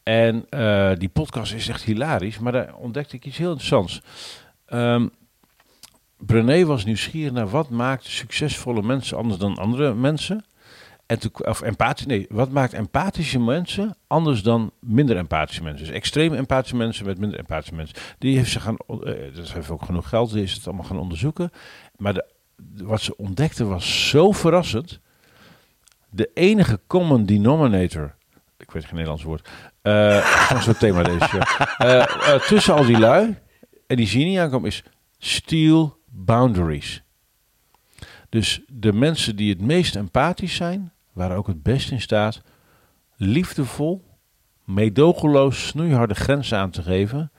En 0.03 0.45
die 0.97 1.09
podcast 1.09 1.53
is 1.53 1.67
echt 1.67 1.83
hilarisch, 1.83 2.39
maar 2.39 2.51
daar 2.51 2.75
ontdekte 2.75 3.15
ik 3.15 3.25
iets 3.25 3.37
heel 3.37 3.49
interessants. 3.49 4.01
Ehm 4.65 5.07
Brené 6.17 6.65
was 6.65 6.85
nieuwsgierig 6.85 7.31
naar 7.31 7.49
wat 7.49 7.69
maakt 7.69 8.05
succesvolle 8.05 8.81
mensen 8.81 9.17
anders 9.17 9.37
dan 9.37 9.57
andere 9.57 9.93
mensen. 9.93 10.45
En 11.07 11.19
of 11.45 11.61
empathisch, 11.61 12.05
nee, 12.05 12.25
wat 12.29 12.51
maakt 12.51 12.73
empathische 12.73 13.39
mensen 13.39 13.97
anders 14.07 14.43
dan 14.43 14.71
minder 14.79 15.17
empathische 15.17 15.63
mensen? 15.63 15.85
Dus 15.85 15.95
extreem 15.95 16.33
empathische 16.33 16.75
mensen 16.75 17.05
met 17.05 17.19
minder 17.19 17.39
empathische 17.39 17.75
mensen. 17.75 17.97
Die 18.17 18.37
heeft 18.37 18.51
ze 18.51 18.59
gaan, 18.59 18.77
eh, 18.87 19.35
dat 19.35 19.51
heeft 19.51 19.69
ook 19.69 19.85
genoeg 19.85 20.09
geld, 20.09 20.31
die 20.31 20.43
is 20.43 20.53
het 20.53 20.67
allemaal 20.67 20.85
gaan 20.85 20.99
onderzoeken. 20.99 21.51
Maar 21.95 22.13
de, 22.13 22.25
wat 22.83 23.01
ze 23.01 23.17
ontdekte 23.17 23.65
was 23.65 24.09
zo 24.09 24.31
verrassend. 24.31 24.99
De 26.09 26.29
enige 26.33 26.79
common 26.87 27.25
denominator, 27.25 28.15
ik 28.57 28.71
weet 28.71 28.83
geen 28.83 28.93
Nederlands 28.93 29.23
woord, 29.23 29.49
eh 29.81 30.17
gewoon 30.47 30.63
zo'n 30.63 30.77
thema 30.77 31.03
deze 31.03 31.29
jaar. 31.31 31.75
Eh, 31.77 32.33
eh, 32.33 32.41
tussen 32.41 32.73
al 32.73 32.85
die 32.85 32.99
lui, 32.99 33.37
en 33.87 33.95
die 33.95 34.07
zie 34.07 34.19
je 34.19 34.25
niet 34.25 34.39
aankomen, 34.39 34.69
is 34.69 34.83
steel 35.17 35.97
boundaries. 36.05 37.01
Dus 38.29 38.61
de 38.67 38.93
mensen 38.93 39.35
die 39.35 39.49
het 39.49 39.61
meest 39.61 39.95
empathisch 39.95 40.55
zijn, 40.55 40.91
waren 41.17 41.37
ook 41.37 41.47
het 41.47 41.63
best 41.63 41.91
in 41.91 42.01
staat 42.01 42.41
liefdevol, 43.15 44.03
meedogenloos, 44.65 45.67
snoeiharde 45.67 46.15
grenzen 46.15 46.57
aan 46.57 46.69
te 46.69 46.81
geven. 46.81 47.31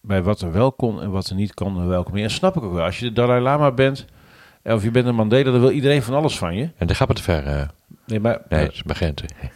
Bij 0.00 0.22
wat 0.22 0.40
er 0.40 0.52
wel 0.52 0.72
kon 0.72 1.02
en 1.02 1.10
wat 1.10 1.28
er 1.28 1.34
niet 1.34 1.54
kon 1.54 1.80
en 1.80 1.88
welke 1.88 2.12
meer. 2.12 2.24
En 2.24 2.30
snap 2.30 2.56
ik 2.56 2.62
ook 2.62 2.72
wel. 2.72 2.84
Als 2.84 2.98
je 2.98 3.04
de 3.04 3.12
Dalai 3.12 3.40
Lama 3.40 3.72
bent, 3.72 4.04
of 4.62 4.82
je 4.82 4.90
bent 4.90 5.06
een 5.06 5.14
Mandela, 5.14 5.50
dan 5.50 5.60
wil 5.60 5.70
iedereen 5.70 6.02
van 6.02 6.14
alles 6.14 6.38
van 6.38 6.54
je. 6.56 6.70
En 6.76 6.86
daar 6.86 6.96
gaat 6.96 7.08
het 7.08 7.16
te 7.16 7.22
ver. 7.22 7.46
eh. 7.46 7.68
Nee, 8.06 8.20
maar, 8.20 8.40
nee, 8.48 8.64
dat 8.64 8.72
is 8.72 8.82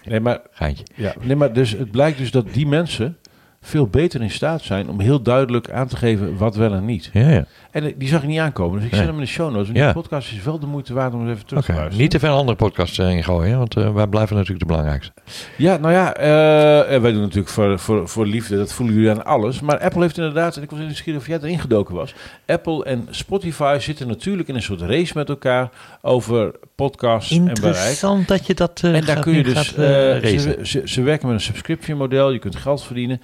nee, 0.05 0.21
maar, 0.21 0.41
Geintje. 0.51 0.85
ja, 0.95 1.15
nee, 1.21 1.37
maar 1.37 1.53
dus, 1.53 1.71
het 1.71 1.91
blijkt 1.91 2.19
dus 2.19 2.31
dat 2.31 2.53
die 2.53 2.67
mensen 2.67 3.19
veel 3.61 3.87
beter 3.87 4.23
in 4.23 4.31
staat 4.31 4.63
zijn 4.63 4.89
om 4.89 5.01
heel 5.01 5.23
duidelijk 5.23 5.71
aan 5.71 5.87
te 5.87 5.97
geven 5.97 6.37
wat 6.37 6.57
wel 6.57 6.73
en 6.73 6.85
niet. 6.85 7.11
Ja, 7.13 7.29
ja. 7.29 7.45
En 7.75 7.85
eh, 7.85 7.93
die 7.97 8.09
zag 8.09 8.23
ik 8.23 8.29
niet 8.29 8.39
aankomen. 8.39 8.81
Dus 8.81 8.89
ik 8.89 8.95
zet 8.95 9.07
hem 9.07 9.15
in 9.15 9.21
de 9.21 9.27
show 9.27 9.53
notes. 9.53 9.69
En 9.69 9.75
Ja. 9.75 9.85
die 9.85 10.03
podcast 10.03 10.33
is 10.33 10.43
wel 10.43 10.59
de 10.59 10.67
moeite 10.67 10.95
waard 10.95 11.15
om 11.15 11.21
eens 11.21 11.31
even 11.31 11.47
terug 11.47 11.65
te 11.65 11.73
luisteren. 11.73 12.01
niet 12.01 12.11
te 12.11 12.19
veel 12.19 12.37
andere 12.37 12.57
podcasts 12.57 12.99
eh, 12.99 13.11
in 13.11 13.25
gooien, 13.25 13.59
want 13.59 13.77
eh, 13.77 13.95
wij 13.95 14.07
blijven 14.07 14.37
natuurlijk 14.37 14.61
de 14.61 14.67
belangrijkste. 14.67 15.13
Ja, 15.57 15.77
nou 15.77 15.93
ja, 15.93 16.15
eh, 16.15 17.01
wij 17.01 17.13
doen 17.13 17.21
natuurlijk 17.21 17.49
voor, 17.49 17.79
voor, 17.79 18.09
voor 18.09 18.27
liefde, 18.27 18.57
dat 18.57 18.73
voelen 18.73 18.95
jullie 18.95 19.11
aan 19.11 19.25
alles. 19.25 19.61
Maar 19.61 19.79
Apple 19.79 20.01
heeft 20.01 20.17
inderdaad, 20.19 20.57
en 20.57 20.63
ik 20.63 20.71
was 20.71 20.79
nieuwsgierig 20.79 21.21
of 21.21 21.27
jij 21.27 21.39
erin 21.39 21.59
gedoken 21.59 21.95
was. 21.95 22.15
Apple 22.47 22.85
en 22.85 23.09
Spotify 23.11 23.77
zitten 23.81 24.09
natuurlijk 24.09 24.49
in 24.49 24.55
een 24.55 24.63
soort 24.63 24.81
race 24.81 25.13
met 25.15 25.29
elkaar 25.29 25.71
over 26.01 26.55
podcasts 26.75 27.31
en 27.31 27.45
bereik. 27.45 27.65
Interessant 27.65 28.29
dat 28.29 28.47
je 28.47 28.55
dat 28.55 28.81
eh, 28.85 28.95
En 28.95 29.05
daar 29.05 29.21
kun 29.21 29.33
je 29.35 29.43
dus, 29.43 29.75
eh, 29.75 30.35
eh, 30.35 30.41
ze, 30.41 30.59
ze, 30.63 30.83
ze 30.85 31.03
werken 31.03 31.27
met 31.27 31.37
een 31.37 31.43
subscription 31.43 31.99
model, 31.99 32.31
je 32.31 32.39
kunt 32.39 32.57
geld 32.57 32.83
verdienen. 32.83 33.21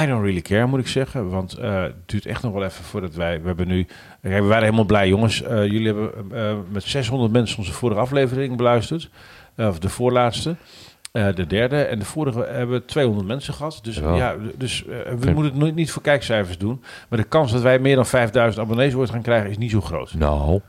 I 0.00 0.06
don't 0.06 0.22
really 0.22 0.40
care, 0.40 0.66
moet 0.66 0.80
ik 0.80 0.88
zeggen. 0.88 1.30
Want 1.30 1.54
eh, 1.54 1.82
het 1.82 2.08
duurt 2.08 2.26
echt 2.26 2.42
nog 2.42 2.52
wel 2.52 2.64
even 2.64 2.84
voordat 2.84 3.14
wij... 3.14 3.40
We 3.40 3.46
hebben 3.46 3.68
nu... 3.68 3.86
Kijk, 4.22 4.42
we 4.42 4.48
waren 4.48 4.64
helemaal 4.64 4.84
blij, 4.84 5.08
jongens. 5.08 5.42
Eh, 5.42 5.64
jullie 5.64 5.86
hebben 5.86 6.12
eh, 6.32 6.56
met 6.68 6.82
600 6.82 7.32
mensen 7.32 7.58
onze 7.58 7.72
vorige 7.72 8.00
aflevering 8.00 8.56
beluisterd. 8.56 9.10
Of 9.56 9.78
de 9.78 9.88
voorlaatste. 9.88 10.56
De 11.12 11.46
derde. 11.46 11.82
En 11.82 11.98
de 11.98 12.04
vorige 12.04 12.38
hebben 12.38 12.76
we 12.76 12.84
200 12.84 13.26
mensen 13.26 13.54
gehad. 13.54 13.78
Dus 13.82 13.96
ja, 13.96 14.36
dus 14.56 14.84
we 14.84 15.16
moeten 15.24 15.44
het 15.44 15.54
nooit 15.54 15.74
niet 15.74 15.90
voor 15.90 16.02
kijkcijfers 16.02 16.58
doen. 16.58 16.82
Maar 17.08 17.18
de 17.18 17.24
kans 17.24 17.52
dat 17.52 17.62
wij 17.62 17.78
meer 17.78 17.96
dan 17.96 18.06
5000 18.06 18.64
abonnees 18.64 18.94
ooit 18.94 19.10
gaan 19.10 19.22
krijgen 19.22 19.50
is 19.50 19.58
niet 19.58 19.70
zo 19.70 19.80
groot. 19.80 20.14
Nou, 20.14 20.60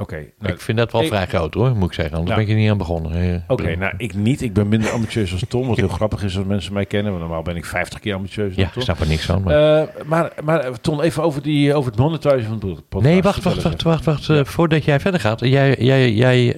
Oké, 0.00 0.24
nou, 0.38 0.52
ik 0.54 0.60
vind 0.60 0.78
dat 0.78 0.92
wel 0.92 1.00
ik- 1.02 1.08
vrij 1.08 1.26
groot 1.26 1.54
hoor, 1.54 1.76
moet 1.76 1.88
ik 1.88 1.92
zeggen. 1.94 2.16
Anders 2.16 2.30
Ja. 2.36 2.36
ben 2.42 2.44
ik 2.48 2.56
er 2.56 2.60
niet 2.62 2.70
aan 2.70 2.78
begonnen. 2.78 3.44
Oké, 3.48 3.76
nou 3.76 3.92
ik 3.96 4.14
niet. 4.14 4.42
Ik 4.42 4.52
ben 4.52 4.68
minder 4.68 4.90
ambitieus 4.90 5.32
als 5.32 5.44
Tom. 5.48 5.66
Wat 5.68 5.76
heel 5.76 5.88
grappig 5.88 6.22
is 6.22 6.36
als 6.36 6.46
mensen 6.46 6.72
mij 6.72 6.86
kennen. 6.86 7.10
Want 7.12 7.24
normaal 7.24 7.42
ben 7.42 7.56
ik 7.56 7.64
50 7.64 8.00
keer 8.00 8.14
ambitieus. 8.14 8.54
Ja, 8.54 8.70
ik 8.74 8.82
snap 8.82 9.00
er 9.00 9.06
niks 9.08 9.24
van. 9.24 9.42
Maar... 9.42 9.54
Maar, 9.54 9.88
maar, 10.06 10.32
maar 10.44 10.60
eh, 10.60 10.72
Ton, 10.80 11.00
even 11.02 11.22
over, 11.22 11.42
die, 11.42 11.74
over 11.74 11.90
het 11.90 12.00
monetizen 12.00 12.44
van 12.48 12.58
de 12.58 12.66
podcast. 12.88 13.12
Nee, 13.12 13.22
wacht, 13.22 13.42
wacht, 13.42 13.62
wacht, 13.62 13.82
wacht, 13.82 14.04
wacht. 14.04 14.28
eh, 14.28 14.44
voordat 14.44 14.84
jij 14.84 15.00
verder 15.00 15.20
gaat. 15.20 15.40
Jij, 15.40 15.76
jij, 15.78 16.12
jij 16.12 16.54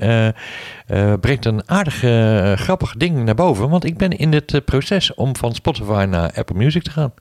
brengt 1.20 1.44
een 1.44 1.68
aardig 1.68 1.94
grappig 2.60 2.94
ding 2.96 3.24
naar 3.24 3.34
boven. 3.34 3.68
Want 3.68 3.84
ik 3.84 3.96
ben 3.96 4.10
in 4.10 4.32
het 4.32 4.60
proces 4.64 5.14
om 5.14 5.36
van 5.36 5.54
Spotify 5.54 6.06
naar 6.08 6.32
Apple 6.34 6.56
Music 6.56 6.82
te 6.82 6.90
gaan. 6.90 7.12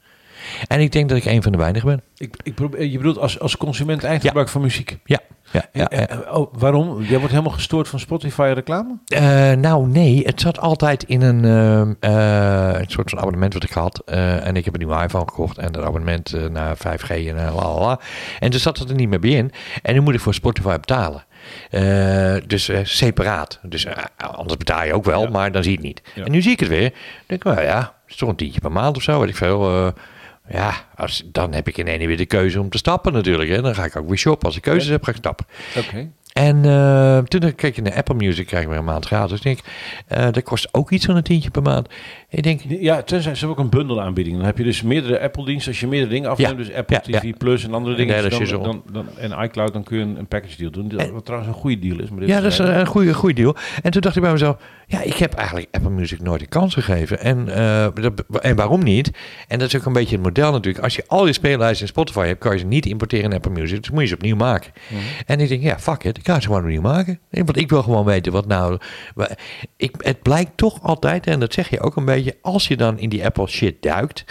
En 0.68 0.80
ik 0.80 0.92
denk 0.92 1.10
dat 1.10 1.18
ik 1.18 1.26
een 1.26 1.42
van 1.44 1.52
de 1.52 1.58
weinigen 1.58 1.88
ben. 1.88 2.02
even. 2.18 2.34
Ik, 2.34 2.36
ik 2.44 2.56
probeer, 2.56 2.86
je 2.86 2.98
bedoelt 2.98 3.18
als, 3.18 3.40
als 3.40 3.58
consument 3.58 4.04
eindgebruik 4.04 4.50
van 4.50 4.62
muziek. 4.62 4.98
Ja, 5.04 5.20
ja, 5.52 5.66
ja. 5.74 5.88
Ja. 5.92 6.08
oh, 6.32 6.54
waarom? 6.54 7.02
Jij 7.02 7.18
wordt 7.18 7.32
helemaal 7.34 7.54
gestoord 7.54 7.88
van 7.88 8.00
Spotify 8.00 8.52
reclame? 8.54 8.98
Eh, 9.06 9.52
nou, 9.52 9.88
nee. 9.88 10.22
Het 10.26 10.42
zat 10.42 10.60
altijd 10.60 11.04
in 11.04 11.22
een, 11.22 11.46
ehm, 11.46 11.94
eh, 12.14 12.80
een 12.80 12.90
soort 12.90 13.10
van 13.10 13.20
abonnement 13.20 13.54
wat 13.54 13.64
ik 13.64 13.72
had. 13.72 14.02
Eh, 14.06 14.48
en 14.48 14.56
ik 14.56 14.66
heb 14.66 14.74
een 14.74 14.80
nieuwe 14.80 15.04
iPhone 15.04 15.26
gekocht. 15.28 15.58
En 15.58 15.72
dat 15.72 15.84
abonnement 15.84 16.50
naar 16.52 16.78
5G 16.78 17.10
en 17.10 17.36
uh, 17.36 17.56
la, 17.56 17.74
la, 17.74 17.80
la. 17.80 18.00
En 18.40 18.50
toen 18.50 18.60
zat 18.60 18.78
het 18.80 18.90
er 18.90 18.96
niet 18.96 19.10
meer 19.10 19.20
bij 19.20 19.30
in. 19.30 19.52
En 19.82 19.94
nu 19.94 20.00
moet 20.00 20.14
ik 20.14 20.20
voor 20.20 20.34
Spotify 20.34 20.76
betalen. 20.76 21.24
Dus 22.48 22.70
eh, 22.70 22.80
separaat. 22.84 23.60
Dus 23.64 23.88
anders 24.18 24.58
betaal 24.58 24.86
je 24.86 24.94
ook 24.94 25.06
wel, 25.06 25.22
Ja. 25.22 25.30
maar 25.30 25.52
dan 25.52 25.64
zie 25.64 25.72
je 25.72 25.78
het 25.78 25.86
niet. 25.88 26.02
Ja. 26.16 26.24
En 26.26 26.32
nu 26.32 26.42
zie 26.42 26.52
ik 26.52 26.60
het 26.60 26.70
weer. 26.70 26.90
Dan 26.90 27.00
denk 27.28 27.44
ik, 27.46 27.54
nou 27.54 27.62
ja, 27.68 27.78
het 27.80 27.90
is 28.08 28.16
toch 28.16 28.30
een 28.30 28.36
tientje 28.36 28.60
per 28.62 28.72
maand 28.72 28.96
of 28.98 29.04
zo, 29.04 29.20
weet 29.20 29.30
ik 29.30 29.36
veel. 29.36 29.94
Ja, 30.50 30.88
als, 30.96 31.24
dan 31.26 31.54
heb 31.54 31.68
ik 31.68 31.78
in 31.78 31.88
één 31.88 32.08
weer 32.08 32.18
de 32.18 32.26
keuze 32.26 32.60
om 32.60 32.70
te 32.70 32.78
stappen 32.78 33.14
natuurlijk. 33.14 33.50
Hè. 33.50 33.62
Dan 33.62 33.76
ga 33.76 33.86
ik 33.86 33.96
ook 33.96 34.08
weer 34.08 34.18
shoppen. 34.18 34.48
Als 34.48 34.56
ik 34.56 34.62
keuzes 34.62 34.90
heb, 34.90 35.04
ga 35.04 35.12
ik 35.12 35.18
stappen. 35.18 35.46
Oké. 35.78 36.12
En 36.40 36.66
eh, 36.66 37.18
toen 37.18 37.56
keek 37.56 37.76
je 37.76 37.82
naar 37.82 37.94
Apple 37.94 38.16
Music, 38.16 38.48
krijg 38.48 38.64
je 38.64 38.70
weer 38.70 38.78
een 38.78 38.84
maand 38.84 39.06
gratis. 39.06 39.38
Ik 39.38 39.44
denk, 39.44 39.60
eh, 40.08 40.28
dat 40.32 40.44
kost 40.44 40.68
ook 40.72 40.92
iets 40.92 41.06
van 41.06 41.16
een 41.16 41.24
tientje 41.24 41.50
per 41.52 41.62
maand. 41.62 41.88
Ik 42.30 42.44
denk, 42.44 42.62
Ja, 42.68 43.02
tenzij 43.02 43.34
ze 43.36 43.40
hebben 43.46 43.58
ook 43.58 43.64
een 43.64 43.80
bundelaanbieding. 43.80 44.36
Dan 44.38 44.46
heb 44.46 44.58
je 44.58 44.64
dus 44.64 44.82
meerdere 44.82 45.20
Apple-diensten. 45.20 45.72
Als 45.72 45.80
je 45.80 45.88
meerdere 45.88 46.12
dingen 46.12 46.30
afneemt, 46.30 46.52
Ja, 46.52 46.58
dus 46.58 46.74
Apple 46.74 46.96
ja, 47.06 47.20
TV 47.20 47.24
ja. 47.24 47.34
Plus 47.38 47.64
en 47.64 47.74
andere 47.74 47.96
dingen, 47.96 48.14
Nee, 48.22 48.30
dat 48.30 48.50
dan, 48.50 48.62
dan, 48.64 48.84
dan, 48.92 49.06
en 49.18 49.44
iCloud, 49.44 49.74
dan 49.74 49.84
kun 49.84 49.98
je 49.98 50.04
een, 50.04 50.18
een 50.18 50.28
package 50.28 50.58
deal 50.58 50.72
doen. 50.72 50.88
Dat, 50.88 51.00
En- 51.00 51.14
wat 51.14 51.26
trouwens 51.26 51.54
een 51.54 51.60
goede 51.62 51.80
deal 51.80 52.00
is. 52.00 52.10
Maar 52.10 52.20
dit 52.20 52.30
ja, 52.30 52.42
dat 52.42 52.52
is 52.52 52.58
een 52.58 52.86
goede, 52.86 53.14
goede 53.14 53.36
deal. 53.36 53.56
En 53.84 53.92
toen 53.92 54.02
dacht 54.02 54.16
ik 54.16 54.22
bij 54.22 54.32
mezelf, 54.32 54.58
ja, 54.88 55.02
ik 55.02 55.14
heb 55.14 55.34
eigenlijk 55.34 55.68
Apple 55.72 55.90
Music 55.90 56.22
nooit 56.22 56.42
een 56.42 56.50
kans 56.50 56.74
gegeven. 56.74 57.20
En, 57.20 57.56
eh, 57.56 57.88
dat- 57.94 58.24
en 58.42 58.56
waarom 58.56 58.84
niet? 58.84 59.12
En 59.48 59.60
dat 59.60 59.68
is 59.68 59.76
ook 59.80 59.86
een 59.86 59.94
beetje 59.94 60.16
het 60.16 60.26
model 60.26 60.52
natuurlijk. 60.52 60.84
Als 60.84 60.96
je 60.96 61.04
al 61.08 61.26
je 61.28 61.34
speellijsten 61.34 61.82
in 61.82 61.88
Spotify 61.88 62.26
hebt, 62.28 62.40
kan 62.40 62.54
je 62.54 62.60
ze 62.60 62.66
niet 62.66 62.86
importeren 62.86 63.26
in 63.30 63.36
Apple 63.36 63.52
Music. 63.52 63.78
Dus 63.82 63.90
moet 63.92 64.02
je 64.02 64.08
ze 64.08 64.14
opnieuw 64.16 64.36
maken. 64.36 64.72
Mhm. 64.88 65.02
En 65.26 65.40
ik 65.40 65.48
denk, 65.50 65.62
ja, 65.62 65.80
fuck 65.80 66.04
it, 66.04 66.22
ga 66.30 66.40
ze 66.40 66.48
gewoon 66.48 66.62
opnieuw 66.62 66.82
maken. 66.82 67.20
Nee, 67.32 67.44
Want 67.44 67.58
ik 67.58 67.70
wil 67.70 67.84
gewoon 67.84 68.06
weten 68.06 68.32
wat 68.32 68.48
nou... 68.48 68.78
Ik, 69.78 69.96
het 69.98 70.22
blijkt 70.22 70.52
toch 70.58 70.84
altijd, 70.84 71.28
en 71.28 71.40
dat 71.40 71.54
zeg 71.54 71.70
je 71.70 71.80
ook 71.82 71.96
een 71.96 72.06
beetje... 72.06 72.36
als 72.42 72.68
je 72.68 72.78
dan 72.78 73.00
in 73.00 73.10
die 73.10 73.26
Apple 73.26 73.48
shit 73.48 73.82
duikt... 73.82 74.26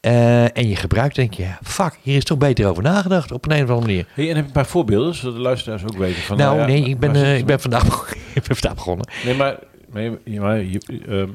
eh, 0.00 0.56
en 0.56 0.68
je 0.68 0.76
gebruikt, 0.76 1.14
denk 1.14 1.32
je, 1.34 1.42
ja, 1.42 1.58
fuck, 1.62 1.98
hier 2.02 2.16
is 2.16 2.24
toch 2.24 2.38
beter 2.38 2.66
over 2.68 2.82
nagedacht 2.82 3.32
op 3.32 3.44
een, 3.44 3.56
een 3.56 3.62
of 3.64 3.68
andere 3.70 3.86
manier. 3.86 4.06
Hey, 4.14 4.24
en 4.24 4.34
heb 4.34 4.38
je 4.38 4.42
een 4.46 4.52
paar 4.52 4.66
voorbeelden, 4.66 5.14
zodat 5.14 5.34
de 5.34 5.40
luisteraars 5.40 5.82
ook 5.82 5.96
weten 5.96 6.22
van... 6.22 6.36
nou, 6.36 6.58
ja, 6.58 6.66
nee, 6.66 6.82
ik 6.84 6.98
ben, 6.98 7.14
eh, 7.14 7.36
ik 7.38 7.46
ben, 7.46 7.60
vandaag, 7.60 8.10
ik 8.34 8.42
ben 8.46 8.56
vandaag 8.56 8.74
begonnen. 8.74 9.08
Nee, 9.24 9.34
maar, 9.34 9.56
maar, 9.92 10.02
je- 10.02 10.40
maar 10.40 10.58
je, 10.62 10.80
ehm, 11.08 11.28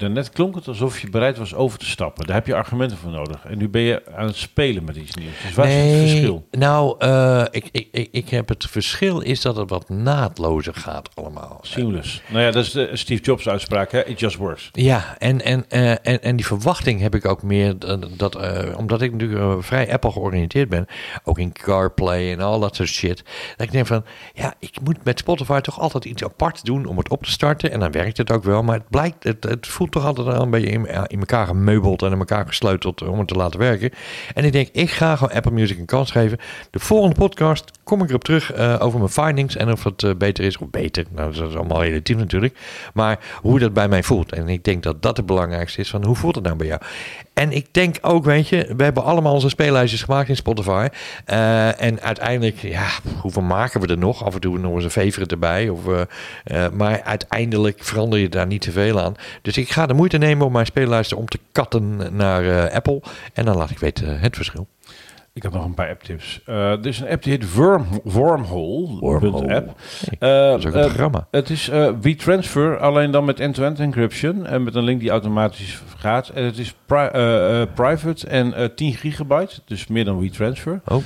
daarnet 0.00 0.30
klonk 0.30 0.54
het 0.54 0.68
alsof 0.68 1.00
je 1.00 1.10
bereid 1.10 1.38
was 1.38 1.54
over 1.54 1.78
te 1.78 1.86
stappen. 1.86 2.26
Daar 2.26 2.36
heb 2.36 2.46
je 2.46 2.54
argumenten 2.54 2.96
voor 2.96 3.10
nodig. 3.10 3.44
En 3.44 3.58
nu 3.58 3.68
ben 3.68 3.82
je 3.82 4.02
aan 4.14 4.26
het 4.26 4.36
spelen 4.36 4.84
met 4.84 4.96
iets 4.96 5.14
nieuws. 5.14 5.42
Dus 5.42 5.54
waar 5.54 5.68
is 5.68 5.92
het 5.92 6.10
verschil? 6.10 6.46
Nou, 6.50 6.94
eh, 6.98 7.44
ik, 7.50 7.68
ik, 7.72 7.88
ik, 7.92 8.08
ik 8.10 8.28
heb 8.28 8.48
het 8.48 8.66
verschil 8.66 9.20
is 9.20 9.40
dat 9.40 9.56
het 9.56 9.70
wat 9.70 9.88
naadlozer 9.88 10.74
gaat 10.74 11.08
allemaal. 11.14 11.58
Seamless. 11.62 12.22
Nou 12.28 12.44
ja, 12.44 12.50
dat 12.50 12.64
is 12.64 12.70
de 12.70 12.90
Steve 12.92 13.22
Jobs 13.22 13.48
uitspraak, 13.48 13.92
hè? 13.92 14.04
It 14.04 14.20
just 14.20 14.36
works. 14.36 14.68
Ja, 14.72 15.18
en, 15.18 15.44
en, 15.44 15.64
eh, 15.68 15.90
en, 15.90 16.22
en 16.22 16.36
die 16.36 16.46
verwachting 16.46 17.00
heb 17.00 17.14
ik 17.14 17.26
ook 17.26 17.42
meer 17.42 17.74
dat, 18.16 18.34
eh, 18.34 18.76
omdat 18.76 19.02
ik 19.02 19.12
natuurlijk 19.12 19.64
vrij 19.64 19.92
Apple 19.92 20.12
georiënteerd 20.12 20.68
ben, 20.68 20.86
ook 21.24 21.38
in 21.38 21.52
CarPlay 21.52 22.32
en 22.32 22.40
al 22.40 22.60
dat 22.60 22.76
soort 22.76 22.88
shit, 22.88 23.24
dat 23.56 23.66
ik 23.66 23.72
denk 23.72 23.86
van, 23.86 24.04
ja, 24.32 24.54
ik 24.58 24.76
moet 24.84 25.04
met 25.04 25.18
Spotify 25.18 25.60
toch 25.60 25.80
altijd 25.80 26.04
iets 26.04 26.24
apart 26.24 26.64
doen 26.64 26.86
om 26.86 26.98
het 26.98 27.08
op 27.08 27.24
te 27.24 27.30
starten 27.30 27.70
en 27.70 27.80
dan 27.80 27.92
werkt 27.92 28.16
het 28.16 28.30
ook 28.30 28.44
wel, 28.44 28.62
maar 28.62 28.76
het 28.76 28.88
blijkt, 28.88 29.24
het, 29.24 29.44
het 29.44 29.66
voelt 29.66 29.89
toch 29.90 30.04
altijd 30.04 30.26
al 30.26 30.42
een 30.42 30.50
beetje 30.50 30.70
in, 30.70 30.86
in 31.06 31.18
elkaar 31.18 31.46
gemeubeld 31.46 32.02
en 32.02 32.12
in 32.12 32.18
elkaar 32.18 32.46
gesleuteld 32.46 33.02
om 33.02 33.18
het 33.18 33.28
te 33.28 33.34
laten 33.34 33.60
werken. 33.60 33.90
En 34.34 34.44
ik 34.44 34.52
denk, 34.52 34.68
ik 34.72 34.90
ga 34.90 35.16
gewoon 35.16 35.36
Apple 35.36 35.52
Music 35.52 35.78
een 35.78 35.84
kans 35.84 36.10
geven. 36.10 36.38
De 36.70 36.78
volgende 36.78 37.14
podcast 37.14 37.79
kom 37.90 38.02
ik 38.02 38.08
erop 38.08 38.24
terug 38.24 38.52
eh, 38.52 38.76
over 38.78 38.98
mijn 38.98 39.10
findings 39.10 39.56
en 39.56 39.72
of 39.72 39.84
het 39.84 40.02
eh, 40.02 40.14
beter 40.14 40.44
is 40.44 40.58
of 40.58 40.70
beter. 40.70 41.04
Nou, 41.14 41.32
dat 41.32 41.48
is 41.48 41.56
allemaal 41.56 41.82
relatief 41.82 42.16
natuurlijk. 42.16 42.58
Maar 42.94 43.18
hoe 43.36 43.58
dat 43.58 43.72
bij 43.72 43.88
mij 43.88 44.02
voelt. 44.02 44.32
En 44.32 44.48
ik 44.48 44.64
denk 44.64 44.82
dat 44.82 45.02
dat 45.02 45.16
het 45.16 45.26
belangrijkste 45.26 45.80
is 45.80 45.90
van 45.90 46.04
hoe 46.04 46.16
voelt 46.16 46.34
het 46.34 46.44
nou 46.44 46.56
bij 46.56 46.66
jou? 46.66 46.80
En 47.34 47.52
ik 47.52 47.66
denk 47.70 47.96
ook, 48.00 48.24
weet 48.24 48.48
je, 48.48 48.74
we 48.76 48.82
hebben 48.82 49.04
allemaal 49.04 49.32
onze 49.32 49.48
speellijstjes 49.48 50.02
gemaakt 50.02 50.28
in 50.28 50.36
Spotify. 50.36 50.88
Eh, 51.24 51.82
en 51.82 52.00
uiteindelijk, 52.00 52.58
ja, 52.58 52.88
hoeveel 53.20 53.42
maken 53.42 53.80
we 53.80 53.86
er 53.86 53.98
nog? 53.98 54.24
Af 54.24 54.34
en 54.34 54.40
toe 54.40 54.58
nog 54.58 54.74
eens 54.74 54.84
een 54.84 54.90
favorite 54.90 55.34
erbij. 55.34 55.68
Of, 55.68 55.80
maar 56.72 57.02
uiteindelijk 57.02 57.84
verander 57.84 58.18
je 58.18 58.28
daar 58.28 58.46
niet 58.46 58.62
te 58.62 58.72
veel 58.72 59.00
aan. 59.00 59.14
Dus 59.42 59.56
ik 59.56 59.70
ga 59.70 59.86
de 59.86 59.94
moeite 59.94 60.18
nemen 60.18 60.46
om 60.46 60.52
mijn 60.52 60.66
speellijsten 60.66 61.16
om 61.16 61.28
te 61.28 61.38
katten 61.52 62.16
naar 62.16 62.70
Apple. 62.70 63.02
En 63.32 63.44
dan 63.44 63.56
laat 63.56 63.70
ik 63.70 63.78
weten 63.78 64.20
het 64.20 64.36
verschil. 64.36 64.66
Ik 65.40 65.46
heb 65.46 65.54
nog 65.54 65.64
een 65.64 65.74
paar 65.74 65.88
apptips. 65.90 66.40
Eh 66.46 66.70
er 66.70 66.86
is 66.86 67.00
een 67.00 67.08
app 67.08 67.22
die 67.22 67.32
heet 67.32 67.54
Worm, 67.54 67.86
Wormhole. 68.04 68.98
Wormhole. 69.00 69.54
App. 69.54 69.68
Eh, 70.18 70.28
dat 70.28 70.58
is 70.58 70.66
ook 70.66 70.74
een 70.74 70.80
programma. 70.80 71.26
Het 71.30 71.50
is 71.50 71.70
WeTransfer, 72.00 72.78
alleen 72.78 73.10
dan 73.10 73.24
met 73.24 73.40
end-to-end 73.40 73.80
encryption. 73.80 74.46
En 74.46 74.62
met 74.62 74.74
een 74.74 74.82
link 74.84 75.00
die 75.00 75.10
automatisch 75.10 75.82
gaat. 75.96 76.28
En 76.28 76.44
het 76.44 76.58
is 76.58 76.74
pri- 76.86 77.66
private 77.74 78.26
en 78.26 78.54
eh 78.54 78.64
10 78.74 78.92
gigabyte. 78.94 79.60
Dus 79.64 79.86
meer 79.86 80.04
dan 80.04 80.20
WeTransfer. 80.20 80.80
Oh. 80.86 81.02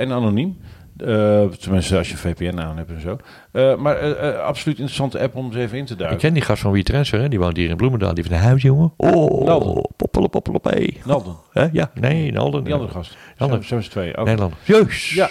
En 0.00 0.12
anoniem. 0.12 0.58
Eh, 1.06 1.44
tenminste, 1.44 1.96
als 1.96 2.08
je 2.10 2.16
VPN 2.16 2.58
aan 2.58 2.76
hebt 2.76 2.90
en 2.90 3.00
zo. 3.00 3.16
Eh, 3.52 3.76
maar 3.76 3.96
eh, 3.96 4.38
absoluut 4.38 4.78
interessante 4.78 5.18
app 5.20 5.34
om 5.36 5.46
eens 5.46 5.56
even 5.56 5.78
in 5.78 5.84
te 5.84 5.92
Ik 5.92 5.98
duiken. 5.98 6.18
ken 6.20 6.32
die 6.32 6.42
gast 6.42 6.62
van 6.62 6.72
WeTransfer, 6.72 7.20
hè? 7.20 7.28
die 7.28 7.38
woont 7.38 7.56
hier 7.56 7.68
in 7.70 7.76
Bloemendaal. 7.76 8.14
Die 8.14 8.24
van 8.24 8.32
de 8.32 8.38
huis, 8.38 8.62
jongen. 8.62 8.92
Oh, 8.96 9.44
Nalden. 9.44 9.88
poppelen, 9.96 10.30
poppelen, 10.30 10.60
hey. 10.62 10.96
Nalden? 11.04 11.36
Ja, 11.72 11.90
nee, 11.94 12.32
Nalden. 12.32 12.64
die 12.64 12.72
andere 12.74 12.92
gast. 12.92 13.16
Ander. 13.36 13.56
Zijn, 13.56 13.68
zijn 13.68 13.82
ze 13.82 13.90
twee. 13.90 14.10
Oké. 14.12 14.22
Nederland. 14.24 14.54
Jeus. 14.64 15.14
Ja. 15.14 15.28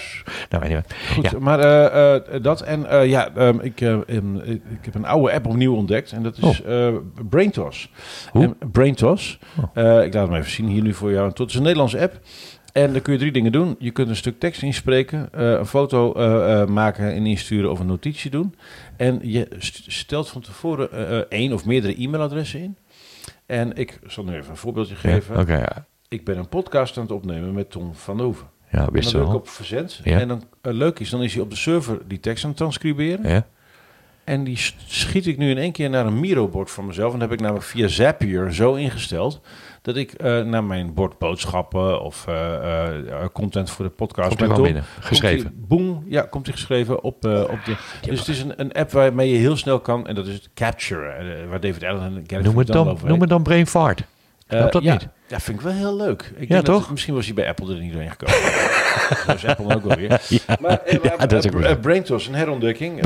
Nou, 0.49 0.64
anyway. 0.64 0.84
Goed, 1.14 1.30
Ja. 1.31 1.39
maar 1.39 1.61
dat 2.41 2.61
en 2.61 3.07
ja, 3.10 3.30
ehm, 3.35 3.60
ik, 3.60 3.81
ehm, 3.81 3.99
ik 4.07 4.61
ik 4.80 4.85
heb 4.85 4.95
een 4.95 5.06
oude 5.06 5.34
app 5.34 5.45
opnieuw 5.48 5.76
ontdekt 5.76 6.11
en 6.11 6.23
dat 6.23 6.38
is 6.38 6.61
eh 6.64 6.88
BrainToss. 7.30 7.89
Hoe? 8.31 8.44
En 8.44 8.57
BrainToss, 8.72 9.39
Oh. 9.76 10.03
ik 10.03 10.14
laat 10.14 10.27
hem 10.27 10.35
even 10.35 10.52
zien 10.52 10.68
hier 10.68 10.81
nu 10.81 10.94
voor 10.94 11.11
jou. 11.11 11.27
Het 11.30 11.39
is 11.49 11.56
een 11.56 11.61
Nederlandse 11.61 11.99
app 12.02 12.19
en 12.83 12.91
dan 12.93 13.01
kun 13.01 13.13
je 13.13 13.19
drie 13.19 13.31
dingen 13.31 13.51
doen. 13.51 13.75
Je 13.79 13.91
kunt 13.91 14.09
een 14.09 14.15
stuk 14.15 14.39
tekst 14.39 14.61
inspreken, 14.61 15.29
eh, 15.33 15.51
een 15.51 15.65
foto 15.65 16.13
eh, 16.13 16.61
eh, 16.61 16.67
maken 16.67 17.13
en 17.13 17.25
insturen 17.25 17.71
of 17.71 17.79
een 17.79 17.85
notitie 17.85 18.31
doen. 18.31 18.55
En 18.97 19.19
je 19.23 19.47
st- 19.57 19.83
stelt 19.87 20.29
van 20.29 20.41
tevoren 20.41 21.29
één 21.29 21.53
of 21.53 21.65
meerdere 21.65 21.95
e-mailadressen 22.03 22.59
in. 22.59 22.77
En 23.45 23.75
ik 23.75 23.99
zal 24.07 24.23
nu 24.23 24.35
even 24.35 24.49
een 24.49 24.57
voorbeeldje 24.57 24.93
Ja, 24.93 24.99
geven. 24.99 25.39
Oké, 25.39 25.57
ja. 25.57 25.85
Ik 26.07 26.25
ben 26.25 26.37
een 26.37 26.49
podcast 26.49 26.97
aan 26.97 27.03
het 27.03 27.11
opnemen 27.11 27.53
met 27.53 27.71
Tom 27.71 27.95
van 27.95 28.19
Hoven. 28.19 28.47
Ja, 28.71 28.85
En 28.85 28.91
wist 28.91 29.11
dan 29.11 29.21
je 29.21 29.27
druk 29.27 29.37
ik 29.39 29.41
op 29.41 29.49
verzend. 29.49 30.01
Ja. 30.03 30.19
En 30.19 30.27
dan 30.27 30.43
leuk 30.61 30.99
is, 30.99 31.09
dan 31.09 31.23
is 31.23 31.33
hij 31.33 31.41
op 31.43 31.49
de 31.49 31.55
server 31.55 31.99
die 32.07 32.19
tekst 32.19 32.43
aan 32.43 32.49
het 32.49 32.59
transcriberen. 32.59 33.29
Ja. 33.29 33.47
En 34.23 34.43
die 34.43 34.57
schiet 34.87 35.27
ik 35.27 35.37
nu 35.37 35.49
in 35.49 35.57
één 35.57 35.71
keer 35.71 35.89
naar 35.89 36.05
een 36.05 36.19
Miro-bord 36.19 36.71
van 36.71 36.85
mezelf. 36.85 37.13
En 37.13 37.19
dat 37.19 37.29
heb 37.29 37.37
ik 37.37 37.43
namelijk 37.43 37.65
via 37.67 37.87
Zapier 37.87 38.53
zo 38.53 38.73
ingesteld. 38.73 39.41
Dat 39.88 39.95
ik 39.95 40.11
eh, 40.14 40.41
naar 40.41 40.64
mijn 40.64 40.93
bord 40.93 41.18
boodschappen 41.18 42.01
of 42.01 42.27
eh, 42.27 43.09
eh, 43.11 43.26
content 43.34 43.69
voor 43.69 43.85
de 43.85 43.91
podcast. 43.91 44.35
Komt 44.35 44.61
binnen. 44.61 44.84
komt 44.93 45.05
Geschreven. 45.05 45.49
die- 45.55 45.65
boem, 45.68 46.03
ja, 46.07 46.22
komt 46.22 46.45
hij 46.45 46.55
geschreven 46.55 46.95
op, 47.03 47.03
op 47.05 47.22
de... 47.22 47.76
Dus 48.01 48.19
het 48.19 48.27
is 48.27 48.41
een, 48.41 48.53
een 48.55 48.72
app 48.73 48.91
waarmee 48.91 49.30
je 49.31 49.38
heel 49.38 49.57
snel 49.57 49.80
kan. 49.80 50.07
En 50.07 50.15
dat 50.15 50.27
is 50.27 50.34
het 50.34 50.49
Capture. 50.53 51.45
waar 51.49 51.59
David 51.59 51.84
Allen 51.84 52.01
en 52.03 52.23
Gary 52.27 52.43
Noem 52.43 52.57
het, 52.57 52.68
dan, 52.68 52.97
noem 53.03 53.19
het 53.22 53.30
dan 53.30 53.43
Brain 53.43 53.68
Fart. 53.68 54.03
Snap 54.47 54.72
dat 54.72 54.84
ja, 54.84 54.93
niet? 54.93 55.07
Ja, 55.27 55.39
vind 55.39 55.57
ik 55.57 55.64
wel 55.64 55.73
heel 55.73 55.95
leuk. 55.95 56.22
Ik 56.22 56.30
Ja, 56.41 56.47
denk 56.47 56.65
dat- 56.65 56.76
toch? 56.76 56.91
misschien 56.91 57.14
was 57.14 57.26
hij 57.26 57.34
bij 57.34 57.47
Apple 57.47 57.73
er 57.76 57.80
niet 57.81 57.91
doorheen 57.91 58.11
gekomen. 58.11 58.35
Zo 59.26 59.32
is 59.32 59.45
Apple 59.45 59.76
ook 59.76 59.84
wel 59.84 59.98
weer. 59.98 60.22
Maar, 60.61 60.80
eh, 60.84 60.98
Ja, 61.03 61.26
dat 61.26 61.45
is 61.45 61.52
ook 61.52 61.61
eh, 61.61 61.72
eh, 61.72 62.26
een 62.28 62.34
herontdekking. 62.36 63.03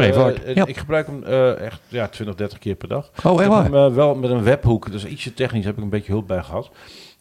Ja. 0.54 0.66
Ik 0.66 0.78
gebruik 0.78 1.08
hem 1.08 1.24
eh, 1.24 1.60
echt 1.66 1.80
ja, 1.88 2.08
20, 2.08 2.36
30 2.36 2.58
keer 2.60 2.76
per 2.76 2.88
dag. 2.88 3.12
Oh, 3.24 3.34
ik 3.34 3.40
echt 3.40 3.40
heb 3.40 3.72
waar? 3.72 3.82
hem 3.82 3.94
wel 3.94 4.16
met 4.16 4.30
een 4.30 4.44
webhoek, 4.44 4.92
dus 4.92 5.06
ietsje 5.06 5.34
technisch, 5.34 5.66
heb 5.66 5.78
ik 5.78 5.84
een 5.84 5.90
beetje 5.90 6.12
hulp 6.12 6.28
bij 6.28 6.44
gehad. 6.44 6.70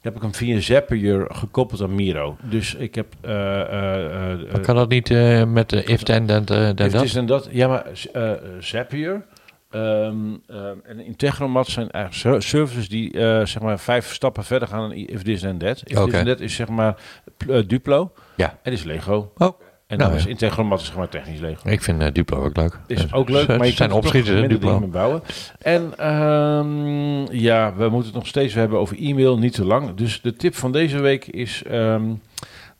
Heb 0.01 0.17
ik 0.17 0.23
hem 0.23 0.35
via 0.35 0.61
Zapier 0.61 1.27
gekoppeld 1.29 1.83
aan 1.83 1.95
Miro. 1.95 2.37
Dus 2.43 2.75
ik 2.75 2.95
heb... 2.95 3.07
eh, 3.21 3.61
eh, 3.61 4.33
eh, 4.33 4.53
Maar 4.53 4.61
kan 4.61 4.77
dat 4.77 4.89
niet 4.89 5.11
eh, 5.11 5.45
met 5.45 5.69
de 5.71 5.85
if, 5.85 6.03
then, 6.03 6.27
then, 6.27 6.45
then, 6.45 6.77
If 6.77 6.93
that? 6.93 7.03
this 7.03 7.15
en 7.15 7.27
dat. 7.27 7.49
Ja, 7.51 7.69
maar 7.69 7.87
eh, 8.13 8.31
Zapier 8.59 9.23
ehm, 9.71 10.17
ehm, 10.47 10.77
en 10.85 11.01
Integromat 11.01 11.67
zijn 11.67 11.91
eigenlijk 11.91 12.43
ser- 12.43 12.49
services 12.59 12.89
die 12.89 13.13
eh, 13.13 13.47
zeg 13.47 13.61
maar 13.61 13.79
vijf 13.79 14.13
stappen 14.15 14.45
verder 14.45 14.69
gaan 14.69 14.81
dan 14.81 14.93
If 14.93 15.23
This 15.23 15.45
and 15.45 15.61
That. 15.61 15.83
If. 15.85 16.05
This 16.05 16.15
and 16.15 16.27
That 16.27 16.41
is 16.41 16.55
zeg 16.55 16.69
maar 16.69 16.95
pl- 17.37 17.61
Duplo 17.67 18.13
Ja. 18.41 18.59
en 18.63 18.73
is 18.73 18.83
Lego. 18.83 19.33
Oh, 19.37 19.61
En 19.87 19.99
Nou, 19.99 20.11
dan 20.11 20.19
is. 20.21 20.27
Integromat 20.27 20.81
zeg 20.81 20.97
maar 20.97 21.09
technisch 21.09 21.41
Lego. 21.41 21.69
ik 21.69 21.83
vind 21.83 22.03
eh, 22.03 22.09
Duplo 22.13 22.45
ook 22.45 22.57
leuk. 22.57 22.79
Is 22.87 23.13
ook 23.13 23.29
leuk, 23.29 23.49
maar 23.49 23.67
je 23.67 23.73
zijn 23.73 23.91
er 23.91 23.97
opschieters, 23.97 24.41
minder 24.41 24.61
Duplo. 24.61 24.79
bouwen. 24.87 25.23
En 25.59 25.93
ehm, 25.97 27.33
ja, 27.33 27.75
we 27.75 27.83
moeten 27.89 28.05
het 28.05 28.15
nog 28.15 28.27
steeds 28.27 28.55
hebben 28.55 28.79
over 28.79 28.97
e-mail, 28.99 29.39
niet 29.39 29.53
te 29.53 29.65
lang. 29.65 29.95
Dus 29.95 30.21
de 30.21 30.33
tip 30.33 30.55
van 30.55 30.73
deze 30.73 31.01
week 31.01 31.27
is... 31.27 31.63
ehm, 31.63 32.11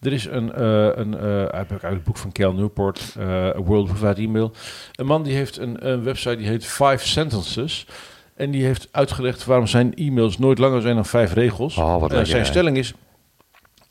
er 0.01 0.13
is 0.13 0.25
een, 0.25 0.53
eh 0.53 0.89
een 0.95 1.19
eh, 1.19 1.45
uit 1.45 1.81
het 1.81 2.05
boek 2.05 2.17
van 2.17 2.33
Cal 2.33 2.53
Newport, 2.53 3.17
A 3.19 3.57
World 3.57 3.93
Without 3.93 4.19
Email. 4.19 4.53
Een 4.93 5.07
man 5.07 5.23
die 5.23 5.35
heeft 5.35 5.59
een, 5.59 5.89
een 5.89 6.03
website 6.03 6.37
die 6.37 6.47
heet 6.47 6.65
Five 6.67 7.09
Sentences. 7.09 7.87
En 8.37 8.51
die 8.51 8.65
heeft 8.65 8.89
uitgelegd 8.91 9.45
waarom 9.45 9.67
zijn 9.67 9.95
e-mails 9.95 10.39
nooit 10.39 10.59
langer 10.59 10.83
zijn 10.83 10.95
dan 10.95 11.07
vijf 11.07 11.33
regels. 11.33 11.77
Oh, 11.77 12.01
wat 12.01 12.29
zijn 12.29 12.47
stelling 12.47 12.77
is, 12.77 12.95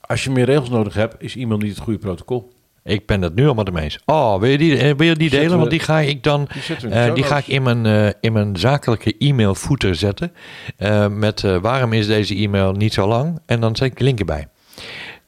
als 0.10 0.24
je 0.24 0.30
meer 0.30 0.46
regels 0.46 0.70
nodig 0.70 0.94
hebt, 0.94 1.16
is 1.20 1.36
e-mail 1.36 1.58
niet 1.60 1.70
het 1.70 1.80
goede 1.80 2.00
protocol. 2.00 2.52
Ik 2.84 3.06
ben 3.06 3.22
het 3.22 3.36
nu 3.36 3.46
allemaal 3.46 3.66
ermee 3.66 3.84
eens. 3.84 4.00
Oh, 4.06 4.40
wil 4.40 4.50
je 4.50 4.58
die, 4.58 4.78
eh, 4.78 4.96
wil 4.96 5.08
je 5.08 5.16
die 5.16 5.30
delen? 5.30 5.58
Want 5.58 5.70
die 5.70 5.80
ga 5.80 6.00
ik 6.00 6.24
dan... 6.24 6.48
Die 6.68 6.90
de 6.90 6.96
eh, 6.96 7.14
die 7.14 7.24
ga 7.24 7.38
ik 7.38 7.48
in 7.48 7.64
mijn, 7.64 7.86
eh, 7.86 8.10
in 8.22 8.34
mijn 8.34 8.58
zakelijke 8.58 9.16
e-mail 9.18 9.56
footer 9.56 9.96
zetten. 9.96 10.32
Met 11.10 11.42
waarom 11.42 11.94
is 11.94 12.08
deze 12.08 12.36
e-mail 12.36 12.72
niet 12.72 12.94
zo 12.94 13.08
lang? 13.08 13.40
En 13.46 13.60
dan 13.60 13.76
zet 13.76 13.92
ik 13.92 14.00
linken 14.00 14.26
bij. 14.26 14.48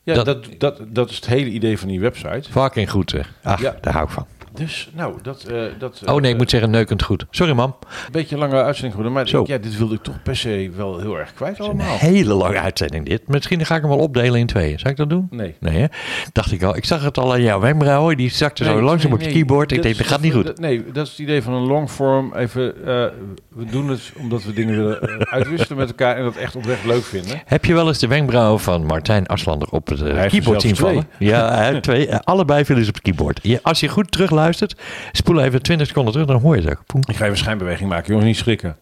Ja, 0.04 0.14
dat- 0.14 0.26
dat, 0.26 0.46
dat, 0.58 0.82
dat, 0.88 1.10
is 1.10 1.16
het 1.16 1.26
hele 1.28 1.50
idee 1.50 1.78
van 1.78 1.88
die 1.88 2.00
website. 2.00 2.52
Fucking 2.52 2.90
goed. 2.90 3.16
Ach, 3.44 3.62
Ja. 3.62 3.76
daar 3.82 3.94
hou 3.94 4.06
ik 4.06 4.12
van. 4.12 4.26
Dus, 4.54 4.90
nou, 4.94 5.16
dat... 5.22 5.44
eh, 5.44 5.62
dat 5.80 6.02
Oh 6.06 6.16
nee, 6.16 6.26
ik 6.26 6.32
eh, 6.32 6.38
moet 6.38 6.50
zeggen 6.50 6.70
neukend 6.70 7.04
goed. 7.04 7.26
Sorry 7.30 7.54
mam. 7.54 7.76
Een 8.06 8.12
beetje 8.12 8.36
een 8.36 8.42
lange 8.42 8.56
uitzending 8.64 8.94
geworden, 8.94 9.12
maar 9.14 9.28
Zo. 9.28 9.42
ik- 9.42 9.48
ja, 9.48 9.58
dit 9.58 9.78
wilde 9.78 9.96
ik 9.96 10.02
toch 10.02 10.22
per 10.24 10.36
se 10.36 10.72
wel 10.76 11.00
heel 11.00 11.20
erg 11.20 11.34
kwijt 11.34 11.58
Het 11.58 11.66
is 11.68 11.74
een 11.74 11.80
allemaal. 11.80 11.98
hele 11.98 12.34
lange 12.34 12.60
uitzending 12.60 13.06
dit. 13.06 13.28
Misschien 13.28 13.66
ga 13.66 13.76
ik 13.76 13.82
hem 13.82 13.90
wel 13.90 14.00
opdelen 14.00 14.40
in 14.40 14.46
tweeën. 14.48 14.80
Zou 14.80 14.92
ik 14.92 14.98
dat 14.98 15.10
doen? 15.10 15.28
Nee. 15.30 15.56
Nee 15.60 15.78
hè? 15.80 15.86
Dacht 16.32 16.52
ik 16.52 16.64
al. 16.64 16.76
Ik 16.76 16.86
zag 16.86 17.04
het 17.04 17.18
al 17.18 17.32
aan 17.34 17.42
jouw 17.42 17.60
wenkbrauwen. 17.60 18.18
Die 18.18 18.30
zakte 18.30 18.64
zo 18.64 18.82
langzaam 18.82 19.10
nee, 19.10 19.20
op 19.20 19.20
je 19.20 19.26
nee. 19.26 19.36
keyboard. 19.36 19.72
Ik 19.72 19.82
denk, 19.82 19.98
dat 19.98 20.08
gaat 20.08 20.22
niet 20.22 20.34
goed. 20.34 20.60
Nee, 20.60 20.92
dat 20.92 21.06
is 21.06 21.12
het 21.12 21.20
idee 21.20 21.42
van 21.42 21.54
een 21.54 21.68
longform. 21.68 22.34
Even, 22.36 22.76
eh, 22.76 23.06
we 23.50 23.66
doen 23.72 23.90
het 23.90 24.12
omdat 24.20 24.44
we 24.44 24.54
dingen 24.54 24.76
willen 24.76 25.28
uitwisselen 25.32 25.78
met 25.78 25.88
elkaar 25.90 26.18
en 26.18 26.24
dat 26.24 26.36
echt 26.36 26.56
oprecht 26.56 26.86
leuk 26.86 27.04
vinden. 27.04 27.42
Heb 27.46 27.66
je 27.66 27.74
wel 27.74 27.88
eens 27.88 28.00
de 28.00 28.08
wenkbrauwen 28.08 28.60
van 28.60 28.86
Martijn 28.86 29.28
Aslander 29.28 29.68
op 29.70 29.88
het 29.88 30.04
keyboard 30.28 30.62
zien 30.62 30.76
vallen? 30.76 31.08
Ja, 31.20 31.80
twee. 31.80 32.16
Allebei 32.16 32.66
vielen 32.66 32.84
ze 32.84 32.90
op 32.90 32.96
het 32.96 33.04
keyboard. 33.04 33.40
Je, 33.44 33.60
als 33.64 33.80
je 33.80 33.88
goed 33.88 34.12
terugluistert, 34.50 34.76
spoel 35.12 35.40
even 35.42 35.62
20 35.62 35.88
seconden 35.88 36.12
terug, 36.14 36.28
dan 36.28 36.40
hoor 36.42 36.56
je 36.56 36.62
het 36.62 36.72
ook. 36.72 36.86
Poem. 36.86 37.02
Ik 37.02 37.16
ga 37.16 37.20
even 37.22 37.30
een 37.30 37.38
schijnbeweging 37.38 37.90
maken, 37.90 38.08
jongens, 38.08 38.26
niet 38.28 38.38
schrikken. 38.38 38.78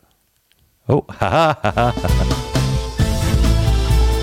Oh, 0.86 1.08
haha, 1.18 1.58
haha. 1.62 1.94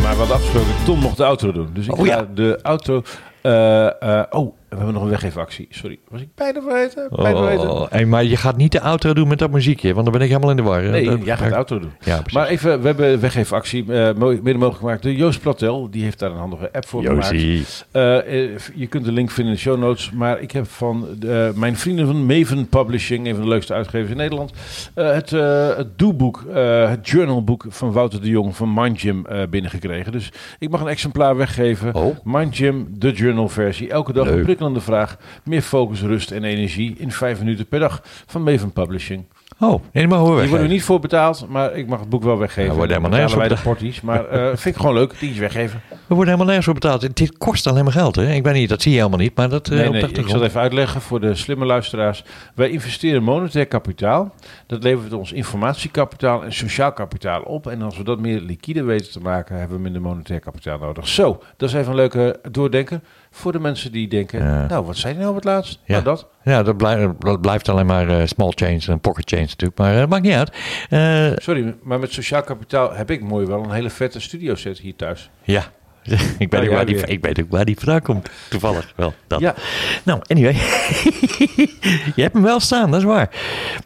Maar 0.02 0.14
hadden 0.14 0.36
afgesproken 0.36 0.84
Tom 0.84 1.00
nog 1.00 1.14
de 1.14 1.24
outro 1.24 1.52
doen. 1.52 1.70
Dus 1.72 1.86
ik 1.86 1.92
Oh, 1.92 1.98
ga 1.98 2.04
ja. 2.04 2.26
de 2.34 2.58
outro... 2.62 3.02
eh, 3.42 4.18
eh, 4.18 4.24
oh, 4.30 4.54
we 4.76 4.82
hebben 4.84 4.94
nog 4.94 5.02
een 5.02 5.08
weggeefactie. 5.10 5.66
Sorry, 5.70 5.98
was 6.08 6.20
ik 6.20 6.28
bijna 6.34 6.60
vergeten? 6.62 7.08
Bijna 7.10 7.38
vergeten. 7.38 7.70
Oh, 7.70 7.86
hey, 7.90 8.06
maar 8.06 8.24
je 8.24 8.36
gaat 8.36 8.56
niet 8.56 8.72
de 8.72 8.80
outro 8.80 9.12
doen 9.14 9.28
met 9.28 9.38
dat 9.38 9.50
muziekje, 9.50 9.92
want 9.92 10.04
dan 10.04 10.12
ben 10.14 10.22
ik 10.22 10.28
helemaal 10.28 10.50
in 10.50 10.56
de 10.56 10.62
war. 10.62 10.82
Nee, 10.82 11.04
Dat- 11.04 11.24
jij 11.24 11.36
gaat 11.36 11.48
de 11.48 11.56
outro 11.56 11.78
doen. 11.78 11.90
Ja, 12.00 12.14
precies. 12.16 12.32
Maar 12.32 12.46
even, 12.46 12.80
we 12.80 12.86
hebben 12.86 13.12
een 13.12 13.20
weggeefactie 13.20 13.92
eh, 13.92 14.14
mo- 14.14 14.38
mede 14.42 14.52
mogelijk 14.58 14.76
gemaakt 14.78 15.02
door 15.02 15.12
Joost 15.12 15.40
Platel. 15.40 15.90
Die 15.90 16.02
heeft 16.02 16.18
daar 16.18 16.30
een 16.30 16.36
handige 16.36 16.72
app 16.72 16.86
voor 16.86 17.02
gemaakt. 17.02 17.30
Josie. 17.30 17.64
Eh, 17.90 18.44
eh, 18.44 18.50
je 18.74 18.86
kunt 18.86 19.04
de 19.04 19.12
link 19.12 19.30
vinden 19.30 19.52
in 19.52 19.58
de 19.58 19.64
show 19.64 19.78
notes. 19.78 20.10
Maar 20.10 20.40
ik 20.40 20.50
heb 20.50 20.66
van 20.68 21.06
de, 21.18 21.52
mijn 21.54 21.76
vrienden 21.76 22.06
van 22.06 22.26
Maven 22.26 22.68
Publishing, 22.68 23.26
een 23.26 23.34
van 23.34 23.42
de 23.42 23.48
leukste 23.48 23.74
uitgevers 23.74 24.10
in 24.10 24.16
Nederland, 24.16 24.52
eh, 24.94 25.12
het, 25.12 25.32
eh 25.32 25.76
het 25.76 25.98
doeboek, 25.98 26.44
eh, 26.54 26.88
het 26.88 27.08
journalboek 27.08 27.64
van 27.68 27.92
Wouter 27.92 28.20
de 28.20 28.28
Jong 28.28 28.56
van 28.56 28.74
Mindgym 28.74 29.26
eh 29.26 29.40
binnengekregen. 29.50 30.12
Dus 30.12 30.32
ik 30.58 30.70
mag 30.70 30.80
een 30.80 30.88
exemplaar 30.88 31.36
weggeven. 31.36 31.94
Oh. 31.94 32.16
Mindgym, 32.24 32.86
de 32.90 33.12
journal 33.12 33.48
versie. 33.48 33.90
Elke 33.90 34.12
dag 34.12 34.26
een 34.28 34.44
prikkelende 34.72 34.80
vraag. 34.80 35.16
Meer 35.44 35.62
focus, 35.62 36.00
rust 36.02 36.30
en 36.30 36.44
energie 36.44 36.94
in 36.98 37.12
vijf 37.12 37.38
minuten 37.38 37.66
per 37.66 37.80
dag 37.80 38.02
van 38.26 38.42
Maven 38.42 38.72
Publishing. 38.72 39.24
Oh, 39.60 39.82
nee, 39.92 40.08
maar 40.08 40.18
hoor 40.18 40.36
weg. 40.36 40.48
worden 40.48 40.66
we 40.66 40.72
niet 40.72 40.82
voor 40.82 41.00
betaald, 41.00 41.46
maar 41.48 41.76
ik 41.76 41.86
mag 41.86 42.00
het 42.00 42.08
boek 42.08 42.22
wel 42.22 42.38
weggeven. 42.38 42.70
Ja, 42.70 42.76
wordt 42.76 42.92
Dan 42.92 43.02
helemaal 43.02 43.20
wij 43.28 43.30
de 43.30 43.38
nergens 43.38 43.62
porties. 43.62 44.00
Maar 44.00 44.28
eh, 44.28 44.46
vind 44.46 44.74
ik 44.74 44.76
gewoon 44.76 44.94
leuk, 44.94 45.12
tientje 45.12 45.40
weggeven. 45.40 45.80
We 45.88 45.96
worden 46.14 46.24
helemaal 46.24 46.44
nergens 46.44 46.64
voor 46.64 46.74
betaald. 46.74 47.16
Dit 47.16 47.38
kost 47.38 47.66
alleen 47.66 47.84
maar 47.84 47.92
geld, 47.92 48.16
hè? 48.16 48.32
Ik 48.32 48.42
weet 48.42 48.54
niet, 48.54 48.68
dat 48.68 48.82
zie 48.82 48.92
je 48.92 48.96
helemaal 48.96 49.18
niet, 49.18 49.36
maar 49.36 49.48
dat 49.48 49.68
eh, 49.68 49.78
Nee, 49.78 49.88
nee, 49.88 50.00
de 50.00 50.20
ik 50.20 50.28
zal 50.28 50.40
het 50.40 50.48
even 50.48 50.60
uitleggen 50.60 51.00
voor 51.00 51.20
de 51.20 51.34
slimme 51.34 51.64
luisteraars. 51.64 52.24
Wij 52.54 52.70
investeren 52.70 53.22
monetair 53.22 53.66
kapitaal. 53.66 54.34
Dat 54.66 54.82
levert 54.82 55.12
ons 55.12 55.32
informatiekapitaal 55.32 56.44
en 56.44 56.52
sociaal 56.52 56.92
kapitaal 56.92 57.42
op. 57.42 57.66
En 57.66 57.82
als 57.82 57.96
we 57.96 58.04
dat 58.04 58.18
meer 58.18 58.40
liquide 58.40 58.82
weten 58.82 59.12
te 59.12 59.20
maken, 59.20 59.58
hebben 59.58 59.76
we 59.76 59.82
minder 59.82 60.00
monetair 60.02 60.40
kapitaal 60.40 60.78
nodig. 60.78 61.08
Zo, 61.08 61.42
dat 61.56 61.68
is 61.68 61.74
even 61.74 61.90
een 61.90 61.96
leuke 61.96 62.40
doordenken 62.50 63.02
voor 63.36 63.52
de 63.52 63.58
mensen 63.58 63.92
die 63.92 64.08
denken... 64.08 64.42
Ja. 64.42 64.66
Nou, 64.66 64.84
wat 64.84 64.96
zei 64.96 65.12
je 65.12 65.18
nou 65.18 65.30
op 65.30 65.36
het 65.36 65.44
laatst? 65.44 65.78
Ja. 65.84 65.92
Nou, 65.92 66.04
dat. 66.04 66.26
Ja, 66.44 66.62
dat, 66.62 66.76
blij- 66.76 67.14
dat 67.18 67.40
blijft 67.40 67.68
alleen 67.68 67.86
maar 67.86 68.08
eh, 68.08 68.26
small 68.26 68.52
change 68.54 68.80
en 68.88 69.00
pocket 69.00 69.28
change 69.30 69.42
natuurlijk, 69.42 69.78
maar 69.78 69.94
het 69.94 70.08
maakt 70.08 70.22
niet 70.22 70.34
uit. 70.34 70.52
Eh, 70.90 71.32
Sorry, 71.36 71.74
maar 71.82 71.98
met 71.98 72.12
sociaal 72.12 72.42
kapitaal 72.42 72.92
heb 72.92 73.10
ik 73.10 73.22
mooi 73.22 73.46
wel 73.46 73.62
een 73.64 73.70
hele 73.70 73.90
vette 73.90 74.20
studio 74.20 74.54
set 74.54 74.78
hier 74.78 74.96
thuis. 74.96 75.30
ja, 75.42 75.62
ik, 76.38 76.50
weet 76.50 76.62
ook 76.62 76.70
waar 76.70 76.86
die, 76.86 77.06
ik 77.06 77.24
weet 77.24 77.40
ook 77.40 77.50
waar 77.50 77.64
die 77.64 77.76
vandaan 77.78 78.02
komt. 78.02 78.30
Toevallig 78.48 78.92
wel. 78.96 79.14
Dat. 79.26 79.40
Ja. 79.40 79.54
Nou, 80.02 80.20
anyway. 80.26 80.52
je 82.16 82.22
hebt 82.22 82.32
hem 82.32 82.42
wel 82.42 82.60
staan, 82.60 82.90
dat 82.90 83.00
is 83.00 83.06
waar. 83.06 83.30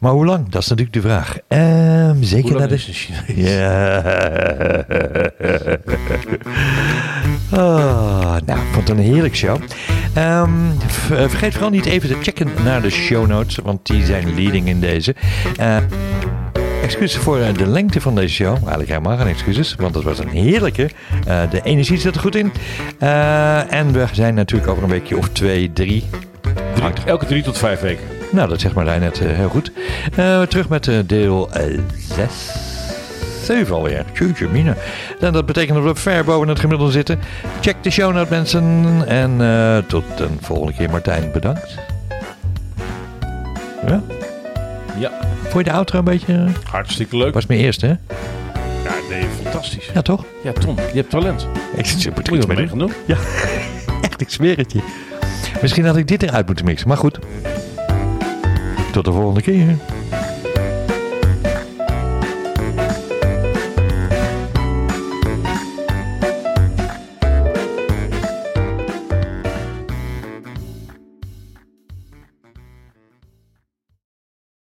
Maar 0.00 0.12
hoe 0.12 0.24
lang? 0.24 0.48
Dat 0.48 0.62
is 0.62 0.68
natuurlijk 0.68 0.96
de 0.96 1.00
vraag. 1.00 1.38
Ehm, 1.48 2.22
zeker 2.22 2.56
naar 2.56 2.68
de... 2.68 2.78
Ja. 3.34 3.98
Ah, 7.50 8.36
nou, 8.46 8.58
vond 8.72 8.88
het 8.88 8.98
een 8.98 9.04
heerlijk 9.04 9.36
show. 9.36 9.58
Ehm, 10.14 10.50
eh, 11.10 11.28
vergeet 11.28 11.52
vooral 11.52 11.70
niet 11.70 11.86
even 11.86 12.08
te 12.08 12.16
checken 12.22 12.48
naar 12.64 12.82
de 12.82 12.90
show 12.90 13.26
notes, 13.26 13.56
want 13.56 13.86
die 13.86 14.04
zijn 14.04 14.34
leading 14.34 14.68
in 14.68 14.80
deze. 14.80 15.14
Eh, 15.56 15.76
excuses 16.82 17.16
voor 17.22 17.38
eh, 17.40 17.54
de 17.54 17.66
lengte 17.66 18.00
van 18.00 18.14
deze 18.14 18.34
show. 18.34 18.56
Eigenlijk 18.56 18.88
helemaal 18.88 19.16
geen 19.16 19.26
excuses, 19.26 19.74
want 19.78 19.94
het 19.94 20.04
was 20.04 20.18
een 20.18 20.28
heerlijke. 20.28 20.90
Eh, 21.26 21.40
de 21.50 21.60
energie 21.62 21.98
zit 21.98 22.14
er 22.14 22.20
goed 22.20 22.34
in. 22.36 22.52
Eh, 22.98 23.72
en 23.72 23.92
we 23.92 24.04
zijn 24.12 24.34
natuurlijk 24.34 24.70
over 24.70 24.82
een 24.82 24.88
weekje 24.90 25.16
of 25.16 25.28
twee, 25.28 25.72
drie. 25.72 26.04
Er- 26.82 26.92
Elke 27.06 27.26
drie 27.26 27.42
tot 27.42 27.58
vijf 27.58 27.80
weken. 27.80 28.04
nou, 28.30 28.48
dat 28.48 28.60
zegt 28.60 28.74
Marlijn 28.74 29.00
net 29.00 29.18
heel 29.18 29.48
goed. 29.48 29.72
Terug 30.48 30.68
met 30.68 30.90
deel 31.06 31.50
6. 32.14 32.30
7 33.44 33.74
alweer. 33.74 34.04
Tjoetje, 34.12 34.48
mine. 34.48 34.74
En 35.20 35.32
dat 35.32 35.46
betekent 35.46 35.82
dat 35.84 35.94
we 35.94 36.00
ver 36.00 36.24
boven 36.24 36.48
het 36.48 36.60
gemiddelde 36.60 36.92
zitten. 36.92 37.18
Check 37.60 37.76
de 37.82 37.90
show 37.90 38.12
notes, 38.14 38.30
mensen. 38.30 38.64
En 39.06 39.84
tot 39.88 40.04
een 40.20 40.38
volgende 40.40 40.72
keer. 40.72 40.90
Martijn, 40.90 41.30
bedankt. 41.32 41.74
Ja? 43.86 44.02
Ja, 45.00 45.10
Vond 45.42 45.64
je 45.64 45.70
de 45.70 45.72
outro 45.76 45.98
een 45.98 46.04
beetje... 46.04 46.34
eh, 46.34 46.70
hartstikke 46.70 47.16
leuk. 47.16 47.34
Was 47.34 47.46
mijn 47.46 47.60
eerste, 47.60 47.86
hè? 47.86 47.92
Ja, 48.84 48.94
nee, 49.10 49.22
fantastisch. 49.42 49.90
Ja, 49.94 50.02
toch? 50.02 50.24
Ja, 50.42 50.52
Tom, 50.52 50.76
je 50.76 50.82
hebt 50.98 51.10
talent. 51.10 51.46
Ik 51.76 51.86
zit 51.86 52.04
er 52.04 52.32
iets 52.34 52.46
wat 52.46 52.56
mee 52.56 52.68
gaan 52.68 52.78
doen? 52.78 52.92
Ja, 53.06 53.16
echt, 54.08 54.20
ik 54.20 54.30
zweer 54.30 54.56
het 54.56 54.72
je. 54.72 54.80
Misschien 55.62 55.84
had 55.84 55.96
ik 55.96 56.08
dit 56.08 56.22
eruit 56.22 56.46
moeten 56.46 56.64
mixen, 56.64 56.88
maar 56.88 56.96
goed. 56.96 57.18
Tot 58.92 59.04
de 59.04 59.12
volgende 59.12 59.42
keer. 59.42 59.76